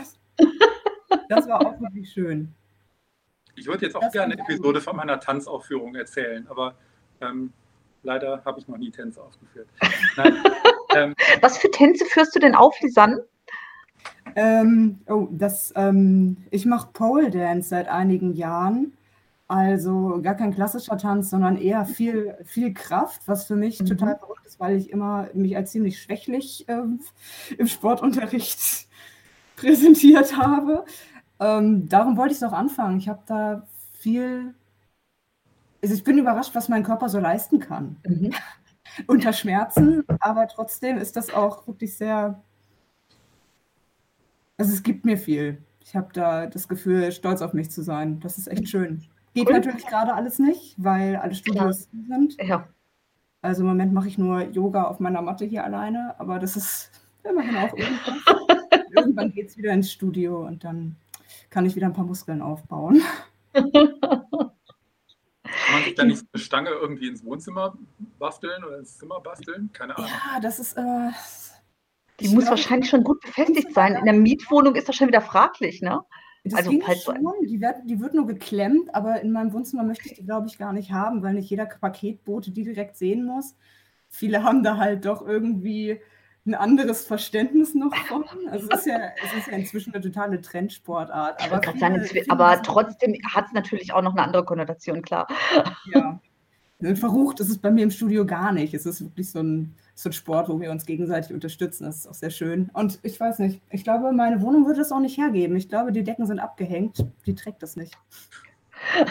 das 1.29 1.47
war 1.47 1.59
auch 1.59 1.79
wirklich 1.81 2.09
schön. 2.09 2.53
Ich 3.55 3.67
würde 3.67 3.85
jetzt 3.85 3.95
auch 3.95 4.01
das 4.01 4.13
gerne 4.13 4.33
eine 4.33 4.41
Episode 4.41 4.79
von 4.79 4.95
meiner 4.95 5.19
Tanzaufführung 5.19 5.93
erzählen, 5.95 6.47
aber 6.49 6.75
ähm, 7.19 7.51
leider 8.03 8.41
habe 8.45 8.61
ich 8.61 8.67
noch 8.69 8.77
nie 8.77 8.91
Tänze 8.91 9.21
aufgeführt. 9.21 9.67
Nein, 10.17 10.37
ähm, 10.95 11.15
Was 11.41 11.57
für 11.57 11.69
Tänze 11.69 12.05
führst 12.05 12.33
du 12.33 12.39
denn 12.39 12.55
auf, 12.55 12.79
Lisanne? 12.79 13.25
Ähm, 14.37 15.01
oh, 15.07 15.27
das, 15.31 15.73
ähm, 15.75 16.37
ich 16.49 16.65
mache 16.65 16.91
Pole 16.93 17.29
Dance 17.29 17.69
seit 17.69 17.89
einigen 17.89 18.33
Jahren. 18.33 18.93
Also 19.47 20.19
gar 20.21 20.35
kein 20.35 20.53
klassischer 20.53 20.97
Tanz, 20.97 21.29
sondern 21.29 21.57
eher 21.57 21.85
viel, 21.85 22.35
viel 22.45 22.73
Kraft, 22.73 23.27
was 23.27 23.45
für 23.45 23.55
mich 23.55 23.81
mhm. 23.81 23.85
total 23.85 24.17
verrückt 24.17 24.45
ist, 24.45 24.59
weil 24.59 24.77
ich 24.77 24.89
immer 24.89 25.29
mich 25.33 25.55
als 25.55 25.71
ziemlich 25.71 26.01
schwächlich 26.01 26.65
ähm, 26.67 27.01
im 27.57 27.67
Sportunterricht 27.67 28.87
präsentiert 29.55 30.37
habe. 30.37 30.85
Ähm, 31.39 31.89
darum 31.89 32.17
wollte 32.17 32.33
ich 32.33 32.37
es 32.37 32.43
auch 32.43 32.53
anfangen. 32.53 32.97
Ich 32.97 33.09
habe 33.09 33.23
da 33.25 33.67
viel. 33.93 34.53
Also 35.81 35.95
ich 35.95 36.03
bin 36.03 36.17
überrascht, 36.17 36.55
was 36.55 36.69
mein 36.69 36.83
Körper 36.83 37.09
so 37.09 37.19
leisten 37.19 37.59
kann. 37.59 37.97
Mhm 38.07 38.33
unter 39.07 39.33
Schmerzen, 39.33 40.03
aber 40.19 40.47
trotzdem 40.47 40.97
ist 40.97 41.15
das 41.15 41.33
auch 41.33 41.67
wirklich 41.67 41.97
sehr. 41.97 42.41
Also 44.57 44.73
es 44.73 44.83
gibt 44.83 45.05
mir 45.05 45.17
viel. 45.17 45.61
Ich 45.79 45.95
habe 45.95 46.09
da 46.13 46.47
das 46.47 46.67
Gefühl, 46.67 47.11
stolz 47.11 47.41
auf 47.41 47.53
mich 47.53 47.71
zu 47.71 47.81
sein. 47.81 48.19
Das 48.19 48.37
ist 48.37 48.47
echt 48.47 48.69
schön. 48.69 49.03
Geht 49.33 49.47
cool. 49.47 49.53
natürlich 49.53 49.87
gerade 49.87 50.13
alles 50.13 50.39
nicht, 50.39 50.75
weil 50.77 51.15
alle 51.15 51.33
Studios 51.33 51.89
ja. 51.91 51.99
sind. 52.07 52.35
Ja. 52.41 52.67
Also 53.41 53.61
im 53.61 53.67
Moment 53.67 53.93
mache 53.93 54.07
ich 54.07 54.17
nur 54.17 54.41
Yoga 54.41 54.83
auf 54.83 54.99
meiner 54.99 55.21
Matte 55.21 55.45
hier 55.45 55.63
alleine, 55.63 56.15
aber 56.19 56.39
das 56.39 56.55
ist 56.55 56.91
immerhin 57.23 57.57
auch 57.57 57.75
irgendwas. 57.75 58.87
Irgendwann 58.95 59.33
geht 59.33 59.49
es 59.49 59.57
wieder 59.57 59.73
ins 59.73 59.91
Studio 59.91 60.45
und 60.45 60.63
dann 60.63 60.95
kann 61.49 61.65
ich 61.65 61.75
wieder 61.75 61.87
ein 61.87 61.93
paar 61.93 62.05
Muskeln 62.05 62.41
aufbauen. 62.41 63.01
Kann 63.53 63.71
man 65.71 65.83
sich 65.83 65.95
da 65.95 66.03
nicht 66.03 66.23
eine 66.31 66.41
Stange 66.41 66.69
irgendwie 66.69 67.07
ins 67.07 67.23
Wohnzimmer 67.23 67.75
basteln 68.19 68.63
oder 68.63 68.79
ins 68.79 68.97
Zimmer 68.97 69.19
basteln? 69.19 69.69
Keine 69.73 69.97
Ahnung. 69.97 70.09
Ja, 70.09 70.39
das 70.39 70.59
ist. 70.59 70.77
Äh, 70.77 71.09
die 72.19 72.29
muss 72.29 72.47
wahrscheinlich 72.47 72.89
schon 72.89 73.03
gut 73.03 73.19
befestigt 73.21 73.73
sein. 73.73 73.95
In 73.95 74.05
der 74.05 74.13
Mietwohnung 74.13 74.75
ist 74.75 74.87
das 74.87 74.95
schon 74.95 75.07
wieder 75.07 75.21
fraglich, 75.21 75.81
ne? 75.81 76.01
Das 76.43 76.55
also 76.55 76.77
falls 76.81 77.03
schon, 77.03 77.15
die, 77.47 77.61
wird, 77.61 77.77
die 77.85 77.99
wird 78.01 78.13
nur 78.13 78.27
geklemmt, 78.27 78.93
aber 78.93 79.21
in 79.21 79.31
meinem 79.31 79.53
Wohnzimmer 79.53 79.83
möchte 79.83 80.09
ich 80.09 80.15
die, 80.15 80.25
glaube 80.25 80.47
ich, 80.47 80.57
gar 80.57 80.73
nicht 80.73 80.91
haben, 80.91 81.23
weil 81.23 81.35
nicht 81.35 81.49
jeder 81.49 81.65
Paketbote 81.65 82.51
die 82.51 82.63
direkt 82.63 82.97
sehen 82.97 83.25
muss. 83.25 83.55
Viele 84.09 84.43
haben 84.43 84.61
da 84.61 84.77
halt 84.77 85.05
doch 85.05 85.25
irgendwie 85.25 86.01
ein 86.45 86.55
anderes 86.55 87.05
Verständnis 87.05 87.73
noch 87.73 87.95
von. 87.95 88.25
Also 88.49 88.67
es 88.69 88.79
ist 88.79 88.85
ja, 88.87 88.99
es 89.23 89.33
ist 89.37 89.47
ja 89.47 89.53
inzwischen 89.53 89.93
eine 89.93 90.03
totale 90.03 90.41
Trendsportart. 90.41 91.41
Aber, 91.49 91.61
viele, 91.61 91.79
sagen, 91.79 92.25
aber 92.29 92.61
trotzdem 92.61 93.15
hat 93.33 93.45
es 93.47 93.53
natürlich 93.53 93.93
auch 93.93 94.01
noch 94.01 94.11
eine 94.11 94.23
andere 94.23 94.43
Konnotation, 94.43 95.01
klar. 95.01 95.27
Ja. 95.93 96.19
Verrucht 96.95 97.39
ist 97.39 97.49
es 97.49 97.57
bei 97.57 97.71
mir 97.71 97.83
im 97.83 97.91
Studio 97.91 98.25
gar 98.25 98.51
nicht. 98.51 98.73
Es 98.73 98.85
ist 98.85 99.01
wirklich 99.01 99.31
so 99.31 99.39
ein, 99.39 99.73
so 99.95 100.09
ein 100.09 100.13
Sport, 100.13 100.49
wo 100.49 100.59
wir 100.59 100.71
uns 100.71 100.85
gegenseitig 100.85 101.33
unterstützen. 101.33 101.85
Das 101.85 101.97
ist 101.97 102.07
auch 102.07 102.13
sehr 102.13 102.29
schön. 102.29 102.69
Und 102.73 102.99
ich 103.03 103.19
weiß 103.19 103.39
nicht, 103.39 103.61
ich 103.69 103.83
glaube, 103.83 104.11
meine 104.11 104.41
Wohnung 104.41 104.65
würde 104.65 104.79
das 104.79 104.91
auch 104.91 104.99
nicht 104.99 105.17
hergeben. 105.17 105.55
Ich 105.55 105.69
glaube, 105.69 105.91
die 105.91 106.03
Decken 106.03 106.25
sind 106.25 106.39
abgehängt. 106.39 107.05
Die 107.25 107.35
trägt 107.35 107.63
das 107.63 107.75
nicht. 107.75 107.97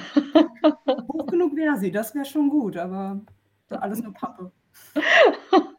Hoch 1.09 1.27
genug 1.27 1.57
wäre 1.57 1.79
sie, 1.79 1.91
das 1.91 2.15
wäre 2.15 2.27
schon 2.27 2.51
gut, 2.51 2.77
aber 2.77 3.21
alles 3.69 4.03
nur 4.03 4.13
Pappe. 4.13 4.53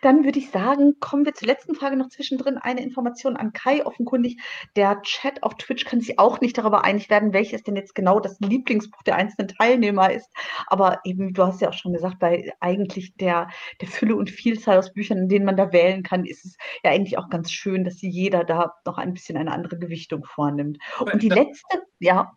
Dann 0.00 0.24
würde 0.24 0.38
ich 0.38 0.50
sagen, 0.50 0.98
kommen 1.00 1.26
wir 1.26 1.34
zur 1.34 1.48
letzten 1.48 1.74
Frage 1.74 1.96
noch 1.96 2.08
zwischendrin. 2.08 2.56
Eine 2.58 2.82
Information 2.82 3.36
an 3.36 3.52
Kai. 3.52 3.84
Offenkundig, 3.84 4.40
der 4.76 5.02
Chat 5.02 5.42
auf 5.42 5.56
Twitch 5.56 5.84
kann 5.84 6.00
sich 6.00 6.18
auch 6.18 6.40
nicht 6.40 6.56
darüber 6.56 6.84
einig 6.84 7.10
werden, 7.10 7.32
welches 7.32 7.62
denn 7.62 7.76
jetzt 7.76 7.94
genau 7.94 8.18
das 8.18 8.40
Lieblingsbuch 8.40 9.02
der 9.02 9.16
einzelnen 9.16 9.48
Teilnehmer 9.48 10.12
ist. 10.12 10.30
Aber 10.66 11.00
eben, 11.04 11.34
du 11.34 11.44
hast 11.44 11.60
ja 11.60 11.68
auch 11.68 11.74
schon 11.74 11.92
gesagt, 11.92 12.18
bei 12.18 12.52
eigentlich 12.60 13.14
der, 13.16 13.48
der 13.80 13.88
Fülle 13.88 14.16
und 14.16 14.30
Vielzahl 14.30 14.78
aus 14.78 14.92
Büchern, 14.92 15.18
in 15.18 15.28
denen 15.28 15.44
man 15.44 15.56
da 15.56 15.72
wählen 15.72 16.02
kann, 16.02 16.24
ist 16.24 16.44
es 16.44 16.56
ja 16.82 16.90
eigentlich 16.90 17.18
auch 17.18 17.28
ganz 17.28 17.50
schön, 17.50 17.84
dass 17.84 18.00
jeder 18.00 18.44
da 18.44 18.74
noch 18.86 18.98
ein 18.98 19.12
bisschen 19.12 19.36
eine 19.36 19.52
andere 19.52 19.78
Gewichtung 19.78 20.24
vornimmt. 20.24 20.78
Und 20.98 21.22
die 21.22 21.28
letzte, 21.28 21.82
ja. 21.98 22.32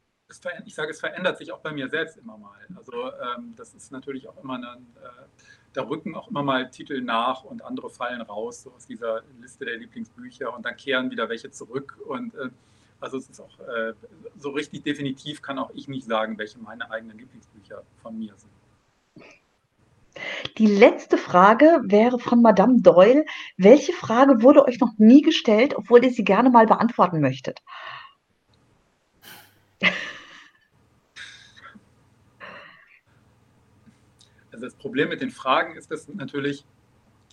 ich 0.66 0.76
sage, 0.76 0.92
es 0.92 1.00
verändert 1.00 1.38
sich 1.38 1.52
auch 1.54 1.60
bei 1.60 1.72
mir 1.72 1.88
selbst 1.88 2.18
immer 2.18 2.38
mal. 2.38 2.60
Also 2.76 2.92
ähm, 3.38 3.54
das 3.56 3.74
ist 3.74 3.92
natürlich 3.92 4.28
auch 4.28 4.38
immer 4.44 4.56
eine, 4.56 4.86
äh, 5.02 5.10
da 5.76 5.84
rücken 5.84 6.15
auch 6.15 6.30
immer 6.30 6.43
mal 6.43 6.69
Titel 6.69 7.02
nach 7.02 7.43
und 7.43 7.64
andere 7.64 7.89
fallen 7.89 8.22
raus 8.22 8.64
so 8.64 8.72
aus 8.72 8.88
dieser 8.88 9.22
Liste 9.41 9.65
der 9.65 9.77
Lieblingsbücher 9.77 10.56
und 10.56 10.65
dann 10.65 10.76
kehren 10.77 11.11
wieder 11.11 11.30
welche 11.30 11.52
zurück. 11.52 11.97
Und 12.07 12.34
äh, 12.35 12.49
also 12.99 13.18
es 13.18 13.30
ist 13.30 13.41
auch 13.41 13.60
äh, 13.60 13.93
so 14.38 14.52
richtig 14.52 14.84
definitiv 14.84 15.41
kann 15.41 15.60
auch 15.60 15.72
ich 15.73 15.88
nicht 15.88 16.06
sagen, 16.06 16.38
welche 16.38 16.60
meine 16.60 16.89
eigenen 16.89 17.18
Lieblingsbücher 17.18 17.84
von 18.02 18.18
mir 18.18 18.34
sind. 18.38 18.52
Die 20.57 20.68
letzte 20.68 21.18
Frage 21.18 21.81
wäre 21.84 22.19
von 22.19 22.41
Madame 22.41 22.81
Doyle. 22.81 23.26
Welche 23.57 23.91
Frage 23.91 24.41
wurde 24.41 24.65
euch 24.65 24.80
noch 24.80 24.93
nie 24.97 25.22
gestellt, 25.22 25.76
obwohl 25.76 26.06
ihr 26.06 26.11
sie 26.11 26.23
gerne 26.23 26.49
mal 26.49 26.65
beantworten 26.65 27.19
möchtet? 27.19 27.61
Also 34.56 34.68
das 34.68 34.76
Problem 34.76 35.10
mit 35.10 35.19
den 35.19 35.32
Fragen 35.32 35.76
ist 35.76 35.91
das 35.91 36.07
natürlich 36.07 36.64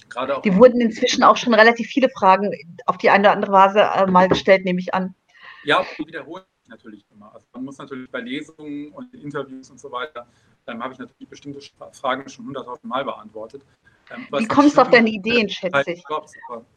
gerade 0.09 0.37
auch. 0.37 0.43
Die 0.43 0.57
wurden 0.57 0.81
inzwischen 0.81 1.23
auch 1.23 1.37
schon 1.37 1.55
relativ 1.55 1.87
viele 1.87 2.09
Fragen 2.09 2.51
auf 2.87 2.99
die 2.99 3.11
eine 3.11 3.29
oder 3.29 3.33
andere 3.33 3.53
Weise 3.53 3.81
äh, 3.81 4.11
mal 4.11 4.29
gestellt, 4.29 4.65
nehme 4.65 4.81
ich 4.81 4.93
an. 4.93 5.15
Ja, 5.63 5.87
die 5.97 6.05
wiederholen 6.05 6.43
sich 6.63 6.69
natürlich 6.69 7.05
immer. 7.15 7.33
Also 7.33 7.47
man 7.53 7.65
muss 7.65 7.79
natürlich 7.79 8.11
bei 8.11 8.21
Lesungen 8.21 8.91
und 8.91 9.15
Interviews 9.15 9.71
und 9.71 9.79
so 9.79 9.93
weiter, 9.93 10.27
dann 10.67 10.83
habe 10.83 10.95
ich 10.95 10.99
natürlich 10.99 11.29
bestimmte 11.29 11.61
Fragen 11.93 12.29
schon 12.29 12.47
hunderttausend 12.47 12.87
Mal 12.87 13.05
beantwortet. 13.05 13.63
Ähm, 14.11 14.27
Wie 14.37 14.49
kommst 14.49 14.77
du 14.77 14.81
auf 14.81 14.91
deine 14.91 15.09
Ideen, 15.09 15.49
schätze 15.49 15.93
ich? 15.93 16.03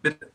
Bitte. 0.04 0.30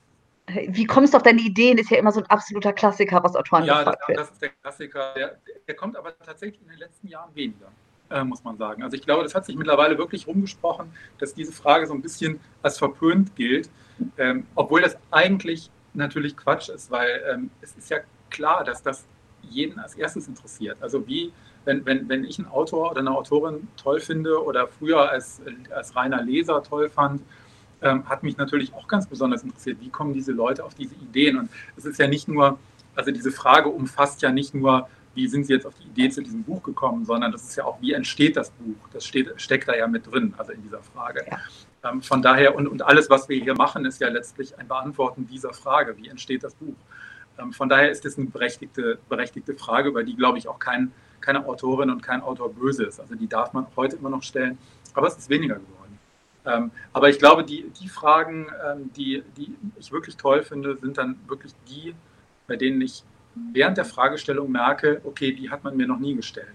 Wie 0.48 0.86
kommst 0.86 1.14
du 1.14 1.18
auf 1.18 1.22
deine 1.22 1.40
Ideen? 1.40 1.78
Ist 1.78 1.92
ja 1.92 1.98
immer 1.98 2.10
so 2.10 2.18
ein 2.18 2.26
absoluter 2.26 2.72
Klassiker, 2.72 3.22
was 3.22 3.36
Autoren 3.36 3.64
ja, 3.64 3.78
gefragt. 3.78 4.02
Ja, 4.08 4.14
das 4.16 4.32
ist 4.32 4.42
der 4.42 4.48
Klassiker. 4.48 5.14
Der, 5.14 5.38
der 5.68 5.76
kommt 5.76 5.96
aber 5.96 6.18
tatsächlich 6.18 6.60
in 6.62 6.68
den 6.68 6.78
letzten 6.78 7.06
Jahren 7.06 7.32
weniger. 7.36 7.70
Äh, 8.10 8.24
muss 8.24 8.44
man 8.44 8.56
sagen. 8.56 8.82
Also 8.82 8.96
ich 8.96 9.02
glaube, 9.02 9.22
das 9.22 9.34
hat 9.34 9.46
sich 9.46 9.56
mittlerweile 9.56 9.98
wirklich 9.98 10.26
rumgesprochen, 10.26 10.92
dass 11.18 11.34
diese 11.34 11.52
Frage 11.52 11.86
so 11.86 11.94
ein 11.94 12.02
bisschen 12.02 12.40
als 12.62 12.78
verpönt 12.78 13.36
gilt, 13.36 13.70
ähm, 14.18 14.46
obwohl 14.54 14.82
das 14.82 14.96
eigentlich 15.10 15.70
natürlich 15.94 16.36
Quatsch 16.36 16.68
ist, 16.68 16.90
weil 16.90 17.22
ähm, 17.32 17.50
es 17.60 17.76
ist 17.76 17.90
ja 17.90 17.98
klar, 18.30 18.64
dass 18.64 18.82
das 18.82 19.04
jeden 19.42 19.78
als 19.78 19.94
erstes 19.94 20.28
interessiert. 20.28 20.76
Also 20.80 21.06
wie, 21.06 21.32
wenn, 21.64 21.84
wenn, 21.86 22.08
wenn 22.08 22.24
ich 22.24 22.38
einen 22.38 22.48
Autor 22.48 22.90
oder 22.90 23.00
eine 23.00 23.10
Autorin 23.10 23.68
toll 23.76 24.00
finde 24.00 24.42
oder 24.42 24.68
früher 24.68 25.10
als, 25.10 25.40
als 25.74 25.96
reiner 25.96 26.22
Leser 26.22 26.62
toll 26.62 26.88
fand, 26.88 27.22
ähm, 27.82 28.08
hat 28.08 28.22
mich 28.22 28.36
natürlich 28.36 28.74
auch 28.74 28.86
ganz 28.88 29.06
besonders 29.06 29.42
interessiert, 29.42 29.78
wie 29.80 29.88
kommen 29.88 30.12
diese 30.12 30.32
Leute 30.32 30.64
auf 30.64 30.74
diese 30.74 30.94
Ideen. 30.96 31.38
Und 31.38 31.50
es 31.76 31.84
ist 31.84 31.98
ja 31.98 32.06
nicht 32.06 32.28
nur, 32.28 32.58
also 32.94 33.10
diese 33.10 33.32
Frage 33.32 33.68
umfasst 33.68 34.22
ja 34.22 34.30
nicht 34.30 34.54
nur, 34.54 34.88
wie 35.14 35.26
sind 35.28 35.44
sie 35.44 35.54
jetzt 35.54 35.66
auf 35.66 35.74
die 35.74 35.88
Idee 35.88 36.10
zu 36.10 36.22
diesem 36.22 36.42
Buch 36.42 36.62
gekommen, 36.62 37.04
sondern 37.04 37.32
das 37.32 37.42
ist 37.42 37.56
ja 37.56 37.64
auch, 37.64 37.80
wie 37.80 37.92
entsteht 37.92 38.36
das 38.36 38.50
Buch? 38.50 38.88
Das 38.92 39.04
steht, 39.04 39.32
steckt 39.40 39.68
da 39.68 39.76
ja 39.76 39.86
mit 39.86 40.10
drin, 40.10 40.34
also 40.38 40.52
in 40.52 40.62
dieser 40.62 40.82
Frage. 40.82 41.24
Ja. 41.28 41.38
Ähm, 41.90 42.02
von 42.02 42.22
daher, 42.22 42.54
und, 42.54 42.68
und 42.68 42.82
alles, 42.82 43.10
was 43.10 43.28
wir 43.28 43.42
hier 43.42 43.54
machen, 43.54 43.84
ist 43.84 44.00
ja 44.00 44.08
letztlich 44.08 44.58
ein 44.58 44.68
Beantworten 44.68 45.26
dieser 45.26 45.52
Frage, 45.52 45.96
wie 45.96 46.08
entsteht 46.08 46.44
das 46.44 46.54
Buch? 46.54 46.76
Ähm, 47.38 47.52
von 47.52 47.68
daher 47.68 47.90
ist 47.90 48.04
das 48.04 48.18
eine 48.18 48.28
berechtigte, 48.28 48.98
berechtigte 49.08 49.54
Frage, 49.54 49.88
über 49.88 50.04
die, 50.04 50.14
glaube 50.14 50.38
ich, 50.38 50.46
auch 50.46 50.58
kein, 50.58 50.92
keine 51.20 51.46
Autorin 51.46 51.90
und 51.90 52.02
kein 52.02 52.20
Autor 52.20 52.52
böse 52.52 52.84
ist. 52.84 53.00
Also 53.00 53.14
die 53.14 53.28
darf 53.28 53.52
man 53.52 53.66
heute 53.76 53.96
immer 53.96 54.10
noch 54.10 54.22
stellen, 54.22 54.58
aber 54.94 55.08
es 55.08 55.16
ist 55.16 55.28
weniger 55.28 55.56
geworden. 55.56 55.98
Ähm, 56.46 56.70
aber 56.92 57.08
ich 57.08 57.18
glaube, 57.18 57.44
die, 57.44 57.70
die 57.80 57.88
Fragen, 57.88 58.46
ähm, 58.66 58.90
die, 58.96 59.22
die 59.36 59.54
ich 59.78 59.92
wirklich 59.92 60.16
toll 60.16 60.42
finde, 60.42 60.78
sind 60.80 60.98
dann 60.98 61.18
wirklich 61.26 61.52
die, 61.68 61.94
bei 62.46 62.56
denen 62.56 62.80
ich 62.80 63.04
während 63.34 63.78
der 63.78 63.84
Fragestellung 63.84 64.50
merke, 64.50 65.00
okay, 65.04 65.32
die 65.32 65.50
hat 65.50 65.64
man 65.64 65.76
mir 65.76 65.86
noch 65.86 65.98
nie 65.98 66.14
gestellt. 66.14 66.54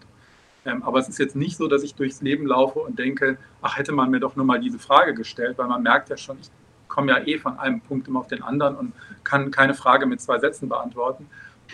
Ähm, 0.66 0.84
aber 0.84 1.00
es 1.00 1.08
ist 1.08 1.20
jetzt 1.20 1.36
nicht 1.36 1.58
so, 1.58 1.68
dass 1.68 1.84
ich 1.84 1.96
durchs 1.96 2.22
Leben 2.22 2.48
laufe 2.48 2.80
und 2.80 2.98
denke, 2.98 3.38
ach, 3.62 3.78
hätte 3.78 3.92
man 3.92 4.10
mir 4.10 4.20
doch 4.20 4.36
nur 4.36 4.46
mal 4.46 4.60
diese 4.60 4.80
Frage 4.80 5.14
gestellt, 5.14 5.58
weil 5.58 5.68
man 5.68 5.84
merkt 5.84 6.10
ja 6.10 6.18
schon, 6.18 6.38
ich 6.42 6.50
komme 6.88 7.12
ja 7.12 7.20
eh 7.26 7.38
von 7.38 7.60
einem 7.60 7.82
Punkt 7.82 8.08
immer 8.08 8.20
auf 8.20 8.28
den 8.28 8.42
anderen 8.42 8.76
und 8.76 8.94
kann 9.24 9.52
keine 9.52 9.74
Frage 9.74 10.06
mit 10.06 10.22
zwei 10.22 10.40
Sätzen 10.40 10.68
beantworten. 10.68 11.28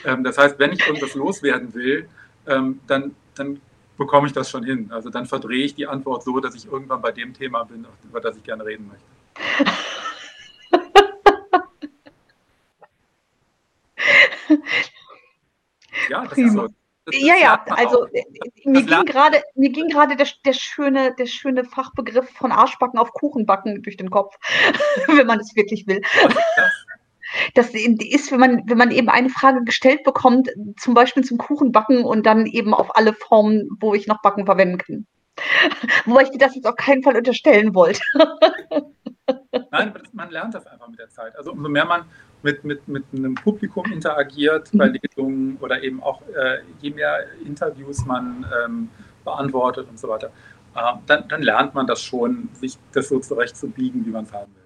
Ähm, 0.05 0.23
das 0.23 0.37
heißt, 0.37 0.59
wenn 0.59 0.73
ich 0.73 0.85
irgendwas 0.85 1.15
loswerden 1.15 1.73
will, 1.73 2.07
ähm, 2.47 2.79
dann, 2.87 3.15
dann 3.35 3.61
bekomme 3.97 4.27
ich 4.27 4.33
das 4.33 4.49
schon 4.49 4.63
hin. 4.63 4.89
Also 4.91 5.09
dann 5.09 5.25
verdrehe 5.25 5.63
ich 5.63 5.75
die 5.75 5.87
Antwort 5.87 6.23
so, 6.23 6.39
dass 6.39 6.55
ich 6.55 6.65
irgendwann 6.65 7.01
bei 7.01 7.11
dem 7.11 7.33
Thema 7.33 7.63
bin, 7.63 7.85
über 8.03 8.19
das 8.19 8.35
ich 8.35 8.43
gerne 8.43 8.65
reden 8.65 8.89
möchte. 8.89 9.71
ja, 16.09 16.26
das 16.26 16.38
ist 16.38 16.53
so. 16.53 16.68
Das 17.05 17.15
ja, 17.19 17.35
ja, 17.35 17.65
also 17.69 18.05
äh, 18.13 18.23
mir 18.63 18.84
ging, 18.84 19.05
grade, 19.05 19.41
mir 19.55 19.72
ging 19.72 19.88
gerade 19.88 20.15
der, 20.15 20.27
der, 20.45 20.53
schöne, 20.53 21.15
der 21.18 21.26
schöne 21.26 21.65
Fachbegriff 21.65 22.30
von 22.30 22.51
Arschbacken 22.51 22.99
auf 22.99 23.11
Kuchenbacken 23.13 23.81
durch 23.81 23.97
den 23.97 24.11
Kopf, 24.11 24.35
wenn 25.07 25.26
man 25.26 25.39
es 25.39 25.55
wirklich 25.55 25.88
will. 25.88 26.01
Das 27.55 27.69
ist, 27.73 28.31
wenn 28.31 28.39
man, 28.39 28.63
wenn 28.68 28.77
man 28.77 28.91
eben 28.91 29.09
eine 29.09 29.30
Frage 29.30 29.63
gestellt 29.63 30.03
bekommt, 30.03 30.49
zum 30.77 30.93
Beispiel 30.93 31.23
zum 31.23 31.39
Kuchenbacken 31.39 32.03
und 32.03 32.26
dann 32.26 32.45
eben 32.45 32.73
auf 32.73 32.95
alle 32.95 33.13
Formen, 33.13 33.69
wo 33.80 33.95
ich 33.95 34.05
noch 34.05 34.22
Backen 34.22 34.45
verwenden 34.45 34.77
kann. 34.77 35.07
Wobei 36.05 36.23
ich 36.23 36.31
dir 36.31 36.38
das 36.38 36.55
jetzt 36.55 36.68
auf 36.68 36.76
keinen 36.76 37.01
Fall 37.01 37.15
unterstellen 37.15 37.73
wollte. 37.73 38.01
Nein, 39.72 39.93
man 40.13 40.30
lernt 40.30 40.53
das 40.53 40.68
einfach 40.68 40.88
mit 40.88 40.99
der 40.99 41.09
Zeit. 41.09 41.35
Also 41.35 41.51
umso 41.51 41.69
mehr 41.69 41.85
man 41.85 42.05
mit, 42.43 42.63
mit, 42.63 42.88
mit 42.88 43.03
einem 43.13 43.35
Publikum 43.35 43.91
interagiert 43.91 44.73
mhm. 44.73 44.77
bei 44.77 44.88
Lesungen 44.88 45.57
oder 45.61 45.84
eben 45.84 46.01
auch 46.01 46.22
äh, 46.22 46.59
je 46.80 46.91
mehr 46.91 47.26
Interviews 47.45 48.05
man 48.05 48.45
ähm, 48.65 48.89
beantwortet 49.23 49.88
und 49.89 49.99
so 49.99 50.07
weiter, 50.09 50.31
äh, 50.76 50.93
dann, 51.05 51.27
dann 51.27 51.41
lernt 51.41 51.73
man 51.73 51.88
das 51.88 52.01
schon, 52.01 52.49
sich 52.53 52.77
das 52.93 53.09
so 53.09 53.19
zurechtzubiegen, 53.19 54.05
wie 54.05 54.09
man 54.09 54.26
es 54.26 54.34
haben 54.34 54.53
will. 54.55 54.60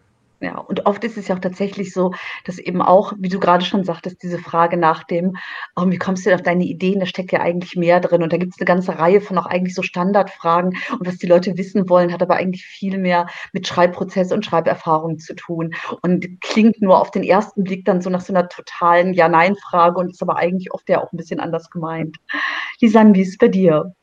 Ja, 0.45 0.59
und 0.59 0.85
oft 0.85 1.03
ist 1.03 1.17
es 1.17 1.27
ja 1.27 1.35
auch 1.35 1.39
tatsächlich 1.39 1.91
so, 1.91 2.11
dass 2.43 2.59
eben 2.59 2.79
auch, 2.79 3.13
wie 3.17 3.29
du 3.29 3.39
gerade 3.39 3.65
schon 3.65 3.83
sagtest, 3.83 4.21
diese 4.21 4.37
Frage 4.37 4.77
nach 4.77 5.03
dem, 5.03 5.37
oh, 5.75 5.89
wie 5.89 5.97
kommst 5.97 6.23
du 6.23 6.29
denn 6.29 6.37
auf 6.37 6.43
deine 6.43 6.65
Ideen, 6.65 6.99
da 6.99 7.07
steckt 7.07 7.31
ja 7.31 7.39
eigentlich 7.39 7.75
mehr 7.75 7.99
drin. 7.99 8.21
Und 8.21 8.31
da 8.31 8.37
gibt 8.37 8.53
es 8.53 8.59
eine 8.59 8.67
ganze 8.67 8.99
Reihe 8.99 9.21
von 9.21 9.39
auch 9.39 9.47
eigentlich 9.47 9.73
so 9.73 9.81
Standardfragen. 9.81 10.77
Und 10.91 11.07
was 11.07 11.17
die 11.17 11.25
Leute 11.25 11.57
wissen 11.57 11.89
wollen, 11.89 12.13
hat 12.13 12.21
aber 12.21 12.35
eigentlich 12.35 12.63
viel 12.63 12.99
mehr 12.99 13.25
mit 13.53 13.67
Schreibprozess 13.67 14.31
und 14.31 14.45
Schreiberfahrung 14.45 15.17
zu 15.17 15.33
tun. 15.33 15.73
Und 16.03 16.39
klingt 16.41 16.79
nur 16.79 17.01
auf 17.01 17.09
den 17.09 17.23
ersten 17.23 17.63
Blick 17.63 17.83
dann 17.83 18.01
so 18.01 18.11
nach 18.11 18.21
so 18.21 18.31
einer 18.31 18.47
totalen 18.47 19.15
Ja-Nein-Frage 19.15 19.97
und 19.97 20.11
ist 20.11 20.21
aber 20.21 20.37
eigentlich 20.37 20.71
oft 20.71 20.87
ja 20.89 21.01
auch 21.01 21.11
ein 21.11 21.17
bisschen 21.17 21.39
anders 21.39 21.71
gemeint. 21.71 22.17
Lisanne, 22.81 23.15
wie 23.15 23.21
ist 23.21 23.29
es 23.29 23.37
bei 23.39 23.47
dir? 23.47 23.95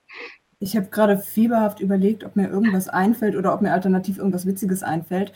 Ich 0.62 0.76
habe 0.76 0.86
gerade 0.86 1.18
fieberhaft 1.18 1.80
überlegt, 1.80 2.22
ob 2.22 2.36
mir 2.36 2.48
irgendwas 2.48 2.88
einfällt 2.88 3.34
oder 3.34 3.52
ob 3.52 3.62
mir 3.62 3.72
alternativ 3.72 4.18
irgendwas 4.18 4.46
Witziges 4.46 4.84
einfällt 4.84 5.32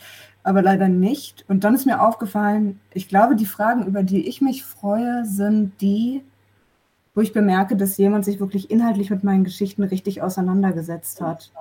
aber 0.47 0.61
leider 0.61 0.87
nicht. 0.87 1.43
Und 1.49 1.65
dann 1.65 1.75
ist 1.75 1.85
mir 1.85 2.01
aufgefallen, 2.01 2.79
ich 2.93 3.09
glaube, 3.09 3.35
die 3.35 3.45
Fragen, 3.45 3.85
über 3.85 4.01
die 4.01 4.27
ich 4.27 4.39
mich 4.39 4.63
freue, 4.63 5.25
sind 5.25 5.73
die, 5.81 6.23
wo 7.13 7.19
ich 7.19 7.33
bemerke, 7.33 7.75
dass 7.75 7.97
jemand 7.97 8.23
sich 8.23 8.39
wirklich 8.39 8.71
inhaltlich 8.71 9.09
mit 9.09 9.25
meinen 9.25 9.43
Geschichten 9.43 9.83
richtig 9.83 10.21
auseinandergesetzt 10.21 11.19
hat. 11.19 11.51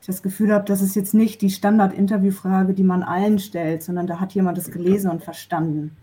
Ich 0.00 0.06
das 0.06 0.22
Gefühl 0.22 0.52
habe, 0.54 0.64
das 0.64 0.80
ist 0.80 0.96
jetzt 0.96 1.12
nicht 1.12 1.42
die 1.42 1.50
Standard-Interviewfrage, 1.50 2.72
die 2.72 2.82
man 2.82 3.02
allen 3.02 3.38
stellt, 3.38 3.82
sondern 3.82 4.06
da 4.06 4.20
hat 4.20 4.32
jemand 4.32 4.56
es 4.56 4.70
gelesen 4.70 5.10
und 5.10 5.22
verstanden. 5.22 5.94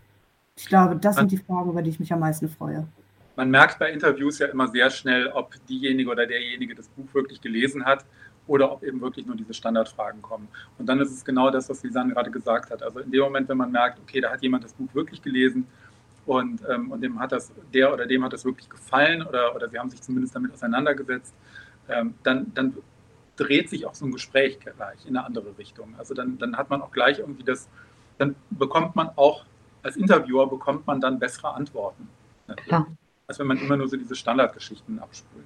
Ich 0.56 0.68
glaube, 0.68 0.96
das 0.96 1.16
sind 1.16 1.32
die 1.32 1.38
Fragen, 1.38 1.72
über 1.72 1.82
die 1.82 1.90
ich 1.90 2.00
mich 2.00 2.14
am 2.14 2.20
meisten 2.20 2.50
freue. 2.50 2.86
Man 3.36 3.50
merkt 3.50 3.80
bei 3.80 3.92
Interviews 3.92 4.38
ja 4.38 4.48
immer 4.48 4.68
sehr 4.68 4.92
schnell, 4.92 5.28
ob 5.30 5.56
diejenige 5.68 6.12
oder 6.12 6.28
derjenige 6.28 6.76
das 6.76 6.88
Buch 6.90 7.12
wirklich 7.14 7.42
gelesen 7.42 7.84
hat 7.84 8.06
oder 8.50 8.72
ob 8.72 8.84
eben 8.84 9.00
wirklich 9.00 9.28
nur 9.28 9.36
diese 9.36 9.54
Standardfragen 9.54 10.22
kommen. 10.22 10.48
Und 10.80 10.88
dann 10.88 11.00
ist 11.00 11.12
es 11.12 11.24
genau 11.24 11.52
das, 11.52 11.70
was 11.70 11.84
Lisanne 11.84 12.14
gerade 12.14 12.32
gesagt 12.32 12.72
hat. 12.72 12.82
Also 12.82 13.00
in 13.00 13.12
dem 13.12 13.22
Moment, 13.22 13.48
wenn 13.48 13.58
man 13.58 13.72
merkt, 13.72 14.00
okay, 14.00 14.20
da 14.20 14.32
hat 14.32 14.42
jemand 14.42 14.64
das 14.64 14.74
Buch 14.74 14.94
wirklich 14.94 15.22
gelesen 15.22 15.68
und, 16.26 16.62
ähm, 16.68 16.92
und 16.92 17.02
dem 17.02 17.20
hat 17.20 17.32
das, 17.32 17.52
der 17.72 17.94
oder 17.94 18.08
dem 18.08 18.24
hat 18.24 18.34
das 18.34 18.44
wirklich 18.44 18.68
gefallen 18.68 19.22
oder, 19.22 19.56
oder 19.56 19.70
sie 19.70 19.78
haben 19.78 19.90
sich 19.92 20.02
zumindest 20.02 20.36
damit 20.36 20.52
auseinandergesetzt, 20.52 21.34
ähm, 21.88 22.16
dann, 22.24 22.52
dann 22.56 22.76
dreht 23.36 23.70
sich 23.70 23.86
auch 23.86 23.94
so 23.94 24.06
ein 24.06 24.12
Gespräch 24.12 24.60
gleich 24.60 25.06
in 25.06 25.16
eine 25.16 25.26
andere 25.26 25.56
Richtung. 25.60 25.94
Also 26.00 26.16
dann, 26.16 26.40
dann 26.40 26.58
hat 26.58 26.72
man 26.72 26.82
auch 26.82 26.92
gleich 26.92 27.20
irgendwie 27.20 27.44
das, 27.44 27.70
dann 28.18 28.36
bekommt 28.50 28.96
man 28.96 29.12
auch 29.16 29.46
als 29.84 29.96
Interviewer 29.96 30.50
bekommt 30.50 30.86
man 30.88 31.00
dann 31.00 31.20
bessere 31.20 31.54
Antworten. 31.54 32.10
Als 33.28 33.40
wenn 33.40 33.48
man 33.48 33.58
immer 33.60 33.78
nur 33.78 33.88
so 33.88 33.96
diese 33.96 34.16
Standardgeschichten 34.16 35.00
abspult. 35.00 35.46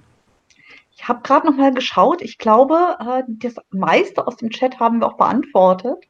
Ich 0.96 1.08
habe 1.08 1.22
gerade 1.22 1.46
noch 1.46 1.56
mal 1.56 1.72
geschaut. 1.72 2.22
Ich 2.22 2.38
glaube, 2.38 2.96
äh, 3.00 3.22
das 3.28 3.56
meiste 3.70 4.26
aus 4.26 4.36
dem 4.36 4.50
Chat 4.50 4.78
haben 4.78 5.00
wir 5.00 5.08
auch 5.08 5.16
beantwortet. 5.16 6.04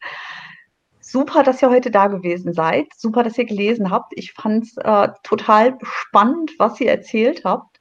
Super, 1.01 1.43
dass 1.43 1.63
ihr 1.63 1.71
heute 1.71 1.91
da 1.91 2.07
gewesen 2.09 2.53
seid. 2.53 2.87
Super, 2.97 3.23
dass 3.23 3.39
ihr 3.39 3.47
gelesen 3.47 3.91
habt. 3.91 4.13
Ich 4.17 4.33
fand 4.33 4.65
es 4.65 4.77
äh, 4.77 5.09
total 5.23 5.79
spannend, 5.83 6.53
was 6.59 6.81
ihr 6.81 6.91
erzählt 6.91 7.45
habt. 7.45 7.79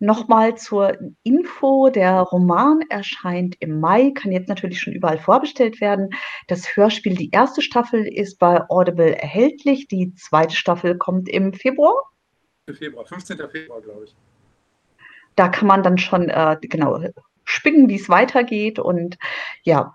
Nochmal 0.00 0.56
zur 0.56 0.98
Info, 1.22 1.88
der 1.88 2.20
Roman 2.20 2.82
erscheint 2.90 3.56
im 3.60 3.80
Mai, 3.80 4.10
kann 4.10 4.32
jetzt 4.32 4.48
natürlich 4.48 4.80
schon 4.80 4.92
überall 4.92 5.18
vorbestellt 5.18 5.80
werden. 5.80 6.10
Das 6.48 6.76
Hörspiel, 6.76 7.14
die 7.14 7.30
erste 7.30 7.62
Staffel 7.62 8.06
ist 8.06 8.38
bei 8.38 8.68
Audible 8.68 9.16
erhältlich, 9.16 9.86
die 9.86 10.14
zweite 10.14 10.56
Staffel 10.56 10.98
kommt 10.98 11.28
im 11.28 11.52
Februar. 11.52 11.94
Februar, 12.70 13.06
15. 13.06 13.38
Februar, 13.48 13.80
glaube 13.80 14.04
ich 14.04 14.14
da 15.36 15.48
kann 15.48 15.68
man 15.68 15.82
dann 15.82 15.98
schon 15.98 16.28
äh, 16.28 16.56
genau 16.60 17.00
spinnen, 17.44 17.88
wie 17.88 17.96
es 17.96 18.08
weitergeht. 18.08 18.78
Und 18.78 19.18
ja, 19.62 19.94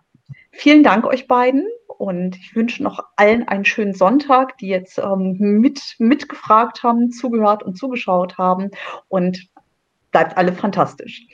vielen 0.51 0.83
Dank 0.83 1.05
euch 1.05 1.27
beiden. 1.27 1.67
Und 1.87 2.37
ich 2.37 2.55
wünsche 2.55 2.81
noch 2.81 3.03
allen 3.17 3.47
einen 3.47 3.65
schönen 3.65 3.93
Sonntag, 3.93 4.57
die 4.59 4.67
jetzt 4.67 4.99
ähm, 4.99 5.35
mit, 5.39 5.95
mitgefragt 5.97 6.83
haben, 6.83 7.11
zugehört 7.11 7.61
und 7.63 7.77
zugeschaut 7.77 8.37
haben. 8.37 8.71
Und 9.09 9.49
bleibt 10.11 10.37
alle 10.37 10.53
fantastisch. 10.53 11.25